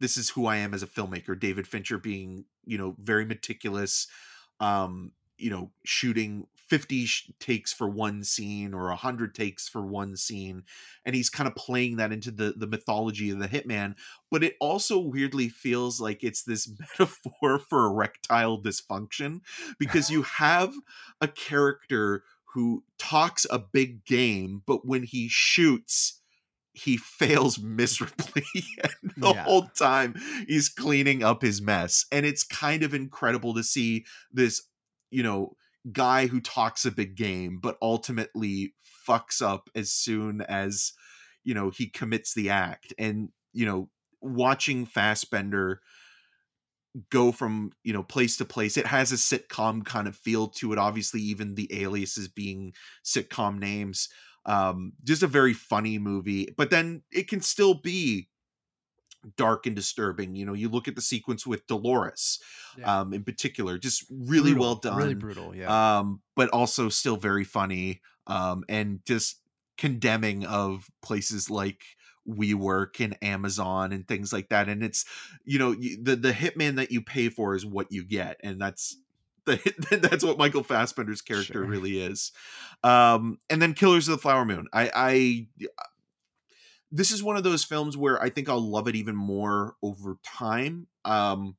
this 0.00 0.16
is 0.16 0.30
who 0.30 0.46
i 0.46 0.56
am 0.56 0.72
as 0.72 0.82
a 0.82 0.86
filmmaker 0.86 1.38
david 1.38 1.66
fincher 1.66 1.98
being 1.98 2.44
you 2.64 2.78
know 2.78 2.96
very 2.98 3.24
meticulous 3.24 4.06
um 4.60 5.12
you 5.36 5.50
know 5.50 5.70
shooting 5.84 6.46
50 6.68 7.06
sh- 7.06 7.30
takes 7.40 7.72
for 7.72 7.88
one 7.88 8.22
scene 8.24 8.74
or 8.74 8.88
100 8.88 9.34
takes 9.34 9.68
for 9.68 9.86
one 9.86 10.16
scene 10.16 10.64
and 11.04 11.14
he's 11.14 11.30
kind 11.30 11.48
of 11.48 11.54
playing 11.54 11.96
that 11.96 12.12
into 12.12 12.30
the 12.30 12.52
the 12.56 12.66
mythology 12.66 13.30
of 13.30 13.38
the 13.38 13.48
hitman 13.48 13.94
but 14.30 14.44
it 14.44 14.54
also 14.60 14.98
weirdly 14.98 15.48
feels 15.48 16.00
like 16.00 16.22
it's 16.22 16.42
this 16.44 16.68
metaphor 16.98 17.58
for 17.58 17.86
erectile 17.86 18.60
dysfunction 18.62 19.40
because 19.78 20.10
you 20.10 20.22
have 20.36 20.74
a 21.20 21.28
character 21.28 22.24
who 22.54 22.84
talks 22.98 23.46
a 23.50 23.58
big 23.58 24.04
game 24.04 24.62
but 24.66 24.86
when 24.86 25.02
he 25.02 25.28
shoots 25.28 26.22
he 26.74 26.96
fails 26.96 27.58
miserably 27.58 28.44
and 28.84 29.12
the 29.20 29.32
Yeah. 29.32 29.44
whole 29.44 29.68
time 29.70 30.14
he's 30.46 30.68
cleaning 30.68 31.22
up 31.22 31.42
his 31.42 31.60
mess 31.60 32.06
and 32.12 32.24
it's 32.24 32.44
kind 32.44 32.82
of 32.82 32.94
incredible 32.94 33.54
to 33.54 33.64
see 33.64 34.04
this 34.32 34.68
you 35.10 35.22
know 35.22 35.56
guy 35.92 36.26
who 36.26 36.40
talks 36.40 36.84
a 36.84 36.90
big 36.90 37.16
game 37.16 37.58
but 37.60 37.78
ultimately 37.80 38.74
fucks 39.08 39.40
up 39.40 39.70
as 39.74 39.90
soon 39.90 40.42
as 40.42 40.92
you 41.44 41.54
know 41.54 41.70
he 41.70 41.88
commits 41.88 42.34
the 42.34 42.50
act. 42.50 42.92
And 42.98 43.30
you 43.52 43.66
know 43.66 43.88
watching 44.20 44.86
Fassbender 44.86 45.80
go 47.10 47.32
from 47.32 47.70
you 47.84 47.92
know 47.92 48.02
place 48.02 48.36
to 48.38 48.44
place 48.44 48.76
it 48.76 48.86
has 48.86 49.12
a 49.12 49.16
sitcom 49.16 49.84
kind 49.84 50.08
of 50.08 50.16
feel 50.16 50.48
to 50.48 50.72
it. 50.72 50.78
Obviously 50.78 51.20
even 51.20 51.54
the 51.54 51.68
aliases 51.82 52.28
being 52.28 52.72
sitcom 53.04 53.58
names. 53.58 54.08
Um 54.46 54.92
just 55.04 55.22
a 55.22 55.26
very 55.26 55.54
funny 55.54 55.98
movie 55.98 56.54
but 56.56 56.70
then 56.70 57.02
it 57.10 57.28
can 57.28 57.40
still 57.40 57.74
be 57.74 58.28
dark 59.36 59.66
and 59.66 59.76
disturbing 59.76 60.34
you 60.34 60.46
know 60.46 60.54
you 60.54 60.68
look 60.68 60.88
at 60.88 60.94
the 60.94 61.02
sequence 61.02 61.46
with 61.46 61.66
Dolores 61.66 62.38
Yeah. 62.78 63.00
um 63.00 63.12
in 63.12 63.24
particular 63.24 63.78
just 63.78 64.04
really 64.10 64.52
Brutal, 64.52 64.60
well 64.60 64.74
done 64.76 64.96
Really 64.96 65.14
brutal. 65.14 65.54
Yeah. 65.54 65.98
um 65.98 66.20
but 66.36 66.48
also 66.50 66.88
still 66.88 67.16
very 67.16 67.44
funny 67.44 68.00
um 68.26 68.64
and 68.68 69.00
just 69.04 69.40
condemning 69.76 70.44
of 70.44 70.88
places 71.02 71.48
like 71.50 71.82
WeWork 72.28 73.02
and 73.02 73.16
Amazon 73.22 73.90
and 73.92 74.06
things 74.06 74.32
like 74.32 74.48
that 74.50 74.68
and 74.68 74.82
it's 74.82 75.04
you 75.44 75.58
know 75.58 75.72
you, 75.72 76.02
the 76.02 76.14
the 76.16 76.32
hitman 76.32 76.76
that 76.76 76.90
you 76.92 77.00
pay 77.00 77.28
for 77.30 77.54
is 77.54 77.64
what 77.64 77.90
you 77.90 78.04
get 78.04 78.38
and 78.42 78.60
that's 78.60 78.98
the, 79.46 79.56
that's 80.10 80.22
what 80.24 80.36
Michael 80.36 80.62
Fassbender's 80.62 81.22
character 81.22 81.54
Sure. 81.54 81.64
really 81.64 82.00
is 82.00 82.32
um 82.84 83.38
and 83.48 83.62
then 83.62 83.72
Killers 83.72 84.08
of 84.08 84.12
the 84.16 84.20
Flower 84.22 84.44
Moon 84.44 84.66
I 84.74 84.90
I 84.94 85.46
this 86.90 87.10
is 87.10 87.22
one 87.22 87.36
of 87.36 87.44
those 87.44 87.64
films 87.64 87.96
where 87.96 88.20
I 88.22 88.30
think 88.30 88.48
I'll 88.48 88.60
love 88.60 88.88
it 88.88 88.96
even 88.96 89.16
more 89.16 89.76
over 89.82 90.18
time 90.24 90.86
um 91.04 91.56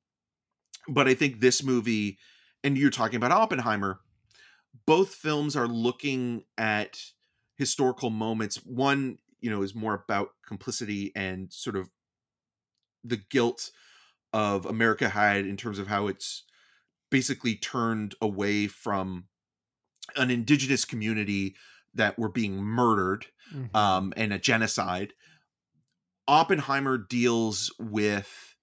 but 0.87 1.07
I 1.07 1.13
think 1.13 1.39
this 1.39 1.63
movie 1.63 2.17
and 2.63 2.77
you're 2.77 2.89
talking 2.89 3.17
about 3.17 3.31
Oppenheimer 3.31 3.99
both 4.85 5.13
films 5.13 5.55
are 5.55 5.67
looking 5.67 6.43
at 6.57 6.99
historical 7.57 8.09
moments. 8.09 8.57
One 8.57 9.17
you 9.39 9.49
know 9.49 9.61
is 9.61 9.75
more 9.75 9.93
about 9.93 10.29
complicity 10.45 11.11
and 11.15 11.51
sort 11.51 11.75
of 11.75 11.89
the 13.03 13.17
guilt 13.17 13.71
of 14.33 14.65
america 14.65 15.09
had 15.09 15.45
in 15.45 15.57
terms 15.57 15.79
of 15.79 15.87
how 15.87 16.07
it's 16.07 16.43
basically 17.09 17.55
turned 17.55 18.13
away 18.21 18.67
from 18.67 19.25
an 20.15 20.29
indigenous 20.29 20.85
community 20.85 21.55
that 21.93 22.17
were 22.19 22.29
being 22.29 22.57
murdered 22.57 23.25
Mhm. 23.53 23.75
um, 23.75 24.13
and 24.15 24.31
a 24.33 24.39
genocide. 24.39 25.13
Oppenheimer 26.27 26.97
deals 26.97 27.73
with 27.79 28.55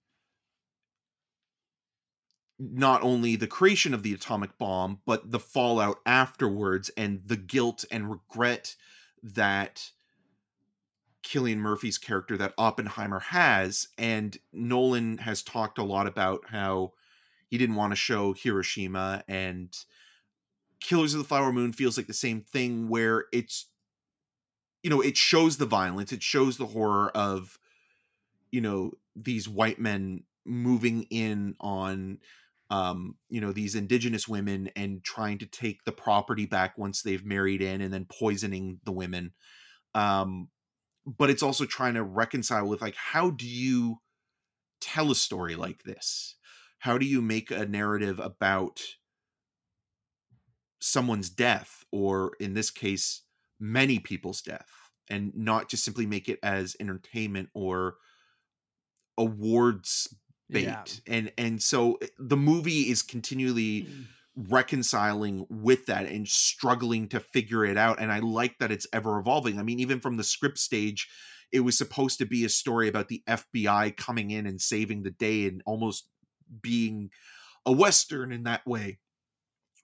not 2.59 3.03
only 3.03 3.35
the 3.35 3.47
creation 3.47 3.93
of 3.93 4.01
the 4.03 4.13
atomic 4.13 4.57
bomb, 4.57 5.01
but 5.05 5.31
the 5.31 5.39
fallout 5.39 5.99
afterwards 6.05 6.89
and 6.97 7.21
the 7.25 7.37
guilt 7.37 7.85
and 7.91 8.09
regret 8.09 8.75
that 9.21 9.91
Cillian 11.23 11.57
Murphy's 11.57 11.97
character 11.97 12.37
that 12.37 12.53
Oppenheimer 12.57 13.19
has. 13.19 13.89
And 13.97 14.37
Nolan 14.53 15.19
has 15.19 15.43
talked 15.43 15.77
a 15.77 15.83
lot 15.83 16.07
about 16.07 16.45
how 16.47 16.93
he 17.49 17.57
didn't 17.57 17.75
want 17.75 17.91
to 17.91 17.95
show 17.95 18.33
Hiroshima 18.33 19.23
and 19.27 19.75
Killers 20.79 21.13
of 21.13 21.19
the 21.19 21.27
Flower 21.27 21.51
Moon 21.51 21.73
feels 21.73 21.97
like 21.97 22.07
the 22.07 22.13
same 22.13 22.41
thing 22.41 22.89
where 22.89 23.25
it's 23.31 23.67
you 24.83 24.89
know, 24.89 25.01
it 25.01 25.17
shows 25.17 25.57
the 25.57 25.65
violence, 25.65 26.11
it 26.11 26.23
shows 26.23 26.57
the 26.57 26.67
horror 26.67 27.09
of 27.09 27.57
you 28.51 28.61
know, 28.61 28.91
these 29.15 29.49
white 29.49 29.79
men 29.79 30.23
moving 30.45 31.03
in 31.09 31.55
on 31.59 32.19
um, 32.69 33.15
you 33.29 33.39
know, 33.39 33.53
these 33.53 33.75
indigenous 33.75 34.27
women 34.27 34.69
and 34.75 35.03
trying 35.03 35.37
to 35.37 35.45
take 35.45 35.85
the 35.85 35.91
property 35.91 36.45
back 36.45 36.77
once 36.77 37.01
they've 37.01 37.25
married 37.25 37.61
in 37.61 37.81
and 37.81 37.93
then 37.93 38.05
poisoning 38.05 38.79
the 38.83 38.91
women. 38.91 39.33
Um 39.95 40.49
but 41.05 41.29
it's 41.29 41.43
also 41.43 41.65
trying 41.65 41.93
to 41.93 42.03
reconcile 42.03 42.67
with 42.67 42.81
like 42.81 42.95
how 42.95 43.29
do 43.29 43.47
you 43.47 43.99
tell 44.81 45.11
a 45.11 45.15
story 45.15 45.55
like 45.55 45.83
this? 45.83 46.35
How 46.79 46.97
do 46.97 47.05
you 47.05 47.21
make 47.21 47.49
a 47.49 47.65
narrative 47.65 48.19
about 48.19 48.81
someone's 50.79 51.29
death 51.29 51.83
or 51.91 52.33
in 52.39 52.53
this 52.53 52.69
case 52.71 53.23
many 53.59 53.99
people's 53.99 54.41
death 54.41 54.69
and 55.09 55.31
not 55.35 55.69
just 55.69 55.83
simply 55.83 56.05
make 56.05 56.29
it 56.29 56.39
as 56.43 56.75
entertainment 56.79 57.49
or 57.53 57.95
awards 59.17 60.13
bait 60.49 60.63
Yeah. 60.63 60.83
and 61.07 61.31
and 61.37 61.61
so 61.61 61.97
eh, 62.01 62.07
the 62.19 62.37
movie 62.37 62.89
is 62.89 63.01
continually 63.01 63.87
reconciling 64.35 65.45
with 65.49 65.87
that 65.87 66.05
and 66.05 66.27
struggling 66.27 67.09
to 67.09 67.19
figure 67.19 67.65
it 67.65 67.75
out 67.77 67.99
and 67.99 68.11
i 68.11 68.19
like 68.19 68.55
that 68.59 68.71
it's 68.71 68.85
ever 68.93 69.17
evolving. 69.19 69.59
I 69.59 69.63
mean 69.63 69.79
even 69.79 69.99
from 69.99 70.17
the 70.17 70.23
script 70.23 70.59
stage 70.59 71.09
it 71.51 71.61
was 71.61 71.77
supposed 71.77 72.19
to 72.19 72.25
be 72.25 72.45
a 72.45 72.49
story 72.49 72.87
about 72.87 73.07
the 73.07 73.23
fbi 73.27 73.95
coming 73.97 74.29
in 74.31 74.45
and 74.45 74.61
saving 74.61 75.01
the 75.03 75.11
day 75.11 75.47
and 75.47 75.63
almost 75.65 76.07
being 76.61 77.09
a 77.65 77.71
western 77.71 78.31
in 78.31 78.43
that 78.43 78.65
way 78.67 78.99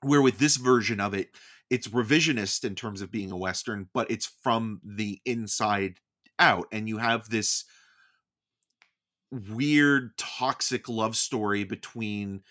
where 0.03 0.21
with 0.21 0.37
this 0.39 0.57
version 0.57 0.99
of 0.99 1.13
it 1.13 1.29
it's 1.69 1.87
revisionist 1.87 2.63
in 2.63 2.75
terms 2.75 3.01
of 3.01 3.11
being 3.11 3.31
a 3.31 3.37
western 3.37 3.89
but 3.93 4.09
it's 4.11 4.31
from 4.43 4.79
the 4.83 5.19
inside 5.25 5.95
out 6.39 6.67
and 6.71 6.87
you 6.87 6.97
have 6.97 7.29
this 7.29 7.65
weird 9.31 10.15
toxic 10.17 10.87
love 10.87 11.15
story 11.15 11.63
between 11.63 12.41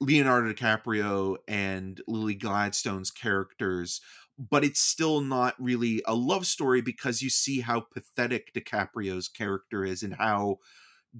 Leonardo 0.00 0.52
DiCaprio 0.52 1.36
and 1.48 2.00
Lily 2.06 2.34
Gladstone's 2.34 3.10
characters 3.10 4.00
but 4.38 4.64
it's 4.64 4.80
still 4.80 5.20
not 5.20 5.54
really 5.58 6.02
a 6.06 6.14
love 6.14 6.46
story 6.46 6.82
because 6.82 7.22
you 7.22 7.30
see 7.30 7.60
how 7.60 7.80
pathetic 7.80 8.52
DiCaprio's 8.54 9.28
character 9.28 9.84
is 9.84 10.02
and 10.02 10.14
how 10.14 10.58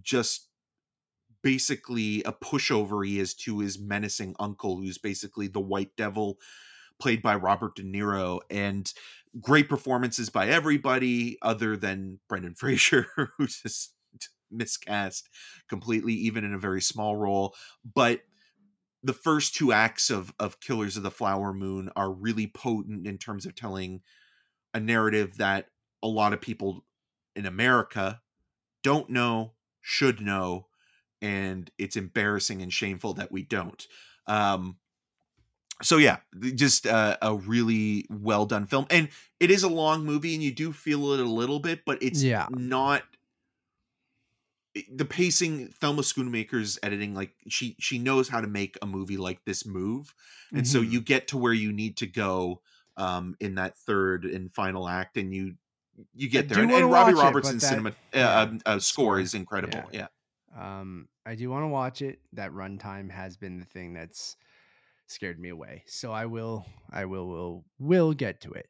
just 0.03 0.46
basically 1.47 2.25
a 2.25 2.33
pushover 2.33 3.07
he 3.07 3.21
is 3.21 3.33
to 3.33 3.61
his 3.61 3.79
menacing 3.79 4.35
uncle 4.41 4.79
who's 4.79 4.99
basically 4.99 5.47
the 5.47 5.61
white 5.61 5.95
devil 5.97 6.39
played 6.99 7.23
by 7.23 7.37
Robert 7.37 7.77
De 7.77 7.85
Niro 7.85 8.41
and 8.51 8.93
great 9.41 9.69
performances 9.69 10.29
by 10.29 10.49
everybody 10.49 11.39
other 11.43 11.77
than 11.77 12.19
Brendan 12.29 12.55
Fraser 12.59 13.07
who's 13.39 13.61
just 13.63 13.95
miscast 14.51 15.29
completely 15.69 16.15
even 16.15 16.43
in 16.43 16.53
a 16.53 16.59
very 16.59 16.83
small 16.83 17.15
role. 17.15 17.55
But 17.95 18.23
the 19.05 19.13
first 19.13 19.55
two 19.55 19.71
acts 19.71 20.11
of 20.11 20.35
of 20.41 20.59
Killers 20.59 20.97
of 20.97 21.05
the 21.05 21.13
Flower 21.13 21.53
Moon 21.53 21.91
are 21.95 22.11
really 22.11 22.49
potent 22.49 23.07
in 23.07 23.19
terms 23.19 23.47
of 23.47 23.55
telling 23.55 24.01
a 24.75 24.81
narrative 24.81 25.37
that 25.37 25.67
a 26.03 26.09
lot 26.09 26.33
of 26.33 26.41
people 26.41 26.85
in 27.37 27.47
America 27.47 28.21
don't 28.83 29.11
know, 29.11 29.53
should 29.81 30.21
know, 30.21 30.67
and 31.23 31.71
it's 31.79 31.97
embarrassing 31.97 32.63
and 32.63 32.73
shameful 32.73 33.15
that 33.15 33.33
we 33.33 33.43
don't. 33.43 33.87
Um, 34.27 34.79
so 35.83 35.99
yeah, 35.99 36.19
just 36.55 36.87
uh, 36.87 37.19
a 37.21 37.35
really 37.35 38.07
well 38.09 38.47
done 38.47 38.67
film, 38.67 38.87
and 38.91 39.11
it 39.41 39.51
is 39.51 39.63
a 39.63 39.69
long 39.69 40.05
movie, 40.05 40.35
and 40.35 40.43
you 40.43 40.53
do 40.53 40.73
feel 40.73 41.13
it 41.13 41.21
a 41.21 41.25
little 41.25 41.61
bit, 41.61 41.85
but 41.85 42.03
it's 42.03 42.23
Yeah. 42.23 42.49
not 42.49 43.03
the 44.93 45.07
pacing 45.07 45.69
thelma 45.69 46.03
schoonmaker's 46.03 46.79
editing 46.83 47.15
like 47.15 47.35
she 47.49 47.75
she 47.81 47.99
knows 47.99 48.29
how 48.29 48.43
to 48.43 48.47
make 48.47 48.77
a 48.83 48.87
movie 48.87 49.17
like 49.17 49.43
this 49.47 49.65
move 49.65 50.15
and 50.55 50.67
so 50.67 50.81
Mhm. 50.81 50.91
you 50.93 51.01
get 51.01 51.29
to 51.29 51.39
where 51.39 51.55
you 51.55 51.73
need 51.73 51.97
to 51.97 52.07
go 52.07 52.61
um 52.99 53.35
in 53.41 53.55
that 53.55 53.79
third 53.79 54.27
and 54.27 54.55
final 54.55 54.87
act 54.87 55.17
and 55.17 55.35
you 55.35 55.55
you 56.15 56.29
get 56.29 56.51
there 56.51 56.61
and, 56.63 56.71
and 56.71 56.91
robbie 56.91 57.13
it, 57.13 57.17
robertson's 57.17 57.63
but 57.63 57.69
that- 57.69 57.69
cinema 57.69 57.91
uh, 58.15 58.19
yeah, 58.19 58.41
um, 58.43 58.61
uh, 58.67 58.79
score 58.79 59.19
score, 59.19 59.19
is 59.19 59.33
incredible 59.33 59.89
yeah, 59.95 60.09
Um, 60.59 61.09
I 61.25 61.35
do 61.35 61.51
want 61.51 61.65
to 61.65 61.69
watch 61.69 62.03
it. 62.03 62.21
That 62.33 62.53
runtime 62.53 63.11
has 63.11 63.37
been 63.37 63.59
the 63.59 63.65
thing 63.67 63.93
that's 63.93 64.37
scared 65.07 65.39
me 65.39 65.51
away. 65.51 65.85
So 65.87 66.13
I 66.13 66.27
will, 66.27 66.67
I 66.91 67.05
will, 67.05 67.29
will, 67.29 67.65
will 67.79 68.13
get 68.13 68.41
to 68.43 68.53
it. 68.53 68.69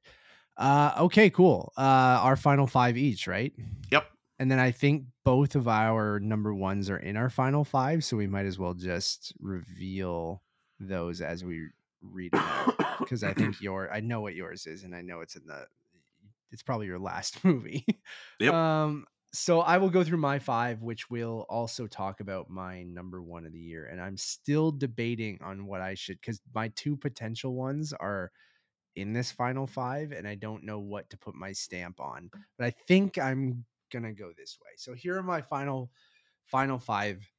Uh, 0.56 0.92
okay, 0.98 1.30
cool. 1.30 1.72
Uh, 1.76 2.20
our 2.22 2.36
final 2.36 2.66
five 2.66 2.96
each, 2.96 3.26
right? 3.26 3.52
Yep. 3.90 4.06
And 4.38 4.50
then 4.50 4.58
I 4.58 4.70
think 4.70 5.04
both 5.24 5.54
of 5.54 5.68
our 5.68 6.20
number 6.20 6.54
ones 6.54 6.90
are 6.90 6.98
in 6.98 7.16
our 7.16 7.30
final 7.30 7.64
five, 7.64 8.04
so 8.04 8.16
we 8.16 8.26
might 8.26 8.46
as 8.46 8.58
well 8.58 8.74
just 8.74 9.32
reveal 9.40 10.42
those 10.78 11.20
as 11.20 11.42
we 11.44 11.68
read 12.02 12.34
it 12.34 12.38
out 12.38 12.74
because 12.98 13.24
I 13.24 13.32
think 13.32 13.60
your 13.62 13.92
I 13.92 14.00
know 14.00 14.20
what 14.20 14.34
yours 14.34 14.66
is, 14.66 14.84
and 14.84 14.94
I 14.94 15.00
know 15.00 15.20
it's 15.20 15.36
in 15.36 15.46
the 15.46 15.66
it's 16.52 16.62
probably 16.62 16.86
your 16.86 16.98
last 16.98 17.44
movie. 17.44 17.86
Yep. 18.40 18.52
Um. 18.52 19.06
So 19.32 19.60
I 19.60 19.76
will 19.78 19.90
go 19.90 20.02
through 20.02 20.18
my 20.18 20.38
five, 20.38 20.82
which 20.82 21.10
will 21.10 21.44
also 21.48 21.86
talk 21.86 22.20
about 22.20 22.48
my 22.48 22.84
number 22.84 23.22
one 23.22 23.44
of 23.44 23.52
the 23.52 23.60
year, 23.60 23.84
and 23.86 24.00
I'm 24.00 24.16
still 24.16 24.72
debating 24.72 25.38
on 25.42 25.66
what 25.66 25.80
I 25.80 25.94
should 25.94 26.20
because 26.20 26.40
my 26.54 26.68
two 26.68 26.96
potential 26.96 27.54
ones 27.54 27.92
are 27.92 28.32
in 28.96 29.12
this 29.12 29.32
final 29.32 29.66
five, 29.66 30.12
and 30.12 30.28
I 30.28 30.36
don't 30.36 30.64
know 30.64 30.80
what 30.80 31.10
to 31.10 31.18
put 31.18 31.34
my 31.34 31.52
stamp 31.52 32.00
on. 32.00 32.30
But 32.58 32.66
I 32.68 32.70
think 32.70 33.18
I'm 33.18 33.66
gonna 33.92 34.14
go 34.14 34.32
this 34.36 34.58
way. 34.60 34.72
So 34.76 34.94
here 34.94 35.18
are 35.18 35.22
my 35.22 35.42
final 35.42 35.92
final 36.46 36.78
five 36.78 37.30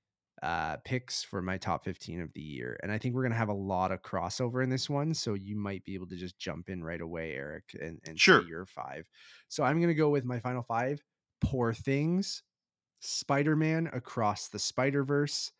uh 0.44 0.78
picks 0.78 1.24
for 1.24 1.42
my 1.42 1.58
top 1.58 1.84
15 1.84 2.22
of 2.22 2.32
the 2.34 2.42
year 2.42 2.80
and 2.84 2.92
i 2.92 2.98
think 3.00 3.16
we're 3.16 3.24
gonna 3.24 3.34
have 3.34 3.50
a 3.50 3.54
lot 3.54 3.92
of 3.92 4.04
crossover 4.04 4.64
in 4.64 4.70
this 4.70 4.88
one 4.88 5.12
so 5.14 5.34
you 5.34 5.56
might 5.56 5.84
be 5.84 5.96
able 5.96 6.06
to 6.08 6.16
just 6.16 6.38
jump 6.38 6.70
in 6.70 6.84
right 6.84 7.02
away 7.02 7.34
eric 7.34 7.76
and, 7.82 8.00
and 8.06 8.20
Sure. 8.20 8.44
your 8.44 8.66
five 8.68 9.10
so 9.48 9.64
i'm 9.64 9.82
gonna 9.82 9.96
go 9.96 10.10
with 10.12 10.26
my 10.26 10.40
final 10.40 10.62
five 10.62 11.04
poor 11.42 11.74
things 11.74 12.44
spider-man 13.00 13.90
across 13.94 14.48
the 14.48 14.60
spider-verse 14.60 15.52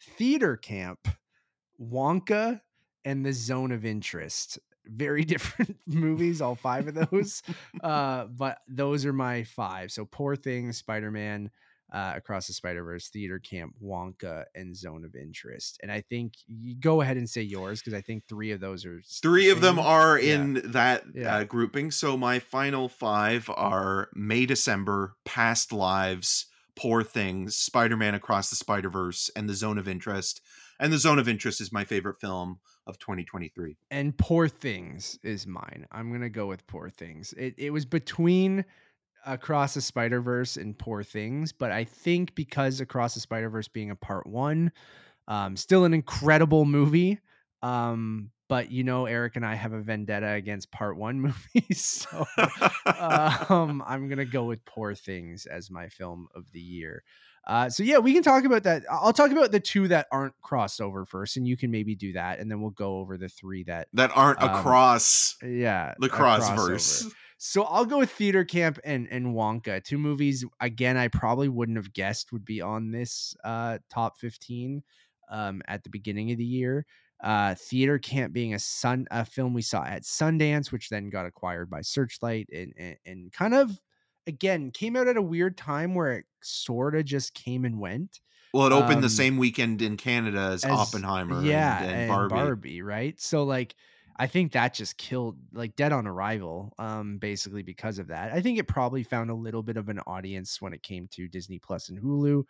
theater 0.00 0.56
camp 0.56 1.08
wonka 1.80 2.60
and 3.04 3.24
the 3.24 3.32
zone 3.32 3.72
of 3.72 3.84
interest. 3.84 4.58
Very 4.86 5.24
different 5.24 5.76
movies 5.86 6.40
all 6.40 6.54
five 6.54 6.88
of 6.88 6.94
those 6.94 7.42
uh 7.82 8.26
but 8.26 8.58
those 8.68 9.04
are 9.04 9.12
my 9.12 9.44
five. 9.44 9.90
So 9.90 10.04
poor 10.04 10.36
things 10.36 10.76
spider-man 10.78 11.50
uh, 11.94 12.12
across 12.16 12.48
the 12.48 12.52
Spider 12.52 12.82
Verse, 12.84 13.08
Theater 13.08 13.38
Camp, 13.38 13.72
Wonka, 13.82 14.44
and 14.54 14.76
Zone 14.76 15.04
of 15.04 15.14
Interest. 15.14 15.78
And 15.82 15.90
I 15.92 16.00
think 16.02 16.32
you 16.48 16.74
go 16.74 17.00
ahead 17.00 17.16
and 17.16 17.30
say 17.30 17.40
yours 17.42 17.80
because 17.80 17.94
I 17.94 18.00
think 18.02 18.24
three 18.28 18.50
of 18.50 18.58
those 18.60 18.84
are 18.84 18.98
s- 18.98 19.20
the 19.22 19.28
Three 19.28 19.48
of 19.50 19.60
them 19.60 19.78
are 19.78 20.18
Yeah. 20.18 20.34
in 20.34 20.72
that 20.72 21.04
Yeah. 21.14 21.36
uh, 21.36 21.44
grouping. 21.44 21.90
So 21.92 22.16
my 22.16 22.40
final 22.40 22.88
five 22.88 23.48
are 23.48 24.08
May 24.14 24.44
December, 24.44 25.14
Past 25.24 25.72
Lives, 25.72 26.46
Poor 26.76 27.04
Things, 27.04 27.56
Spider 27.56 27.96
Man 27.96 28.14
Across 28.14 28.50
the 28.50 28.56
Spider 28.56 28.90
Verse, 28.90 29.30
and 29.36 29.48
The 29.48 29.54
Zone 29.54 29.78
of 29.78 29.86
Interest. 29.86 30.40
And 30.80 30.92
The 30.92 30.98
Zone 30.98 31.20
of 31.20 31.28
Interest 31.28 31.60
is 31.60 31.72
my 31.72 31.84
favorite 31.84 32.20
film 32.20 32.58
of 32.86 32.98
2023. 32.98 33.76
and 33.90 34.18
Poor 34.18 34.46
Things 34.48 35.18
is 35.22 35.46
mine. 35.46 35.86
I'm 35.92 36.10
gonna 36.12 36.28
go 36.28 36.48
with 36.48 36.66
Poor 36.66 36.90
Things. 36.90 37.32
It 37.34 37.54
it 37.56 37.70
was 37.70 37.86
between 37.86 38.64
Across 39.26 39.74
the 39.74 39.80
Spider 39.80 40.20
Verse 40.20 40.56
and 40.56 40.76
Poor 40.78 41.02
Things, 41.02 41.52
but 41.52 41.70
I 41.70 41.84
think 41.84 42.34
because 42.34 42.80
Across 42.80 43.14
the 43.14 43.20
Spider 43.20 43.50
Verse 43.50 43.68
being 43.68 43.90
a 43.90 43.96
part 43.96 44.26
one, 44.26 44.72
um, 45.28 45.56
still 45.56 45.84
an 45.84 45.94
incredible 45.94 46.64
movie. 46.64 47.18
Um, 47.62 48.30
but 48.48 48.70
you 48.70 48.84
know, 48.84 49.06
Eric 49.06 49.36
and 49.36 49.46
I 49.46 49.54
have 49.54 49.72
a 49.72 49.80
vendetta 49.80 50.32
against 50.32 50.70
part 50.70 50.96
one 50.98 51.20
movies, 51.54 52.06
so 52.08 52.26
um, 53.48 53.82
I'm 53.86 54.08
gonna 54.08 54.24
go 54.24 54.44
with 54.44 54.64
Poor 54.64 54.94
Things 54.94 55.46
as 55.46 55.70
my 55.70 55.88
film 55.88 56.28
of 56.34 56.50
the 56.52 56.60
year. 56.60 57.02
Uh, 57.46 57.68
so 57.68 57.82
yeah, 57.82 57.98
we 57.98 58.14
can 58.14 58.22
talk 58.22 58.44
about 58.44 58.62
that. 58.62 58.84
I'll 58.90 59.12
talk 59.12 59.30
about 59.30 59.50
the 59.52 59.60
two 59.60 59.88
that 59.88 60.06
aren't 60.10 60.34
crossed 60.40 60.80
over 60.80 61.04
first, 61.04 61.36
and 61.36 61.46
you 61.46 61.56
can 61.56 61.70
maybe 61.70 61.94
do 61.94 62.12
that, 62.14 62.38
and 62.38 62.50
then 62.50 62.60
we'll 62.60 62.70
go 62.70 62.98
over 62.98 63.16
the 63.18 63.28
three 63.28 63.64
that 63.64 63.88
that 63.94 64.10
aren't 64.14 64.42
Um, 64.42 64.50
across 64.50 65.36
yeah 65.42 65.94
the 65.98 66.06
a 66.06 66.10
cross 66.10 66.48
verse. 66.50 67.06
So 67.36 67.64
I'll 67.64 67.84
go 67.84 67.98
with 67.98 68.10
Theater 68.10 68.44
Camp 68.44 68.78
and 68.84 69.08
and 69.10 69.34
Wonka, 69.34 69.82
two 69.82 69.98
movies 69.98 70.44
again 70.60 70.96
I 70.96 71.08
probably 71.08 71.48
wouldn't 71.48 71.76
have 71.78 71.92
guessed 71.92 72.32
would 72.32 72.44
be 72.44 72.60
on 72.60 72.90
this 72.90 73.34
uh 73.44 73.78
top 73.90 74.18
15 74.18 74.82
um 75.30 75.62
at 75.68 75.82
the 75.84 75.90
beginning 75.90 76.30
of 76.32 76.38
the 76.38 76.44
year. 76.44 76.86
Uh 77.22 77.54
Theater 77.54 77.98
Camp 77.98 78.32
being 78.32 78.54
a 78.54 78.58
sun 78.58 79.06
a 79.10 79.24
film 79.24 79.52
we 79.54 79.62
saw 79.62 79.84
at 79.84 80.02
Sundance 80.02 80.70
which 80.72 80.88
then 80.88 81.10
got 81.10 81.26
acquired 81.26 81.68
by 81.70 81.80
Searchlight 81.82 82.48
and 82.52 82.72
and, 82.76 82.96
and 83.04 83.32
kind 83.32 83.54
of 83.54 83.80
again 84.26 84.70
came 84.70 84.96
out 84.96 85.08
at 85.08 85.16
a 85.16 85.22
weird 85.22 85.56
time 85.58 85.94
where 85.94 86.12
it 86.12 86.26
sort 86.42 86.94
of 86.94 87.04
just 87.04 87.34
came 87.34 87.64
and 87.64 87.78
went. 87.80 88.20
Well, 88.52 88.66
it 88.66 88.72
opened 88.72 89.02
Um, 89.02 89.02
the 89.02 89.10
same 89.10 89.36
weekend 89.36 89.82
in 89.82 89.96
Canada 89.96 90.38
as, 90.40 90.64
as- 90.64 90.70
Oppenheimer 90.70 91.44
yeah, 91.44 91.82
and, 91.82 91.84
and 91.84 92.06
and 92.06 92.28
Barbie. 92.28 92.82
right? 92.82 93.18
So 93.20 93.44
like 93.44 93.74
I 94.16 94.26
think 94.26 94.52
that 94.52 94.74
just 94.74 94.96
killed 94.96 95.38
like 95.52 95.74
Dead 95.76 95.92
on 95.92 96.06
Arrival, 96.06 96.72
um, 96.78 97.18
basically 97.18 97.62
because 97.62 97.98
of 97.98 98.08
that. 98.08 98.32
I 98.32 98.40
think 98.40 98.58
it 98.58 98.68
probably 98.68 99.02
found 99.02 99.30
a 99.30 99.34
little 99.34 99.62
bit 99.62 99.76
of 99.76 99.88
an 99.88 99.98
audience 100.00 100.60
when 100.62 100.72
it 100.72 100.82
came 100.82 101.08
to 101.12 101.28
Disney 101.28 101.58
Plus 101.58 101.88
and 101.88 101.98
Hulu. 102.00 102.44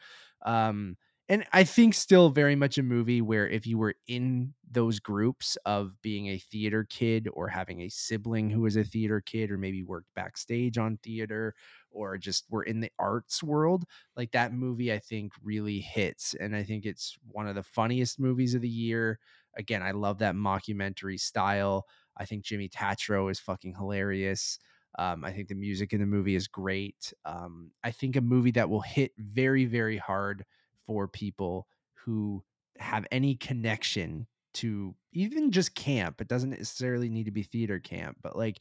Um, 0.44 0.96
and 1.26 1.46
I 1.54 1.64
think 1.64 1.94
still 1.94 2.28
very 2.28 2.54
much 2.54 2.76
a 2.76 2.82
movie 2.82 3.22
where 3.22 3.48
if 3.48 3.66
you 3.66 3.78
were 3.78 3.94
in 4.06 4.52
those 4.70 5.00
groups 5.00 5.56
of 5.64 6.02
being 6.02 6.26
a 6.26 6.36
theater 6.38 6.84
kid 6.84 7.28
or 7.32 7.48
having 7.48 7.80
a 7.80 7.88
sibling 7.88 8.50
who 8.50 8.60
was 8.60 8.76
a 8.76 8.84
theater 8.84 9.22
kid 9.22 9.50
or 9.50 9.56
maybe 9.56 9.82
worked 9.82 10.08
backstage 10.14 10.76
on 10.76 10.98
theater 10.98 11.54
or 11.90 12.18
just 12.18 12.44
were 12.50 12.62
in 12.62 12.80
the 12.80 12.90
arts 12.98 13.42
world, 13.42 13.84
like 14.16 14.32
that 14.32 14.52
movie 14.52 14.92
I 14.92 14.98
think 14.98 15.32
really 15.42 15.80
hits. 15.80 16.34
And 16.34 16.54
I 16.54 16.62
think 16.62 16.84
it's 16.84 17.16
one 17.30 17.48
of 17.48 17.54
the 17.54 17.62
funniest 17.62 18.20
movies 18.20 18.54
of 18.54 18.60
the 18.60 18.68
year. 18.68 19.18
Again, 19.56 19.82
I 19.82 19.93
love 19.93 20.18
that 20.18 20.35
mockumentary 20.35 21.18
style. 21.18 21.86
I 22.16 22.24
think 22.24 22.44
Jimmy 22.44 22.68
Tatro 22.68 23.28
is 23.28 23.40
fucking 23.40 23.74
hilarious. 23.74 24.59
Um, 24.98 25.24
I 25.24 25.32
think 25.32 25.48
the 25.48 25.55
music 25.56 25.93
in 25.93 26.01
the 26.01 26.06
movie 26.06 26.36
is 26.36 26.47
great. 26.47 27.12
Um, 27.24 27.72
I 27.82 27.90
think 27.90 28.14
a 28.16 28.20
movie 28.20 28.52
that 28.52 28.70
will 28.70 28.81
hit 28.82 29.12
very, 29.18 29.64
very 29.64 29.97
hard 29.97 30.44
for 30.86 31.09
people 31.09 31.66
who 31.94 32.44
have 32.78 33.06
any 33.10 33.35
connection 33.35 34.26
to 34.55 34.94
even 35.12 35.51
just 35.51 35.74
camp. 35.74 36.20
It 36.20 36.28
doesn't 36.28 36.51
necessarily 36.51 37.09
need 37.09 37.24
to 37.24 37.32
be 37.32 37.43
theater 37.43 37.81
camp, 37.81 38.18
but 38.22 38.36
like, 38.36 38.60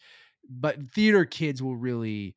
but 0.49 0.81
theater 0.81 1.25
kids 1.25 1.61
will 1.61 1.75
really, 1.77 2.35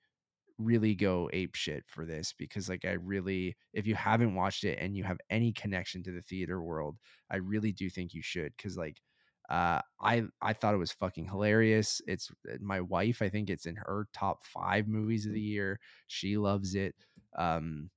really 0.58 0.94
go 0.94 1.28
ape 1.32 1.54
shit 1.54 1.84
for 1.86 2.06
this 2.06 2.32
because, 2.38 2.68
like, 2.68 2.84
I 2.84 2.92
really, 2.92 3.56
if 3.72 3.86
you 3.86 3.94
haven't 3.94 4.34
watched 4.34 4.64
it 4.64 4.78
and 4.80 4.96
you 4.96 5.04
have 5.04 5.18
any 5.30 5.52
connection 5.52 6.02
to 6.04 6.12
the 6.12 6.22
theater 6.22 6.62
world, 6.62 6.96
I 7.30 7.36
really 7.36 7.72
do 7.72 7.90
think 7.90 8.14
you 8.14 8.22
should 8.22 8.52
because, 8.56 8.76
like, 8.76 9.00
uh, 9.48 9.80
I 10.00 10.24
I 10.42 10.52
thought 10.54 10.74
it 10.74 10.78
was 10.78 10.92
fucking 10.92 11.26
hilarious. 11.26 12.00
It's 12.06 12.30
uh, 12.52 12.56
my 12.60 12.80
wife. 12.80 13.22
I 13.22 13.28
think 13.28 13.48
it's 13.48 13.66
in 13.66 13.76
her 13.76 14.08
top 14.12 14.44
five 14.44 14.88
movies 14.88 15.26
of 15.26 15.32
the 15.32 15.40
year. 15.40 15.78
She 16.08 16.36
loves 16.36 16.74
it. 16.74 16.94
Um, 17.38 17.90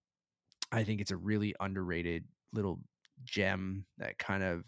I 0.72 0.84
think 0.84 1.02
it's 1.02 1.12
a 1.12 1.18
really 1.18 1.56
underrated 1.60 2.26
little 2.54 2.80
gem 3.24 3.86
that 3.98 4.18
kind 4.20 4.44
of 4.44 4.64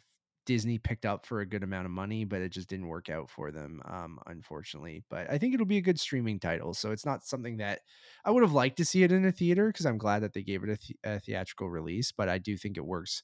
Disney 0.45 0.77
picked 0.79 1.05
up 1.05 1.25
for 1.25 1.41
a 1.41 1.45
good 1.45 1.63
amount 1.63 1.85
of 1.85 1.91
money, 1.91 2.25
but 2.25 2.41
it 2.41 2.49
just 2.49 2.67
didn't 2.67 2.87
work 2.87 3.09
out 3.09 3.29
for 3.29 3.51
them, 3.51 3.81
um, 3.85 4.19
unfortunately. 4.27 5.03
But 5.09 5.29
I 5.29 5.37
think 5.37 5.53
it'll 5.53 5.65
be 5.65 5.77
a 5.77 5.81
good 5.81 5.99
streaming 5.99 6.39
title. 6.39 6.73
So 6.73 6.91
it's 6.91 7.05
not 7.05 7.23
something 7.23 7.57
that 7.57 7.81
I 8.25 8.31
would 8.31 8.43
have 8.43 8.53
liked 8.53 8.77
to 8.77 8.85
see 8.85 9.03
it 9.03 9.11
in 9.11 9.25
a 9.25 9.31
theater 9.31 9.67
because 9.67 9.85
I'm 9.85 9.97
glad 9.99 10.19
that 10.23 10.33
they 10.33 10.43
gave 10.43 10.63
it 10.63 10.69
a, 10.69 10.75
the- 10.77 10.97
a 11.03 11.19
theatrical 11.19 11.69
release, 11.69 12.11
but 12.11 12.29
I 12.29 12.37
do 12.37 12.57
think 12.57 12.77
it 12.77 12.85
works 12.85 13.23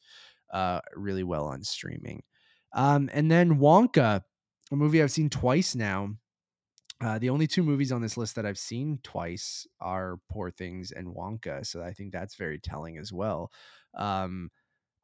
uh, 0.54 0.82
really 0.96 1.24
well 1.24 1.46
on 1.46 1.64
streaming. 1.64 2.24
Um, 2.74 3.10
and 3.14 3.32
then 3.32 3.60
Wonka, 3.60 4.22
a 4.72 4.76
movie 4.76 5.02
I've 5.02 5.12
seen 5.12 5.30
twice 5.30 5.76
now. 5.76 6.16
Uh, 7.00 7.20
the 7.20 7.30
only 7.30 7.46
two 7.46 7.62
movies 7.62 7.92
on 7.92 8.02
this 8.02 8.18
list 8.18 8.36
that 8.36 8.46
I've 8.46 8.58
seen 8.58 9.00
twice 9.04 9.68
are 9.80 10.20
Poor 10.32 10.50
Things 10.50 10.92
and 10.92 11.08
Wonka, 11.08 11.64
so 11.66 11.84
I 11.84 11.94
think 11.94 12.12
that's 12.12 12.36
very 12.36 12.60
telling 12.60 12.98
as 12.98 13.14
well. 13.14 13.52
Um, 13.96 14.50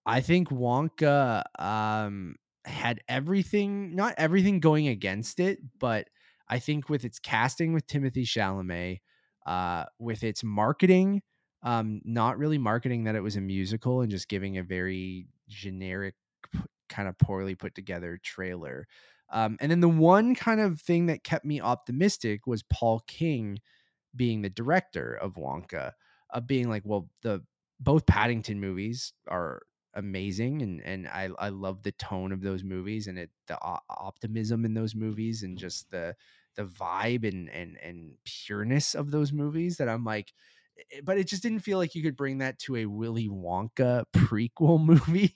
I 0.06 0.22
think 0.22 0.50
Wonka 0.50 1.44
um, 1.58 2.36
had 2.66 3.02
everything, 3.08 3.96
not 3.96 4.16
everything 4.18 4.60
going 4.60 4.88
against 4.88 5.40
it, 5.40 5.60
but 5.80 6.10
I 6.48 6.60
think 6.60 6.90
with 6.90 7.06
its 7.06 7.20
casting 7.20 7.74
with 7.74 7.88
Timothée 7.88 8.26
Chalamet, 8.26 9.00
uh, 9.46 9.86
with 10.00 10.24
its 10.24 10.44
marketing, 10.44 11.22
um, 11.64 12.02
not 12.04 12.38
really 12.38 12.58
marketing 12.58 13.06
that 13.06 13.16
it 13.16 13.24
was 13.24 13.38
a 13.38 13.42
musical 13.42 14.02
and 14.02 14.12
just 14.12 14.28
giving 14.28 14.58
a 14.58 14.64
very 14.64 15.28
generic, 15.48 16.16
kind 16.90 17.08
of 17.08 17.18
poorly 17.18 17.56
put 17.56 17.74
together 17.74 18.20
trailer. 18.22 18.88
Um, 19.32 19.58
and 19.62 19.72
then 19.72 19.80
the 19.80 19.90
one 19.90 20.36
kind 20.36 20.60
of 20.60 20.82
thing 20.82 21.08
that 21.08 21.24
kept 21.24 21.46
me 21.46 21.62
optimistic 21.62 22.46
was 22.46 22.64
Paul 22.64 23.02
King 23.08 23.60
being 24.16 24.42
the 24.42 24.50
director 24.50 25.14
of 25.16 25.36
Wonka, 25.36 25.94
of 26.30 26.46
being 26.46 26.70
like, 26.70 26.84
well, 26.86 27.10
the 27.22 27.42
both 27.80 28.06
Paddington 28.06 28.60
movies 28.60 29.14
are 29.28 29.64
amazing, 29.94 30.62
and 30.62 30.82
and 30.82 31.08
I 31.08 31.30
I 31.40 31.50
love 31.50 31.84
the 31.84 31.92
tone 31.94 32.32
of 32.32 32.42
those 32.42 32.64
movies 32.64 33.08
and 33.08 33.18
it 33.20 33.32
the 33.48 33.58
optimism 33.90 34.66
in 34.66 34.74
those 34.74 34.96
movies 34.96 35.44
and 35.44 35.58
just 35.58 35.90
the 35.92 36.16
the 36.56 36.66
vibe 36.66 37.28
and 37.28 37.50
and 37.50 37.78
and 37.78 38.14
pureness 38.26 38.96
of 38.96 39.12
those 39.12 39.32
movies 39.34 39.78
that 39.78 39.90
I'm 39.90 40.04
like. 40.04 40.34
eh, 40.92 41.02
But 41.04 41.18
it 41.18 41.28
just 41.28 41.44
didn't 41.44 41.60
feel 41.62 41.78
like 41.78 41.96
you 41.96 42.04
could 42.04 42.18
bring 42.18 42.40
that 42.40 42.60
to 42.60 42.78
a 42.78 42.86
Willy 42.86 43.30
Wonka 43.30 44.06
prequel 44.16 44.84
movie 44.84 45.36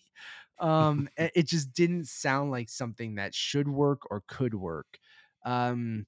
um 0.59 1.07
it 1.17 1.31
it 1.35 1.47
just 1.47 1.73
didn't 1.73 2.07
sound 2.07 2.51
like 2.51 2.69
something 2.69 3.15
that 3.15 3.33
should 3.35 3.67
work 3.67 4.01
or 4.11 4.23
could 4.27 4.53
work 4.55 4.97
um 5.45 6.05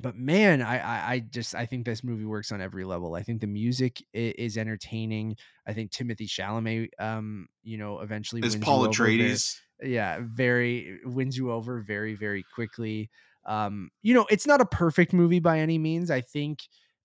but 0.00 0.14
man 0.16 0.62
I, 0.62 0.78
I 0.78 1.12
i 1.14 1.20
just 1.20 1.54
i 1.54 1.66
think 1.66 1.84
this 1.84 2.04
movie 2.04 2.24
works 2.24 2.52
on 2.52 2.60
every 2.60 2.84
level 2.84 3.14
i 3.14 3.22
think 3.22 3.40
the 3.40 3.46
music 3.46 4.02
is 4.12 4.56
entertaining 4.56 5.36
i 5.66 5.72
think 5.72 5.90
timothée 5.90 6.28
chalamet 6.28 6.90
um 6.98 7.48
you 7.62 7.78
know 7.78 8.00
eventually 8.00 8.42
Is 8.42 8.52
wins 8.52 8.70
you 8.72 8.84
Paul 8.84 8.86
over 8.86 9.10
very- 9.12 9.40
Atreides? 9.40 9.60
yeah, 9.80 10.18
very 10.22 10.98
wins 11.04 11.36
you 11.36 11.52
over 11.52 11.80
very 11.82 12.14
very 12.14 12.42
quickly. 12.42 13.10
Um, 13.46 13.90
you 14.02 14.12
know, 14.12 14.26
it's 14.28 14.44
not 14.46 14.60
a 14.60 14.66
perfect 14.66 15.12
movie 15.12 15.38
by 15.38 15.60
any 15.60 15.78
means. 15.78 16.10
I 16.10 16.20
think 16.20 16.58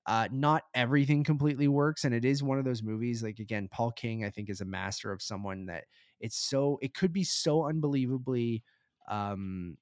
uh, 0.08 0.28
not 0.32 0.64
everything 0.74 1.24
completely 1.24 1.68
works, 1.68 2.04
and 2.04 2.16
it 2.16 2.26
is 2.26 2.42
one 2.42 2.58
of 2.58 2.66
those 2.66 2.82
movies. 2.82 3.22
Like 3.22 3.38
again, 3.40 3.70
Paul 3.72 3.92
King, 3.92 4.26
I 4.26 4.32
think, 4.32 4.50
is 4.50 4.60
a 4.60 4.66
master 4.66 5.12
of 5.12 5.22
someone 5.22 5.68
that 5.68 5.86
it's 6.20 6.36
so 6.36 6.80
it 6.82 6.96
could 6.96 7.14
be 7.14 7.24
so 7.24 7.66
unbelievably 7.68 8.64
um, 9.08 9.78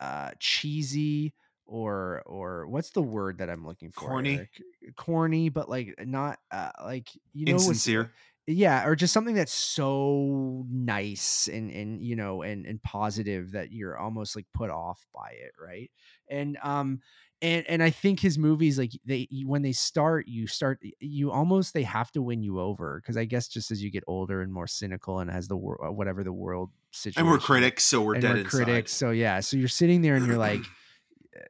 uh, 0.00 0.32
cheesy 0.40 1.34
or 1.66 2.22
or 2.26 2.66
what's 2.66 2.90
the 2.90 3.02
word 3.02 3.38
that 3.38 3.50
I'm 3.50 3.66
looking 3.66 3.90
for? 3.90 4.08
Corny? 4.08 4.36
Eric? 4.36 4.50
corny, 4.96 5.48
but 5.48 5.68
like 5.68 5.94
not 6.04 6.38
uh, 6.50 6.70
like 6.82 7.08
you 7.32 7.46
know 7.46 7.52
Insincere. 7.52 8.12
yeah 8.46 8.86
or 8.86 8.94
just 8.94 9.12
something 9.12 9.34
that's 9.34 9.52
so 9.52 10.66
nice 10.70 11.48
and 11.48 11.70
and 11.70 12.02
you 12.02 12.16
know 12.16 12.42
and 12.42 12.66
and 12.66 12.82
positive 12.82 13.52
that 13.52 13.72
you're 13.72 13.96
almost 13.96 14.36
like 14.36 14.46
put 14.52 14.70
off 14.70 15.06
by 15.14 15.30
it 15.30 15.52
right 15.58 15.90
and 16.28 16.58
um 16.62 17.00
and 17.40 17.64
and 17.68 17.82
i 17.82 17.88
think 17.88 18.20
his 18.20 18.36
movies 18.36 18.78
like 18.78 18.92
they 19.06 19.26
when 19.44 19.62
they 19.62 19.72
start 19.72 20.28
you 20.28 20.46
start 20.46 20.78
you 21.00 21.30
almost 21.30 21.72
they 21.72 21.82
have 21.82 22.12
to 22.12 22.20
win 22.20 22.42
you 22.42 22.60
over 22.60 23.00
because 23.00 23.16
i 23.16 23.24
guess 23.24 23.48
just 23.48 23.70
as 23.70 23.82
you 23.82 23.90
get 23.90 24.04
older 24.06 24.42
and 24.42 24.52
more 24.52 24.66
cynical 24.66 25.20
and 25.20 25.30
as 25.30 25.48
the 25.48 25.56
world 25.56 25.96
whatever 25.96 26.22
the 26.22 26.32
world 26.32 26.70
situation 26.92 27.22
And 27.22 27.30
we're 27.30 27.38
critics, 27.38 27.84
so 27.84 28.02
we're 28.02 28.14
and 28.14 28.22
dead 28.22 28.36
we're 28.36 28.44
critics 28.44 28.92
so 28.92 29.10
yeah 29.10 29.40
so 29.40 29.56
you're 29.56 29.68
sitting 29.68 30.02
there 30.02 30.16
and 30.16 30.26
you're 30.26 30.36
like 30.38 30.60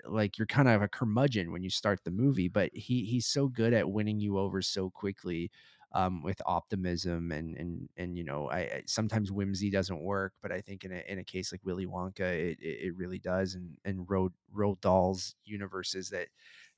like 0.06 0.39
you're 0.39 0.47
kind 0.47 0.69
of 0.69 0.82
a 0.82 0.89
curmudgeon 0.89 1.52
when 1.52 1.62
you 1.62 1.70
start 1.70 2.01
the 2.05 2.11
movie 2.11 2.48
but 2.48 2.70
he 2.73 3.05
he's 3.05 3.27
so 3.27 3.48
good 3.48 3.73
at 3.73 3.90
winning 3.90 4.20
you 4.20 4.39
over 4.39 4.62
so 4.62 4.90
quickly 4.90 5.51
um, 5.94 6.23
with 6.24 6.43
optimism 6.44 7.31
and 7.31 7.56
and 7.56 7.89
and 7.97 8.19
you 8.19 8.24
know 8.24 8.48
I, 8.48 8.59
I 8.59 8.82
sometimes 8.86 9.31
whimsy 9.31 9.70
doesn't 9.70 10.02
work 10.02 10.32
but 10.43 10.51
I 10.51 10.61
think 10.61 10.85
in 10.85 10.93
a 10.93 11.02
in 11.09 11.19
a 11.19 11.24
case 11.24 11.52
like 11.52 11.65
Willy 11.65 11.86
Wonka 11.86 12.20
it 12.20 12.59
it, 12.61 12.86
it 12.86 12.97
really 12.97 13.19
does 13.19 13.55
and 13.55 13.77
and 13.85 14.09
Road 14.09 14.32
Roald 14.52 14.81
Dahl's 14.81 15.36
universes 15.44 16.11
that 16.11 16.28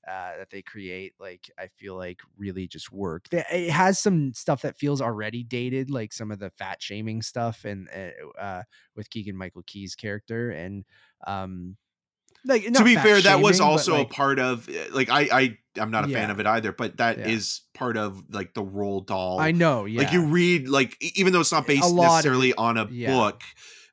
uh, 0.07 0.37
that 0.39 0.51
they 0.51 0.63
create 0.63 1.15
like 1.19 1.51
I 1.59 1.67
feel 1.67 1.97
like 1.97 2.21
really 2.37 2.69
just 2.69 2.93
work. 2.93 3.27
It 3.33 3.71
has 3.71 3.99
some 3.99 4.33
stuff 4.35 4.63
that 4.63 4.79
feels 4.79 5.01
already 5.01 5.43
dated, 5.43 5.91
like 5.91 6.13
some 6.13 6.31
of 6.31 6.39
the 6.39 6.51
fat 6.51 6.81
shaming 6.81 7.23
stuff 7.23 7.65
and 7.65 7.89
uh, 7.93 8.41
uh, 8.41 8.63
with 8.95 9.11
Keegan 9.11 9.37
Michael 9.37 9.65
Key's 9.67 9.97
character 9.97 10.51
and 10.51 10.85
um 11.27 11.77
like 12.47 12.73
to 12.73 12.85
be 12.85 12.95
fair, 12.97 13.21
that 13.21 13.41
was 13.41 13.61
also 13.61 13.97
like, 13.99 14.07
a 14.07 14.11
part 14.11 14.39
of 14.39 14.69
like 14.93 15.09
I 15.11 15.29
I 15.33 15.59
I'm 15.79 15.91
not 15.91 16.05
a 16.05 16.09
fan 16.09 16.31
of 16.31 16.41
it 16.41 16.47
either, 16.47 16.73
but 16.73 16.97
that 16.99 17.19
is 17.19 17.63
Yeah. 17.75 17.79
part 17.79 17.97
of 17.97 18.23
like 18.31 18.55
the 18.55 18.63
Roald 18.65 19.07
Dahl. 19.07 19.39
I 19.39 19.53
know, 19.53 19.85
yeah. 19.85 20.03
Like 20.03 20.13
you 20.13 20.27
read 20.27 20.69
like 20.69 20.97
even 21.17 21.33
though 21.33 21.41
it's 21.41 21.53
not 21.53 21.67
based 21.67 21.85
lot 21.85 22.07
of 22.07 22.13
necessarily 22.15 22.55
on 22.55 22.79
a 22.79 22.87
yeah. 22.91 23.13
book, 23.13 23.43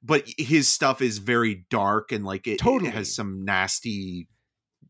but 0.01 0.23
his 0.37 0.67
stuff 0.67 1.01
is 1.01 1.17
very 1.17 1.65
dark 1.69 2.11
and 2.11 2.25
like 2.25 2.47
it, 2.47 2.53
it 2.53 2.59
Totally. 2.59 2.91
has 2.91 3.13
some 3.13 3.43
nasty. 3.45 4.27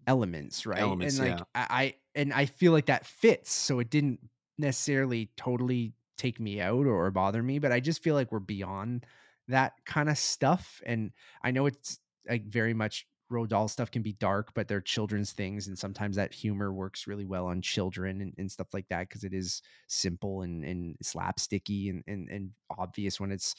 elements, 0.06 0.66
right? 0.66 0.80
Elements, 0.80 1.18
and 1.20 1.30
like 1.30 1.40
yeah. 1.40 1.46
I 1.70 1.96
and 2.16 2.34
I 2.34 2.46
feel 2.46 2.72
like 2.72 2.88
that 2.88 3.06
fits. 3.06 3.52
So 3.52 3.80
it 3.80 3.90
didn't 3.90 4.20
necessarily 4.58 5.32
totally 5.38 5.94
take 6.18 6.40
me 6.40 6.62
out 6.62 6.86
or 6.86 7.10
bother 7.12 7.42
me, 7.42 7.60
but 7.60 7.72
I 7.72 7.80
just 7.80 8.04
feel 8.04 8.16
like 8.16 8.32
we're 8.32 8.40
beyond 8.40 9.06
that 9.48 9.74
kind 9.86 10.10
of 10.10 10.18
stuff. 10.18 10.82
And 10.86 11.12
I 11.44 11.52
know 11.52 11.66
it's 11.66 12.00
like 12.30 12.46
very 12.46 12.74
much 12.74 13.06
Roald 13.34 13.50
Dahl 13.50 13.68
stuff 13.68 13.92
can 13.92 14.02
be 14.02 14.14
dark, 14.14 14.54
but 14.54 14.68
they're 14.68 14.82
children's 14.82 15.32
things, 15.32 15.68
and 15.68 15.78
sometimes 15.78 16.16
that 16.16 16.34
humor 16.34 16.72
works 16.72 17.08
really 17.08 17.26
well 17.26 17.48
on 17.48 17.62
children 17.62 18.22
and, 18.22 18.34
and 18.38 18.52
stuff 18.52 18.68
like 18.74 18.88
that 18.90 19.10
because 19.10 19.24
it 19.24 19.34
is 19.34 19.62
simple 19.88 20.44
and, 20.44 20.64
and 20.64 20.96
slapsticky 21.04 21.90
and, 21.90 22.04
and 22.08 22.30
and 22.30 22.52
obvious 22.78 23.20
when 23.20 23.32
it's 23.32 23.56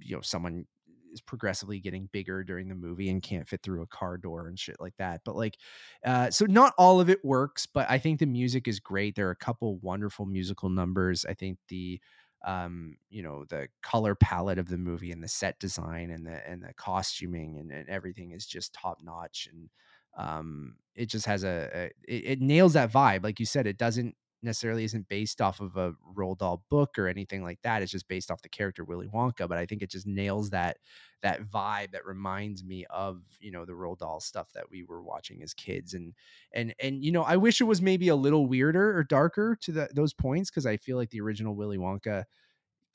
you 0.00 0.14
know 0.14 0.22
someone 0.22 0.66
is 1.12 1.20
progressively 1.22 1.80
getting 1.80 2.08
bigger 2.12 2.44
during 2.44 2.68
the 2.68 2.74
movie 2.74 3.08
and 3.08 3.22
can't 3.22 3.48
fit 3.48 3.62
through 3.62 3.82
a 3.82 3.86
car 3.86 4.18
door 4.18 4.48
and 4.48 4.58
shit 4.58 4.76
like 4.80 4.94
that. 4.98 5.22
But 5.24 5.34
like, 5.34 5.56
uh, 6.04 6.30
so 6.30 6.44
not 6.44 6.74
all 6.76 7.00
of 7.00 7.08
it 7.08 7.24
works, 7.24 7.66
but 7.66 7.86
I 7.88 7.98
think 7.98 8.20
the 8.20 8.26
music 8.26 8.68
is 8.68 8.80
great. 8.80 9.14
There 9.14 9.28
are 9.28 9.32
a 9.32 9.36
couple 9.36 9.78
wonderful 9.78 10.26
musical 10.26 10.68
numbers. 10.68 11.24
I 11.26 11.34
think 11.34 11.58
the 11.68 12.00
um 12.46 12.96
you 13.10 13.22
know 13.22 13.44
the 13.48 13.68
color 13.82 14.14
palette 14.14 14.58
of 14.58 14.68
the 14.68 14.78
movie 14.78 15.12
and 15.12 15.22
the 15.22 15.28
set 15.28 15.58
design 15.58 16.10
and 16.10 16.26
the 16.26 16.48
and 16.48 16.62
the 16.62 16.72
costuming 16.74 17.58
and, 17.58 17.70
and 17.72 17.88
everything 17.88 18.30
is 18.30 18.46
just 18.46 18.72
top 18.72 18.98
notch 19.02 19.48
and 19.52 19.68
um 20.16 20.76
it 20.94 21.06
just 21.06 21.26
has 21.26 21.44
a, 21.44 21.68
a 21.74 21.84
it, 22.08 22.24
it 22.24 22.40
nails 22.40 22.72
that 22.74 22.90
vibe 22.92 23.24
like 23.24 23.40
you 23.40 23.46
said 23.46 23.66
it 23.66 23.76
doesn't 23.78 24.14
necessarily 24.46 24.84
isn't 24.84 25.08
based 25.08 25.40
off 25.42 25.60
of 25.60 25.76
a 25.76 25.92
Roald 26.16 26.38
Dahl 26.38 26.64
book 26.70 26.98
or 26.98 27.08
anything 27.08 27.42
like 27.42 27.60
that 27.62 27.82
it's 27.82 27.92
just 27.92 28.08
based 28.08 28.30
off 28.30 28.42
the 28.42 28.48
character 28.48 28.84
Willy 28.84 29.08
Wonka 29.08 29.48
but 29.48 29.58
I 29.58 29.66
think 29.66 29.82
it 29.82 29.90
just 29.90 30.06
nails 30.06 30.50
that 30.50 30.78
that 31.22 31.42
vibe 31.42 31.90
that 31.92 32.06
reminds 32.06 32.64
me 32.64 32.86
of 32.90 33.22
you 33.40 33.50
know 33.50 33.64
the 33.64 33.72
Roald 33.72 33.98
Dahl 33.98 34.20
stuff 34.20 34.52
that 34.54 34.70
we 34.70 34.84
were 34.84 35.02
watching 35.02 35.42
as 35.42 35.52
kids 35.52 35.94
and 35.94 36.14
and 36.52 36.74
and 36.80 37.04
you 37.04 37.12
know 37.12 37.22
I 37.22 37.36
wish 37.36 37.60
it 37.60 37.64
was 37.64 37.82
maybe 37.82 38.08
a 38.08 38.16
little 38.16 38.46
weirder 38.46 38.96
or 38.96 39.04
darker 39.04 39.56
to 39.62 39.72
the, 39.72 39.88
those 39.94 40.14
points 40.14 40.50
because 40.50 40.66
I 40.66 40.76
feel 40.76 40.96
like 40.96 41.10
the 41.10 41.20
original 41.20 41.54
Willy 41.54 41.78
Wonka 41.78 42.24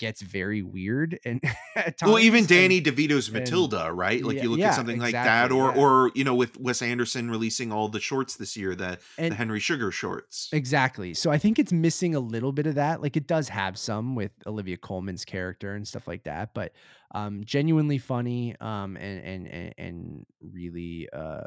gets 0.01 0.21
very 0.21 0.61
weird 0.61 1.17
and 1.23 1.39
at 1.75 1.95
Well, 2.01 2.19
even 2.19 2.41
times, 2.41 2.51
and- 2.51 2.59
Danny 2.59 2.81
DeVito's 2.81 3.29
and- 3.29 3.37
Matilda, 3.37 3.93
right? 3.93 4.21
Like 4.23 4.35
Yeah, 4.37 4.43
you 4.43 4.49
look 4.49 4.59
yeah, 4.59 4.69
at 4.69 4.75
something 4.75 4.99
like 4.99 5.13
that, 5.13 5.51
or 5.53 5.71
yeah. 5.71 5.79
or 5.81 6.11
you 6.15 6.23
know, 6.25 6.35
with 6.35 6.59
Wes 6.59 6.81
Anderson 6.81 7.29
releasing 7.31 7.71
all 7.71 7.87
the 7.87 7.99
shorts 8.01 8.35
this 8.35 8.57
year, 8.57 8.75
the 8.75 8.97
and 9.17 9.31
the 9.31 9.35
Henry 9.35 9.59
Sugar 9.61 9.91
shorts. 9.91 10.49
Exactly. 10.51 11.13
So 11.13 11.31
I 11.31 11.37
think 11.37 11.59
it's 11.59 11.71
missing 11.71 12.15
a 12.15 12.19
little 12.19 12.51
bit 12.51 12.65
of 12.67 12.75
that. 12.75 13.01
Like 13.01 13.15
it 13.15 13.27
does 13.27 13.47
have 13.47 13.77
some 13.77 14.15
with 14.15 14.31
Olivia 14.45 14.75
Colman's 14.77 15.23
character 15.23 15.75
and 15.75 15.87
stuff 15.87 16.07
like 16.07 16.23
that, 16.23 16.53
but 16.53 16.73
um 17.13 17.43
genuinely 17.45 17.97
funny 17.97 18.55
um 18.61 18.95
and 18.97 19.23
and 19.23 19.47
and, 19.47 19.73
and 19.77 20.25
really 20.41 21.07
uh 21.13 21.41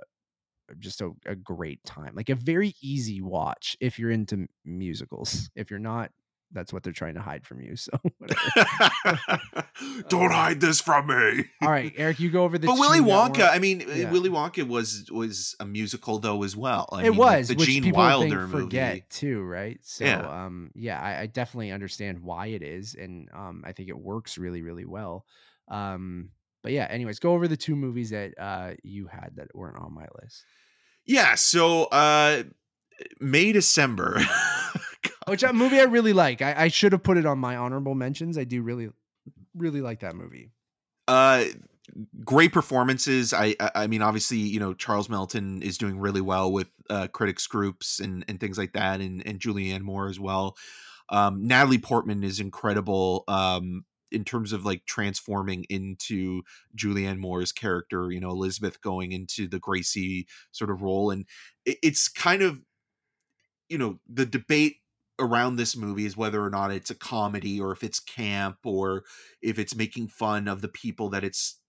just 0.79 1.03
a, 1.03 1.11
a 1.27 1.35
great 1.35 1.83
time. 1.85 2.13
Like 2.15 2.31
a 2.31 2.35
very 2.35 2.75
easy 2.81 3.21
watch 3.21 3.77
if 3.81 3.99
you're 3.99 4.11
into 4.11 4.47
musicals. 4.65 5.51
If 5.55 5.71
you're 5.71 5.79
not, 5.79 6.11
that's 6.55 6.73
what 6.73 6.83
they're 6.83 6.93
trying 6.93 7.15
to 7.15 7.21
hide 7.21 7.45
from 7.45 7.61
you. 7.61 7.77
So. 7.77 7.91
Don't 10.09 10.31
hide 10.31 10.61
this 10.61 10.81
from 10.81 11.07
me. 11.09 11.45
All 11.63 11.71
right, 11.71 11.93
Eric, 11.97 12.21
you 12.21 12.31
go 12.31 12.45
over 12.45 12.59
the 12.59 12.67
But 12.67 12.79
Willy 12.79 13.01
Wonka, 13.01 13.39
weren't- 13.39 13.55
I 13.55 13.59
mean, 13.59 13.83
uh, 13.83 13.93
Yeah. 13.95 14.11
Willy 14.11 14.31
Wonka 14.31 14.67
was 14.67 15.11
was 15.11 15.57
a 15.61 15.67
musical 15.67 16.19
though 16.19 16.43
as 16.43 16.57
well. 16.57 16.89
I 16.93 17.01
it 17.05 17.11
mean, 17.11 17.19
like 17.19 17.39
was, 17.41 17.49
the 17.49 17.55
which 17.57 17.69
Gene 17.69 17.83
people 17.83 18.01
I 18.01 18.13
think 18.21 18.31
Wilder 18.33 18.49
forget 18.49 18.93
movie. 18.95 19.05
too, 19.11 19.43
right? 19.43 19.79
So, 19.83 20.05
Yeah. 20.05 20.45
um, 20.45 20.71
yeah, 20.75 21.01
I, 21.01 21.23
I 21.23 21.27
definitely 21.27 21.73
understand 21.73 22.21
why 22.21 22.47
it 22.47 22.63
is, 22.63 22.95
and 22.95 23.29
um, 23.35 23.63
I 23.67 23.73
think 23.73 23.89
it 23.89 23.99
works 23.99 24.39
really, 24.39 24.63
really 24.63 24.87
well. 24.87 25.27
Um, 25.69 26.31
but 26.63 26.73
yeah, 26.73 26.87
anyways, 26.89 27.19
go 27.19 27.35
over 27.35 27.49
the 27.49 27.57
two 27.57 27.77
movies 27.77 28.11
that 28.11 28.33
uh 28.39 28.75
you 28.83 29.07
had 29.07 29.33
that 29.37 29.55
weren't 29.55 29.79
on 29.79 29.93
my 29.95 30.07
list, 30.23 30.45
Yeah, 31.05 31.35
so 31.35 31.85
uh 31.85 32.45
May 33.21 33.53
December. 33.53 34.21
which 35.29 35.43
a 35.43 35.53
movie 35.53 35.81
I 35.81 35.85
really 35.85 36.13
like. 36.13 36.43
I, 36.43 36.65
I 36.65 36.69
should 36.69 36.93
have 36.93 37.03
put 37.03 37.17
it 37.19 37.27
on 37.27 37.39
my 37.39 37.57
honorable 37.57 37.95
mentions. 37.95 38.39
I 38.39 38.45
do 38.45 38.63
really, 38.63 38.91
really 39.55 39.81
like 39.81 40.01
that 40.01 40.17
movie. 40.17 40.53
uh 41.09 41.45
great 42.25 42.53
performances 42.53 43.35
i 43.35 43.55
I- 43.61 43.71
i 43.75 43.87
mean 43.87 44.01
obviously 44.01 44.39
you 44.39 44.59
know 44.59 44.73
charles 44.73 45.09
melton 45.11 45.61
is 45.63 45.77
doing 45.77 45.99
really 45.99 46.23
well 46.23 46.51
with 46.51 46.69
uh 46.89 47.09
critics 47.09 47.47
groups 47.47 48.01
and 48.01 48.25
and 48.27 48.41
things 48.41 48.57
like 48.57 48.73
that 48.73 49.01
and 49.01 49.25
and 49.27 49.39
julianne 49.39 49.83
moore 49.83 50.09
as 50.09 50.19
well 50.19 50.57
um 51.11 51.47
natalie 51.47 51.79
portman 51.79 52.25
is 52.25 52.41
incredible 52.41 53.25
um 53.29 53.85
in 54.11 54.25
terms 54.25 54.53
of 54.53 54.65
like 54.65 54.87
transforming 54.87 55.65
into 55.69 56.43
julianne 56.75 57.19
moore's 57.19 57.53
character 57.53 58.11
you 58.11 58.21
know 58.21 58.31
elizabeth 58.31 58.81
going 58.81 59.13
into 59.13 59.47
the 59.47 59.59
gracie 59.59 60.27
sort 60.53 60.71
of 60.71 60.81
role 60.81 61.11
and 61.11 61.27
it, 61.67 61.77
it's 61.83 62.09
kind 62.09 62.41
of 62.41 62.61
you 63.69 63.79
know 63.79 63.99
the 64.09 64.27
debate 64.27 64.77
around 65.19 65.57
this 65.57 65.77
movie 65.77 66.07
is 66.07 66.17
whether 66.17 66.43
or 66.45 66.51
not 66.51 66.73
it's 66.73 66.91
a 66.91 66.95
comedy 66.95 67.61
or 67.61 67.73
if 67.73 67.83
it's 67.85 68.01
camp 68.01 68.59
or 68.65 69.05
if 69.43 69.59
it's 69.59 69.75
making 69.75 70.09
fun 70.09 70.49
of 70.49 70.61
the 70.61 70.69
people 70.69 71.11
that 71.11 71.25
it's 71.25 71.61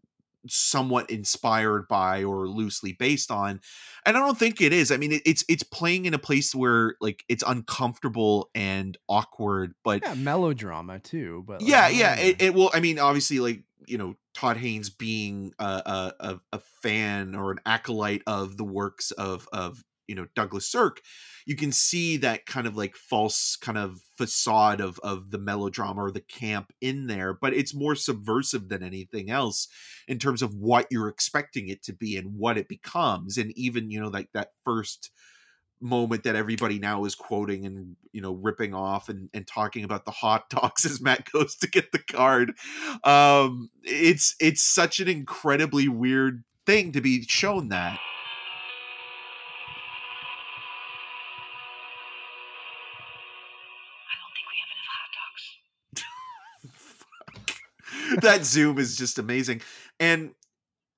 somewhat 0.48 1.10
inspired 1.10 1.88
by 1.88 2.24
or 2.24 2.48
loosely 2.48 2.94
based 2.94 3.32
on 3.32 3.60
and 4.06 4.16
i 4.16 4.20
don't 4.20 4.38
think 4.38 4.62
it 4.62 4.72
is 4.72 4.92
i 4.92 4.98
mean 4.98 5.20
it's 5.26 5.44
it's 5.50 5.64
playing 5.64 6.06
in 6.06 6.14
a 6.14 6.20
place 6.20 6.54
where 6.54 6.96
like 7.02 7.24
it's 7.28 7.44
uncomfortable 7.48 8.50
and 8.54 8.96
awkward 9.10 9.74
but 9.84 10.04
Yeah, 10.04 10.14
melodrama 10.14 11.00
too. 11.00 11.44
But 11.48 11.62
like, 11.62 11.68
yeah 11.68 11.88
yeah 11.88 12.16
it, 12.16 12.42
it 12.42 12.54
will 12.54 12.70
i 12.74 12.80
mean 12.80 13.00
obviously 13.00 13.40
like 13.40 13.64
you 13.88 13.98
know 13.98 14.16
todd 14.34 14.58
haynes 14.58 14.90
being 14.90 15.54
a, 15.60 15.64
a 15.64 16.14
a 16.20 16.40
a 16.54 16.60
fan 16.60 17.36
or 17.36 17.52
an 17.52 17.60
acolyte 17.66 18.22
of 18.28 18.58
the 18.58 18.64
works 18.64 19.12
of 19.12 19.48
of 19.52 19.84
you 20.08 20.16
know 20.16 20.26
douglas 20.36 20.70
sirk 20.70 21.02
you 21.46 21.56
can 21.56 21.72
see 21.72 22.18
that 22.18 22.46
kind 22.46 22.66
of 22.66 22.76
like 22.76 22.96
false 22.96 23.56
kind 23.56 23.78
of 23.78 24.00
facade 24.18 24.82
of 24.82 25.00
of 25.00 25.32
the 25.32 25.38
melodrama 25.38 26.04
or 26.04 26.12
the 26.12 26.22
camp 26.22 26.72
in 26.82 27.08
there 27.08 27.34
but 27.34 27.54
it's 27.54 27.74
more 27.74 27.96
subversive 27.96 28.70
than 28.70 28.84
anything 28.84 29.30
else 29.30 29.68
in 30.08 30.20
terms 30.20 30.42
of 30.42 30.56
what 30.56 30.88
you're 30.90 31.10
expecting 31.10 31.70
it 31.70 31.84
to 31.84 31.94
be 31.94 32.18
and 32.18 32.38
what 32.38 32.58
it 32.58 32.68
becomes 32.68 33.38
and 33.38 33.52
even 33.58 33.90
you 33.90 34.00
know 34.00 34.10
like 34.10 34.30
that 34.34 34.50
first 34.64 35.12
moment 35.82 36.24
that 36.24 36.36
everybody 36.36 36.80
now 36.80 37.06
is 37.06 37.16
quoting 37.16 37.66
and 37.66 37.96
you 38.12 38.22
know 38.22 38.34
ripping 38.34 38.74
off 38.74 39.10
and, 39.10 39.30
and 39.34 39.46
talking 39.46 39.84
about 39.84 40.06
the 40.06 40.12
hot 40.12 40.50
dogs 40.50 40.86
as 40.86 41.02
Matt 41.02 41.30
goes 41.32 41.56
to 41.56 41.70
get 41.70 41.92
the 41.92 42.00
card. 42.00 42.54
Um, 43.04 43.70
it's 43.84 44.36
it's 44.40 44.64
such 44.64 45.00
an 45.00 45.08
incredibly 45.08 45.88
weird 45.88 46.44
thing 46.66 46.92
to 46.94 47.02
be 47.02 47.24
shown 47.24 47.70
that. 47.70 48.00
That 58.22 58.46
zoom 58.46 58.78
is 58.78 58.98
just 58.98 59.20
amazing 59.20 59.62
and 60.00 60.32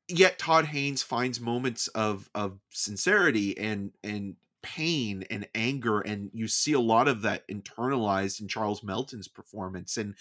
yet 0.08 0.40
todd 0.40 0.66
haynes 0.66 1.04
finds 1.04 1.40
moments 1.40 1.88
of 1.90 2.30
of 2.34 2.60
sincerity 2.72 3.58
and 3.58 3.92
and 4.04 4.36
pain 4.64 5.24
and 5.30 5.48
anger 5.56 6.02
and 6.02 6.30
you 6.34 6.48
see 6.48 6.74
a 6.74 6.80
lot 6.80 7.08
of 7.08 7.22
that 7.22 7.48
internalized 7.48 8.42
in 8.42 8.48
charles 8.48 8.84
melton's 8.84 9.28
performance 9.28 9.98
and 9.98 10.16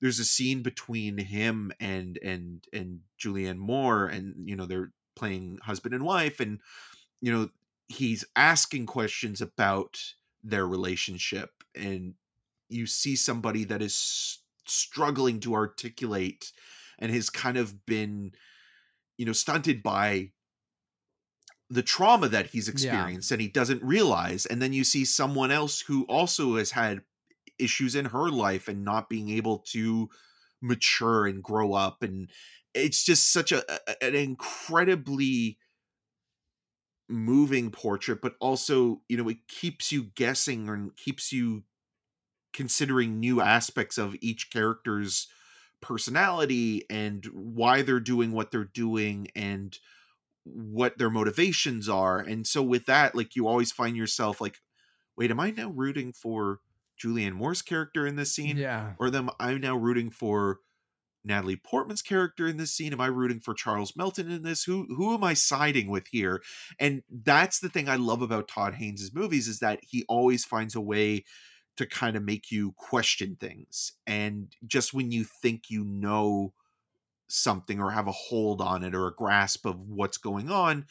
there's 0.00 0.18
a 0.18 0.24
scene 0.24 0.62
between 0.62 1.18
him 1.18 1.72
and 1.80 2.18
and 2.22 2.64
and 2.72 3.00
julianne 3.22 3.58
moore 3.58 4.06
and 4.06 4.48
you 4.48 4.56
know 4.56 4.64
they're 4.64 4.92
playing 5.16 5.58
husband 5.62 5.94
and 5.94 6.04
wife 6.04 6.40
and 6.40 6.60
you 7.20 7.32
know 7.32 7.50
he's 7.88 8.24
asking 8.36 8.86
questions 8.86 9.40
about 9.40 10.00
their 10.42 10.66
relationship 10.66 11.50
and 11.74 12.14
you 12.68 12.86
see 12.86 13.16
somebody 13.16 13.64
that 13.64 13.82
is 13.82 14.38
struggling 14.66 15.40
to 15.40 15.54
articulate 15.54 16.52
and 16.98 17.12
has 17.12 17.30
kind 17.30 17.56
of 17.56 17.86
been 17.86 18.32
you 19.16 19.26
know 19.26 19.32
stunted 19.32 19.82
by 19.82 20.30
the 21.68 21.82
trauma 21.82 22.28
that 22.28 22.46
he's 22.46 22.68
experienced 22.68 23.30
yeah. 23.30 23.34
and 23.36 23.42
he 23.42 23.48
doesn't 23.48 23.82
realize 23.82 24.46
and 24.46 24.60
then 24.60 24.72
you 24.72 24.84
see 24.84 25.04
someone 25.04 25.50
else 25.50 25.80
who 25.80 26.04
also 26.04 26.56
has 26.56 26.70
had 26.70 27.00
issues 27.58 27.94
in 27.94 28.06
her 28.06 28.28
life 28.28 28.68
and 28.68 28.84
not 28.84 29.08
being 29.08 29.30
able 29.30 29.58
to 29.58 30.08
mature 30.62 31.26
and 31.26 31.42
grow 31.42 31.72
up 31.72 32.02
and 32.02 32.30
it's 32.74 33.04
just 33.04 33.32
such 33.32 33.52
a, 33.52 33.62
a 33.70 34.04
an 34.04 34.14
incredibly 34.14 35.58
moving 37.08 37.70
portrait 37.70 38.20
but 38.22 38.34
also 38.40 39.00
you 39.08 39.16
know 39.16 39.28
it 39.28 39.48
keeps 39.48 39.90
you 39.90 40.04
guessing 40.14 40.68
and 40.68 40.96
keeps 40.96 41.32
you 41.32 41.62
considering 42.52 43.20
new 43.20 43.40
aspects 43.40 43.98
of 43.98 44.16
each 44.20 44.50
character's 44.50 45.28
personality 45.80 46.84
and 46.90 47.24
why 47.32 47.82
they're 47.82 48.00
doing 48.00 48.32
what 48.32 48.50
they're 48.50 48.64
doing 48.64 49.28
and 49.34 49.78
what 50.44 50.98
their 50.98 51.10
motivations 51.10 51.88
are 51.88 52.18
and 52.18 52.46
so 52.46 52.62
with 52.62 52.86
that 52.86 53.14
like 53.14 53.36
you 53.36 53.46
always 53.46 53.70
find 53.72 53.96
yourself 53.96 54.40
like 54.40 54.58
wait 55.16 55.30
am 55.30 55.40
i 55.40 55.50
now 55.50 55.70
rooting 55.70 56.12
for 56.12 56.60
julianne 57.02 57.34
moore's 57.34 57.62
character 57.62 58.06
in 58.06 58.16
this 58.16 58.34
scene? 58.34 58.56
Yeah. 58.56 58.92
Or 58.98 59.10
them 59.10 59.30
i'm 59.38 59.60
now 59.60 59.76
rooting 59.76 60.10
for 60.10 60.58
natalie 61.24 61.56
portman's 61.56 62.02
character 62.02 62.46
in 62.46 62.56
this 62.56 62.72
scene? 62.72 62.92
Am 62.92 63.00
i 63.00 63.06
rooting 63.06 63.40
for 63.40 63.54
charles 63.54 63.96
melton 63.96 64.30
in 64.30 64.42
this? 64.42 64.64
Who 64.64 64.86
who 64.94 65.14
am 65.14 65.24
i 65.24 65.34
siding 65.34 65.88
with 65.88 66.06
here? 66.08 66.42
And 66.78 67.02
that's 67.10 67.60
the 67.60 67.68
thing 67.68 67.88
i 67.88 67.96
love 67.96 68.22
about 68.22 68.48
todd 68.48 68.74
haynes's 68.74 69.14
movies 69.14 69.48
is 69.48 69.60
that 69.60 69.80
he 69.82 70.04
always 70.08 70.44
finds 70.44 70.74
a 70.74 70.80
way 70.80 71.24
to 71.80 71.86
kind 71.86 72.14
of 72.14 72.22
make 72.22 72.50
you 72.50 72.72
question 72.72 73.38
things. 73.40 73.94
And 74.06 74.54
just 74.66 74.92
when 74.92 75.10
you 75.10 75.24
think 75.24 75.70
you 75.70 75.82
know 75.82 76.52
something 77.26 77.80
or 77.80 77.90
have 77.90 78.06
a 78.06 78.12
hold 78.12 78.60
on 78.60 78.84
it 78.84 78.94
or 78.94 79.06
a 79.06 79.14
grasp 79.14 79.64
of 79.64 79.88
what's 79.88 80.18
going 80.18 80.50
on, 80.50 80.84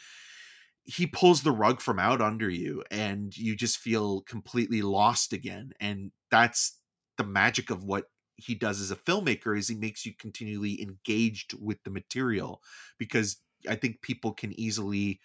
he 0.86 1.06
pulls 1.06 1.44
the 1.44 1.52
rug 1.52 1.80
from 1.80 2.00
out 2.00 2.22
under 2.22 2.50
you 2.50 2.84
and 2.90 3.38
you 3.38 3.56
just 3.56 3.78
feel 3.78 4.22
completely 4.22 4.82
lost 4.82 5.32
again. 5.32 5.74
And 5.80 6.12
that's 6.32 6.80
the 7.18 7.24
magic 7.24 7.70
of 7.70 7.84
what 7.84 8.06
he 8.36 8.56
does 8.56 8.82
as 8.82 8.90
a 8.90 8.96
filmmaker 8.96 9.56
is 9.56 9.68
he 9.68 9.76
makes 9.76 10.08
you 10.08 10.14
continually 10.18 10.82
engaged 10.82 11.54
with 11.62 11.84
the 11.84 11.92
material 11.92 12.64
because 12.98 13.38
I 13.70 13.76
think 13.76 14.02
people 14.02 14.34
can 14.34 14.60
easily 14.60 15.20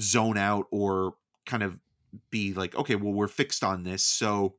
zone 0.00 0.38
out 0.38 0.66
or 0.72 1.14
kind 1.46 1.62
of 1.62 1.78
be 2.30 2.52
like, 2.52 2.74
okay, 2.74 2.96
well, 2.96 3.12
we're 3.12 3.28
fixed 3.28 3.62
on 3.62 3.84
this. 3.84 4.02
So 4.02 4.56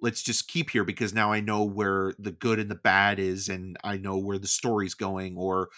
let's 0.00 0.22
just 0.22 0.48
keep 0.48 0.70
here 0.70 0.84
because 0.84 1.14
now 1.14 1.32
I 1.32 1.40
know 1.40 1.64
where 1.64 2.14
the 2.18 2.32
good 2.32 2.58
and 2.58 2.70
the 2.70 2.74
bad 2.76 3.18
is 3.18 3.48
and 3.48 3.76
I 3.82 3.96
know 3.96 4.18
where 4.18 4.38
the 4.38 4.48
story's 4.48 4.94
going 4.94 5.36
or 5.36 5.68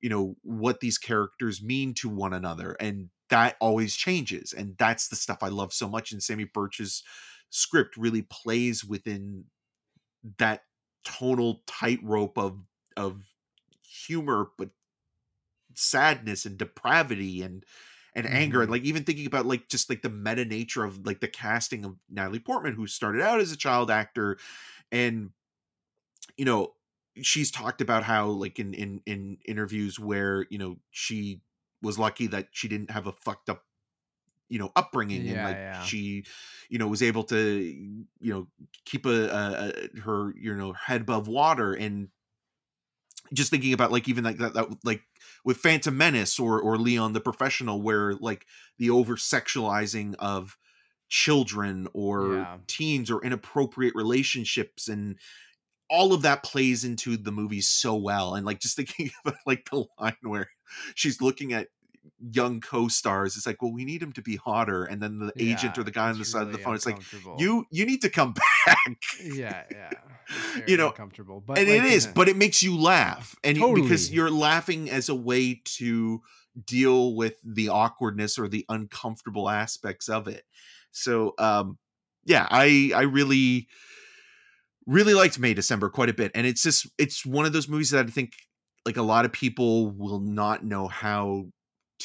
you 0.00 0.08
know 0.10 0.36
what 0.42 0.80
these 0.80 0.98
characters 0.98 1.62
mean 1.62 1.94
to 1.94 2.08
one 2.08 2.32
another 2.32 2.76
and 2.80 3.08
that 3.30 3.56
always 3.60 3.96
changes 3.96 4.52
and 4.52 4.76
that's 4.78 5.08
the 5.08 5.16
stuff 5.16 5.38
I 5.42 5.48
love 5.48 5.72
so 5.72 5.88
much 5.88 6.12
and 6.12 6.20
Samy 6.20 6.52
Burch's 6.52 7.02
script 7.50 7.96
really 7.96 8.22
plays 8.22 8.84
within 8.84 9.44
that 10.38 10.62
tonal 11.04 11.62
tightrope 11.66 12.36
of 12.38 12.58
of 12.96 13.22
humor 13.82 14.48
but 14.58 14.70
sadness 15.74 16.44
and 16.44 16.58
depravity 16.58 17.42
and 17.42 17.64
and 18.14 18.26
mm-hmm. 18.26 18.36
anger 18.36 18.62
and 18.62 18.70
like 18.70 18.82
even 18.82 19.04
thinking 19.04 19.26
about 19.26 19.46
like 19.46 19.68
just 19.68 19.88
like 19.88 20.02
the 20.02 20.10
meta 20.10 20.44
nature 20.44 20.84
of 20.84 21.06
like 21.06 21.20
the 21.20 21.28
casting 21.28 21.84
of 21.84 21.96
Natalie 22.10 22.38
Portman 22.38 22.74
who 22.74 22.86
started 22.86 23.22
out 23.22 23.40
as 23.40 23.52
a 23.52 23.56
child 23.56 23.90
actor 23.90 24.38
and 24.90 25.30
you 26.36 26.44
know 26.44 26.74
she's 27.20 27.50
talked 27.50 27.80
about 27.80 28.02
how 28.02 28.26
like 28.26 28.58
in 28.58 28.74
in 28.74 29.00
in 29.06 29.38
interviews 29.46 29.98
where 29.98 30.46
you 30.50 30.58
know 30.58 30.76
she 30.90 31.40
was 31.82 31.98
lucky 31.98 32.26
that 32.28 32.48
she 32.52 32.68
didn't 32.68 32.90
have 32.90 33.06
a 33.06 33.12
fucked 33.12 33.48
up 33.48 33.64
you 34.48 34.58
know 34.58 34.70
upbringing 34.76 35.24
yeah, 35.24 35.32
and 35.32 35.44
like 35.44 35.56
yeah. 35.56 35.82
she 35.82 36.24
you 36.68 36.78
know 36.78 36.86
was 36.86 37.02
able 37.02 37.24
to 37.24 37.36
you 38.20 38.32
know 38.32 38.46
keep 38.84 39.06
a, 39.06 39.28
a, 39.28 39.72
a 39.96 40.00
her 40.00 40.32
you 40.38 40.54
know 40.54 40.72
head 40.72 41.02
above 41.02 41.28
water 41.28 41.72
and 41.72 42.08
just 43.32 43.50
thinking 43.50 43.72
about 43.72 43.92
like 43.92 44.08
even 44.08 44.24
like 44.24 44.38
that, 44.38 44.54
that 44.54 44.68
like 44.84 45.02
with 45.44 45.58
Phantom 45.58 45.96
Menace 45.96 46.38
or 46.38 46.60
or 46.60 46.78
Leon 46.78 47.12
the 47.12 47.20
Professional, 47.20 47.82
where 47.82 48.14
like 48.14 48.46
the 48.78 48.90
over 48.90 49.16
sexualizing 49.16 50.14
of 50.18 50.56
children 51.08 51.88
or 51.92 52.36
yeah. 52.36 52.56
teens 52.66 53.10
or 53.10 53.22
inappropriate 53.22 53.94
relationships 53.94 54.88
and 54.88 55.18
all 55.90 56.14
of 56.14 56.22
that 56.22 56.42
plays 56.42 56.84
into 56.84 57.18
the 57.18 57.30
movie 57.30 57.60
so 57.60 57.94
well 57.94 58.34
and 58.34 58.46
like 58.46 58.60
just 58.60 58.76
thinking 58.76 59.10
about 59.26 59.36
like 59.46 59.68
the 59.70 59.84
line 60.00 60.16
where 60.22 60.48
she's 60.94 61.20
looking 61.20 61.52
at 61.52 61.68
young 62.32 62.60
co-stars 62.60 63.36
it's 63.36 63.46
like 63.46 63.62
well 63.62 63.72
we 63.72 63.84
need 63.84 64.02
him 64.02 64.12
to 64.12 64.22
be 64.22 64.36
hotter 64.36 64.84
and 64.84 65.00
then 65.02 65.18
the 65.18 65.32
Yeah, 65.36 65.52
agent 65.52 65.78
or 65.78 65.84
the 65.84 65.90
guy 65.90 66.10
on 66.10 66.18
the 66.18 66.24
side 66.24 66.42
of 66.42 66.52
the 66.52 66.58
phone 66.58 66.74
it's 66.74 66.86
like 66.86 66.98
you 67.38 67.64
you 67.70 67.86
need 67.86 68.00
to 68.02 68.10
come 68.10 68.34
back. 68.66 68.96
Yeah, 69.22 69.64
yeah. 69.70 69.92
You 70.66 70.76
know, 70.76 70.92
comfortable, 70.92 71.40
but 71.40 71.58
and 71.58 71.68
like, 71.68 71.78
it 71.78 71.84
is 71.84 72.06
a- 72.06 72.12
but 72.14 72.28
it 72.28 72.36
makes 72.36 72.62
you 72.62 72.76
laugh 72.78 73.34
and 73.44 73.56
you- 73.56 73.74
because 73.74 74.10
you're 74.12 74.30
laughing 74.30 74.90
as 74.90 75.08
a 75.08 75.14
way 75.14 75.60
to 75.76 76.20
deal 76.66 77.14
with 77.14 77.34
the 77.44 77.68
awkwardness 77.68 78.38
or 78.38 78.48
the 78.48 78.64
uncomfortable 78.68 79.48
aspects 79.48 80.08
of 80.08 80.28
it. 80.28 80.44
So 80.90 81.34
um 81.38 81.78
yeah 82.24 82.46
i 82.50 82.92
i 82.94 83.02
really 83.02 83.68
really 84.86 85.14
liked 85.14 85.38
may 85.38 85.54
december 85.54 85.88
quite 85.88 86.08
a 86.08 86.14
bit 86.14 86.32
and 86.34 86.46
it's 86.46 86.62
just 86.62 86.86
it's 86.98 87.24
one 87.24 87.46
of 87.46 87.52
those 87.52 87.68
movies 87.68 87.90
that 87.90 88.06
i 88.06 88.10
think 88.10 88.32
like 88.84 88.96
a 88.96 89.02
lot 89.02 89.24
of 89.24 89.32
people 89.32 89.90
will 89.92 90.20
not 90.20 90.64
know 90.64 90.88
how 90.88 91.46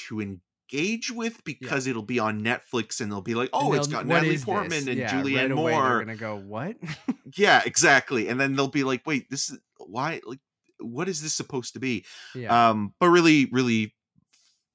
to 0.07 0.21
engage 0.21 1.11
with 1.11 1.43
because 1.45 1.87
it'll 1.87 2.03
be 2.03 2.19
on 2.19 2.41
netflix 2.41 2.99
and 3.01 3.11
they'll 3.11 3.21
be 3.21 3.35
like 3.35 3.49
oh 3.53 3.73
it's 3.73 3.87
got 3.87 4.05
natalie 4.05 4.37
portman 4.37 4.69
this? 4.69 4.87
and 4.87 4.97
Yeah, 4.97 5.11
julianne 5.11 5.35
right 5.49 5.51
moore 5.51 5.71
They're 5.71 5.99
gonna 6.05 6.15
go 6.17 6.35
what? 6.35 6.75
yeah 7.37 7.61
exactly 7.65 8.27
and 8.27 8.39
then 8.39 8.55
they'll 8.55 8.67
be 8.67 8.83
like 8.83 9.05
wait 9.05 9.29
this 9.29 9.49
is 9.49 9.59
why 9.77 10.19
like 10.25 10.39
what 10.79 11.07
is 11.09 11.21
this 11.21 11.33
supposed 11.33 11.73
to 11.73 11.79
be 11.79 12.05
yeah, 12.35 12.69
um 12.71 12.93
but 12.99 13.09
really 13.09 13.47
really 13.51 13.93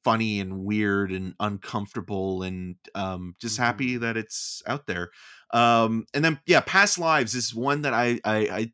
funny 0.04 0.40
and 0.40 0.64
weird 0.64 1.12
and 1.12 1.34
uncomfortable 1.38 2.42
and 2.42 2.74
um 2.94 3.34
just 3.40 3.56
happy 3.56 3.94
Mm-hmm. 3.94 4.02
that 4.02 4.16
it's 4.16 4.62
out 4.66 4.86
there 4.86 5.10
um 5.52 6.04
and 6.12 6.24
then 6.24 6.40
yeah 6.46 6.60
past 6.60 6.98
lives 6.98 7.34
is 7.34 7.54
one 7.54 7.82
that 7.82 7.94
i 7.94 8.18
i, 8.24 8.36
I 8.48 8.72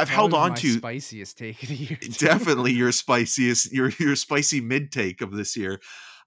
i've 0.00 0.08
held 0.08 0.34
on 0.34 0.54
to 0.54 0.78
spiciest 0.78 1.38
take 1.38 1.62
of 1.62 1.68
the 1.68 1.74
year. 1.74 1.98
definitely 2.18 2.72
your 2.72 2.92
spiciest 2.92 3.72
your 3.72 3.90
your 3.98 4.16
spicy 4.16 4.60
mid 4.60 4.90
take 4.92 5.20
of 5.20 5.32
this 5.32 5.56
year 5.56 5.80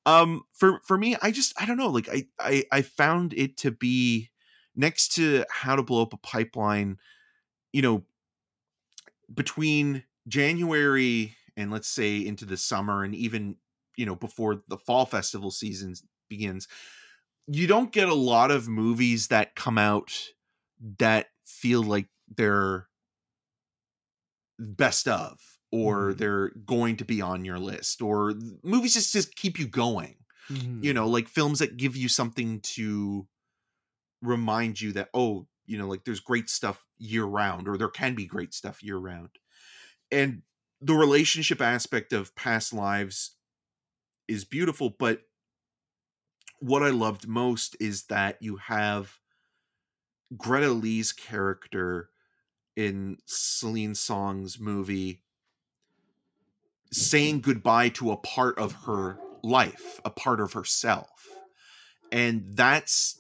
um 0.06 0.44
for 0.54 0.80
for 0.86 0.98
me 0.98 1.16
i 1.22 1.32
just 1.32 1.54
i 1.62 1.66
don't 1.66 1.78
know 1.78 1.90
like 1.90 2.10
I, 2.10 2.26
I 2.40 2.64
i 2.72 2.82
found 2.82 3.34
it 3.34 3.58
to 3.58 3.72
be 3.72 4.30
next 4.76 5.14
to 5.16 5.46
how 5.50 5.76
to 5.76 5.84
blow 5.84 6.02
up 6.02 6.14
a 6.14 6.18
pipeline 6.18 6.98
you 7.72 7.82
know 7.82 8.04
between 9.34 10.04
january 10.28 11.36
and 11.56 11.72
let's 11.72 11.88
say 11.88 12.18
into 12.26 12.46
the 12.46 12.58
summer 12.58 13.04
and 13.04 13.16
even 13.16 13.56
you 13.96 14.06
know 14.06 14.16
before 14.16 14.64
the 14.68 14.78
fall 14.78 15.06
festival 15.06 15.52
season 15.52 15.94
begins 16.30 16.68
you 17.48 17.68
don't 17.68 17.92
get 17.92 18.08
a 18.08 18.14
lot 18.14 18.52
of 18.52 18.68
movies 18.68 19.28
that 19.28 19.56
come 19.56 19.78
out 19.78 20.12
that 21.00 21.28
feel 21.46 21.84
like 21.84 22.08
they're 22.36 22.88
best 24.60 25.08
of 25.08 25.40
or 25.72 26.14
Mhm. 26.14 26.14
they're 26.14 26.50
going 26.66 26.96
to 26.98 27.06
be 27.06 27.22
on 27.22 27.46
your 27.46 27.60
list 27.60 28.02
or 28.02 28.34
movies 28.64 28.94
just 28.94 29.14
just 29.14 29.36
keep 29.36 29.60
you 29.60 29.68
going 29.68 30.16
Mhm. 30.50 30.84
you 30.84 30.94
know 30.94 31.08
like 31.08 31.28
films 31.28 31.60
that 31.60 31.78
give 31.78 31.96
you 31.98 32.10
something 32.10 32.62
to 32.62 33.28
remind 34.22 34.80
you 34.80 34.92
that 34.94 35.10
oh 35.14 35.48
you 35.66 35.78
know 35.78 35.88
like 35.88 36.04
there's 36.06 36.20
great 36.20 36.50
stuff 36.50 36.86
year 36.98 37.26
round 37.26 37.68
or 37.68 37.78
there 37.78 37.90
can 37.90 38.16
be 38.16 38.26
great 38.26 38.54
stuff 38.54 38.82
year 38.84 38.98
round 38.98 39.30
and 40.12 40.44
the 40.82 40.96
relationship 40.96 41.62
aspect 41.62 42.14
of 42.14 42.36
past 42.36 42.74
lives 42.74 43.38
is 44.28 44.46
beautiful 44.46 44.92
but 44.92 45.24
what 46.60 46.82
i 46.84 46.90
loved 46.90 47.28
most 47.28 47.76
is 47.80 48.06
that 48.06 48.42
you 48.42 48.56
have 48.58 49.20
greta 50.38 50.70
lee's 50.70 51.12
character 51.12 52.10
in 52.76 53.18
celine 53.26 53.96
song's 53.96 54.60
movie 54.60 55.22
saying 56.92 57.36
mm-hmm. 57.36 57.52
goodbye 57.52 57.90
to 57.90 58.12
a 58.12 58.18
part 58.18 58.58
of 58.58 58.74
her 58.86 59.18
life 59.44 60.00
a 60.06 60.10
part 60.10 60.40
of 60.40 60.54
herself. 60.54 61.10
And 62.12 62.46
that's 62.54 63.20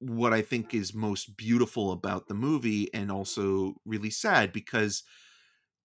what 0.00 0.32
I 0.32 0.42
think 0.42 0.74
is 0.74 0.92
most 0.92 1.36
beautiful 1.36 1.92
about 1.92 2.26
the 2.26 2.34
movie 2.34 2.92
and 2.92 3.10
also 3.10 3.74
really 3.84 4.10
sad 4.10 4.52
because 4.52 5.04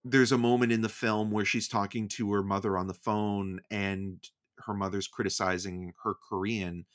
there's 0.04 0.32
a 0.32 0.38
moment 0.38 0.72
in 0.72 0.82
the 0.82 0.90
film 0.90 1.30
where 1.30 1.46
she's 1.46 1.68
talking 1.68 2.08
to 2.08 2.32
her 2.32 2.44
mother 2.44 2.78
on 2.78 2.88
the 2.88 2.94
phone 2.94 3.60
and 3.70 4.24
her 4.66 4.74
mother's 4.74 5.08
criticizing 5.08 5.94
her 6.04 6.16
Korean 6.28 6.86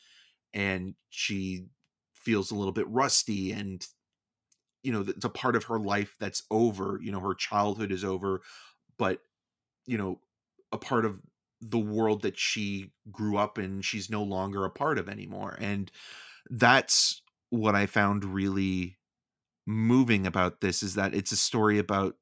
and 0.53 0.95
she 1.11 1.67
feels 2.13 2.51
a 2.51 2.55
little 2.55 2.73
bit 2.73 2.89
rusty 2.89 3.53
and 3.53 3.87
you 4.83 4.93
know 4.93 5.05
it's 5.07 5.25
a 5.25 5.31
part 5.31 5.57
of 5.57 5.65
her 5.65 5.79
life 5.79 6.17
that's 6.19 6.43
over 6.51 6.99
you 7.03 7.13
know 7.13 7.21
her 7.21 7.35
childhood 7.35 7.93
is 7.93 8.05
over 8.05 8.43
but 8.99 9.21
you 9.87 9.97
know 9.97 10.21
a 10.73 10.79
part 10.79 11.05
of 11.05 11.21
the 11.61 11.79
world 11.79 12.23
that 12.23 12.39
she 12.39 12.91
grew 13.11 13.37
up 13.37 13.59
in 13.59 13.81
she's 13.81 14.11
no 14.11 14.23
longer 14.23 14.65
a 14.65 14.71
part 14.71 14.99
of 14.99 15.09
anymore 15.09 15.57
and 15.61 15.91
that's 16.51 17.23
what 17.51 17.75
i 17.75 17.87
found 17.87 18.25
really 18.25 18.97
moving 19.67 20.27
about 20.27 20.61
this 20.61 20.83
is 20.83 20.95
that 20.95 21.15
it's 21.15 21.33
a 21.33 21.37
story 21.37 21.79
about 21.79 22.17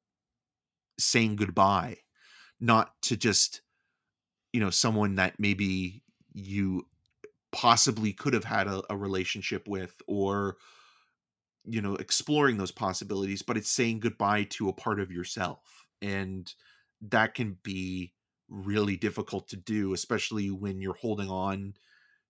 saying 0.99 1.35
goodbye 1.35 1.97
not 2.59 2.93
to 3.01 3.17
just 3.17 3.61
you 4.53 4.59
know 4.59 4.69
someone 4.69 5.15
that 5.15 5.39
maybe 5.39 6.03
you 6.33 6.85
possibly 7.51 8.13
could 8.13 8.33
have 8.33 8.43
had 8.43 8.67
a, 8.67 8.81
a 8.89 8.95
relationship 8.95 9.67
with 9.67 10.01
or 10.07 10.57
you 11.65 11.81
know 11.81 11.95
exploring 11.95 12.57
those 12.57 12.71
possibilities 12.71 13.41
but 13.41 13.57
it's 13.57 13.69
saying 13.71 13.99
goodbye 13.99 14.43
to 14.49 14.67
a 14.69 14.73
part 14.73 14.99
of 14.99 15.11
yourself 15.11 15.59
and 16.01 16.53
that 17.09 17.35
can 17.35 17.57
be 17.63 18.11
really 18.49 18.97
difficult 18.97 19.47
to 19.47 19.55
do 19.57 19.93
especially 19.93 20.49
when 20.49 20.81
you're 20.81 20.95
holding 20.95 21.29
on 21.29 21.73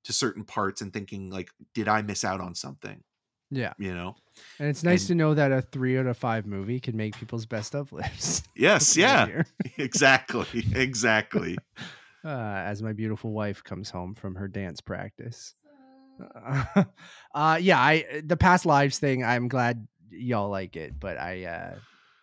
to 0.03 0.11
certain 0.13 0.43
parts 0.43 0.81
and 0.81 0.91
thinking 0.91 1.29
like 1.29 1.49
did 1.73 1.87
i 1.87 2.01
miss 2.01 2.25
out 2.25 2.41
on 2.41 2.53
something 2.53 3.01
Yeah. 3.51 3.73
you 3.77 3.93
know 3.93 4.15
And 4.59 4.67
it's 4.67 4.83
nice 4.83 5.01
And- 5.03 5.07
to 5.09 5.15
know 5.15 5.33
that 5.33 5.51
a 5.51 5.61
three 5.61 5.97
out 5.97 6.07
of 6.07 6.17
five 6.17 6.45
movie 6.45 6.79
can 6.79 6.97
make 6.97 7.15
people's 7.17 7.45
best 7.45 7.73
of 7.75 7.91
lives. 7.93 8.43
yes 8.55 8.95
That's 8.95 9.29
what 9.29 9.29
I 9.29 9.37
yeah 9.37 9.73
exactly 9.83 10.65
exactly 10.75 11.57
Uh, 12.23 12.27
as 12.65 12.83
my 12.83 12.93
beautiful 12.93 13.31
wife 13.31 13.63
comes 13.63 13.89
home 13.89 14.13
from 14.13 14.35
her 14.35 14.47
dance 14.47 14.79
practice. 14.79 15.55
Uh, 16.21 16.83
uh, 17.35 17.57
yeah, 17.61 17.79
I 17.79 18.21
the 18.23 18.37
past 18.37 18.65
lives 18.65 18.99
thing. 18.99 19.23
I'm 19.23 19.47
glad 19.47 19.87
y'all 20.09 20.49
like 20.49 20.75
it, 20.75 20.99
but 20.99 21.17
I, 21.17 21.45
uh, 21.45 21.75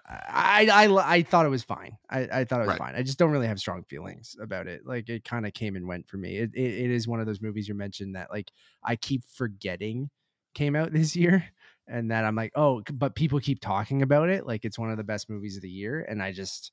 I, 0.07 0.69
I, 0.73 0.87
I, 0.87 1.15
I 1.17 1.23
thought 1.23 1.47
it 1.47 1.51
was 1.51 1.65
fine. 1.65 1.99
I, 2.11 2.21
I 2.33 2.45
thought 2.45 2.61
it 2.61 2.65
was 2.67 2.71
Right. 2.71 2.79
fine. 2.79 2.95
I 2.95 3.03
just 3.03 3.19
don't 3.19 3.31
really 3.31 3.47
have 3.47 3.59
strong 3.59 3.85
feelings 3.85 4.37
about 4.41 4.67
it. 4.67 4.87
Like 4.87 5.09
it 5.09 5.25
kind 5.25 5.47
of 5.47 5.53
came 5.53 5.77
and 5.77 5.87
went 5.87 6.09
for 6.09 6.17
me. 6.17 6.39
It, 6.39 6.51
it, 6.55 6.61
it 6.87 6.91
is 6.91 7.07
one 7.07 7.21
of 7.21 7.27
those 7.27 7.43
movies 7.43 7.69
you 7.69 7.75
mentioned 7.75 8.17
that 8.17 8.31
like 8.31 8.51
I 8.83 8.97
keep 8.97 9.25
forgetting 9.35 10.11
came 10.55 10.75
out 10.77 10.93
this 10.95 11.15
year, 11.15 11.45
and 11.87 12.11
that 12.11 12.25
I'm 12.25 12.37
like, 12.37 12.53
oh, 12.57 12.83
but 12.93 13.15
people 13.15 13.41
keep 13.41 13.61
talking 13.61 14.03
about 14.03 14.29
it. 14.31 14.47
Like 14.47 14.65
it's 14.65 14.79
one 14.79 14.91
of 14.91 14.97
the 14.97 15.05
best 15.05 15.29
movies 15.31 15.57
of 15.57 15.63
the 15.63 15.71
year, 15.71 16.05
and 16.09 16.23
I 16.23 16.33
just. 16.33 16.73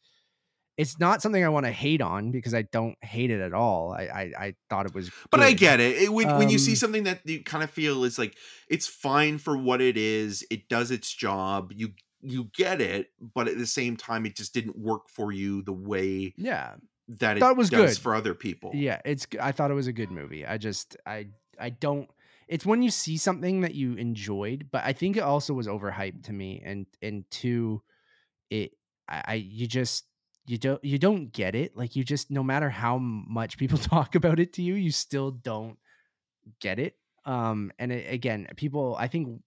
It's 0.78 1.00
not 1.00 1.22
something 1.22 1.44
I 1.44 1.50
want 1.50 1.66
to 1.66 1.72
hate 1.72 2.02
on 2.02 2.32
because 2.32 2.54
I 2.54 2.64
don't 2.64 2.98
hate 3.02 3.32
it 3.32 3.40
at 3.40 3.54
all. 3.54 3.94
I 3.94 4.04
I, 4.04 4.22
I 4.46 4.56
thought 4.70 4.86
it 4.86 4.94
was, 4.94 5.10
but 5.32 5.40
i 5.40 5.54
get 5.54 5.80
it, 5.80 6.04
It- 6.04 6.14
when, 6.14 6.38
when 6.38 6.50
you 6.50 6.58
see 6.60 6.72
Um, 6.72 6.76
something 6.78 7.04
that 7.04 7.22
you 7.26 7.44
kind 7.44 7.64
of 7.64 7.70
feel 7.70 8.04
is 8.04 8.18
like 8.20 8.36
it's 8.70 8.88
fine 8.88 9.38
for 9.38 9.58
what 9.58 9.82
it 9.82 9.96
is 9.98 10.46
it 10.50 10.68
does 10.68 10.92
its 10.92 11.14
job 11.14 11.72
you 11.76 11.94
you 12.22 12.46
get 12.56 12.82
it 12.82 13.12
but 13.20 13.48
at 13.48 13.58
the 13.58 13.68
same 13.68 13.96
time 13.96 14.26
it 14.26 14.36
just 14.36 14.54
didn't 14.54 14.78
work 14.78 15.08
for 15.10 15.32
you 15.32 15.62
the 15.62 15.74
way 15.74 16.34
Yeah, 16.38 16.76
that 17.08 17.38
it 17.38 17.40
Thought 17.40 17.52
it 17.52 17.58
was 17.58 17.70
does 17.70 17.98
good. 17.98 18.02
for 18.02 18.16
other 18.16 18.34
people 18.34 18.72
Yeah, 18.74 19.00
it's. 19.06 19.28
I 19.40 19.52
thought 19.52 19.72
it 19.72 19.76
was 19.76 19.88
a 19.88 19.94
good 19.94 20.12
movie. 20.12 20.46
I 20.46 20.58
just, 20.58 20.98
I, 21.06 21.28
I 21.60 21.70
don't. 21.70 22.10
It's 22.48 22.66
when 22.66 22.82
you 22.82 22.90
see 22.92 23.18
something 23.18 23.62
that 23.62 23.76
you 23.76 23.94
enjoyed, 23.96 24.70
but 24.72 24.84
I 24.84 24.94
think 24.94 25.16
it 25.18 25.24
also 25.24 25.54
was 25.54 25.68
overhyped 25.68 26.24
to 26.26 26.34
me, 26.34 26.62
and 26.66 26.86
and 27.02 27.24
two, 27.32 27.82
it, 28.50 28.72
I, 29.08 29.24
I 29.28 29.34
you 29.36 29.68
just 29.68 30.06
you 30.48 30.58
don't 30.58 30.84
you 30.84 30.98
don't 30.98 31.32
get 31.32 31.56
it. 31.56 31.76
Like 31.76 31.96
you 31.96 32.04
just 32.04 32.30
no 32.32 32.44
matter 32.44 32.70
how 32.70 32.98
much 32.98 33.58
people 33.58 33.78
talk 33.78 34.16
about 34.16 34.40
it 34.40 34.54
to 34.54 34.62
you, 34.62 34.76
you 34.76 34.92
still 34.92 35.32
don't 35.32 35.78
get 36.60 36.80
it. 36.80 36.96
Um, 37.26 37.72
and 37.80 37.92
it, 37.92 38.12
again, 38.12 38.48
people, 38.56 38.96
I 39.00 39.08
think. 39.08 39.42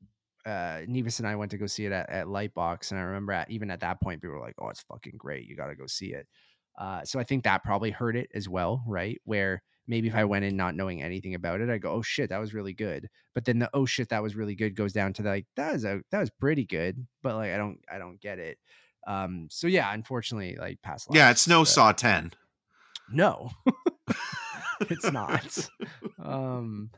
Uh, 0.47 0.81
Nevis 0.87 1.19
and 1.19 1.29
I 1.29 1.37
went 1.37 1.51
to 1.51 1.59
go 1.59 1.67
see 1.67 1.85
it 1.85 1.93
at, 1.93 2.09
at 2.09 2.27
Lightbox, 2.27 2.91
and 2.91 2.99
I 2.99 3.03
remember 3.03 3.33
at, 3.33 3.51
even 3.51 3.71
at 3.71 3.81
that 3.81 4.01
point, 4.01 4.23
people 4.23 4.37
were 4.37 4.41
like, 4.41 4.55
"Oh, 4.59 4.69
it's 4.69 4.81
fucking 4.81 5.17
great! 5.19 5.47
You 5.47 5.55
got 5.57 5.67
to 5.67 5.75
go 5.75 5.87
see 5.87 6.15
it." 6.15 6.27
Uh, 6.79 7.05
so 7.05 7.19
I 7.19 7.25
think 7.25 7.45
that 7.45 7.65
probably 7.65 7.91
hurt 7.91 8.17
it 8.17 8.31
as 8.35 8.49
well, 8.49 8.83
right? 8.87 9.21
Where 9.25 9.63
maybe 9.89 10.09
if 10.09 10.15
I 10.15 10.25
went 10.25 10.47
in 10.47 10.57
not 10.57 10.75
knowing 10.75 11.03
anything 11.03 11.35
about 11.35 11.61
it, 11.61 11.69
I 11.69 11.77
go, 11.77 11.93
"Oh 11.93 12.03
shit, 12.03 12.31
that 12.31 12.39
was 12.39 12.55
really 12.55 12.73
good." 12.73 13.09
But 13.35 13.45
then 13.45 13.59
the 13.59 13.69
"Oh 13.75 13.85
shit, 13.85 14.09
that 14.09 14.23
was 14.23 14.37
really 14.37 14.55
good" 14.55 14.75
goes 14.75 14.95
down 14.95 15.13
to 15.15 15.23
like 15.23 15.45
that 15.57 15.75
was 15.75 15.85
a 15.85 16.01
that 16.13 16.21
was 16.21 16.31
pretty 16.31 16.65
good, 16.65 17.07
but 17.23 17.35
like 17.35 17.53
I 17.53 17.59
don't 17.59 17.81
I 17.93 17.99
don't 17.99 18.21
get 18.21 18.39
it. 18.39 18.59
Um, 19.07 19.49
so 19.51 19.67
yeah, 19.67 19.93
unfortunately, 19.93 20.57
like 20.59 20.83
past 20.83 21.09
yeah 21.13 21.31
it's 21.31 21.49
no 21.49 21.63
uh, 21.63 21.65
saw 21.65 21.93
10 21.93 22.33
no, 23.11 23.51
it's 24.81 25.11
not. 25.11 25.69
um, 26.23 26.91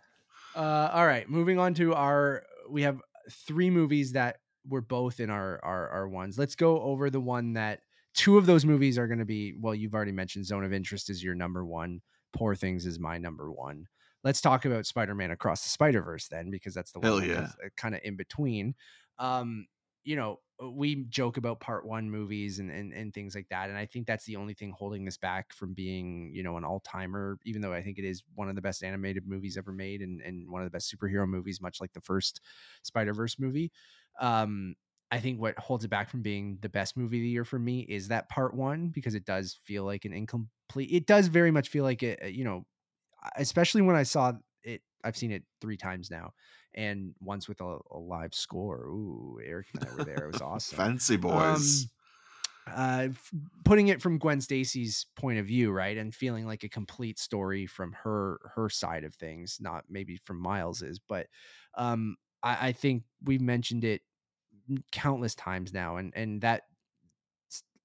uh, 0.55 0.91
all 0.93 1.07
right, 1.07 1.29
moving 1.29 1.59
on 1.59 1.75
to 1.75 1.95
our 1.95 2.43
we 2.69 2.83
have 2.83 3.01
three 3.47 3.71
movies 3.71 4.13
that 4.13 4.39
were 4.69 4.81
both 4.81 5.21
in 5.21 5.31
our 5.31 5.61
our 5.63 5.89
our 5.89 6.09
ones. 6.09 6.39
Let's 6.39 6.55
go 6.55 6.81
over 6.81 7.11
the 7.11 7.21
one 7.21 7.55
that 7.55 7.81
two 8.15 8.39
of 8.39 8.47
those 8.47 8.65
movies 8.65 8.99
are 8.99 9.07
going 9.07 9.19
to 9.19 9.25
be. 9.25 9.55
Well, 9.59 9.75
you've 9.75 9.95
already 9.95 10.13
mentioned 10.13 10.47
Zone 10.47 10.65
of 10.65 10.73
Interest 10.73 11.11
is 11.11 11.23
your 11.23 11.35
number 11.35 11.65
one. 11.65 12.01
Poor 12.33 12.55
Things 12.55 12.87
is 12.87 12.99
my 12.99 13.19
number 13.19 13.51
one. 13.53 13.87
Let's 14.23 14.43
talk 14.43 14.67
about 14.67 14.85
Spider-Man 14.85 15.31
Across 15.31 15.63
the 15.63 15.71
Spider-Verse 15.71 16.29
then, 16.29 16.51
because 16.51 16.75
that's 16.75 16.93
the 16.93 17.01
Hell 17.01 17.15
one 17.15 17.29
yeah. 17.29 17.49
kind 17.79 17.95
of 17.95 18.03
in 18.05 18.17
between. 18.17 18.75
Um, 19.19 19.67
you 20.05 20.17
know, 20.17 20.41
we 20.63 21.05
joke 21.07 21.37
about 21.39 21.61
part 21.61 21.87
one 21.87 22.11
movies 22.11 22.59
and, 22.59 22.71
and 22.71 22.93
and 22.93 23.15
things 23.15 23.35
like 23.35 23.49
that, 23.49 23.71
and 23.71 23.79
I 23.79 23.87
think 23.87 24.07
that's 24.07 24.25
the 24.27 24.37
only 24.37 24.55
thing 24.55 24.73
holding 24.77 25.05
this 25.05 25.17
back 25.19 25.53
from 25.53 25.73
being, 25.75 26.33
you 26.35 26.43
know, 26.43 26.57
an 26.57 26.65
all 26.65 26.81
timer. 26.81 27.39
Even 27.45 27.63
though 27.63 27.73
I 27.73 27.83
think 27.83 27.99
it 27.99 28.05
is 28.05 28.23
one 28.35 28.49
of 28.49 28.57
the 28.57 28.63
best 28.63 28.83
animated 28.85 29.27
movies 29.27 29.57
ever 29.57 29.73
made, 29.73 30.03
and 30.03 30.21
and 30.21 30.51
one 30.51 30.63
of 30.63 30.67
the 30.67 30.71
best 30.71 30.95
superhero 30.95 31.27
movies, 31.29 31.61
much 31.61 31.81
like 31.81 31.93
the 31.93 32.01
first 32.03 32.41
Spider 32.83 33.15
Verse 33.15 33.39
movie. 33.39 33.73
Um, 34.21 34.75
I 35.11 35.19
think 35.21 35.41
what 35.41 35.59
holds 35.59 35.85
it 35.85 35.89
back 35.89 36.09
from 36.09 36.23
being 36.23 36.59
the 36.61 36.69
best 36.69 36.97
movie 36.97 37.19
of 37.19 37.23
the 37.23 37.29
year 37.29 37.45
for 37.45 37.59
me 37.59 37.81
is 37.81 38.09
that 38.09 38.29
part 38.29 38.55
one 38.55 38.91
because 38.91 39.15
it 39.15 39.25
does 39.25 39.55
feel 39.65 39.85
like 39.85 40.05
an 40.05 40.13
incomplete. 40.13 40.91
It 40.93 41.07
does 41.07 41.27
very 41.29 41.51
much 41.51 41.69
feel 41.69 41.83
like 41.85 42.03
it, 42.03 42.33
you 42.33 42.45
know, 42.45 42.65
especially 43.37 43.83
when 43.83 43.97
I 43.97 44.05
saw. 44.05 44.33
I've 45.05 45.17
seen 45.17 45.33
it 45.33 45.43
three 45.61 45.77
times 45.77 46.11
now, 46.11 46.33
and 46.75 47.15
once 47.21 47.49
with 47.49 47.61
a, 47.61 47.79
a 47.91 47.99
live 47.99 48.35
score. 48.35 48.87
Ooh, 48.87 49.41
Eric 49.45 49.69
and 49.75 49.89
I 49.89 49.97
were 49.97 50.05
there. 50.05 50.25
It 50.25 50.33
was 50.33 50.41
awesome. 50.41 50.77
fancy 50.77 51.17
boys 51.17 51.83
Um, 51.83 51.91
uh, 52.67 53.09
f- 53.11 53.31
putting 53.65 53.89
it 53.89 54.01
from 54.03 54.19
Gwen 54.19 54.41
Stacy's 54.41 55.07
point 55.17 55.39
of 55.39 55.47
view, 55.47 55.73
right, 55.73 55.97
and 55.97 56.15
feeling 56.15 56.47
like 56.47 56.63
a 56.63 56.69
complete 56.69 57.19
story 57.19 57.67
from 57.67 57.93
her 57.93 58.39
her 58.55 58.69
side 58.69 59.05
of 59.05 59.15
things, 59.15 59.59
not 59.61 59.85
maybe 59.89 60.17
from 60.25 60.41
Miles's, 60.41 60.99
but 60.99 61.27
um, 61.75 62.17
I, 62.43 62.69
I 62.69 62.73
think 62.73 63.05
we've 63.25 63.41
mentioned 63.41 63.85
it 63.85 64.03
countless 64.93 65.35
times 65.35 65.73
now, 65.73 65.97
and 65.97 66.13
and 66.15 66.41
that 66.43 66.63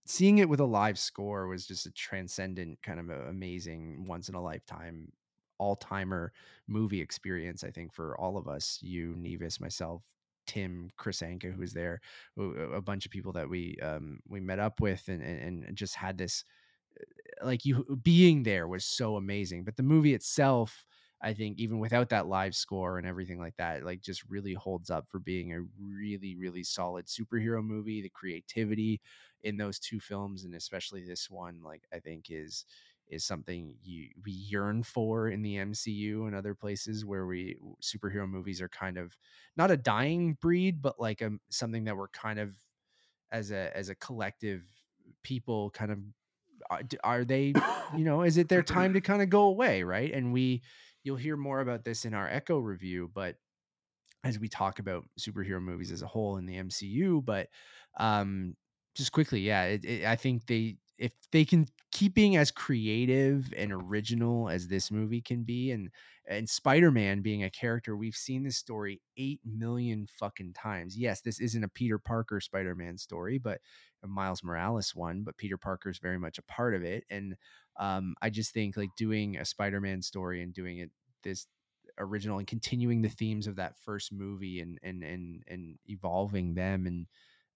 seeing 0.06 0.38
it 0.38 0.50
with 0.50 0.60
a 0.60 0.66
live 0.66 1.00
score 1.00 1.48
was 1.48 1.66
just 1.66 1.86
a 1.88 1.92
transcendent 1.92 2.80
kind 2.84 3.00
of 3.00 3.10
amazing 3.10 4.06
once 4.08 4.30
in 4.30 4.36
a 4.36 4.42
lifetime 4.42 5.12
all 5.58 5.76
timer 5.76 6.32
movie 6.68 7.02
experience 7.02 7.64
i 7.64 7.72
think 7.72 7.94
for 7.94 8.18
all 8.20 8.38
of 8.38 8.48
us 8.48 8.80
you 8.82 9.14
nevis 9.18 9.60
myself 9.60 10.04
tim 10.48 10.90
chris 10.98 11.22
anka 11.22 11.52
who 11.52 11.60
was 11.60 11.74
there 11.74 12.00
a 12.38 12.82
bunch 12.82 13.06
of 13.06 13.12
people 13.12 13.32
that 13.32 13.50
we 13.50 13.78
um 13.82 14.20
we 14.28 14.40
met 14.40 14.60
up 14.60 14.80
with 14.80 15.08
and 15.08 15.22
and, 15.22 15.64
and 15.64 15.76
just 15.78 15.96
had 15.96 16.18
this 16.18 16.44
uh, 17.00 17.46
like 17.46 17.66
you 17.66 17.84
being 18.02 18.44
there 18.44 18.68
was 18.68 18.86
so 18.86 19.16
amazing. 19.18 19.64
But 19.64 19.76
the 19.78 19.84
movie 19.84 20.14
itself 20.14 20.86
i 21.22 21.34
think 21.34 21.58
even 21.58 21.80
without 21.80 22.10
that 22.10 22.28
live 22.28 22.54
score 22.54 22.98
and 22.98 23.08
everything 23.08 23.40
like 23.40 23.56
that 23.56 23.86
like 23.86 24.02
just 24.02 24.26
really 24.30 24.54
holds 24.54 24.90
up 24.90 25.08
for 25.10 25.18
being 25.20 25.54
a 25.54 25.62
really 25.80 26.36
really 26.36 26.64
solid 26.64 27.06
superhero 27.08 27.64
movie. 27.64 28.02
The 28.02 28.10
creativity 28.10 29.02
in 29.44 29.58
those 29.58 29.80
two 29.80 30.00
films 30.00 30.44
and 30.44 30.54
especially 30.56 31.06
this 31.06 31.30
one 31.30 31.62
like 31.64 31.84
i 31.94 32.00
think 32.00 32.26
is 32.30 32.66
is 33.10 33.24
something 33.24 33.76
you 33.84 34.10
we 34.24 34.32
yearn 34.32 34.84
for 34.84 35.30
in 35.30 35.42
the 35.42 35.58
MCU 35.58 36.26
and 36.28 36.36
other 36.36 36.54
places 36.56 37.06
where 37.06 37.26
we 37.26 37.58
superhero 37.82 38.28
movies 38.28 38.62
are 38.62 38.70
kind 38.70 38.98
of 38.98 39.16
not 39.58 39.72
a 39.72 39.78
dying 39.78 40.38
breed, 40.42 40.82
but 40.82 41.00
like 41.00 41.22
a 41.22 41.32
something 41.50 41.86
that 41.86 41.98
we're 41.98 42.08
kind 42.10 42.40
of 42.40 42.56
as 43.32 43.52
a 43.52 43.76
as 43.76 43.90
a 43.90 43.96
collective 43.96 44.64
people 45.24 45.70
kind 45.72 45.92
of 45.92 46.00
are, 46.70 46.82
are 47.04 47.26
they 47.26 47.54
you 47.96 48.04
know 48.06 48.24
is 48.24 48.38
it 48.38 48.50
their 48.50 48.64
time 48.64 48.94
to 48.94 49.02
kind 49.10 49.22
of 49.22 49.30
go 49.30 49.44
away 49.44 49.84
right? 49.84 50.14
And 50.14 50.34
we 50.34 50.62
you'll 51.04 51.18
hear 51.18 51.38
more 51.38 51.62
about 51.62 51.84
this 51.84 52.06
in 52.06 52.14
our 52.14 52.28
echo 52.28 52.58
review 52.58 53.10
but 53.14 53.36
as 54.24 54.40
we 54.40 54.50
talk 54.50 54.80
about 54.80 55.06
superhero 55.20 55.62
movies 55.62 55.92
as 55.92 56.02
a 56.02 56.08
whole 56.08 56.38
in 56.38 56.46
the 56.48 56.56
mcu 56.56 57.24
but 57.24 57.48
um 57.98 58.56
just 58.96 59.12
quickly 59.12 59.40
yeah 59.40 59.66
it, 59.66 59.86
it, 59.86 60.06
i 60.06 60.16
think 60.16 60.46
they 60.48 60.76
if 60.98 61.12
they 61.32 61.44
can 61.46 61.68
keep 61.92 62.14
being 62.14 62.36
as 62.38 62.52
creative 62.52 63.54
and 63.56 63.72
original 63.72 64.50
as 64.50 64.68
this 64.68 64.92
movie 64.92 65.22
can 65.22 65.44
be 65.44 65.72
and 65.72 65.90
and 66.28 66.50
spider-man 66.50 67.22
being 67.22 67.44
a 67.44 67.50
character 67.50 67.96
we've 67.96 68.16
seen 68.16 68.44
this 68.44 68.58
story 68.58 69.02
8 69.18 69.40
million 69.46 70.08
fucking 70.20 70.54
times. 70.54 70.98
Yes 70.98 71.22
this 71.22 71.40
isn't 71.40 71.64
a 71.64 71.70
peter 71.70 71.98
parker 72.00 72.40
spider-man 72.40 72.98
story 72.98 73.38
but 73.38 73.62
a 74.04 74.08
miles 74.08 74.44
morales 74.44 74.96
one 74.96 75.24
but 75.24 75.38
peter 75.38 75.58
parker 75.58 75.90
is 75.90 76.00
very 76.00 76.20
much 76.20 76.38
a 76.38 76.44
part 76.44 76.76
of 76.76 76.84
it 76.84 77.04
and 77.10 77.36
um, 77.78 78.16
i 78.22 78.30
just 78.30 78.54
think 78.54 78.78
like 78.78 78.90
doing 78.98 79.38
a 79.38 79.46
spider-man 79.46 80.02
story 80.02 80.42
and 80.42 80.54
doing 80.54 80.80
it 80.80 80.92
this 81.24 81.48
original 81.98 82.38
and 82.40 82.48
continuing 82.48 83.02
the 83.02 83.10
themes 83.10 83.48
of 83.48 83.56
that 83.56 83.78
first 83.78 84.12
movie 84.12 84.60
and 84.60 84.80
and 84.84 85.04
and 85.04 85.44
and 85.48 85.78
evolving 85.88 86.54
them 86.54 86.88
and 86.88 87.08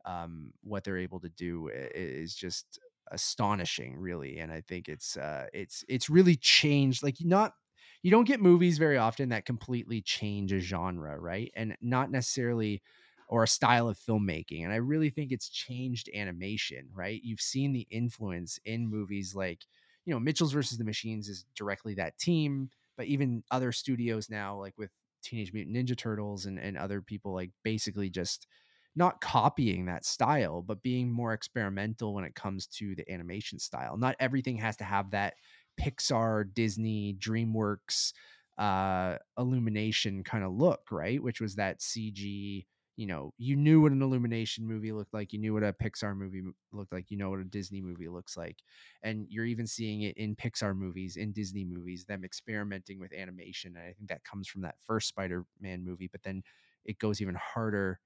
um, 0.05 0.53
what 0.63 0.83
they're 0.83 0.97
able 0.97 1.19
to 1.19 1.29
do 1.29 1.69
is 1.73 2.33
just 2.33 2.79
astonishing 3.11 3.97
really 3.97 4.39
and 4.39 4.51
i 4.51 4.61
think 4.61 4.87
it's 4.87 5.17
uh 5.17 5.47
it's 5.53 5.83
it's 5.89 6.09
really 6.09 6.35
changed 6.35 7.03
like 7.03 7.17
not 7.21 7.53
you 8.01 8.11
don't 8.11 8.25
get 8.27 8.41
movies 8.41 8.77
very 8.77 8.97
often 8.97 9.29
that 9.29 9.45
completely 9.45 10.01
change 10.01 10.53
a 10.53 10.59
genre 10.59 11.19
right? 11.19 11.51
And 11.55 11.75
not 11.81 12.11
necessarily 12.11 12.81
or 13.27 13.43
a 13.43 13.47
style 13.47 13.87
of 13.87 13.97
filmmaking 13.97 14.63
and 14.63 14.73
i 14.73 14.77
really 14.77 15.09
think 15.09 15.31
it's 15.31 15.49
changed 15.49 16.09
animation 16.13 16.89
right? 16.93 17.21
You've 17.23 17.41
seen 17.41 17.73
the 17.73 17.87
influence 17.89 18.59
in 18.65 18.87
movies 18.87 19.35
like 19.35 19.65
you 20.05 20.13
know 20.13 20.19
mitchell's 20.19 20.53
versus 20.53 20.77
the 20.77 20.83
machines 20.83 21.29
is 21.29 21.45
directly 21.55 21.93
that 21.95 22.17
team 22.17 22.69
but 22.97 23.05
even 23.07 23.43
other 23.51 23.71
studios 23.71 24.29
now 24.29 24.57
like 24.57 24.77
with 24.77 24.91
teenage 25.21 25.53
mutant 25.53 25.75
ninja 25.75 25.97
turtles 25.97 26.45
and, 26.45 26.57
and 26.59 26.77
other 26.77 27.01
people 27.01 27.33
like 27.33 27.51
basically 27.63 28.09
just 28.09 28.47
not 28.95 29.21
copying 29.21 29.85
that 29.85 30.05
style, 30.05 30.61
but 30.61 30.81
being 30.83 31.11
more 31.11 31.33
experimental 31.33 32.13
when 32.13 32.23
it 32.23 32.35
comes 32.35 32.67
to 32.67 32.95
the 32.95 33.09
animation 33.11 33.59
style. 33.59 33.97
Not 33.97 34.15
everything 34.19 34.57
has 34.57 34.75
to 34.77 34.83
have 34.83 35.11
that 35.11 35.35
Pixar, 35.79 36.53
Disney, 36.53 37.15
DreamWorks, 37.19 38.13
uh, 38.57 39.17
illumination 39.37 40.23
kind 40.23 40.43
of 40.43 40.51
look, 40.53 40.91
right? 40.91 41.21
Which 41.21 41.39
was 41.39 41.55
that 41.55 41.81
CG. 41.81 42.65
You 42.97 43.05
know, 43.07 43.33
you 43.37 43.55
knew 43.55 43.79
what 43.79 43.93
an 43.93 44.01
illumination 44.01 44.67
movie 44.67 44.91
looked 44.91 45.13
like. 45.13 45.31
You 45.31 45.39
knew 45.39 45.53
what 45.53 45.63
a 45.63 45.71
Pixar 45.71 46.17
movie 46.17 46.43
looked 46.73 46.91
like. 46.91 47.09
You 47.09 47.15
know 47.15 47.29
what 47.29 47.39
a 47.39 47.45
Disney 47.45 47.79
movie 47.79 48.09
looks 48.09 48.35
like. 48.35 48.57
And 49.03 49.25
you're 49.29 49.45
even 49.45 49.67
seeing 49.67 50.01
it 50.01 50.17
in 50.17 50.35
Pixar 50.35 50.75
movies, 50.75 51.15
in 51.15 51.31
Disney 51.31 51.63
movies, 51.63 52.03
them 52.03 52.25
experimenting 52.25 52.99
with 52.99 53.13
animation. 53.13 53.77
And 53.77 53.85
I 53.85 53.93
think 53.93 54.09
that 54.09 54.25
comes 54.25 54.49
from 54.49 54.63
that 54.63 54.75
first 54.85 55.07
Spider 55.07 55.45
Man 55.61 55.85
movie. 55.85 56.09
But 56.11 56.23
then 56.23 56.43
it 56.83 56.99
goes 56.99 57.21
even 57.21 57.35
harder 57.35 58.01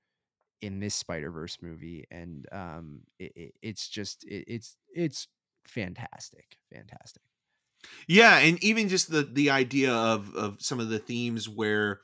in 0.64 0.80
this 0.80 0.95
Spider 0.95 1.30
Verse 1.30 1.57
movie, 1.61 2.06
and 2.10 2.48
um, 2.53 3.02
it, 3.19 3.34
it, 3.35 3.53
it's 3.61 3.90
just 3.90 4.23
it, 4.23 4.45
it's 4.48 4.77
it's 4.95 5.27
fantastic, 5.68 6.57
fantastic. 6.73 7.22
Yeah, 8.07 8.38
and 8.38 8.64
even 8.64 8.88
just 8.88 9.11
the 9.11 9.23
the 9.23 9.49
idea 9.49 9.91
of 9.91 10.34
of 10.35 10.61
some 10.61 10.80
of 10.80 10.88
the 10.88 10.99
themes 10.99 11.49
where 11.49 11.99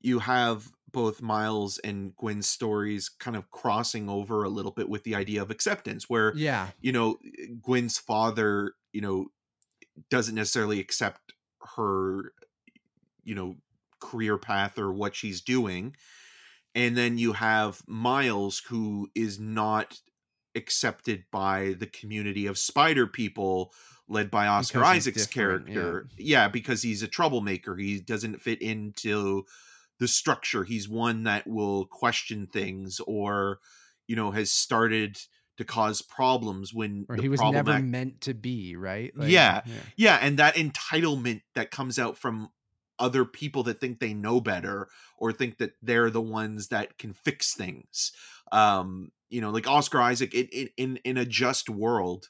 you 0.00 0.18
have 0.18 0.68
both 0.90 1.22
Miles 1.22 1.78
and 1.78 2.14
Gwen's 2.16 2.48
stories 2.48 3.08
kind 3.08 3.36
of 3.36 3.50
crossing 3.52 4.10
over 4.10 4.42
a 4.42 4.48
little 4.48 4.72
bit 4.72 4.88
with 4.88 5.04
the 5.04 5.14
idea 5.14 5.40
of 5.40 5.52
acceptance, 5.52 6.10
where 6.10 6.32
yeah, 6.36 6.70
you 6.80 6.90
know, 6.90 7.18
Gwen's 7.62 7.98
father, 7.98 8.72
you 8.92 9.00
know, 9.00 9.26
doesn't 10.10 10.34
necessarily 10.34 10.80
accept 10.80 11.20
her, 11.76 12.32
you 13.22 13.36
know, 13.36 13.54
career 14.00 14.38
path 14.38 14.76
or 14.76 14.92
what 14.92 15.14
she's 15.14 15.40
doing 15.40 15.94
and 16.74 16.96
then 16.96 17.18
you 17.18 17.32
have 17.32 17.82
Miles 17.86 18.62
who 18.68 19.08
is 19.14 19.38
not 19.38 20.00
accepted 20.54 21.24
by 21.30 21.74
the 21.78 21.86
community 21.86 22.46
of 22.46 22.58
spider 22.58 23.06
people 23.06 23.72
led 24.08 24.30
by 24.30 24.46
Oscar 24.46 24.80
because 24.80 24.96
Isaac's 24.96 25.26
character. 25.26 26.06
Yeah. 26.16 26.42
yeah, 26.42 26.48
because 26.48 26.82
he's 26.82 27.02
a 27.02 27.08
troublemaker. 27.08 27.76
He 27.76 28.00
doesn't 28.00 28.42
fit 28.42 28.60
into 28.60 29.44
the 29.98 30.08
structure. 30.08 30.64
He's 30.64 30.88
one 30.88 31.24
that 31.24 31.46
will 31.46 31.86
question 31.86 32.46
things 32.46 33.00
or 33.06 33.58
you 34.06 34.16
know 34.16 34.30
has 34.30 34.50
started 34.50 35.18
to 35.58 35.64
cause 35.64 36.02
problems 36.02 36.72
when 36.72 37.06
or 37.08 37.16
he 37.16 37.28
was 37.28 37.40
never 37.40 37.78
meant 37.78 38.22
to 38.22 38.34
be, 38.34 38.76
right? 38.76 39.16
Like, 39.16 39.30
yeah, 39.30 39.62
yeah. 39.64 39.74
Yeah, 39.96 40.18
and 40.20 40.38
that 40.38 40.56
entitlement 40.56 41.42
that 41.54 41.70
comes 41.70 41.98
out 41.98 42.18
from 42.18 42.50
other 42.98 43.24
people 43.24 43.62
that 43.64 43.80
think 43.80 43.98
they 43.98 44.14
know 44.14 44.40
better 44.40 44.88
or 45.18 45.32
think 45.32 45.58
that 45.58 45.72
they're 45.82 46.10
the 46.10 46.20
ones 46.20 46.68
that 46.68 46.98
can 46.98 47.12
fix 47.12 47.54
things. 47.54 48.12
Um, 48.50 49.10
you 49.30 49.40
know, 49.40 49.50
like 49.50 49.66
Oscar 49.66 50.00
Isaac 50.00 50.34
in 50.34 50.68
in 50.76 50.96
in 51.04 51.16
a 51.16 51.24
just 51.24 51.70
world, 51.70 52.28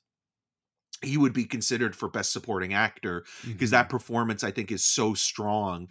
he 1.02 1.16
would 1.16 1.32
be 1.32 1.44
considered 1.44 1.96
for 1.96 2.08
best 2.08 2.32
supporting 2.32 2.74
actor 2.74 3.24
because 3.44 3.70
mm-hmm. 3.70 3.76
that 3.76 3.88
performance 3.88 4.44
I 4.44 4.52
think 4.52 4.70
is 4.70 4.84
so 4.84 5.14
strong. 5.14 5.88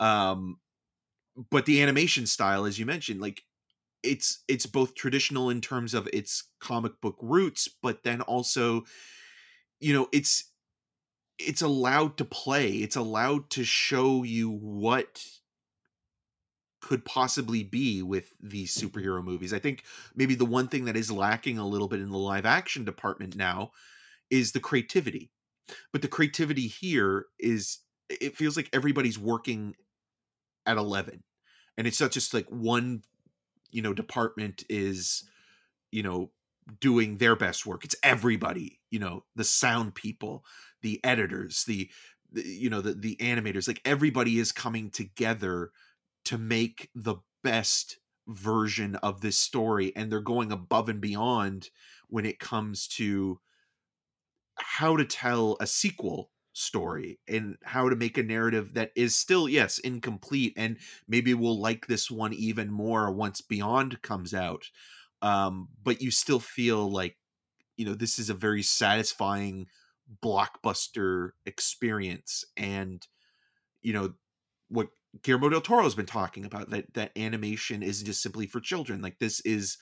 Um, 0.00 0.58
but 1.50 1.66
the 1.66 1.82
animation 1.82 2.26
style, 2.26 2.64
as 2.64 2.78
you 2.78 2.86
mentioned, 2.86 3.20
like 3.20 3.42
it's 4.02 4.42
it's 4.48 4.66
both 4.66 4.94
traditional 4.94 5.50
in 5.50 5.60
terms 5.60 5.94
of 5.94 6.08
its 6.12 6.50
comic 6.60 7.00
book 7.00 7.16
roots, 7.20 7.68
but 7.82 8.02
then 8.04 8.20
also, 8.22 8.84
you 9.80 9.92
know, 9.92 10.08
it's 10.12 10.52
it's 11.38 11.62
allowed 11.62 12.16
to 12.16 12.24
play 12.24 12.68
it's 12.68 12.96
allowed 12.96 13.48
to 13.50 13.64
show 13.64 14.22
you 14.22 14.50
what 14.50 15.24
could 16.84 17.04
possibly 17.06 17.64
be 17.64 18.02
with 18.02 18.28
these 18.42 18.76
superhero 18.76 19.24
movies. 19.24 19.54
I 19.54 19.58
think 19.58 19.84
maybe 20.14 20.34
the 20.34 20.44
one 20.44 20.68
thing 20.68 20.84
that 20.84 20.98
is 20.98 21.10
lacking 21.10 21.56
a 21.56 21.66
little 21.66 21.88
bit 21.88 22.00
in 22.00 22.10
the 22.10 22.18
live 22.18 22.44
action 22.44 22.84
department 22.84 23.36
now 23.36 23.70
is 24.30 24.52
the 24.52 24.60
creativity. 24.60 25.30
But 25.92 26.02
the 26.02 26.08
creativity 26.08 26.66
here 26.66 27.24
is 27.38 27.78
it 28.10 28.36
feels 28.36 28.54
like 28.54 28.68
everybody's 28.74 29.18
working 29.18 29.74
at 30.66 30.76
11 30.76 31.22
and 31.78 31.86
it's 31.86 32.02
not 32.02 32.10
just 32.10 32.34
like 32.34 32.46
one 32.50 33.02
you 33.70 33.80
know 33.80 33.94
department 33.94 34.62
is 34.68 35.24
you 35.90 36.02
know 36.02 36.30
doing 36.80 37.16
their 37.16 37.36
best 37.36 37.66
work 37.66 37.84
it's 37.84 37.96
everybody 38.02 38.80
you 38.90 38.98
know 38.98 39.24
the 39.36 39.44
sound 39.44 39.94
people 39.94 40.44
the 40.84 41.00
editors 41.02 41.64
the, 41.64 41.90
the 42.30 42.42
you 42.42 42.70
know 42.70 42.80
the 42.82 42.92
the 42.92 43.16
animators 43.16 43.66
like 43.66 43.80
everybody 43.84 44.38
is 44.38 44.52
coming 44.52 44.90
together 44.90 45.70
to 46.24 46.38
make 46.38 46.90
the 46.94 47.16
best 47.42 47.98
version 48.28 48.94
of 48.96 49.20
this 49.20 49.38
story 49.38 49.92
and 49.96 50.12
they're 50.12 50.20
going 50.20 50.52
above 50.52 50.88
and 50.88 51.00
beyond 51.00 51.70
when 52.08 52.24
it 52.24 52.38
comes 52.38 52.86
to 52.86 53.40
how 54.56 54.96
to 54.96 55.04
tell 55.04 55.56
a 55.60 55.66
sequel 55.66 56.30
story 56.52 57.18
and 57.26 57.56
how 57.64 57.88
to 57.88 57.96
make 57.96 58.16
a 58.16 58.22
narrative 58.22 58.74
that 58.74 58.92
is 58.94 59.16
still 59.16 59.48
yes 59.48 59.78
incomplete 59.78 60.52
and 60.56 60.76
maybe 61.08 61.34
we'll 61.34 61.58
like 61.58 61.86
this 61.86 62.10
one 62.10 62.32
even 62.34 62.70
more 62.70 63.10
once 63.10 63.40
beyond 63.40 64.00
comes 64.02 64.32
out 64.32 64.70
um 65.22 65.68
but 65.82 66.00
you 66.00 66.10
still 66.10 66.38
feel 66.38 66.90
like 66.90 67.16
you 67.76 67.84
know 67.84 67.94
this 67.94 68.18
is 68.18 68.30
a 68.30 68.34
very 68.34 68.62
satisfying 68.62 69.66
blockbuster 70.22 71.30
experience 71.46 72.44
and 72.56 73.06
you 73.82 73.92
know 73.92 74.14
what 74.68 74.88
Guillermo 75.22 75.48
del 75.48 75.60
Toro 75.60 75.84
has 75.84 75.94
been 75.94 76.06
talking 76.06 76.44
about 76.44 76.70
that 76.70 76.92
that 76.94 77.12
animation 77.16 77.82
isn't 77.82 78.06
just 78.06 78.22
simply 78.22 78.46
for 78.46 78.60
children 78.60 79.00
like 79.00 79.18
this 79.18 79.40
is 79.40 79.78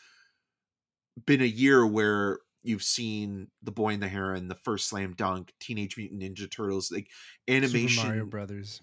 been 1.26 1.42
a 1.42 1.46
year 1.46 1.86
where 1.86 2.38
you've 2.62 2.82
seen 2.82 3.48
the 3.62 3.72
boy 3.72 3.94
and 3.94 4.02
the 4.02 4.08
heron 4.08 4.48
the 4.48 4.54
first 4.54 4.88
slam 4.88 5.14
dunk 5.16 5.52
teenage 5.58 5.96
mutant 5.96 6.22
ninja 6.22 6.50
turtles 6.50 6.90
like 6.92 7.08
animation 7.48 7.88
Super 7.88 8.08
Mario 8.08 8.26
brothers. 8.26 8.80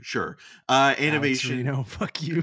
Sure. 0.00 0.36
Uh 0.68 0.94
animation 0.98 1.62
No, 1.64 1.84
fuck 1.84 2.22
you. 2.22 2.42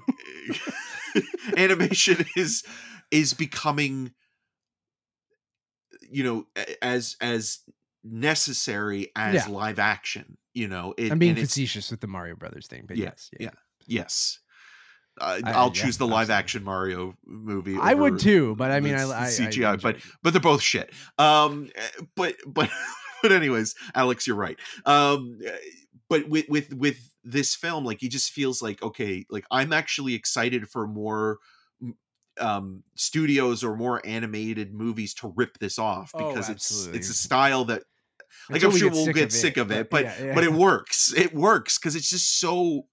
animation 1.57 2.25
is 2.35 2.63
is 3.11 3.33
becoming 3.33 4.13
you 6.09 6.23
know 6.23 6.47
as 6.81 7.15
as 7.21 7.59
necessary 8.09 9.11
as 9.15 9.47
yeah. 9.47 9.53
live 9.53 9.79
action. 9.79 10.37
You 10.53 10.67
know, 10.67 10.93
it, 10.97 11.11
I'm 11.11 11.19
being 11.19 11.35
facetious 11.35 11.91
with 11.91 12.01
the 12.01 12.07
Mario 12.07 12.35
Brothers 12.35 12.67
thing, 12.67 12.85
but 12.87 12.97
yeah, 12.97 13.05
yes, 13.05 13.29
yeah, 13.33 13.43
yeah 13.43 13.49
yes. 13.87 14.39
Uh, 15.19 15.41
I, 15.43 15.63
will 15.63 15.71
choose 15.71 15.97
the 15.97 16.07
live 16.07 16.29
action 16.29 16.63
Mario 16.63 17.13
movie. 17.25 17.77
I 17.77 17.93
would 17.93 18.19
too, 18.19 18.55
but 18.55 18.71
I 18.71 18.79
mean, 18.79 18.95
I, 18.95 19.03
I 19.03 19.25
CGI, 19.25 19.65
I 19.65 19.75
but 19.75 19.97
but 20.23 20.31
they're 20.31 20.41
both 20.41 20.61
shit. 20.61 20.93
Um, 21.17 21.69
eh, 21.75 22.03
but 22.15 22.35
but 22.47 22.69
but 23.21 23.31
anyways, 23.33 23.75
Alex, 23.95 24.27
you're 24.27 24.37
right. 24.37 24.57
Um, 24.85 25.39
but 26.07 26.29
with 26.29 26.47
with 26.47 26.73
with 26.73 27.13
this 27.23 27.53
film, 27.53 27.83
like 27.83 27.99
he 27.99 28.07
just 28.07 28.31
feels 28.31 28.61
like 28.61 28.81
okay, 28.81 29.25
like 29.29 29.45
I'm 29.51 29.73
actually 29.73 30.13
excited 30.13 30.69
for 30.69 30.87
more 30.87 31.39
um 32.39 32.83
studios 32.95 33.65
or 33.65 33.75
more 33.75 34.01
animated 34.05 34.73
movies 34.73 35.13
to 35.13 35.33
rip 35.35 35.57
this 35.57 35.77
off 35.77 36.11
Oh, 36.13 36.29
because 36.29 36.49
it's 36.49 36.85
it's 36.87 37.09
a 37.09 37.13
style 37.13 37.65
that 37.65 37.83
like 38.49 38.63
Until 38.63 38.69
I'm 38.69 38.73
we 38.73 38.79
sure 38.79 38.89
get 38.89 38.95
we'll 38.95 39.05
sick 39.05 39.15
get 39.15 39.23
of 39.25 39.31
sick 39.31 39.57
of 39.57 39.71
it, 39.71 39.89
but 39.89 40.03
yeah, 40.05 40.23
yeah. 40.23 40.35
but 40.35 40.43
it 40.43 40.53
works. 40.53 41.13
It 41.15 41.33
works 41.33 41.77
because 41.77 41.95
it's 41.95 42.09
just 42.09 42.39
so 42.39 42.85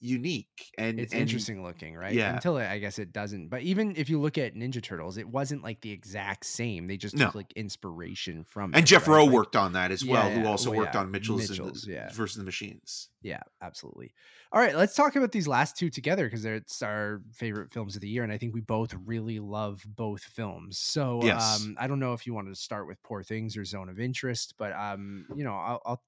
unique 0.00 0.70
and 0.78 1.00
it's 1.00 1.12
and 1.12 1.22
interesting 1.22 1.62
looking, 1.62 1.94
right? 1.96 2.12
yeah. 2.14 2.34
Until 2.34 2.56
it, 2.58 2.66
I 2.68 2.78
guess 2.78 2.98
it 2.98 3.12
doesn't. 3.12 3.48
But 3.48 3.62
even 3.62 3.94
if 3.96 4.08
you 4.08 4.20
look 4.20 4.38
at 4.38 4.54
Ninja 4.54 4.82
Turtles, 4.82 5.18
it 5.18 5.28
wasn't 5.28 5.62
like 5.62 5.80
the 5.80 5.90
exact 5.90 6.44
same. 6.46 6.86
They 6.86 6.96
just 6.96 7.16
No. 7.16 7.26
took 7.26 7.34
like 7.34 7.52
inspiration 7.54 8.44
from 8.44 8.74
And 8.74 8.84
it, 8.84 8.86
Jeff 8.86 9.08
right? 9.08 9.16
Rowe 9.16 9.24
Like- 9.24 9.34
worked 9.34 9.56
on 9.56 9.72
that 9.72 9.90
as 9.90 10.04
well, 10.04 10.30
who 10.30 10.46
also 10.46 10.70
Well, 10.70 10.80
worked 10.80 10.94
yeah, 10.94 11.00
on 11.00 11.10
Mitchell's, 11.10 11.50
and 11.50 11.58
Mitchell's, 11.58 11.82
the, 11.82 11.92
yeah. 11.92 12.12
versus 12.12 12.36
the 12.36 12.44
Machines. 12.44 13.08
Yeah, 13.22 13.40
absolutely. 13.60 14.12
All 14.52 14.60
right, 14.60 14.74
let's 14.76 14.94
talk 14.94 15.16
about 15.16 15.32
these 15.32 15.48
last 15.48 15.76
two 15.76 15.90
together 15.90 16.24
because 16.26 16.44
it's 16.44 16.80
our 16.82 17.20
favorite 17.32 17.72
films 17.72 17.96
of 17.96 18.00
the 18.00 18.08
year, 18.08 18.22
and 18.22 18.32
I 18.32 18.38
think 18.38 18.54
we 18.54 18.60
both 18.60 18.94
really 19.04 19.40
love 19.40 19.84
both 19.86 20.22
films. 20.22 20.78
So, 20.78 21.20
Yes. 21.22 21.60
um, 21.62 21.76
I 21.78 21.86
don't 21.88 21.98
know 21.98 22.12
if 22.14 22.26
you 22.26 22.32
wanted 22.34 22.50
to 22.54 22.60
start 22.60 22.86
with 22.86 23.02
Poor 23.02 23.22
Things 23.22 23.56
or 23.56 23.64
Zone 23.64 23.88
of 23.88 23.98
Interest, 23.98 24.54
but 24.58 24.72
um, 24.72 25.26
you 25.36 25.44
know, 25.44 25.54
I'll, 25.54 25.82
I'll 25.84 26.02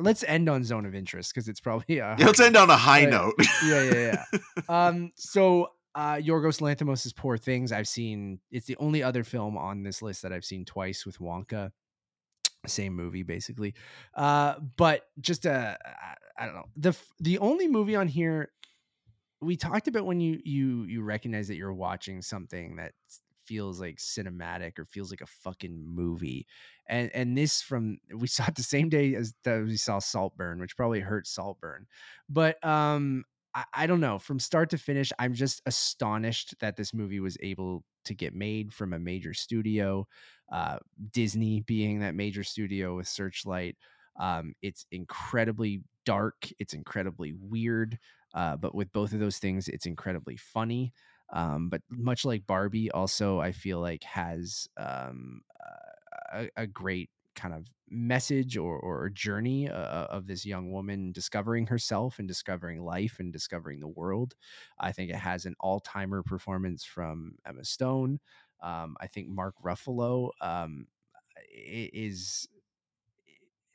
let's 0.00 0.22
end 0.24 0.48
on 0.48 0.64
Zone 0.64 0.86
of 0.86 0.94
Interest 0.94 1.32
because 1.34 1.48
it's 1.48 1.60
probably 1.60 1.98
a 1.98 2.16
Yeah, 2.18 2.26
let's 2.26 2.40
end 2.40 2.56
on 2.56 2.68
a 2.70 2.76
high 2.76 3.02
Right. 3.04 3.10
note. 3.10 3.34
yeah, 3.66 3.82
yeah, 3.82 4.24
yeah. 4.32 4.38
um, 4.68 5.12
so 5.16 5.68
uh, 5.94 6.14
Yorgos 6.16 6.60
Lanthimos' 6.60 7.14
Poor 7.16 7.36
Things. 7.36 7.72
I've 7.72 7.88
seen. 7.88 8.38
It's 8.50 8.66
the 8.66 8.76
only 8.76 9.02
other 9.02 9.24
film 9.24 9.56
on 9.56 9.82
this 9.82 10.02
list 10.02 10.22
that 10.22 10.32
I've 10.32 10.44
seen 10.44 10.64
twice 10.64 11.04
with 11.06 11.18
Wonka. 11.18 11.70
Same 12.66 12.94
movie, 12.94 13.22
basically. 13.22 13.74
Uh, 14.14 14.54
but 14.76 15.02
just 15.20 15.46
uh, 15.46 15.76
I- 15.84 16.14
I 16.42 16.46
don't 16.46 16.54
know. 16.54 16.66
the 16.76 16.96
The 17.20 17.38
only 17.38 17.68
movie 17.68 17.96
on 17.96 18.06
here 18.08 18.50
we 19.42 19.56
talked 19.56 19.88
about 19.88 20.04
when 20.06 20.20
you 20.20 20.40
you 20.44 20.84
you 20.84 21.02
recognize 21.02 21.48
that 21.48 21.56
you're 21.56 21.72
watching 21.72 22.22
something 22.22 22.76
that 22.76 22.92
feels 23.50 23.80
like 23.80 23.96
cinematic 23.96 24.78
or 24.78 24.84
feels 24.86 25.10
like 25.10 25.20
a 25.20 25.26
fucking 25.26 25.84
movie 25.84 26.46
and 26.88 27.10
and 27.14 27.36
this 27.36 27.60
from 27.60 27.98
we 28.16 28.26
saw 28.26 28.44
it 28.46 28.54
the 28.54 28.62
same 28.62 28.88
day 28.88 29.14
as 29.14 29.34
that 29.44 29.62
we 29.64 29.76
saw 29.76 29.98
saltburn 29.98 30.60
which 30.60 30.76
probably 30.76 31.00
hurt 31.00 31.26
saltburn 31.26 31.86
but 32.28 32.62
um 32.64 33.24
I, 33.54 33.64
I 33.74 33.86
don't 33.86 34.00
know 34.00 34.18
from 34.18 34.38
start 34.38 34.70
to 34.70 34.78
finish 34.78 35.12
i'm 35.18 35.34
just 35.34 35.60
astonished 35.66 36.54
that 36.60 36.76
this 36.76 36.94
movie 36.94 37.20
was 37.20 37.36
able 37.40 37.84
to 38.04 38.14
get 38.14 38.34
made 38.34 38.72
from 38.72 38.92
a 38.92 38.98
major 38.98 39.34
studio 39.34 40.06
uh 40.52 40.78
disney 41.10 41.60
being 41.60 42.00
that 42.00 42.14
major 42.14 42.44
studio 42.44 42.96
with 42.96 43.08
searchlight 43.08 43.76
um 44.18 44.52
it's 44.62 44.86
incredibly 44.90 45.82
dark 46.04 46.48
it's 46.58 46.74
incredibly 46.74 47.34
weird 47.38 47.98
uh, 48.32 48.56
but 48.56 48.76
with 48.76 48.92
both 48.92 49.12
of 49.12 49.18
those 49.18 49.38
things, 49.38 49.66
it's 49.66 49.86
incredibly 49.86 50.36
funny. 50.36 50.92
Um, 51.32 51.68
but 51.68 51.82
much 51.88 52.24
like 52.24 52.46
Barbie, 52.46 52.90
also 52.90 53.40
I 53.40 53.52
feel 53.52 53.80
like 53.80 54.02
has 54.04 54.68
um, 54.76 55.42
uh, 55.60 56.44
a, 56.56 56.62
a 56.62 56.66
great 56.66 57.10
kind 57.36 57.54
of 57.54 57.66
message 57.88 58.56
or, 58.56 58.78
or 58.78 59.08
journey 59.10 59.68
uh, 59.68 60.06
of 60.06 60.26
this 60.26 60.44
young 60.44 60.70
woman 60.70 61.12
discovering 61.12 61.66
herself 61.66 62.18
and 62.18 62.28
discovering 62.28 62.82
life 62.82 63.16
and 63.18 63.32
discovering 63.32 63.80
the 63.80 63.88
world. 63.88 64.34
I 64.78 64.92
think 64.92 65.10
it 65.10 65.16
has 65.16 65.46
an 65.46 65.54
all 65.60 65.80
timer 65.80 66.22
performance 66.22 66.84
from 66.84 67.36
Emma 67.46 67.64
Stone. 67.64 68.20
Um, 68.62 68.96
I 69.00 69.06
think 69.06 69.28
Mark 69.28 69.54
Ruffalo 69.64 70.30
um, 70.40 70.86
is 71.52 72.46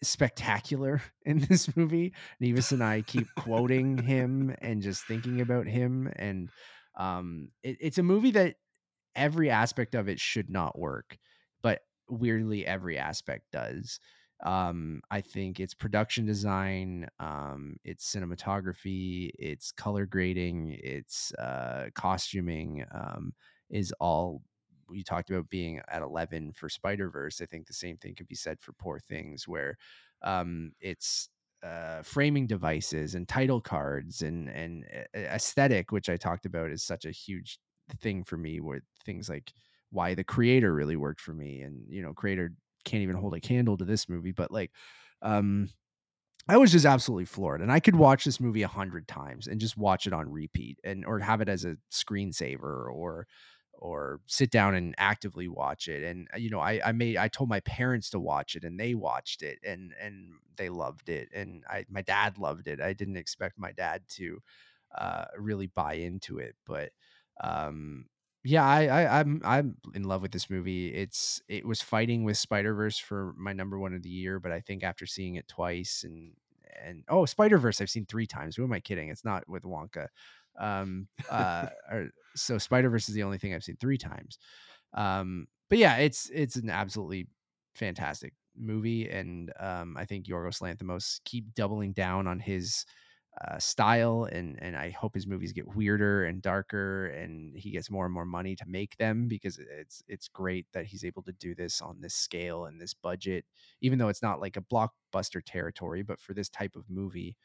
spectacular 0.04 1.02
in 1.26 1.40
this 1.40 1.76
movie. 1.76 2.14
Nevis 2.40 2.72
and 2.72 2.84
I 2.84 3.02
keep 3.02 3.28
quoting 3.38 3.98
him 3.98 4.56
and 4.62 4.82
just 4.82 5.06
thinking 5.06 5.42
about 5.42 5.68
him. 5.68 6.12
And 6.16 6.50
um, 6.98 7.50
it, 7.64 7.78
it's 7.80 7.98
a 7.98 8.04
movie 8.04 8.32
that 8.32 8.56
every 9.16 9.50
aspect 9.50 9.96
of 9.96 10.08
it 10.08 10.20
should 10.20 10.50
not 10.50 10.78
work, 10.78 11.18
but 11.62 11.82
weirdly 12.10 12.66
every 12.66 12.98
aspect 12.98 13.46
does. 13.52 14.00
Um, 14.44 15.02
I 15.10 15.22
think 15.22 15.60
its 15.60 15.74
production 15.74 16.26
design, 16.26 17.08
um, 17.20 17.78
its 17.86 18.14
cinematography, 18.14 19.32
its 19.40 19.72
color 19.72 20.06
grading, 20.06 20.78
its 20.84 21.34
uh, 21.36 21.88
costuming 21.96 22.86
um, 22.94 23.34
is 23.70 23.94
all 24.00 24.42
you 24.92 25.04
talked 25.04 25.30
about 25.30 25.50
being 25.50 25.82
at 25.88 26.02
11 26.02 26.52
for 26.54 26.70
Spider 26.70 27.10
Verse. 27.10 27.42
I 27.42 27.46
think 27.46 27.66
the 27.66 27.74
same 27.74 27.98
thing 27.98 28.14
could 28.14 28.28
be 28.28 28.36
said 28.36 28.60
for 28.60 28.74
Poor 28.74 29.00
Things, 29.00 29.48
where 29.48 29.78
um, 30.22 30.74
it's 30.80 31.30
uh, 31.66 32.04
framing 32.04 32.48
devices 32.48 33.16
and 33.16 33.28
title 33.28 33.62
cards 33.62 34.22
and 34.22 34.50
and 34.50 34.86
a- 34.86 35.08
a- 35.16 35.36
aesthetic, 35.36 35.92
which 35.92 36.10
I 36.10 36.18
talked 36.18 36.46
about, 36.46 36.72
is 36.72 36.84
such 36.84 37.06
a 37.06 37.12
huge 37.12 37.60
thing 38.02 38.24
for 38.24 38.38
me. 38.38 38.60
Where 38.62 38.82
things 39.06 39.30
like 39.30 39.54
why 39.92 40.16
the 40.16 40.24
creator 40.24 40.74
really 40.74 40.96
worked 40.98 41.22
for 41.22 41.34
me, 41.34 41.62
and 41.62 41.86
you 41.90 42.02
know, 42.02 42.14
creator 42.14 42.54
can't 42.86 43.04
even 43.04 43.16
hold 43.18 43.36
a 43.36 43.42
candle 43.42 43.78
to 43.78 43.86
this 43.86 44.10
movie, 44.10 44.32
but 44.34 44.52
like. 44.52 44.72
Um, 45.22 45.70
I 46.48 46.58
was 46.58 46.72
just 46.72 46.86
absolutely 46.86 47.26
floored, 47.26 47.62
and 47.62 47.72
I 47.72 47.80
could 47.80 47.96
watch 47.96 48.24
this 48.24 48.40
movie 48.40 48.62
a 48.62 48.68
hundred 48.68 49.08
times 49.08 49.48
and 49.48 49.60
just 49.60 49.78
watch 49.78 50.06
it 50.06 50.14
on 50.14 50.30
repeat, 50.32 50.80
and 50.84 51.04
or 51.06 51.20
have 51.20 51.42
it 51.42 51.50
as 51.50 51.66
a 51.66 51.78
screensaver, 51.92 52.92
or 52.94 53.28
or 53.80 54.22
sit 54.28 54.52
down 54.52 54.76
and 54.76 54.96
actively 54.98 55.48
watch 55.48 55.88
it. 55.88 56.04
And 56.04 56.28
uh, 56.34 56.38
you 56.38 56.50
know, 56.50 56.60
I 56.60 56.82
I 56.86 56.92
made 56.92 57.18
I 57.18 57.28
told 57.28 57.50
my 57.50 57.60
parents 57.62 58.10
to 58.12 58.20
watch 58.20 58.56
it, 58.56 58.64
and 58.64 58.80
they 58.80 58.96
watched 58.96 59.42
it, 59.44 59.60
and 59.64 59.94
and 60.02 60.34
they 60.58 60.70
loved 60.70 61.10
it, 61.10 61.30
and 61.34 61.64
I 61.70 61.86
my 61.90 62.02
dad 62.02 62.38
loved 62.38 62.68
it. 62.68 62.82
I 62.82 62.94
didn't 62.94 63.18
expect 63.18 63.60
my 63.60 63.72
dad 63.72 64.04
to 64.10 64.42
uh, 64.98 65.26
really 65.38 65.68
buy 65.68 65.94
into 65.96 66.38
it, 66.40 66.56
but 66.66 66.92
um, 67.42 68.06
yeah, 68.44 68.64
I, 68.66 68.86
I 68.86 69.20
I'm 69.20 69.42
I'm 69.44 69.78
in 69.94 70.04
love 70.04 70.22
with 70.22 70.32
this 70.32 70.50
movie. 70.50 70.94
It's 70.94 71.42
it 71.48 71.66
was 71.66 71.82
fighting 71.82 72.24
with 72.24 72.38
Spider 72.38 72.74
Verse 72.74 72.98
for 72.98 73.34
my 73.38 73.54
number 73.54 73.80
one 73.80 73.94
of 73.94 74.04
the 74.04 74.10
year, 74.10 74.40
but 74.40 74.52
I 74.52 74.62
think 74.62 74.84
after 74.84 75.06
seeing 75.06 75.36
it 75.36 75.48
twice 75.48 76.04
and 76.04 76.34
and 76.84 77.04
oh 77.10 77.26
Spider 77.26 77.58
Verse 77.58 77.82
I've 77.82 77.90
seen 77.90 78.06
three 78.06 78.28
times. 78.28 78.56
Who 78.56 78.64
am 78.64 78.74
I 78.74 78.80
kidding? 78.80 79.10
It's 79.10 79.26
not 79.26 79.48
with 79.50 79.64
Wonka. 79.64 80.08
Um, 80.60 81.08
uh, 81.30 81.68
or, 81.92 82.10
so 82.36 82.58
Spider 82.58 82.90
Verse 82.90 83.10
is 83.10 83.16
the 83.16 83.24
only 83.24 83.38
thing 83.38 83.54
I've 83.54 83.64
seen 83.64 83.78
three 83.78 83.98
times. 83.98 84.38
Um, 84.94 85.48
but 85.70 85.78
yeah, 85.78 85.98
it's 85.98 86.30
it's 86.34 86.56
an 86.56 86.70
absolutely 86.70 87.28
fantastic 87.74 88.34
movie, 88.58 89.10
and 89.10 89.52
um, 89.60 89.98
I 89.98 90.06
think 90.06 90.26
Yorgos 90.26 90.62
Lanthimos 90.62 91.20
keep 91.26 91.54
doubling 91.56 91.94
down 91.94 92.28
on 92.28 92.40
his 92.40 92.86
uh, 93.42 93.58
style, 93.58 94.28
and 94.32 94.58
and 94.62 94.78
I 94.78 94.92
hope 94.92 95.14
his 95.14 95.28
movies 95.28 95.52
get 95.52 95.76
weirder 95.76 96.26
and 96.26 96.42
darker, 96.42 97.08
and 97.08 97.56
he 97.58 97.72
gets 97.72 97.90
more 97.90 98.06
and 98.06 98.14
more 98.14 98.26
money 98.26 98.56
to 98.56 98.66
make 98.68 98.96
them 98.98 99.28
because 99.28 99.58
it's 99.58 100.04
it's 100.08 100.28
great 100.28 100.68
that 100.74 100.86
he's 100.86 101.04
able 101.04 101.24
to 101.24 101.34
do 101.34 101.56
this 101.56 101.82
on 101.82 102.00
this 102.00 102.14
scale 102.14 102.66
and 102.66 102.80
this 102.80 102.94
budget, 102.94 103.46
even 103.82 104.00
though 104.00 104.10
it's 104.10 104.22
not 104.24 104.40
like 104.40 104.58
a 104.58 104.62
blockbuster 104.62 105.42
territory, 105.46 106.04
but 106.04 106.20
for 106.20 106.34
this 106.34 106.50
type 106.50 106.76
of 106.76 106.90
movie, 106.90 107.36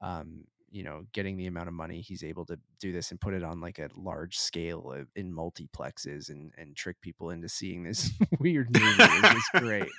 um, 0.00 0.44
you 0.72 0.82
know, 0.82 1.04
getting 1.12 1.36
the 1.36 1.46
amount 1.46 1.68
of 1.68 1.74
money 1.74 2.00
he's 2.00 2.24
able 2.24 2.46
to 2.46 2.58
do 2.80 2.92
this 2.92 3.10
and 3.10 3.20
put 3.20 3.34
it 3.34 3.44
on 3.44 3.60
like 3.60 3.78
a 3.78 3.90
large 3.94 4.38
scale 4.38 4.90
of- 4.92 5.06
in 5.14 5.30
multiplexes 5.32 6.30
and 6.30 6.50
and 6.56 6.74
trick 6.74 6.98
people 7.02 7.30
into 7.30 7.48
seeing 7.48 7.82
this 7.84 8.10
weird 8.40 8.72
movie 8.72 8.86
is 9.02 9.20
just 9.22 9.52
great. 9.52 9.90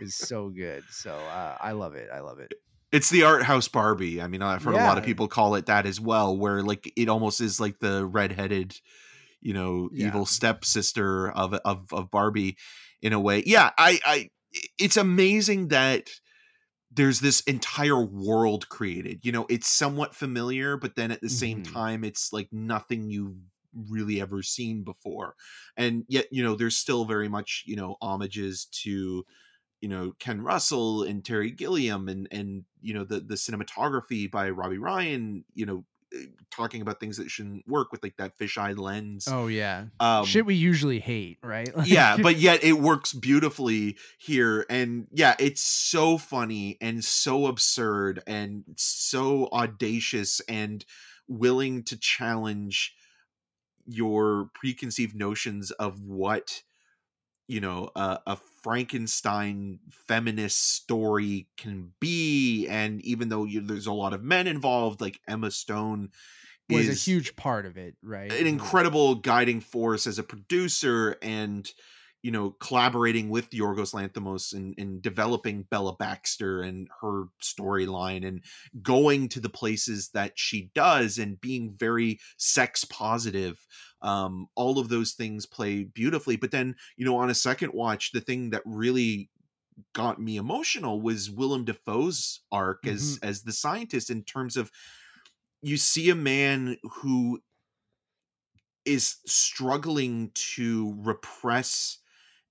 is 0.00 0.14
so 0.28 0.48
good. 0.48 0.84
So 0.90 1.12
uh, 1.12 1.56
I 1.60 1.72
love 1.72 1.94
it. 1.96 2.08
I 2.14 2.20
love 2.20 2.38
it. 2.38 2.54
It's 2.92 3.10
the 3.10 3.24
art 3.24 3.42
house 3.42 3.68
Barbie. 3.68 4.22
I 4.22 4.26
mean, 4.28 4.40
I've 4.42 4.62
heard 4.64 4.74
a 4.74 4.78
lot 4.78 4.98
of 4.98 5.04
people 5.04 5.28
call 5.28 5.54
it 5.56 5.66
that 5.66 5.84
as 5.86 6.00
well, 6.00 6.36
where 6.36 6.62
like 6.62 6.92
it 6.96 7.08
almost 7.08 7.40
is 7.40 7.60
like 7.60 7.78
the 7.80 8.06
redheaded, 8.06 8.74
you 9.40 9.52
know, 9.54 9.90
Yeah. 9.92 10.08
evil 10.08 10.26
stepsister 10.26 11.30
of 11.30 11.54
of 11.54 11.86
of 11.92 12.10
Barbie 12.10 12.56
in 13.02 13.12
a 13.12 13.20
way. 13.20 13.42
Yeah, 13.46 13.70
I 13.78 14.00
I 14.04 14.30
it's 14.78 14.96
amazing 14.96 15.68
that 15.68 16.10
there's 16.90 17.20
this 17.20 17.40
entire 17.42 18.04
world 18.04 18.68
created. 18.68 19.24
You 19.24 19.32
know, 19.32 19.46
it's 19.48 19.68
somewhat 19.68 20.14
familiar, 20.14 20.76
but 20.76 20.96
then 20.96 21.10
at 21.10 21.20
the 21.20 21.30
same 21.30 21.60
Mhm. 21.60 21.62
time 21.62 22.04
it's 22.04 22.32
like 22.32 22.48
nothing 22.52 23.10
you've 23.10 23.36
really 23.72 24.20
ever 24.20 24.42
seen 24.42 24.82
before. 24.82 25.36
And 25.76 26.04
yet, 26.08 26.26
you 26.32 26.42
know, 26.42 26.56
there's 26.56 26.76
still 26.76 27.04
very 27.04 27.28
much, 27.28 27.62
you 27.66 27.76
know, 27.76 27.96
homages 28.02 28.66
to 28.82 29.24
you 29.80 29.88
know 29.88 30.12
Ken 30.20 30.42
Russell 30.42 31.02
and 31.04 31.24
Terry 31.24 31.50
Gilliam 31.50 32.08
and 32.08 32.28
and 32.30 32.64
you 32.80 32.94
know 32.94 33.04
the 33.04 33.20
the 33.20 33.34
cinematography 33.34 34.30
by 34.30 34.50
Robbie 34.50 34.78
Ryan, 34.78 35.44
you 35.54 35.66
know, 35.66 35.84
talking 36.50 36.82
about 36.82 36.98
things 37.00 37.16
that 37.18 37.30
shouldn't 37.30 37.66
work 37.68 37.92
with 37.92 38.02
like 38.02 38.16
that 38.16 38.36
fisheye 38.38 38.76
lens. 38.78 39.28
Oh 39.30 39.46
yeah, 39.46 39.86
um, 40.00 40.24
shit 40.24 40.44
we 40.46 40.54
usually 40.54 40.98
hate, 41.00 41.38
right? 41.42 41.74
Like- 41.76 41.88
yeah, 41.88 42.16
but 42.16 42.36
yet 42.36 42.64
it 42.64 42.74
works 42.74 43.12
beautifully 43.12 43.96
here. 44.18 44.66
And 44.68 45.06
yeah, 45.12 45.36
it's 45.38 45.62
so 45.62 46.18
funny 46.18 46.76
and 46.80 47.04
so 47.04 47.46
absurd 47.46 48.22
and 48.26 48.64
so 48.76 49.48
audacious 49.52 50.40
and 50.48 50.84
willing 51.28 51.84
to 51.84 51.96
challenge 51.96 52.94
your 53.86 54.50
preconceived 54.54 55.14
notions 55.14 55.70
of 55.72 56.00
what 56.02 56.62
you 57.50 57.60
know 57.60 57.90
a, 57.96 58.18
a 58.26 58.36
frankenstein 58.62 59.78
feminist 60.06 60.74
story 60.74 61.48
can 61.56 61.92
be 62.00 62.66
and 62.68 63.00
even 63.02 63.28
though 63.28 63.44
you, 63.44 63.60
there's 63.60 63.86
a 63.86 63.92
lot 63.92 64.12
of 64.12 64.22
men 64.22 64.46
involved 64.46 65.00
like 65.00 65.18
emma 65.26 65.50
stone 65.50 66.10
was 66.72 66.88
is 66.88 67.06
a 67.06 67.10
huge 67.10 67.36
part 67.36 67.66
of 67.66 67.76
it, 67.76 67.96
right? 68.02 68.32
an 68.32 68.46
incredible 68.46 69.16
guiding 69.16 69.60
force 69.60 70.06
as 70.06 70.18
a 70.18 70.22
producer 70.22 71.16
and 71.22 71.70
you 72.22 72.30
know 72.30 72.50
collaborating 72.60 73.30
with 73.30 73.50
Yorgos 73.50 73.94
Lanthimos 73.94 74.54
in, 74.54 74.74
in 74.76 75.00
developing 75.00 75.66
Bella 75.70 75.96
Baxter 75.96 76.62
and 76.62 76.88
her 77.00 77.24
storyline 77.42 78.26
and 78.26 78.42
going 78.82 79.28
to 79.30 79.40
the 79.40 79.48
places 79.48 80.10
that 80.10 80.32
she 80.36 80.70
does 80.74 81.18
and 81.18 81.40
being 81.40 81.74
very 81.78 82.20
sex 82.36 82.84
positive 82.84 83.58
um, 84.02 84.48
all 84.54 84.78
of 84.78 84.88
those 84.88 85.12
things 85.12 85.46
play 85.46 85.84
beautifully 85.84 86.36
but 86.36 86.50
then 86.50 86.74
you 86.96 87.04
know 87.04 87.16
on 87.16 87.30
a 87.30 87.34
second 87.34 87.72
watch 87.72 88.12
the 88.12 88.20
thing 88.20 88.50
that 88.50 88.62
really 88.64 89.30
got 89.92 90.20
me 90.20 90.36
emotional 90.36 91.00
was 91.00 91.30
Willem 91.30 91.64
Dafoe's 91.64 92.40
arc 92.52 92.86
as 92.86 93.18
as 93.22 93.42
the 93.42 93.52
scientist 93.52 94.10
in 94.10 94.22
terms 94.24 94.56
of 94.56 94.70
you 95.62 95.76
see 95.76 96.10
a 96.10 96.14
man 96.14 96.76
who 96.82 97.40
is 98.84 99.16
struggling 99.26 100.30
to 100.34 100.94
repress 100.98 101.98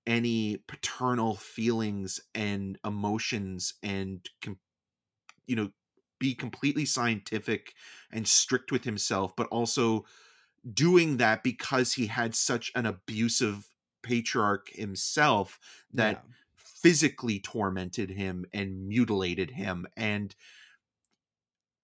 any 0.06 0.62
paternal 0.66 1.36
feelings 1.36 2.20
and 2.34 2.78
emotions 2.84 3.74
and 3.82 4.28
you 5.46 5.56
know 5.56 5.70
be 6.18 6.34
completely 6.34 6.84
scientific 6.84 7.74
and 8.12 8.26
strict 8.26 8.72
with 8.72 8.84
himself 8.84 9.34
but 9.36 9.46
also 9.48 10.04
doing 10.72 11.16
that 11.18 11.42
because 11.42 11.94
he 11.94 12.06
had 12.06 12.34
such 12.34 12.70
an 12.74 12.86
abusive 12.86 13.68
patriarch 14.02 14.68
himself 14.70 15.58
that 15.92 16.18
Yeah. 16.18 16.22
physically 16.56 17.40
tormented 17.40 18.10
him 18.10 18.44
and 18.52 18.88
mutilated 18.88 19.50
him 19.50 19.86
and 19.96 20.34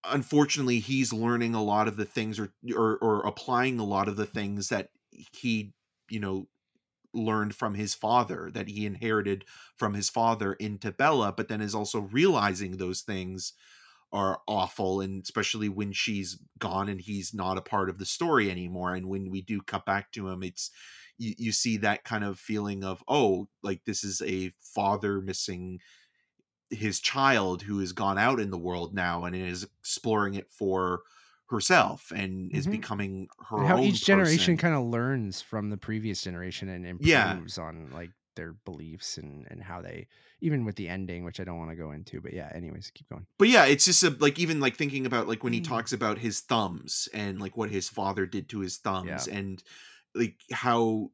unfortunately 0.04 0.78
he's 0.78 1.12
learning 1.12 1.54
a 1.54 1.62
lot 1.62 1.88
of 1.88 1.96
the 1.96 2.04
things 2.04 2.38
or, 2.38 2.52
or 2.74 2.96
or 2.98 3.26
applying 3.26 3.78
a 3.78 3.84
lot 3.84 4.08
of 4.08 4.16
the 4.16 4.26
things 4.26 4.68
that 4.68 4.90
he 5.32 5.74
you 6.08 6.20
know 6.20 6.48
learned 7.14 7.54
from 7.54 7.74
his 7.74 7.94
father 7.94 8.50
that 8.52 8.68
he 8.68 8.86
inherited 8.86 9.44
from 9.76 9.94
his 9.94 10.10
father 10.10 10.54
into 10.54 10.92
Bella 10.92 11.32
but 11.32 11.48
then 11.48 11.60
is 11.62 11.74
also 11.74 12.00
realizing 12.00 12.76
those 12.76 13.02
things 13.02 13.54
are 14.12 14.40
awful 14.46 15.00
and 15.00 15.22
especially 15.22 15.68
when 15.68 15.92
she's 15.92 16.38
gone 16.58 16.88
and 16.88 17.00
he's 17.00 17.34
not 17.34 17.58
a 17.58 17.62
part 17.62 17.90
of 17.90 17.98
the 17.98 18.06
story 18.06 18.50
anymore 18.50 18.94
and 18.94 19.08
when 19.08 19.30
we 19.30 19.42
do 19.42 19.60
cut 19.62 19.84
back 19.84 20.12
to 20.12 20.28
him 20.28 20.42
it's 20.42 20.70
you, 21.18 21.34
you 21.38 21.52
see 21.52 21.76
that 21.76 22.04
kind 22.04 22.24
of 22.24 22.38
feeling 22.38 22.84
of 22.84 23.02
oh 23.08 23.48
like 23.62 23.84
this 23.84 24.04
is 24.04 24.22
a 24.22 24.52
father 24.60 25.20
missing 25.20 25.80
his 26.70 27.00
child 27.00 27.62
who 27.62 27.78
has 27.78 27.92
gone 27.92 28.18
out 28.18 28.40
in 28.40 28.50
the 28.50 28.58
world 28.58 28.94
now 28.94 29.24
and 29.24 29.36
is 29.36 29.64
exploring 29.80 30.34
it 30.34 30.50
for 30.52 31.02
herself 31.48 32.10
and 32.14 32.52
is 32.52 32.66
Mhm. 32.66 32.66
becoming 32.66 33.28
her 33.48 33.56
And 33.56 33.66
how 33.66 33.78
own 33.78 34.00
each 34.04 34.04
generation 34.04 34.56
kind 34.58 34.74
of 34.74 34.84
learns 34.86 35.42
from 35.42 35.70
the 35.70 35.78
previous 35.78 36.22
generation 36.22 36.68
and 36.68 36.86
Yeah. 36.98 37.40
improves 37.40 37.58
on 37.58 37.90
like 37.90 38.12
their 38.36 38.52
beliefs 38.64 39.18
and 39.18 39.46
and 39.50 39.62
how 39.62 39.82
they 39.82 40.06
even 40.40 40.64
with 40.64 40.76
the 40.76 40.88
ending, 40.88 41.24
which 41.24 41.40
I 41.40 41.44
don't 41.44 41.58
want 41.58 41.70
to 41.70 41.76
go 41.76 41.90
into, 41.92 42.20
but 42.20 42.32
yeah. 42.32 42.50
Anyways, 42.54 42.90
keep 42.94 43.08
going. 43.08 43.26
but 43.38 43.48
yeah 43.48 43.64
it's 43.66 43.84
just 43.86 44.02
a, 44.02 44.10
like 44.20 44.38
even 44.38 44.60
like 44.60 44.76
thinking 44.76 45.06
about 45.06 45.26
like 45.28 45.42
when 45.42 45.52
he 45.52 45.60
Mm. 45.60 45.68
talks 45.68 45.92
about 45.92 46.18
his 46.18 46.40
thumbs 46.40 47.08
and 47.14 47.40
like 47.40 47.56
what 47.56 47.70
his 47.70 47.88
father 47.88 48.26
did 48.26 48.48
to 48.50 48.60
his 48.60 48.76
thumbs 48.76 49.26
and 49.28 49.62
like 50.14 50.36
how 50.52 51.10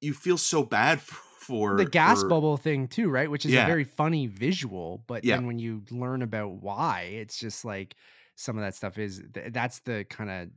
you 0.00 0.14
feel 0.14 0.38
so 0.38 0.62
bad 0.62 1.00
for, 1.00 1.16
for 1.38 1.76
the 1.76 1.84
gas 1.90 2.22
for- 2.22 2.28
bubble 2.28 2.56
thing 2.56 2.86
too, 2.88 3.08
right? 3.08 3.30
Which 3.30 3.44
is 3.46 3.52
Yeah. 3.52 3.64
a 3.64 3.66
very 3.66 3.84
funny 3.84 4.26
visual, 4.26 5.02
but 5.06 5.24
Yeah. 5.24 5.36
then 5.36 5.46
when 5.46 5.58
you 5.58 5.82
learn 5.90 6.22
about 6.22 6.62
why, 6.62 7.02
it's 7.02 7.38
just 7.38 7.64
like 7.64 7.96
some 8.36 8.56
of 8.56 8.62
that 8.62 8.74
stuff 8.74 8.98
is 8.98 9.22
th- 9.34 9.52
that's 9.52 9.80
the 9.80 10.04
kind 10.08 10.30
of 10.30 10.48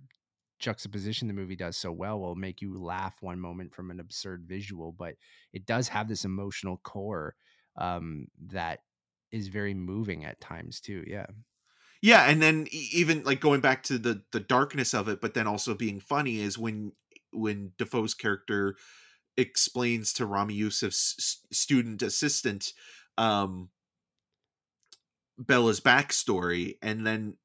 juxtaposition 0.61 1.27
the 1.27 1.33
movie 1.33 1.55
does 1.55 1.75
so 1.75 1.91
well 1.91 2.19
will 2.19 2.35
make 2.35 2.61
you 2.61 2.79
laugh 2.79 3.15
one 3.21 3.39
moment 3.39 3.73
from 3.73 3.91
an 3.91 3.99
absurd 3.99 4.43
visual 4.47 4.91
but 4.91 5.15
it 5.53 5.65
does 5.65 5.88
have 5.88 6.07
this 6.07 6.23
emotional 6.23 6.77
core 6.83 7.35
um 7.77 8.27
that 8.39 8.79
is 9.31 9.47
very 9.47 9.73
moving 9.73 10.25
at 10.25 10.39
times 10.39 10.79
too 10.79 11.03
yeah. 11.07 11.25
Yeah 12.01 12.23
and 12.29 12.41
then 12.41 12.67
even 12.71 13.23
like 13.23 13.39
going 13.39 13.61
back 13.61 13.83
to 13.83 13.97
the 13.97 14.23
the 14.31 14.39
darkness 14.39 14.93
of 14.93 15.07
it 15.07 15.21
but 15.21 15.33
then 15.33 15.47
also 15.47 15.73
being 15.73 15.99
funny 15.99 16.39
is 16.39 16.57
when 16.57 16.93
when 17.31 17.71
dafoe's 17.77 18.13
character 18.13 18.75
explains 19.38 20.13
to 20.13 20.25
ramy 20.25 20.53
youssef's 20.53 21.45
student 21.51 22.01
assistant 22.01 22.73
um 23.17 23.69
bella's 25.38 25.79
backstory 25.79 26.77
and 26.81 27.05
then 27.05 27.38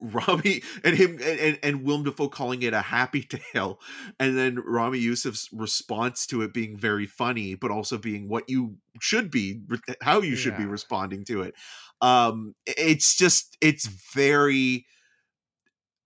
Ramy 0.00 0.62
and 0.84 0.96
him 0.96 1.18
and, 1.22 1.58
and, 1.62 1.82
Willem 1.84 2.04
Dafoe 2.04 2.28
calling 2.28 2.62
it 2.62 2.74
a 2.74 2.82
happy 2.82 3.22
tale, 3.52 3.80
and 4.18 4.36
then 4.36 4.62
Ramy 4.64 4.98
Youssef's 4.98 5.48
response 5.52 6.26
to 6.26 6.42
it 6.42 6.52
being 6.52 6.76
very 6.76 7.06
funny, 7.06 7.54
but 7.54 7.70
also 7.70 7.98
being 7.98 8.28
what 8.28 8.48
you 8.48 8.76
should 9.00 9.30
be, 9.30 9.62
how 10.02 10.20
you 10.20 10.36
should 10.36 10.56
be 10.56 10.66
responding 10.66 11.24
to 11.26 11.42
it. 11.42 11.54
Um, 12.00 12.54
it's 12.66 13.16
just 13.16 13.56
it's 13.60 13.86
very 13.86 14.86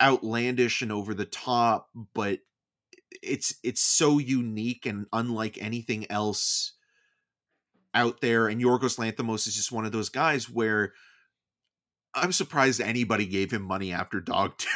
outlandish 0.00 0.82
and 0.82 0.92
over 0.92 1.14
the 1.14 1.24
top, 1.24 1.88
but 2.14 2.40
it's 3.22 3.54
it's 3.62 3.82
so 3.82 4.18
unique 4.18 4.86
and 4.86 5.06
unlike 5.12 5.58
anything 5.60 6.10
else 6.10 6.74
out 7.92 8.20
there. 8.20 8.48
And 8.48 8.60
Yorgos 8.60 8.98
Lanthimos 8.98 9.46
is 9.46 9.56
just 9.56 9.72
one 9.72 9.84
of 9.84 9.92
those 9.92 10.08
guys 10.08 10.48
where 10.48 10.92
I'm 12.14 12.32
surprised 12.32 12.80
anybody 12.80 13.26
gave 13.26 13.50
him 13.52 13.62
money 13.62 13.92
after 13.92 14.20
Dogtooth. 14.20 14.66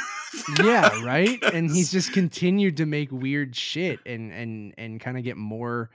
yeah 0.64 1.00
right 1.04 1.42
and 1.52 1.70
he's 1.70 1.92
just 1.92 2.12
continued 2.12 2.76
to 2.78 2.86
make 2.86 3.12
weird 3.12 3.54
shit 3.54 4.00
and 4.04 4.32
and 4.32 4.74
and 4.76 5.00
kind 5.00 5.16
of 5.16 5.22
get 5.22 5.36
more 5.36 5.90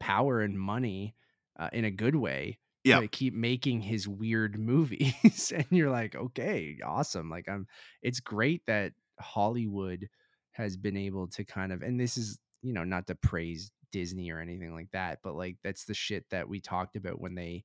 power 0.00 0.40
and 0.40 0.58
money 0.58 1.14
uh, 1.58 1.68
in 1.72 1.84
a 1.84 1.90
good 1.92 2.16
way 2.16 2.58
Yeah. 2.82 2.98
to 3.00 3.06
keep 3.08 3.34
making 3.34 3.80
his 3.82 4.08
weird 4.08 4.58
movies 4.72 5.52
and 5.54 5.64
you're 5.70 5.90
like 5.92 6.16
okay 6.16 6.76
awesome 6.84 7.30
like 7.30 7.48
i'm 7.48 7.68
it's 8.02 8.18
great 8.18 8.62
that 8.66 8.92
hollywood 9.20 10.08
has 10.52 10.76
been 10.76 10.96
able 10.96 11.28
to 11.28 11.44
kind 11.44 11.72
of 11.72 11.82
and 11.82 12.00
this 12.00 12.16
is 12.16 12.36
you 12.62 12.72
know 12.72 12.82
not 12.84 13.06
to 13.06 13.14
praise 13.14 13.70
disney 13.92 14.30
or 14.32 14.40
anything 14.40 14.74
like 14.74 14.88
that 14.92 15.20
but 15.22 15.36
like 15.36 15.56
that's 15.62 15.84
the 15.84 15.94
shit 15.94 16.24
that 16.30 16.48
we 16.48 16.60
talked 16.60 16.96
about 16.96 17.20
when 17.20 17.36
they 17.36 17.62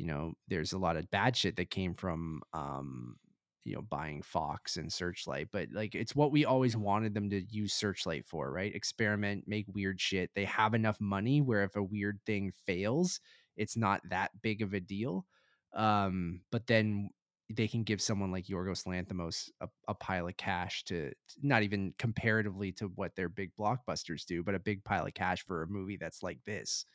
you 0.00 0.06
know 0.06 0.32
there's 0.48 0.72
a 0.72 0.78
lot 0.78 0.96
of 0.96 1.10
bad 1.10 1.36
shit 1.36 1.56
that 1.56 1.68
came 1.68 1.94
from 1.94 2.40
um 2.54 3.16
you 3.64 3.74
know 3.74 3.82
buying 3.82 4.22
fox 4.22 4.78
and 4.78 4.90
searchlight 4.90 5.48
but 5.52 5.68
like 5.74 5.94
it's 5.94 6.16
what 6.16 6.32
we 6.32 6.46
always 6.46 6.74
wanted 6.74 7.12
them 7.12 7.28
to 7.28 7.42
use 7.50 7.74
searchlight 7.74 8.24
for 8.26 8.50
right 8.50 8.74
experiment 8.74 9.44
make 9.46 9.66
weird 9.68 10.00
shit 10.00 10.30
they 10.34 10.46
have 10.46 10.72
enough 10.72 10.98
money 11.00 11.42
where 11.42 11.64
if 11.64 11.76
a 11.76 11.82
weird 11.82 12.18
thing 12.24 12.50
fails 12.66 13.20
it's 13.58 13.76
not 13.76 14.00
that 14.08 14.30
big 14.40 14.62
of 14.62 14.72
a 14.72 14.80
deal 14.80 15.26
um 15.74 16.40
but 16.50 16.66
then 16.66 17.10
they 17.52 17.66
can 17.66 17.82
give 17.82 18.00
someone 18.00 18.30
like 18.30 18.46
Yorgos 18.46 18.86
Lanthimos 18.86 19.50
a, 19.60 19.68
a 19.88 19.94
pile 19.94 20.28
of 20.28 20.36
cash 20.36 20.84
to 20.84 21.10
not 21.42 21.64
even 21.64 21.92
comparatively 21.98 22.70
to 22.70 22.86
what 22.94 23.16
their 23.16 23.28
big 23.28 23.50
blockbusters 23.58 24.24
do, 24.24 24.44
but 24.44 24.54
a 24.54 24.60
big 24.60 24.84
pile 24.84 25.04
of 25.04 25.14
cash 25.14 25.44
for 25.44 25.62
a 25.62 25.68
movie 25.68 25.96
that's 25.96 26.22
like 26.22 26.38
this. 26.46 26.86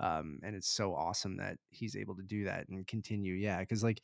Um, 0.00 0.38
and 0.42 0.54
it's 0.54 0.68
so 0.68 0.94
awesome 0.94 1.38
that 1.38 1.58
he's 1.70 1.96
able 1.96 2.16
to 2.16 2.22
do 2.22 2.44
that 2.44 2.68
and 2.68 2.86
continue. 2.86 3.34
Yeah, 3.34 3.58
because 3.60 3.82
like 3.82 4.00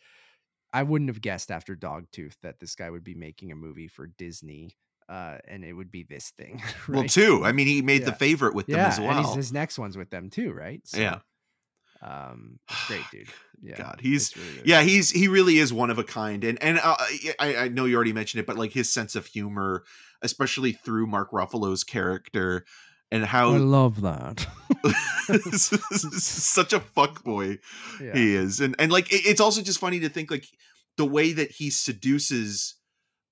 I 0.73 0.83
wouldn't 0.83 1.09
have 1.09 1.21
guessed 1.21 1.53
after 1.53 1.77
Dogtooth 1.77 2.35
that 2.43 2.59
this 2.59 2.75
guy 2.75 2.91
would 2.91 3.05
be 3.05 3.15
making 3.15 3.53
a 3.53 3.57
movie 3.57 3.87
for 3.87 4.09
Disney, 4.19 4.77
uh, 5.09 5.39
and 5.47 5.65
it 5.65 5.73
would 5.73 5.93
be 5.93 6.03
this 6.03 6.33
thing. 6.37 6.61
Right? 6.89 6.99
Well, 6.99 7.05
too. 7.05 7.45
I 7.45 7.53
mean, 7.53 7.69
he 7.69 7.81
made 7.81 8.05
the 8.05 8.13
favorite 8.13 8.55
with 8.55 8.67
them 8.67 8.77
yeah, 8.77 8.89
as 8.89 8.99
and 8.99 9.07
well. 9.07 9.23
his, 9.23 9.35
his 9.37 9.53
next 9.53 9.79
one's 9.79 9.97
with 9.97 10.11
them 10.11 10.31
too, 10.31 10.53
right? 10.53 10.83
Yeah. 10.95 11.21
um, 12.03 12.59
great, 12.89 13.05
dude. 13.11 13.29
Yeah, 13.63 13.79
God, 13.79 14.01
he's 14.03 14.37
really 14.37 14.61
yeah, 14.67 14.83
he's 14.83 15.09
he 15.11 15.27
really 15.27 15.57
is 15.57 15.73
one 15.73 15.89
of 15.89 15.99
a 15.99 16.05
kind, 16.05 16.45
and 16.45 16.63
and 16.63 16.79
uh, 16.79 16.97
I 17.41 17.57
I 17.57 17.69
know 17.69 17.87
you 17.87 17.95
already 17.95 18.13
mentioned 18.13 18.41
it, 18.41 18.47
but 18.47 18.59
like 18.59 18.73
his 18.73 18.93
sense 18.93 19.17
of 19.17 19.25
humor, 19.25 19.85
especially 20.21 20.73
through 20.73 21.07
Mark 21.07 21.31
Ruffalo's 21.31 21.83
character, 21.83 22.67
and 23.15 23.25
how 23.25 23.55
I 23.55 23.59
love 23.59 24.01
that. 24.01 24.41
such 25.63 26.73
a 26.73 26.81
fuckboy 26.81 27.61
yeah. 28.03 28.13
he 28.13 28.35
is, 28.35 28.61
and 28.61 28.75
and 28.79 28.91
like 28.91 29.13
it- 29.13 29.25
it's 29.25 29.41
also 29.41 29.63
just 29.63 29.79
funny 29.79 30.01
to 30.01 30.09
think 30.09 30.31
like 30.31 30.47
the 30.97 31.07
way 31.07 31.33
that 31.33 31.53
he 31.53 31.71
seduces 31.71 32.75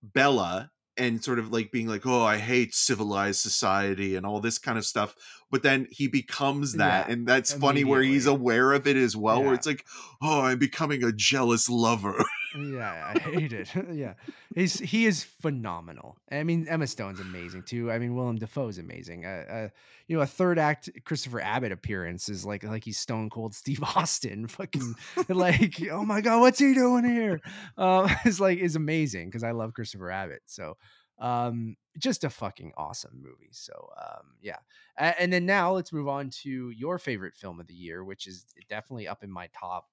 Bella 0.03 0.71
and 0.97 1.23
sort 1.25 1.39
of 1.39 1.53
like 1.53 1.73
being 1.73 1.89
like, 1.89 2.07
oh, 2.07 2.23
I 2.23 2.37
hate 2.39 2.75
civilized 2.75 3.41
society 3.41 4.15
and 4.15 4.25
all 4.25 4.41
this 4.41 4.59
kind 4.59 4.79
of 4.79 4.85
stuff. 4.85 5.15
But 5.51 5.63
then 5.63 5.89
he 5.91 6.07
becomes 6.07 6.75
that. 6.75 7.09
Yeah, 7.09 7.13
and 7.13 7.27
that's 7.27 7.53
funny 7.53 7.83
where 7.83 8.03
he's 8.03 8.27
aware 8.27 8.73
of 8.73 8.87
it 8.87 8.97
as 8.97 9.17
well, 9.17 9.43
where 9.43 9.55
it's 9.55 9.67
like, 9.67 9.85
oh, 10.23 10.43
I'm 10.43 10.59
becoming 10.59 11.03
a 11.03 11.13
jealous 11.13 11.69
lover. 11.69 12.25
yeah, 12.57 13.12
I 13.15 13.19
hate 13.19 13.53
it. 13.53 13.70
yeah, 13.93 14.15
he's 14.55 14.79
he 14.79 15.07
is 15.07 15.24
phenomenal. 15.24 16.16
I 16.31 16.43
mean, 16.43 16.66
Emma 16.69 16.87
Stone's 16.87 17.20
amazing 17.20 17.62
too. 17.65 17.91
I 17.91 17.99
mean, 17.99 18.15
Willem 18.15 18.37
Dafoe's 18.37 18.79
amazing. 18.79 19.24
Uh, 19.24 19.45
uh, 19.51 19.69
you 20.07 20.16
know, 20.16 20.23
a 20.23 20.27
third 20.27 20.59
act 20.59 20.91
Christopher 21.05 21.41
Abbott 21.41 21.73
appearance 21.73 22.29
is 22.29 22.45
like 22.45 22.65
like 22.65 22.85
he's 22.85 22.99
Stone 22.99 23.31
Cold 23.31 23.55
Steve 23.55 23.83
Austin. 23.97 24.47
Fucking 24.47 24.95
like, 25.29 25.77
oh 25.91 26.05
my 26.05 26.20
god, 26.20 26.41
what's 26.41 26.59
he 26.59 26.74
doing 26.74 27.05
here? 27.05 27.41
Uh, 27.77 28.12
it's 28.24 28.41
like 28.41 28.59
is 28.59 28.77
amazing 28.77 29.29
because 29.29 29.45
I 29.45 29.53
love 29.53 29.73
Christopher 29.74 30.11
Abbott. 30.11 30.43
So, 30.47 30.77
um, 31.19 31.77
just 31.99 32.24
a 32.24 32.31
fucking 32.31 32.73
awesome 32.77 33.23
movie. 33.23 33.51
So, 33.53 33.73
um, 33.97 34.35
yeah. 34.41 34.59
And 34.99 35.33
then 35.33 35.47
now 35.47 35.73
let's 35.73 35.93
move 35.93 36.09
on 36.09 36.31
to 36.43 36.70
your 36.70 36.99
favorite 36.99 37.35
film 37.35 37.61
of 37.61 37.66
the 37.66 37.74
year, 37.74 38.05
which 38.05 38.27
is 38.27 38.45
definitely 38.69 39.09
up 39.09 39.23
in 39.23 39.31
my 39.31 39.49
top 39.59 39.87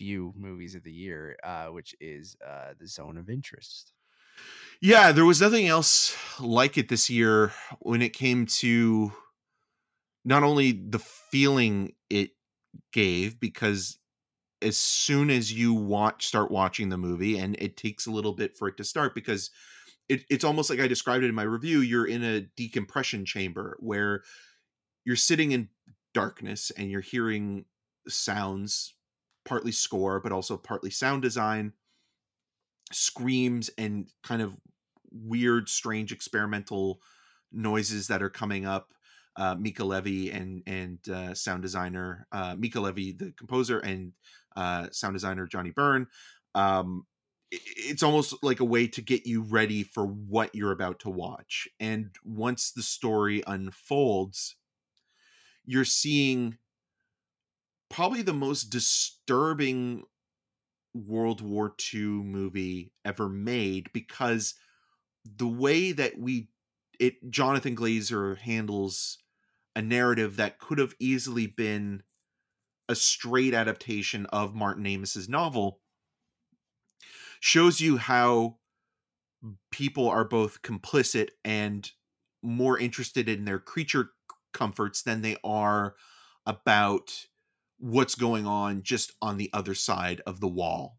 few 0.00 0.32
movies 0.34 0.74
of 0.74 0.82
the 0.82 0.90
year, 0.90 1.36
uh, 1.44 1.66
which 1.66 1.94
is 2.00 2.34
uh, 2.46 2.72
The 2.80 2.86
Zone 2.86 3.18
of 3.18 3.28
Interest. 3.28 3.92
Yeah, 4.80 5.12
there 5.12 5.26
was 5.26 5.42
nothing 5.42 5.68
else 5.68 6.16
like 6.40 6.78
it 6.78 6.88
this 6.88 7.10
year 7.10 7.52
when 7.80 8.00
it 8.00 8.14
came 8.14 8.46
to 8.46 9.12
not 10.24 10.42
only 10.42 10.72
the 10.72 10.98
feeling 10.98 11.92
it 12.08 12.30
gave, 12.94 13.38
because 13.38 13.98
as 14.62 14.78
soon 14.78 15.28
as 15.28 15.52
you 15.52 15.74
watch 15.74 16.26
start 16.26 16.50
watching 16.50 16.88
the 16.88 16.96
movie, 16.96 17.38
and 17.38 17.54
it 17.58 17.76
takes 17.76 18.06
a 18.06 18.10
little 18.10 18.32
bit 18.32 18.56
for 18.56 18.68
it 18.68 18.78
to 18.78 18.84
start 18.84 19.14
because 19.14 19.50
it, 20.08 20.24
it's 20.30 20.44
almost 20.44 20.70
like 20.70 20.80
I 20.80 20.88
described 20.88 21.24
it 21.24 21.28
in 21.28 21.34
my 21.34 21.42
review. 21.42 21.80
You're 21.80 22.06
in 22.06 22.24
a 22.24 22.40
decompression 22.56 23.26
chamber 23.26 23.76
where 23.80 24.22
you're 25.04 25.16
sitting 25.16 25.52
in 25.52 25.68
darkness 26.14 26.72
and 26.74 26.90
you're 26.90 27.02
hearing 27.02 27.66
sounds 28.08 28.94
partly 29.44 29.72
score, 29.72 30.20
but 30.20 30.32
also 30.32 30.56
partly 30.56 30.90
sound 30.90 31.22
design, 31.22 31.72
screams, 32.92 33.70
and 33.78 34.08
kind 34.22 34.42
of 34.42 34.56
weird, 35.12 35.68
strange 35.68 36.12
experimental 36.12 37.00
noises 37.52 38.06
that 38.08 38.22
are 38.22 38.30
coming 38.30 38.66
up. 38.66 38.94
Uh, 39.36 39.54
Mica 39.54 39.84
Levi 39.84 40.36
and 40.36 40.62
and 40.66 40.98
uh, 41.08 41.34
sound 41.34 41.62
designer 41.62 42.26
uh, 42.32 42.56
Mica 42.58 42.80
Levi, 42.80 43.16
the 43.16 43.32
composer, 43.32 43.78
and 43.78 44.12
uh, 44.56 44.88
sound 44.90 45.14
designer 45.14 45.46
Johnnie 45.46 45.70
Burn. 45.70 46.08
Um, 46.54 47.06
it's 47.50 48.02
almost 48.02 48.34
like 48.42 48.60
a 48.60 48.64
way 48.64 48.86
to 48.86 49.02
get 49.02 49.26
you 49.26 49.42
ready 49.42 49.82
for 49.82 50.06
what 50.06 50.54
you're 50.54 50.72
about 50.72 51.00
to 51.00 51.10
watch. 51.10 51.68
And 51.80 52.10
once 52.24 52.70
the 52.70 52.82
story 52.82 53.42
unfolds, 53.46 54.56
you're 55.64 55.84
seeing 55.84 56.58
probably 57.90 58.22
the 58.22 58.32
most 58.32 58.70
disturbing 58.70 60.04
World 60.94 61.40
War 61.40 61.74
II 61.92 62.00
movie 62.00 62.92
ever 63.04 63.28
made 63.28 63.92
because 63.92 64.54
the 65.24 65.48
way 65.48 65.92
that 65.92 66.18
we 66.18 66.48
it 66.98 67.30
Jonathan 67.30 67.76
Glazer 67.76 68.38
handles 68.38 69.18
a 69.76 69.82
narrative 69.82 70.36
that 70.36 70.58
could 70.58 70.78
have 70.78 70.94
easily 70.98 71.46
been 71.46 72.02
a 72.88 72.94
straight 72.94 73.54
adaptation 73.54 74.26
of 74.26 74.54
Martin 74.54 74.86
Amis's 74.86 75.28
novel 75.28 75.80
shows 77.40 77.80
you 77.80 77.96
how 77.96 78.58
people 79.70 80.08
are 80.08 80.24
both 80.24 80.62
complicit 80.62 81.28
and 81.44 81.92
more 82.42 82.78
interested 82.78 83.28
in 83.28 83.44
their 83.44 83.58
creature 83.58 84.10
comforts 84.52 85.02
than 85.02 85.22
they 85.22 85.36
are 85.44 85.94
about 86.46 87.26
what's 87.80 88.14
going 88.14 88.46
on 88.46 88.82
just 88.82 89.12
on 89.20 89.36
the 89.36 89.50
other 89.52 89.74
side 89.74 90.20
of 90.26 90.40
the 90.40 90.48
wall. 90.48 90.98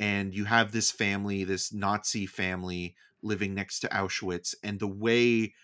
And 0.00 0.34
you 0.34 0.44
have 0.44 0.72
this 0.72 0.90
family, 0.90 1.44
this 1.44 1.72
Nazi 1.72 2.26
family 2.26 2.96
living 3.22 3.54
next 3.54 3.80
to 3.80 3.88
Auschwitz, 3.88 4.54
and 4.62 4.80
the 4.80 4.86
way 4.86 5.54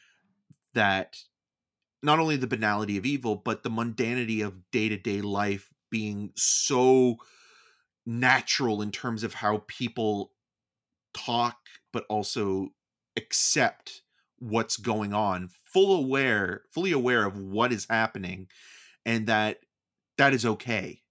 that 0.75 1.19
not 2.03 2.19
only 2.19 2.37
the 2.37 2.47
banality 2.47 2.97
of 2.97 3.07
evil, 3.07 3.37
but 3.37 3.63
the 3.63 3.71
mundanity 3.71 4.45
of 4.45 4.71
day 4.71 4.89
to 4.89 4.97
day 4.97 5.21
life 5.21 5.71
being 5.91 6.33
so 6.35 7.17
natural 8.05 8.83
in 8.83 8.91
terms 8.91 9.23
of 9.23 9.35
how 9.35 9.63
people 9.69 10.33
talk, 11.15 11.59
but 11.93 12.05
also 12.09 12.69
accept 13.17 14.03
what's 14.39 14.77
going 14.77 15.13
on, 15.13 15.49
full 15.65 15.95
aware, 16.05 16.63
fully 16.71 16.93
aware 16.93 17.25
of 17.25 17.39
what 17.39 17.73
is 17.73 17.87
happening, 17.89 18.49
and 19.07 19.27
that 19.27 19.59
that 20.19 20.33
is 20.35 20.45
okay. 20.47 21.03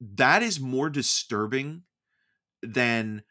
That 0.00 0.42
is 0.42 0.60
more 0.60 0.90
disturbing 0.90 1.82
than 2.62 3.22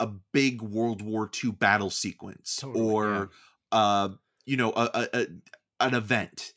a 0.00 0.08
big 0.32 0.60
World 0.62 1.02
War 1.02 1.30
II 1.42 1.52
battle 1.52 1.90
sequence 1.90 2.56
Totally, 2.56 2.84
or 2.84 3.30
uh 3.72 4.10
you 4.44 4.56
know 4.56 4.72
a, 4.72 4.90
a, 4.94 5.08
a 5.20 5.26
an 5.80 5.94
event. 5.94 6.52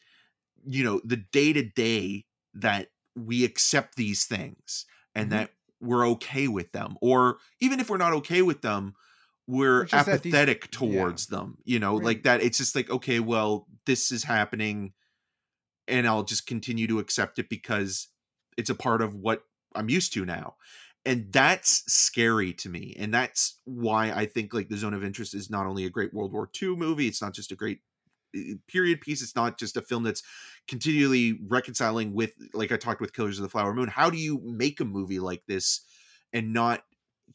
You 0.66 0.84
know, 0.84 1.02
the 1.06 1.18
day 1.18 1.54
to 1.54 1.64
day 1.64 2.26
that 2.56 2.90
we 3.16 3.46
accept 3.46 3.96
these 3.96 4.26
things 4.26 4.86
and 5.16 5.28
Mhm. 5.28 5.32
that 5.32 5.52
we're 5.80 6.08
okay 6.10 6.48
with 6.48 6.72
them 6.72 6.98
or 7.02 7.38
even 7.60 7.80
if 7.80 7.90
we're 7.90 7.98
not 7.98 8.14
okay 8.14 8.42
with 8.42 8.62
them 8.62 8.96
we're 9.46 9.86
that 9.88 10.06
these- 10.24 10.34
apathetic 10.34 10.64
yeah. 10.72 10.80
towards 10.80 11.28
them 11.28 11.58
you 11.64 11.80
know 11.80 11.96
Right. 11.98 12.06
like 12.06 12.24
that 12.24 12.42
it's 12.42 12.58
just 12.58 12.76
like 12.76 12.90
okay 12.90 13.20
well 13.20 13.68
this 13.86 14.12
is 14.12 14.24
happening 14.24 14.94
and 15.88 16.08
I'll 16.08 16.24
just 16.24 16.48
continue 16.48 16.88
to 16.88 17.00
accept 17.00 17.40
it 17.40 17.50
because 17.50 18.08
it's 18.58 18.70
a 18.70 18.76
part 18.76 19.02
of 19.02 19.16
what 19.16 19.44
I'm 19.76 19.90
used 19.90 20.14
to 20.14 20.26
now. 20.26 20.56
And 21.06 21.32
that's 21.32 21.84
scary 21.92 22.54
to 22.54 22.70
me. 22.70 22.96
And 23.00 23.14
that's 23.14 23.60
why 23.64 24.12
I 24.12 24.26
think 24.26 24.54
like 24.54 24.68
The 24.68 24.78
Zone 24.78 24.94
of 24.94 25.04
Interest 25.04 25.34
is 25.34 25.50
not 25.50 25.66
only 25.66 25.86
a 25.86 25.90
great 25.90 26.14
World 26.14 26.34
War 26.34 26.50
II 26.62 26.76
movie, 26.76 27.08
it's 27.08 27.22
not 27.22 27.34
just 27.34 27.52
a 27.52 27.56
great 27.56 27.80
uh, 28.36 28.56
period 28.68 29.00
piece, 29.00 29.22
it's 29.22 29.36
not 29.36 29.58
just 29.58 29.78
a 29.78 29.82
film 29.82 30.04
that's 30.04 30.24
continually 30.68 31.40
reconciling 31.48 32.14
with 32.14 32.34
like 32.54 32.74
I 32.74 32.78
talked 32.78 33.00
with 33.00 33.14
Killers 33.14 33.40
of 33.40 33.44
the 33.44 33.50
Flower 33.50 33.74
Moon. 33.74 33.88
How 33.88 34.10
do 34.10 34.18
you 34.18 34.42
make 34.44 34.82
a 34.82 34.86
movie 34.86 35.20
like 35.20 35.44
this 35.48 35.82
and 36.34 36.52
not, 36.52 36.84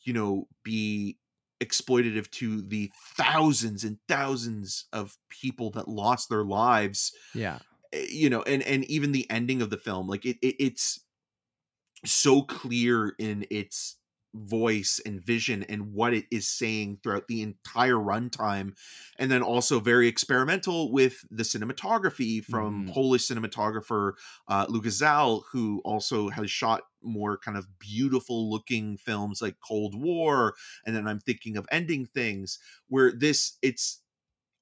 you 0.02 0.12
know, 0.12 0.48
be 0.64 1.16
exploitative 1.62 2.28
to 2.32 2.60
the 2.62 2.90
thousands 3.16 3.84
and 3.84 3.96
thousands 4.08 4.86
of 4.92 5.16
people 5.30 5.70
that 5.70 5.88
lost 5.88 6.28
their 6.28 6.44
lives 6.44 7.12
Yeah. 7.34 7.58
Eh, 7.92 8.06
you 8.10 8.30
know 8.30 8.42
and 8.42 8.62
and 8.62 8.84
even 8.86 9.12
the 9.12 9.28
ending 9.30 9.62
of 9.62 9.70
the 9.70 9.78
film 9.78 10.08
like 10.08 10.24
it, 10.26 10.38
it 10.42 10.56
it's 10.58 11.00
so 12.04 12.42
clear 12.42 13.14
in 13.18 13.46
its 13.50 13.98
voice 14.34 14.98
and 15.04 15.22
vision 15.22 15.62
and 15.64 15.92
what 15.92 16.14
it 16.14 16.24
is 16.30 16.48
saying 16.48 16.98
throughout 17.02 17.28
the 17.28 17.42
entire 17.42 17.96
runtime 17.96 18.74
and 19.18 19.30
then 19.30 19.42
also 19.42 19.78
very 19.78 20.08
experimental 20.08 20.90
with 20.90 21.22
the 21.30 21.42
cinematography 21.42 22.42
from 22.42 22.82
Mhm. 22.82 22.88
polish 22.88 23.28
cinematographer 23.28 24.14
uh 24.48 24.64
łukasz 24.70 25.00
żal 25.00 25.42
who 25.52 25.82
also 25.84 26.30
has 26.30 26.50
shot 26.50 26.84
more 27.02 27.36
kind 27.36 27.58
of 27.58 27.78
beautiful 27.78 28.50
looking 28.50 28.96
films 28.96 29.42
like 29.42 29.56
cold 29.60 29.94
war 29.94 30.54
and 30.86 30.96
then 30.96 31.06
i'm 31.06 31.20
thinking 31.20 31.58
of 31.58 31.66
ending 31.70 32.06
things 32.06 32.58
where 32.88 33.12
this 33.12 33.58
it's 33.60 34.01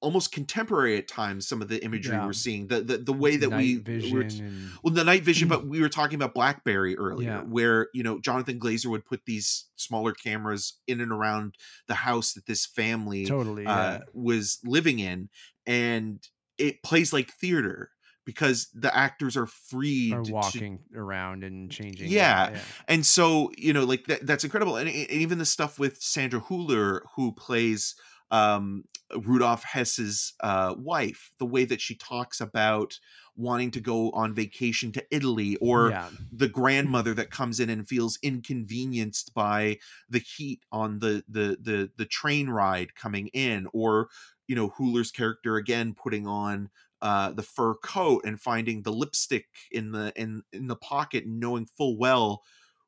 almost 0.01 0.31
contemporary 0.31 0.97
at 0.97 1.07
times 1.07 1.47
some 1.47 1.61
of 1.61 1.67
the 1.69 1.83
imagery 1.85 2.15
Yeah. 2.15 2.25
we're 2.25 2.33
seeing 2.33 2.67
the 2.67 2.81
the, 2.81 2.97
the 2.97 3.13
way 3.13 3.37
that 3.37 3.49
Night 3.51 3.57
we 3.57 3.75
vision 3.77 4.13
we're, 4.17 4.21
and 4.23 4.69
well 4.83 4.93
the 4.93 5.03
night 5.03 5.23
vision 5.23 5.47
but 5.47 5.65
we 5.67 5.79
were 5.79 5.89
talking 5.89 6.15
about 6.15 6.33
blackberry 6.33 6.97
earlier 6.97 7.29
Yeah. 7.29 7.41
where 7.43 7.87
you 7.93 8.01
know 8.03 8.19
jonathan 8.19 8.59
glazer 8.59 8.87
would 8.87 9.05
put 9.05 9.21
these 9.25 9.65
smaller 9.75 10.11
cameras 10.13 10.79
in 10.87 11.01
and 11.01 11.11
around 11.11 11.55
the 11.87 11.93
house 11.95 12.33
that 12.33 12.45
this 12.47 12.65
family 12.65 13.25
totally. 13.25 13.63
Yeah. 13.63 13.71
uh, 13.79 13.99
was 14.13 14.59
living 14.65 14.99
in 14.99 15.29
and 15.67 16.19
it 16.57 16.81
plays 16.83 17.13
like 17.13 17.31
theater 17.33 17.91
because 18.25 18.69
the 18.73 18.95
actors 18.95 19.35
are 19.35 19.47
free 19.47 20.13
or 20.13 20.19
to- 20.21 20.25
to 20.29 20.33
walking 20.33 20.79
around 20.95 21.43
and 21.43 21.71
changing. 21.71 22.09
Yeah. 22.09 22.57
and 22.87 23.05
so 23.05 23.51
you 23.57 23.73
know 23.73 23.83
like 23.83 24.05
that, 24.05 24.25
that's 24.25 24.43
incredible 24.43 24.77
and, 24.77 24.87
and 24.89 25.09
even 25.09 25.37
the 25.37 25.45
stuff 25.45 25.77
with 25.79 26.01
sandra 26.01 26.39
hüller 26.41 27.01
who 27.15 27.31
plays 27.33 27.95
um 28.31 28.83
rudolf 29.25 29.63
höss's 29.63 30.33
uh 30.39 30.73
wife 30.77 31.31
the 31.37 31.45
way 31.45 31.65
that 31.65 31.81
she 31.81 31.95
talks 31.95 32.39
about 32.39 32.97
wanting 33.35 33.71
to 33.71 33.79
go 33.79 34.09
on 34.11 34.33
vacation 34.33 34.91
to 34.91 35.05
italy 35.11 35.57
or 35.57 35.89
yeah. 35.89 36.09
the 36.31 36.47
grandmother 36.47 37.13
that 37.13 37.29
comes 37.29 37.59
in 37.59 37.69
and 37.69 37.87
feels 37.87 38.17
inconvenienced 38.23 39.33
by 39.33 39.77
the 40.09 40.19
heat 40.19 40.61
on 40.71 40.99
the 40.99 41.23
the 41.27 41.57
the 41.61 41.89
the 41.97 42.05
train 42.05 42.49
ride 42.49 42.95
coming 42.95 43.27
in 43.27 43.67
or 43.73 44.07
you 44.47 44.55
know 44.55 44.69
Hüller's 44.69 45.11
character 45.11 45.55
again 45.55 45.93
putting 45.93 46.27
on 46.27 46.69
uh 47.01 47.31
the 47.31 47.43
fur 47.43 47.73
coat 47.75 48.23
and 48.25 48.39
finding 48.39 48.83
the 48.83 48.91
lipstick 48.91 49.47
in 49.71 49.91
the 49.91 50.11
in 50.15 50.43
in 50.51 50.67
the 50.67 50.75
pocket 50.75 51.25
and 51.25 51.39
knowing 51.39 51.65
full 51.65 51.97
well 51.97 52.43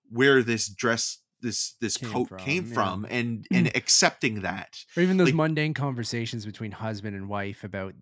where 0.09 0.43
this 0.43 0.67
dress 0.67 1.19
this 1.43 1.75
this 1.79 1.97
Came 1.97 2.09
coat 2.11 2.29
from, 2.29 2.37
came 2.39 2.65
yeah. 2.67 2.73
from 2.73 3.05
and 3.09 3.45
and 3.51 3.67
accepting 3.75 4.41
that 4.41 4.83
Or 4.97 5.03
even 5.03 5.17
those 5.17 5.27
like- 5.27 5.35
mundane 5.35 5.75
conversations 5.75 6.45
between 6.45 6.71
husband 6.71 7.15
and 7.15 7.29
wife 7.29 7.63
about 7.63 7.93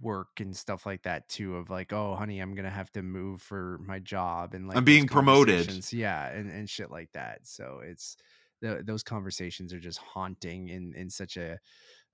work 0.00 0.38
and 0.38 0.54
stuff 0.56 0.84
like 0.86 1.02
that 1.04 1.26
too 1.28 1.56
of 1.56 1.70
like 1.70 1.92
oh 1.92 2.14
honey 2.14 2.38
i'm 2.40 2.54
gonna 2.54 2.68
have 2.68 2.90
to 2.92 3.00
move 3.00 3.40
for 3.40 3.80
my 3.86 3.98
job 3.98 4.52
and 4.52 4.68
like 4.68 4.76
I'm 4.76 4.84
being 4.84 5.06
promoted. 5.06 5.92
yeah 5.92 6.28
and, 6.28 6.50
and 6.50 6.68
shit 6.68 6.90
like 6.90 7.10
that 7.12 7.38
so 7.44 7.80
it's 7.82 8.16
the, 8.60 8.82
those 8.84 9.02
conversations 9.02 9.72
are 9.72 9.80
just 9.80 9.98
haunting 9.98 10.68
in 10.68 10.92
in 10.94 11.08
such 11.10 11.36
a 11.36 11.58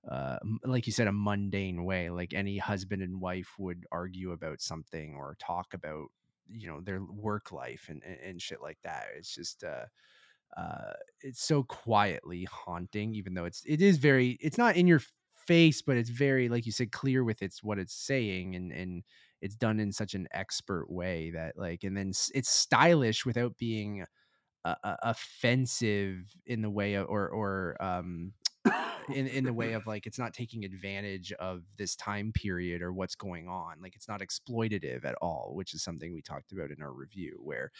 uh, 0.09 0.37
like 0.65 0.87
you 0.87 0.91
said, 0.93 1.05
a 1.07 1.11
mundane 1.11 1.83
way. 1.85 2.09
Like 2.09 2.33
any 2.33 2.57
husband 2.57 3.03
and 3.03 3.21
wife 3.21 3.53
would 3.59 3.85
argue 3.91 4.31
about 4.31 4.59
something 4.59 5.13
or 5.15 5.37
talk 5.39 5.75
about, 5.75 6.07
you 6.49 6.67
know, 6.67 6.81
their 6.81 7.03
work 7.03 7.51
life 7.51 7.85
and 7.87 8.01
and, 8.03 8.17
and 8.25 8.41
shit 8.41 8.61
like 8.63 8.79
that. 8.83 9.05
It's 9.15 9.33
just 9.33 9.63
uh, 9.63 9.85
uh, 10.57 10.93
it's 11.21 11.43
so 11.43 11.63
quietly 11.63 12.45
haunting, 12.45 13.15
even 13.15 13.33
though 13.33 13.45
it's 13.45 13.63
it 13.65 13.81
is 13.81 13.97
very. 13.97 14.37
It's 14.41 14.57
not 14.57 14.75
in 14.75 14.87
your 14.87 15.01
face, 15.47 15.81
but 15.81 15.97
it's 15.97 16.09
very, 16.09 16.49
like 16.49 16.65
you 16.65 16.71
said, 16.71 16.91
clear 16.91 17.23
with 17.23 17.41
its 17.41 17.63
what 17.63 17.79
it's 17.79 17.93
saying, 17.95 18.55
and 18.55 18.71
and 18.71 19.03
it's 19.41 19.55
done 19.55 19.79
in 19.79 19.91
such 19.91 20.13
an 20.13 20.27
expert 20.31 20.89
way 20.91 21.31
that 21.31 21.57
like, 21.57 21.83
and 21.83 21.95
then 21.97 22.11
it's 22.33 22.49
stylish 22.49 23.25
without 23.25 23.57
being 23.57 24.05
uh, 24.65 24.75
uh, 24.83 24.95
offensive 25.03 26.35
in 26.45 26.61
the 26.61 26.69
way 26.69 26.95
of, 26.95 27.07
or 27.09 27.29
or 27.29 27.77
um 27.83 28.33
in 29.13 29.27
in 29.27 29.43
the 29.43 29.53
way 29.53 29.73
of 29.73 29.87
like 29.87 30.05
it's 30.05 30.19
not 30.19 30.33
taking 30.33 30.63
advantage 30.63 31.31
of 31.33 31.63
this 31.77 31.95
time 31.95 32.31
period 32.31 32.81
or 32.81 32.93
what's 32.93 33.15
going 33.15 33.47
on 33.47 33.75
like 33.81 33.95
it's 33.95 34.07
not 34.07 34.21
exploitative 34.21 35.03
at 35.03 35.15
all 35.21 35.51
which 35.55 35.73
is 35.73 35.83
something 35.83 36.13
we 36.13 36.21
talked 36.21 36.51
about 36.51 36.69
in 36.69 36.81
our 36.81 36.91
review 36.93 37.39
where 37.41 37.71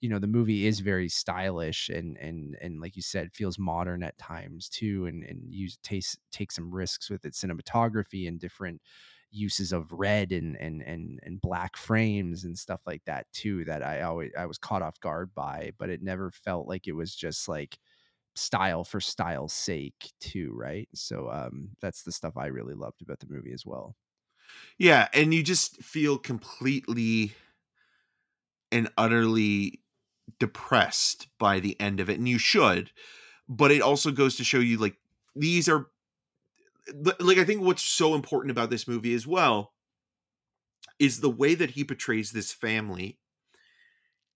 you 0.00 0.08
know 0.08 0.18
the 0.18 0.26
movie 0.26 0.66
is 0.66 0.80
very 0.80 1.08
stylish 1.08 1.88
and 1.90 2.16
and 2.18 2.56
and 2.62 2.80
like 2.80 2.96
you 2.96 3.02
said 3.02 3.32
feels 3.34 3.58
modern 3.58 4.02
at 4.02 4.16
times 4.18 4.68
too 4.68 5.06
and 5.06 5.22
and 5.24 5.52
use 5.52 5.78
taste 5.82 6.18
take 6.32 6.50
some 6.52 6.70
risks 6.74 7.10
with 7.10 7.24
its 7.24 7.42
cinematography 7.42 8.26
and 8.26 8.40
different 8.40 8.80
uses 9.32 9.72
of 9.72 9.92
red 9.92 10.32
and 10.32 10.56
and 10.56 10.82
and 10.82 11.20
and 11.22 11.40
black 11.40 11.76
frames 11.76 12.44
and 12.44 12.58
stuff 12.58 12.80
like 12.86 13.02
that 13.04 13.26
too 13.32 13.64
that 13.64 13.82
I 13.82 14.02
always 14.02 14.32
I 14.36 14.46
was 14.46 14.58
caught 14.58 14.82
off 14.82 14.98
guard 15.00 15.30
by 15.34 15.72
but 15.78 15.88
it 15.88 16.02
never 16.02 16.30
felt 16.30 16.66
like 16.66 16.88
it 16.88 16.96
was 16.96 17.14
just 17.14 17.48
like 17.48 17.78
style 18.40 18.84
for 18.84 19.00
style's 19.00 19.52
sake 19.52 20.12
too 20.20 20.52
right 20.54 20.88
so 20.94 21.30
um 21.30 21.70
that's 21.80 22.02
the 22.02 22.12
stuff 22.12 22.36
i 22.36 22.46
really 22.46 22.74
loved 22.74 23.02
about 23.02 23.20
the 23.20 23.26
movie 23.28 23.52
as 23.52 23.66
well 23.66 23.96
Yeah, 24.78 25.08
and 25.12 25.32
you 25.34 25.42
just 25.42 25.82
feel 25.82 26.18
completely 26.18 27.34
and 28.72 28.90
utterly 28.96 29.82
depressed 30.38 31.28
by 31.38 31.60
the 31.60 31.78
end 31.80 32.00
of 32.00 32.10
it, 32.10 32.18
and 32.18 32.28
you 32.28 32.38
should. 32.38 32.92
But 33.48 33.70
it 33.72 33.82
also 33.82 34.12
goes 34.12 34.36
to 34.36 34.44
show 34.44 34.60
you, 34.60 34.78
like 34.78 34.98
these 35.36 35.68
are, 35.68 35.88
like 37.20 37.38
I 37.38 37.44
think 37.44 37.62
what's 37.62 37.82
so 37.82 38.14
important 38.14 38.50
about 38.50 38.70
this 38.70 38.88
movie 38.88 39.14
as 39.14 39.26
well 39.26 39.74
is 41.00 41.20
the 41.20 41.30
way 41.30 41.54
that 41.56 41.70
he 41.70 41.82
portrays 41.84 42.30
this 42.32 42.52
family. 42.52 43.18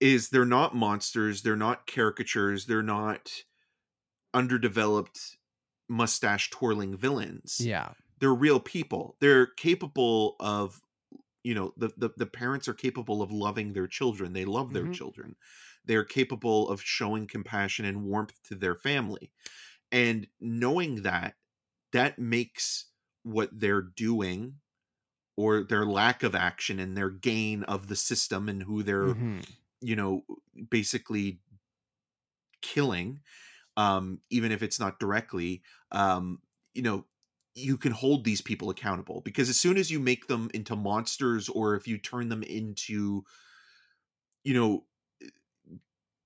Is 0.00 0.28
they're 0.28 0.44
not 0.44 0.74
monsters, 0.74 1.42
they're 1.42 1.56
not 1.56 1.86
caricatures, 1.86 2.66
they're 2.66 2.82
not 2.82 3.44
underdeveloped 4.34 5.38
mustache 5.88 6.50
twirling 6.50 6.96
villains. 6.96 7.60
Yeah. 7.60 7.94
They're 8.20 8.34
real 8.34 8.60
people. 8.60 9.16
They're 9.20 9.46
capable 9.46 10.36
of 10.40 10.80
you 11.44 11.54
know 11.54 11.74
the, 11.76 11.90
the 11.96 12.10
the 12.16 12.26
parents 12.26 12.68
are 12.68 12.74
capable 12.74 13.22
of 13.22 13.32
loving 13.32 13.72
their 13.72 13.86
children. 13.88 14.32
They 14.32 14.44
love 14.46 14.72
their 14.72 14.86
Mhm. 14.86 14.94
children. 14.94 15.36
They're 15.84 16.04
capable 16.04 16.68
of 16.70 16.82
showing 16.82 17.26
compassion 17.26 17.84
and 17.84 18.04
warmth 18.04 18.42
to 18.44 18.54
their 18.56 18.74
family. 18.76 19.32
And 19.92 20.28
knowing 20.40 21.02
that 21.02 21.36
that 21.92 22.18
makes 22.18 22.86
what 23.24 23.50
they're 23.58 23.82
doing 23.82 24.60
or 25.36 25.64
their 25.64 25.86
lack 25.86 26.22
of 26.22 26.34
action 26.34 26.78
and 26.80 26.96
their 26.96 27.10
gain 27.10 27.64
of 27.64 27.88
the 27.88 27.96
system 27.96 28.48
and 28.48 28.62
who 28.62 28.82
they're 28.82 29.16
Mhm. 29.16 29.44
you 29.80 29.96
know 29.96 30.24
basically 30.70 31.40
killing 32.62 33.20
um 33.76 34.20
even 34.30 34.52
if 34.52 34.62
it's 34.62 34.80
not 34.80 34.98
directly 35.00 35.62
um 35.92 36.40
you 36.74 36.82
know 36.82 37.04
you 37.54 37.76
can 37.76 37.92
hold 37.92 38.24
these 38.24 38.40
people 38.40 38.70
accountable 38.70 39.20
because 39.20 39.48
as 39.48 39.58
soon 39.58 39.76
as 39.76 39.90
you 39.90 40.00
make 40.00 40.26
them 40.26 40.50
into 40.54 40.74
monsters 40.74 41.48
or 41.48 41.74
if 41.76 41.86
you 41.86 41.98
turn 41.98 42.28
them 42.28 42.42
into 42.42 43.24
you 44.44 44.54
know 44.54 44.84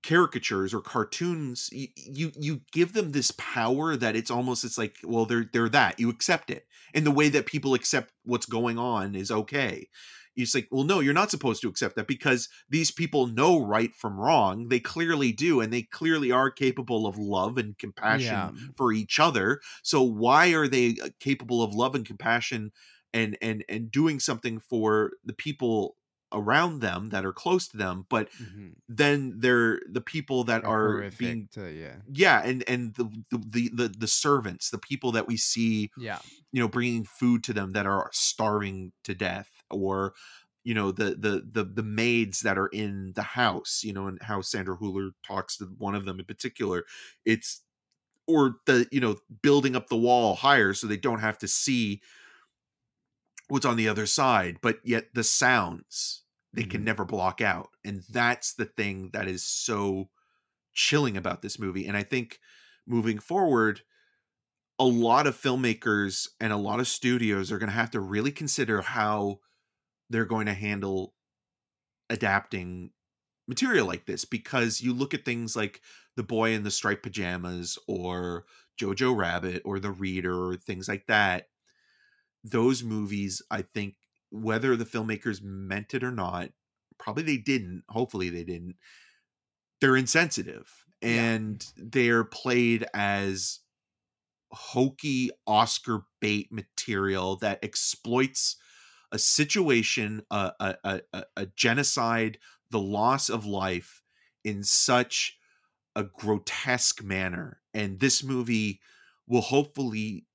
caricatures 0.01 0.73
or 0.73 0.79
cartoons 0.81 1.69
y- 1.73 1.89
you 1.95 2.31
you 2.39 2.61
give 2.71 2.93
them 2.93 3.11
this 3.11 3.31
power 3.31 3.97
that 3.97 4.15
it's 4.15 4.31
almost 4.31 4.63
it's 4.63 4.77
like 4.77 4.95
well 5.03 5.25
they're 5.25 5.49
they're 5.51 5.67
that 5.69 5.99
you 5.99 6.09
accept 6.09 6.49
it. 6.49 6.65
And 6.93 7.05
the 7.05 7.11
way 7.11 7.27
that 7.29 7.45
people 7.45 7.73
accept 7.73 8.13
what's 8.23 8.45
going 8.45 8.79
on 8.79 9.13
is 9.13 9.29
okay 9.29 9.89
it's 10.35 10.55
like 10.55 10.67
well 10.71 10.83
no 10.83 10.99
you're 10.99 11.13
not 11.13 11.31
supposed 11.31 11.61
to 11.61 11.67
accept 11.67 11.95
that 11.95 12.07
because 12.07 12.49
these 12.69 12.91
people 12.91 13.27
know 13.27 13.59
right 13.63 13.93
from 13.95 14.19
wrong. 14.19 14.69
They 14.69 14.79
clearly 14.79 15.31
do 15.31 15.61
and 15.61 15.71
they 15.73 15.83
clearly 15.83 16.31
are 16.31 16.51
capable 16.51 17.05
of 17.07 17.17
love 17.17 17.57
and 17.57 17.77
compassion 17.77 18.25
yeah. 18.27 18.51
for 18.75 18.91
each 18.93 19.19
other. 19.19 19.59
So 19.83 20.01
why 20.01 20.53
are 20.53 20.67
they 20.67 20.95
uh, 21.03 21.09
capable 21.19 21.61
of 21.63 21.73
love 21.73 21.95
and 21.95 22.05
compassion 22.05 22.71
and 23.13 23.37
and 23.41 23.63
and 23.67 23.91
doing 23.91 24.19
something 24.19 24.59
for 24.59 25.11
the 25.25 25.33
people 25.33 25.95
around 26.31 26.79
them 26.79 27.09
that 27.09 27.25
are 27.25 27.33
close 27.33 27.67
to 27.67 27.75
them 27.75 28.05
but 28.07 28.29
Mhm. 28.33 28.73
then 28.87 29.39
they're 29.39 29.81
the 29.91 29.99
people 30.01 30.43
that 30.43 30.61
They're 30.61 30.71
are 30.71 31.11
being 31.17 31.49
to, 31.53 31.67
yeah. 31.71 31.95
Yeah 32.07 32.39
and 32.45 32.63
and 32.67 32.93
the, 32.93 33.05
the 33.31 33.37
the 33.37 33.69
the 33.73 33.87
the 33.97 34.07
servants 34.07 34.69
the 34.69 34.77
people 34.77 35.11
that 35.13 35.27
we 35.27 35.37
see 35.37 35.89
yeah. 35.97 36.19
you 36.51 36.61
know 36.61 36.67
bringing 36.67 37.03
food 37.03 37.43
to 37.45 37.53
them 37.53 37.73
that 37.73 37.87
are 37.87 38.11
starving 38.13 38.91
to 39.05 39.15
death 39.15 39.49
or 39.71 40.13
you 40.63 40.73
know 40.73 40.91
the 40.91 41.15
the 41.15 41.47
the 41.51 41.63
the 41.63 41.83
maids 41.83 42.41
that 42.41 42.57
are 42.57 42.67
in 42.67 43.13
the 43.13 43.23
house 43.23 43.81
you 43.83 43.93
know 43.93 44.07
and 44.07 44.21
how 44.21 44.41
Sandra 44.41 44.77
Hüller 44.77 45.11
talks 45.25 45.57
to 45.57 45.65
one 45.77 45.95
of 45.95 46.05
them 46.05 46.19
in 46.19 46.25
particular 46.25 46.85
it's 47.25 47.63
or 48.27 48.57
the 48.67 48.87
you 48.91 49.01
know 49.01 49.17
building 49.41 49.75
up 49.75 49.87
the 49.89 49.97
wall 49.97 50.35
higher 50.35 50.73
so 50.73 50.87
they 50.87 50.97
don't 50.97 51.19
have 51.21 51.37
to 51.39 51.47
see 51.47 52.01
what's 53.47 53.65
on 53.65 53.77
the 53.77 53.87
other 53.87 54.05
side 54.05 54.59
but 54.61 54.79
yet 54.85 55.13
the 55.13 55.23
sounds 55.23 56.23
they 56.53 56.63
can 56.63 56.83
Mhm. 56.83 56.83
never 56.83 57.05
block 57.05 57.41
out 57.41 57.69
and 57.83 58.03
that's 58.09 58.53
the 58.53 58.65
thing 58.65 59.09
that 59.11 59.27
is 59.27 59.43
so 59.43 60.09
chilling 60.73 61.17
about 61.17 61.41
this 61.41 61.59
movie 61.59 61.87
and 61.87 61.97
i 61.97 62.03
think 62.03 62.39
moving 62.87 63.19
forward 63.19 63.81
a 64.79 64.85
lot 64.85 65.27
of 65.27 65.35
filmmakers 65.39 66.27
and 66.39 66.53
a 66.53 66.57
lot 66.57 66.79
of 66.79 66.87
studios 66.87 67.51
are 67.51 67.59
going 67.59 67.69
to 67.69 67.75
have 67.75 67.91
to 67.91 67.99
really 67.99 68.31
consider 68.31 68.81
how 68.81 69.39
they're 70.09 70.25
going 70.25 70.47
to 70.47 70.53
handle 70.53 71.13
adapting 72.09 72.91
material 73.47 73.87
like 73.87 74.05
this 74.05 74.25
because 74.25 74.81
you 74.81 74.93
look 74.93 75.13
at 75.13 75.25
things 75.25 75.55
like 75.55 75.81
the 76.15 76.23
boy 76.23 76.51
in 76.51 76.63
the 76.63 76.71
striped 76.71 77.03
pajamas 77.03 77.77
or 77.87 78.45
jojo 78.79 79.15
rabbit 79.15 79.61
or 79.65 79.79
the 79.79 79.91
reader 79.91 80.49
or 80.51 80.55
things 80.55 80.87
like 80.87 81.05
that 81.07 81.47
those 82.43 82.83
movies 82.83 83.41
i 83.51 83.61
think 83.61 83.95
whether 84.31 84.75
the 84.75 84.85
filmmakers 84.85 85.41
meant 85.41 85.93
it 85.93 86.03
or 86.03 86.11
not 86.11 86.49
probably 86.97 87.23
they 87.23 87.37
didn't 87.37 87.83
hopefully 87.89 88.29
they 88.29 88.43
didn't 88.43 88.75
they're 89.81 89.97
insensitive 89.97 90.85
Yeah. 91.01 91.09
and 91.09 91.65
they're 91.77 92.23
played 92.23 92.85
as 92.93 93.59
hokey 94.51 95.29
oscar 95.47 96.03
bait 96.21 96.51
material 96.51 97.35
that 97.37 97.59
exploits 97.63 98.57
a 99.11 99.19
situation 99.19 100.23
a, 100.31 100.51
a, 100.59 101.01
a, 101.13 101.23
a- 101.37 101.45
genocide 101.47 102.39
the 102.71 102.79
loss 102.79 103.29
of 103.29 103.45
life 103.45 104.03
in 104.43 104.63
such 104.63 105.37
a 105.95 106.03
grotesque 106.03 107.03
manner 107.03 107.61
and 107.73 107.99
this 107.99 108.23
movie 108.23 108.81
will 109.27 109.41
hopefully 109.41 110.27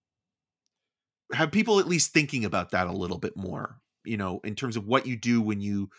have 1.33 1.51
people 1.53 1.81
at 1.81 1.89
least 1.89 2.13
thinking 2.13 2.45
about 2.45 2.71
that 2.71 2.87
a 2.87 2.93
little 2.93 3.19
bit 3.19 3.37
more 3.37 3.81
you 4.05 4.17
know 4.17 4.41
in 4.45 4.55
terms 4.55 4.77
of 4.77 4.87
what 4.87 5.07
you 5.07 5.17
do 5.17 5.41
when 5.41 5.61
you 5.61 5.91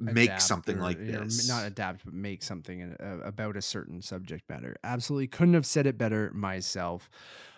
make 0.00 0.30
adapt 0.30 0.40
something 0.40 0.78
or, 0.78 0.80
like 0.80 1.04
you 1.04 1.12
know, 1.12 1.20
m- 1.22 1.36
this. 1.36 1.46
not 1.46 1.64
adapt 1.64 2.04
but 2.04 2.12
make 2.14 2.42
something 2.42 2.94
uh, 3.00 3.20
about 3.22 3.56
a 3.56 3.62
certain 3.62 4.02
subject 4.02 4.48
matter 4.48 4.76
absolutely 4.82 5.28
couldn't 5.28 5.54
have 5.54 5.66
said 5.66 5.86
it 5.86 5.96
better 5.96 6.30
myself 6.32 7.08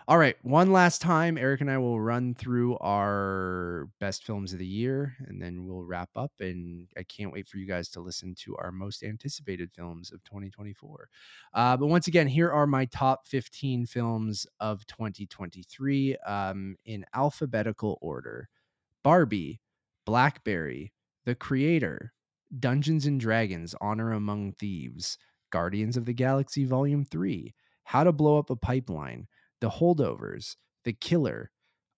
all 0.07 0.19
right 0.19 0.37
one 0.43 0.71
last 0.71 1.01
time 1.01 1.39
eric 1.39 1.61
and 1.61 1.71
i 1.71 1.79
will 1.79 2.01
run 2.01 2.35
through 2.35 2.77
our 2.79 3.89
best 4.01 4.25
films 4.25 4.53
of 4.53 4.59
the 4.59 4.67
year 4.67 5.15
and 5.27 5.41
then 5.41 5.65
we'll 5.65 5.83
wrap 5.83 6.11
up 6.15 6.33
and 6.41 6.87
i 6.99 7.03
can't 7.05 7.33
wait 7.33 7.49
for 7.49 7.57
you 7.59 7.67
guys 7.67 7.89
to 7.89 8.01
listen 8.01 8.35
to 8.35 8.55
our 8.57 8.71
most 8.71 9.03
anticipated 9.03 9.71
films 9.73 10.13
of 10.13 10.23
2024 10.25 11.09
uh, 11.55 11.77
but 11.77 11.87
once 11.87 12.07
again 12.07 12.27
here 12.27 12.51
are 12.51 12.67
my 12.67 12.85
top 12.87 13.27
15 13.27 13.87
films 13.87 14.47
of 14.61 14.87
2023 14.87 16.17
um, 16.27 16.77
in 16.85 17.05
alphabetical 17.15 17.99
order. 18.01 18.49
Barbie 19.03 19.61
blackberry 20.05 20.93
the 21.25 21.35
creator 21.35 22.13
Dungeons 22.61 23.07
and 23.07 23.19
Dragons 23.19 23.75
Honor 23.81 24.13
Among 24.13 24.53
Thieves, 24.53 25.19
Guardians 25.51 25.97
of 25.97 26.05
the 26.05 26.13
Galaxy 26.13 26.65
Volume 26.65 27.05
3, 27.05 27.55
How 27.85 28.05
to 28.05 28.13
Blow 28.13 28.39
Up 28.39 28.51
a 28.51 28.57
Pipeline, 28.57 29.27
The 29.61 29.71
Holdovers, 29.71 30.57
The 30.85 30.93
Killer, 30.93 31.51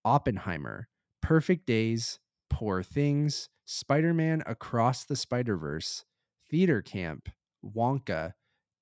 Oppenheimer, 0.04 0.88
Perfect 1.20 1.66
Days, 1.66 2.20
Poor 2.48 2.82
Things, 2.82 3.48
Spider 3.64 4.14
Man 4.14 4.42
Across 4.46 5.04
the 5.04 5.16
Spider 5.16 5.56
Verse, 5.56 6.04
Theater 6.48 6.82
Camp, 6.82 7.28
Wonka, 7.64 8.34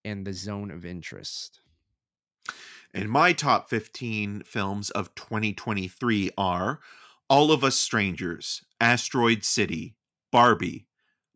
and 0.04 0.26
The 0.26 0.34
Zone 0.34 0.70
of 0.70 0.84
Interest. 0.84 1.60
And 2.92 3.10
my 3.10 3.32
top 3.32 3.70
15 3.70 4.42
films 4.42 4.90
of 4.90 5.14
2023 5.14 6.30
are 6.36 6.80
All 7.28 7.50
of 7.50 7.64
Us 7.64 7.76
Strangers, 7.76 8.62
Asteroid 8.80 9.44
City, 9.44 9.96
Barbie, 10.30 10.86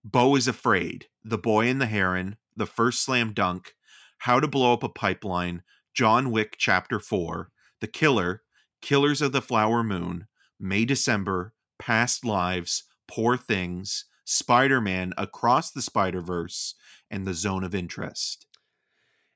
Beau 0.04 0.36
is 0.36 0.46
Afraid, 0.46 1.06
The 1.24 1.38
Boy 1.38 1.68
and 1.68 1.80
the 1.80 1.86
Heron, 1.86 2.36
The 2.56 2.66
First 2.66 3.02
Slam 3.02 3.32
Dunk, 3.32 3.74
How 4.18 4.38
to 4.38 4.46
Blow 4.46 4.74
Up 4.74 4.82
a 4.82 4.88
Pipeline, 4.88 5.62
John 5.98 6.30
Wick 6.30 6.54
Chapter 6.56 7.00
4, 7.00 7.50
The 7.80 7.88
Killer, 7.88 8.42
Killers 8.80 9.20
of 9.20 9.32
the 9.32 9.42
Flower 9.42 9.82
Moon, 9.82 10.28
May 10.60 10.84
December, 10.84 11.54
Past 11.80 12.24
Lives, 12.24 12.84
Poor 13.08 13.36
Things, 13.36 14.04
Spider 14.24 14.80
Man 14.80 15.12
Across 15.18 15.72
the 15.72 15.82
Spider 15.82 16.20
Verse, 16.20 16.76
and 17.10 17.26
The 17.26 17.34
Zone 17.34 17.64
of 17.64 17.74
Interest. 17.74 18.46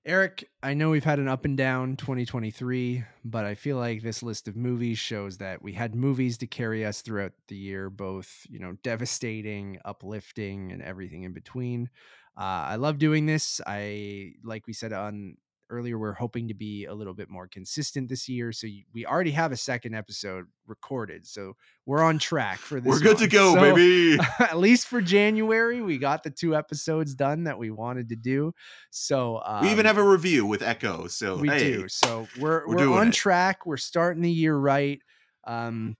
Eric, 0.06 0.48
I 0.62 0.74
know 0.74 0.90
we've 0.90 1.02
had 1.02 1.18
an 1.18 1.26
up 1.26 1.44
and 1.44 1.56
down 1.56 1.96
2023, 1.96 3.02
but 3.24 3.44
I 3.44 3.56
feel 3.56 3.78
like 3.78 4.00
this 4.00 4.22
list 4.22 4.46
of 4.46 4.54
movies 4.54 5.00
shows 5.00 5.38
that 5.38 5.62
we 5.62 5.72
had 5.72 5.96
movies 5.96 6.38
to 6.38 6.46
carry 6.46 6.86
us 6.86 7.02
throughout 7.02 7.32
the 7.48 7.56
year, 7.56 7.90
both, 7.90 8.46
you 8.48 8.60
know, 8.60 8.76
devastating, 8.84 9.80
uplifting, 9.84 10.70
and 10.70 10.80
everything 10.80 11.24
in 11.24 11.32
between. 11.32 11.90
Uh, 12.38 12.70
I 12.70 12.76
love 12.76 12.98
doing 12.98 13.26
this. 13.26 13.60
I, 13.66 14.34
like 14.44 14.68
we 14.68 14.72
said 14.74 14.92
on 14.92 15.38
earlier, 15.72 15.98
we're 15.98 16.12
hoping 16.12 16.48
to 16.48 16.54
be 16.54 16.84
a 16.84 16.94
little 16.94 17.14
bit 17.14 17.30
more 17.30 17.48
consistent 17.48 18.08
this 18.08 18.28
year. 18.28 18.52
So 18.52 18.68
we 18.92 19.06
already 19.06 19.30
have 19.32 19.50
a 19.50 19.56
second 19.56 19.94
episode 19.94 20.44
recorded. 20.66 21.26
So 21.26 21.54
we're 21.86 22.02
on 22.02 22.18
track 22.18 22.58
for 22.58 22.80
this. 22.80 22.90
We're 22.90 23.00
good 23.00 23.14
one. 23.14 23.22
to 23.22 23.28
go, 23.28 23.54
So, 23.54 23.60
baby. 23.60 24.18
at 24.38 24.58
least 24.58 24.86
for 24.86 25.00
January, 25.00 25.80
we 25.80 25.98
got 25.98 26.22
the 26.22 26.30
two 26.30 26.54
episodes 26.54 27.14
done 27.14 27.44
that 27.44 27.58
we 27.58 27.70
wanted 27.70 28.10
to 28.10 28.16
do. 28.16 28.52
So 28.90 29.40
um, 29.44 29.62
we 29.62 29.70
even 29.70 29.86
have 29.86 29.98
a 29.98 30.04
review 30.04 30.46
with 30.46 30.62
Echo. 30.62 31.06
So 31.06 31.36
we 31.36 31.48
hey, 31.48 31.72
do. 31.72 31.88
So 31.88 32.28
we're 32.38 32.66
we're 32.68 32.90
we're, 32.90 32.98
on 33.00 33.08
it. 33.08 33.14
track. 33.14 33.66
We're 33.66 33.78
starting 33.78 34.22
the 34.22 34.30
year 34.30 34.54
right. 34.54 35.00
Um, 35.44 35.96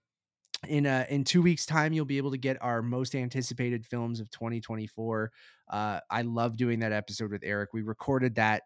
in 0.67 0.85
uh 0.85 1.05
in 1.09 1.23
two 1.23 1.41
weeks 1.41 1.65
time 1.65 1.93
you'll 1.93 2.05
be 2.05 2.17
able 2.17 2.31
to 2.31 2.37
get 2.37 2.57
our 2.61 2.81
most 2.81 3.15
anticipated 3.15 3.85
films 3.85 4.19
of 4.19 4.29
2024 4.31 5.31
uh 5.69 5.99
i 6.09 6.21
love 6.21 6.55
doing 6.55 6.79
that 6.79 6.91
episode 6.91 7.31
with 7.31 7.41
eric 7.43 7.73
we 7.73 7.81
recorded 7.81 8.35
that 8.35 8.63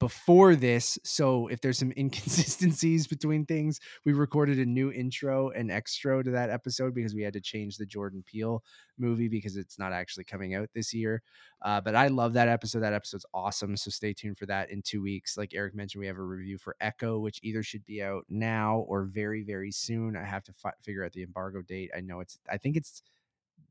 before 0.00 0.56
this 0.56 0.98
so 1.04 1.46
if 1.48 1.60
there's 1.60 1.78
some 1.78 1.92
inconsistencies 1.96 3.06
between 3.06 3.46
things 3.46 3.78
we 4.04 4.12
recorded 4.12 4.58
a 4.58 4.64
new 4.64 4.90
intro 4.90 5.50
and 5.50 5.70
extra 5.70 6.24
to 6.24 6.30
that 6.30 6.50
episode 6.50 6.94
because 6.94 7.14
we 7.14 7.22
had 7.22 7.32
to 7.32 7.40
change 7.40 7.76
the 7.76 7.86
jordan 7.86 8.24
peele 8.26 8.64
movie 9.00 9.28
because 9.28 9.56
it's 9.56 9.78
not 9.78 9.92
actually 9.92 10.24
coming 10.24 10.54
out 10.54 10.68
this 10.74 10.92
year. 10.92 11.22
Uh, 11.62 11.80
but 11.80 11.94
i 11.94 12.06
love 12.08 12.32
that 12.34 12.48
episode. 12.48 12.80
That 12.80 12.92
episode's 12.92 13.26
awesome 13.34 13.76
so 13.76 13.90
stay 13.90 14.12
tuned 14.12 14.38
for 14.38 14.46
that 14.46 14.70
in 14.70 14.82
two 14.82 15.02
weeks. 15.02 15.36
Like 15.36 15.54
eric 15.54 15.74
mentioned 15.74 16.00
we 16.00 16.06
have 16.06 16.18
a 16.18 16.22
review 16.22 16.58
for 16.58 16.76
echo 16.80 17.18
which 17.18 17.40
either 17.42 17.62
should 17.62 17.84
be 17.84 18.02
out 18.02 18.24
now 18.28 18.84
or 18.88 19.04
very 19.04 19.42
very 19.42 19.72
soon. 19.72 20.16
I 20.16 20.24
have 20.24 20.44
to 20.44 20.52
fi- 20.52 20.72
figure 20.82 21.04
out 21.04 21.12
the 21.12 21.22
embargo 21.22 21.62
date. 21.62 21.90
I 21.96 22.00
know 22.00 22.20
it's 22.20 22.38
i 22.50 22.56
think 22.56 22.76
it's 22.76 23.02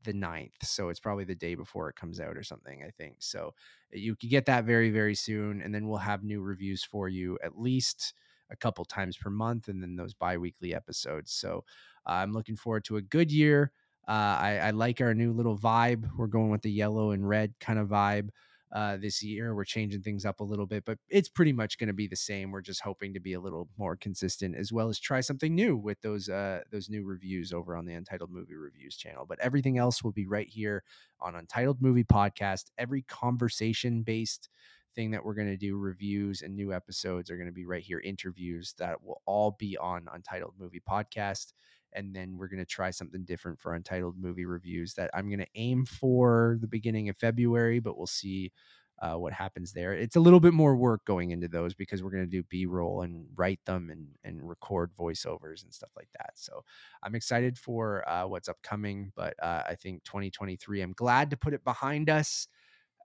the 0.04 0.12
9th 0.12 0.62
so 0.62 0.88
it's 0.88 1.00
probably 1.00 1.24
the 1.24 1.34
day 1.34 1.54
before 1.54 1.88
it 1.88 1.96
comes 1.96 2.20
out 2.20 2.36
or 2.36 2.42
something 2.42 2.82
i 2.86 2.90
think 2.90 3.16
so 3.18 3.54
you 3.92 4.16
can 4.16 4.28
get 4.28 4.46
that 4.46 4.64
very 4.64 4.90
very 4.90 5.14
soon 5.14 5.60
and 5.62 5.74
then 5.74 5.88
we'll 5.88 5.98
have 5.98 6.22
new 6.22 6.40
reviews 6.40 6.82
for 6.84 7.08
you 7.08 7.38
at 7.42 7.58
least 7.58 8.14
a 8.50 8.56
couple 8.56 8.84
times 8.84 9.16
per 9.16 9.30
month 9.30 9.68
and 9.68 9.82
then 9.82 9.96
those 9.96 10.14
bi-weekly 10.14 10.74
episodes 10.74 11.32
so 11.32 11.64
uh, 12.06 12.12
i'm 12.12 12.32
looking 12.32 12.56
forward 12.56 12.84
to 12.84 12.96
a 12.96 13.02
good 13.02 13.30
year 13.30 13.72
uh, 14.08 14.38
I, 14.40 14.58
I 14.58 14.70
like 14.70 15.00
our 15.00 15.14
new 15.14 15.32
little 15.32 15.56
vibe 15.56 16.08
we're 16.16 16.26
going 16.26 16.50
with 16.50 16.62
the 16.62 16.70
yellow 16.70 17.10
and 17.10 17.28
red 17.28 17.54
kind 17.60 17.78
of 17.78 17.88
vibe 17.88 18.30
uh, 18.72 18.96
this 18.96 19.22
year 19.22 19.54
we're 19.54 19.64
changing 19.64 20.02
things 20.02 20.24
up 20.24 20.40
a 20.40 20.44
little 20.44 20.66
bit 20.66 20.84
but 20.84 20.98
it's 21.08 21.28
pretty 21.28 21.52
much 21.52 21.78
going 21.78 21.88
to 21.88 21.92
be 21.92 22.06
the 22.06 22.16
same 22.16 22.50
we're 22.50 22.60
just 22.60 22.82
hoping 22.82 23.12
to 23.12 23.20
be 23.20 23.32
a 23.32 23.40
little 23.40 23.68
more 23.78 23.96
consistent 23.96 24.54
as 24.56 24.72
well 24.72 24.88
as 24.88 24.98
try 24.98 25.20
something 25.20 25.54
new 25.54 25.76
with 25.76 26.00
those 26.02 26.28
uh, 26.28 26.60
those 26.70 26.88
new 26.88 27.04
reviews 27.04 27.52
over 27.52 27.76
on 27.76 27.84
the 27.84 27.94
untitled 27.94 28.30
movie 28.30 28.54
reviews 28.54 28.96
channel 28.96 29.26
but 29.28 29.40
everything 29.40 29.78
else 29.78 30.04
will 30.04 30.12
be 30.12 30.26
right 30.26 30.48
here 30.48 30.82
on 31.20 31.34
Untitled 31.34 31.80
Movie 31.80 32.04
Podcast. 32.04 32.70
Every 32.78 33.02
conversation 33.02 34.02
based 34.02 34.48
thing 34.94 35.10
that 35.12 35.24
we're 35.24 35.34
going 35.34 35.48
to 35.48 35.56
do, 35.56 35.76
reviews 35.76 36.42
and 36.42 36.54
new 36.54 36.72
episodes 36.72 37.30
are 37.30 37.36
going 37.36 37.46
to 37.48 37.52
be 37.52 37.66
right 37.66 37.82
here, 37.82 38.00
interviews 38.00 38.74
that 38.78 39.02
will 39.02 39.22
all 39.26 39.56
be 39.58 39.76
on 39.78 40.08
Untitled 40.12 40.54
Movie 40.58 40.82
Podcast. 40.88 41.52
And 41.92 42.14
then 42.14 42.36
we're 42.36 42.48
going 42.48 42.58
to 42.58 42.64
try 42.64 42.90
something 42.90 43.24
different 43.24 43.60
for 43.60 43.74
Untitled 43.74 44.16
Movie 44.18 44.46
Reviews 44.46 44.94
that 44.94 45.10
I'm 45.14 45.28
going 45.28 45.40
to 45.40 45.46
aim 45.54 45.86
for 45.86 46.58
the 46.60 46.68
beginning 46.68 47.08
of 47.08 47.16
February, 47.16 47.80
but 47.80 47.96
we'll 47.96 48.06
see 48.06 48.52
uh, 49.00 49.14
what 49.14 49.32
happens 49.32 49.72
there. 49.72 49.94
It's 49.94 50.16
a 50.16 50.20
little 50.20 50.40
bit 50.40 50.52
more 50.52 50.76
work 50.76 51.04
going 51.06 51.30
into 51.30 51.48
those 51.48 51.74
because 51.74 52.02
we're 52.02 52.10
going 52.10 52.24
to 52.24 52.30
do 52.30 52.42
B 52.44 52.66
roll 52.66 53.02
and 53.02 53.26
write 53.34 53.60
them 53.64 53.88
and, 53.90 54.08
and 54.24 54.46
record 54.46 54.90
voiceovers 54.98 55.62
and 55.64 55.72
stuff 55.72 55.90
like 55.96 56.08
that. 56.18 56.32
So 56.34 56.64
I'm 57.02 57.14
excited 57.14 57.56
for 57.56 58.06
uh, 58.08 58.26
what's 58.26 58.48
upcoming, 58.48 59.12
but 59.16 59.34
uh, 59.42 59.62
I 59.66 59.74
think 59.74 60.04
2023, 60.04 60.82
I'm 60.82 60.92
glad 60.92 61.30
to 61.30 61.36
put 61.36 61.54
it 61.54 61.64
behind 61.64 62.10
us. 62.10 62.46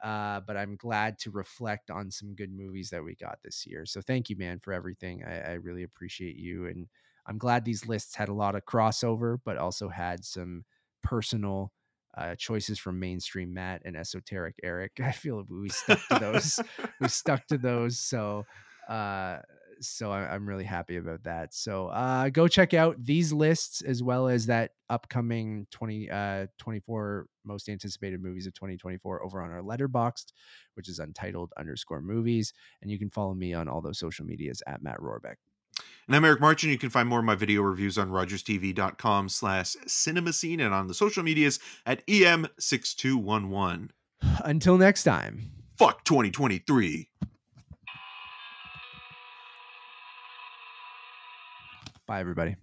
Uh, 0.04 0.42
but 0.42 0.58
I'm 0.58 0.76
glad 0.76 1.18
to 1.20 1.32
reflect 1.32 1.90
on 1.90 2.12
some 2.12 2.36
good 2.36 2.52
movies 2.52 2.90
that 2.90 3.04
we 3.04 3.16
got 3.16 3.40
this 3.44 3.66
year. 3.66 3.86
So 3.86 4.02
thank 4.02 4.30
you, 4.30 4.36
man, 4.36 4.60
for 4.60 4.74
everything. 4.74 5.24
I, 5.24 5.40
I 5.40 5.54
really 5.54 5.84
appreciate 5.84 6.36
you. 6.36 6.68
And 6.68 6.88
I'm 7.28 7.38
glad 7.38 7.66
these 7.66 7.88
lists 7.88 8.16
had 8.16 8.30
a 8.30 8.34
lot 8.34 8.56
of 8.56 8.66
crossover, 8.66 9.40
but 9.44 9.58
also 9.58 9.90
had 9.90 10.24
some 10.24 10.64
personal 11.04 11.72
uh, 12.18 12.36
choices 12.36 12.80
from 12.80 13.00
mainstream 13.00 13.54
Matt 13.54 13.82
and 13.86 13.96
esoteric 13.96 14.56
Eric. 14.64 14.94
I 15.04 15.12
feel 15.12 15.44
we 15.50 15.70
stuck 15.70 16.00
to 16.10 16.20
those. 16.20 16.60
we 17.02 17.08
stuck 17.08 17.46
to 17.48 17.58
those. 17.58 18.00
So, 18.00 18.46
uh, 18.88 19.40
so 19.82 20.12
I, 20.12 20.34
I'm 20.34 20.48
really 20.48 20.64
happy 20.64 20.96
about 20.96 21.24
that. 21.24 21.54
So, 21.54 21.88
uh, 21.88 22.30
go 22.30 22.48
check 22.48 22.74
out 22.74 23.04
these 23.04 23.34
lists 23.34 23.82
as 23.82 24.02
well 24.02 24.30
as 24.30 24.46
that 24.46 24.72
upcoming 24.90 25.68
20, 25.72 26.10
uh, 26.10 26.48
24 26.58 27.28
most 27.44 27.68
anticipated 27.68 28.22
movies 28.22 28.48
of 28.48 28.54
2024 28.54 29.24
over 29.24 29.42
on 29.42 29.52
our 29.52 29.62
letterboxd, 29.62 30.28
which 30.76 30.88
is 30.88 31.00
untitled 31.00 31.52
underscore 31.58 32.02
movies. 32.02 32.54
And 32.82 32.90
you 32.90 32.98
can 32.98 33.10
follow 33.10 33.34
me 33.34 33.54
on 33.54 33.68
all 33.68 33.82
those 33.82 34.00
social 34.00 34.26
medias 34.26 34.64
at 34.66 34.82
Matt 34.82 35.00
Rohrbeck. 35.00 35.36
And 36.08 36.16
I'm 36.16 36.24
Eric 36.24 36.40
Marchin. 36.40 36.70
You 36.70 36.78
can 36.78 36.90
find 36.90 37.10
more 37.10 37.20
of 37.20 37.26
my 37.26 37.36
video 37.36 37.62
reviews 37.62 37.98
on 37.98 38.10
rogerstv.com 38.10 39.30
slash 39.30 39.76
cinema 39.88 40.34
scene 40.34 40.60
and 40.60 40.74
on 40.74 40.88
the 40.88 40.94
social 40.94 41.24
medias 41.24 41.60
at 41.86 42.04
E 42.08 42.22
EM6211. 42.22 43.90
Until 44.44 44.78
next 44.78 45.04
time. 45.04 45.52
Fuck 45.78 46.04
2023. 46.06 47.10
Bye, 52.08 52.20
everybody. 52.20 52.56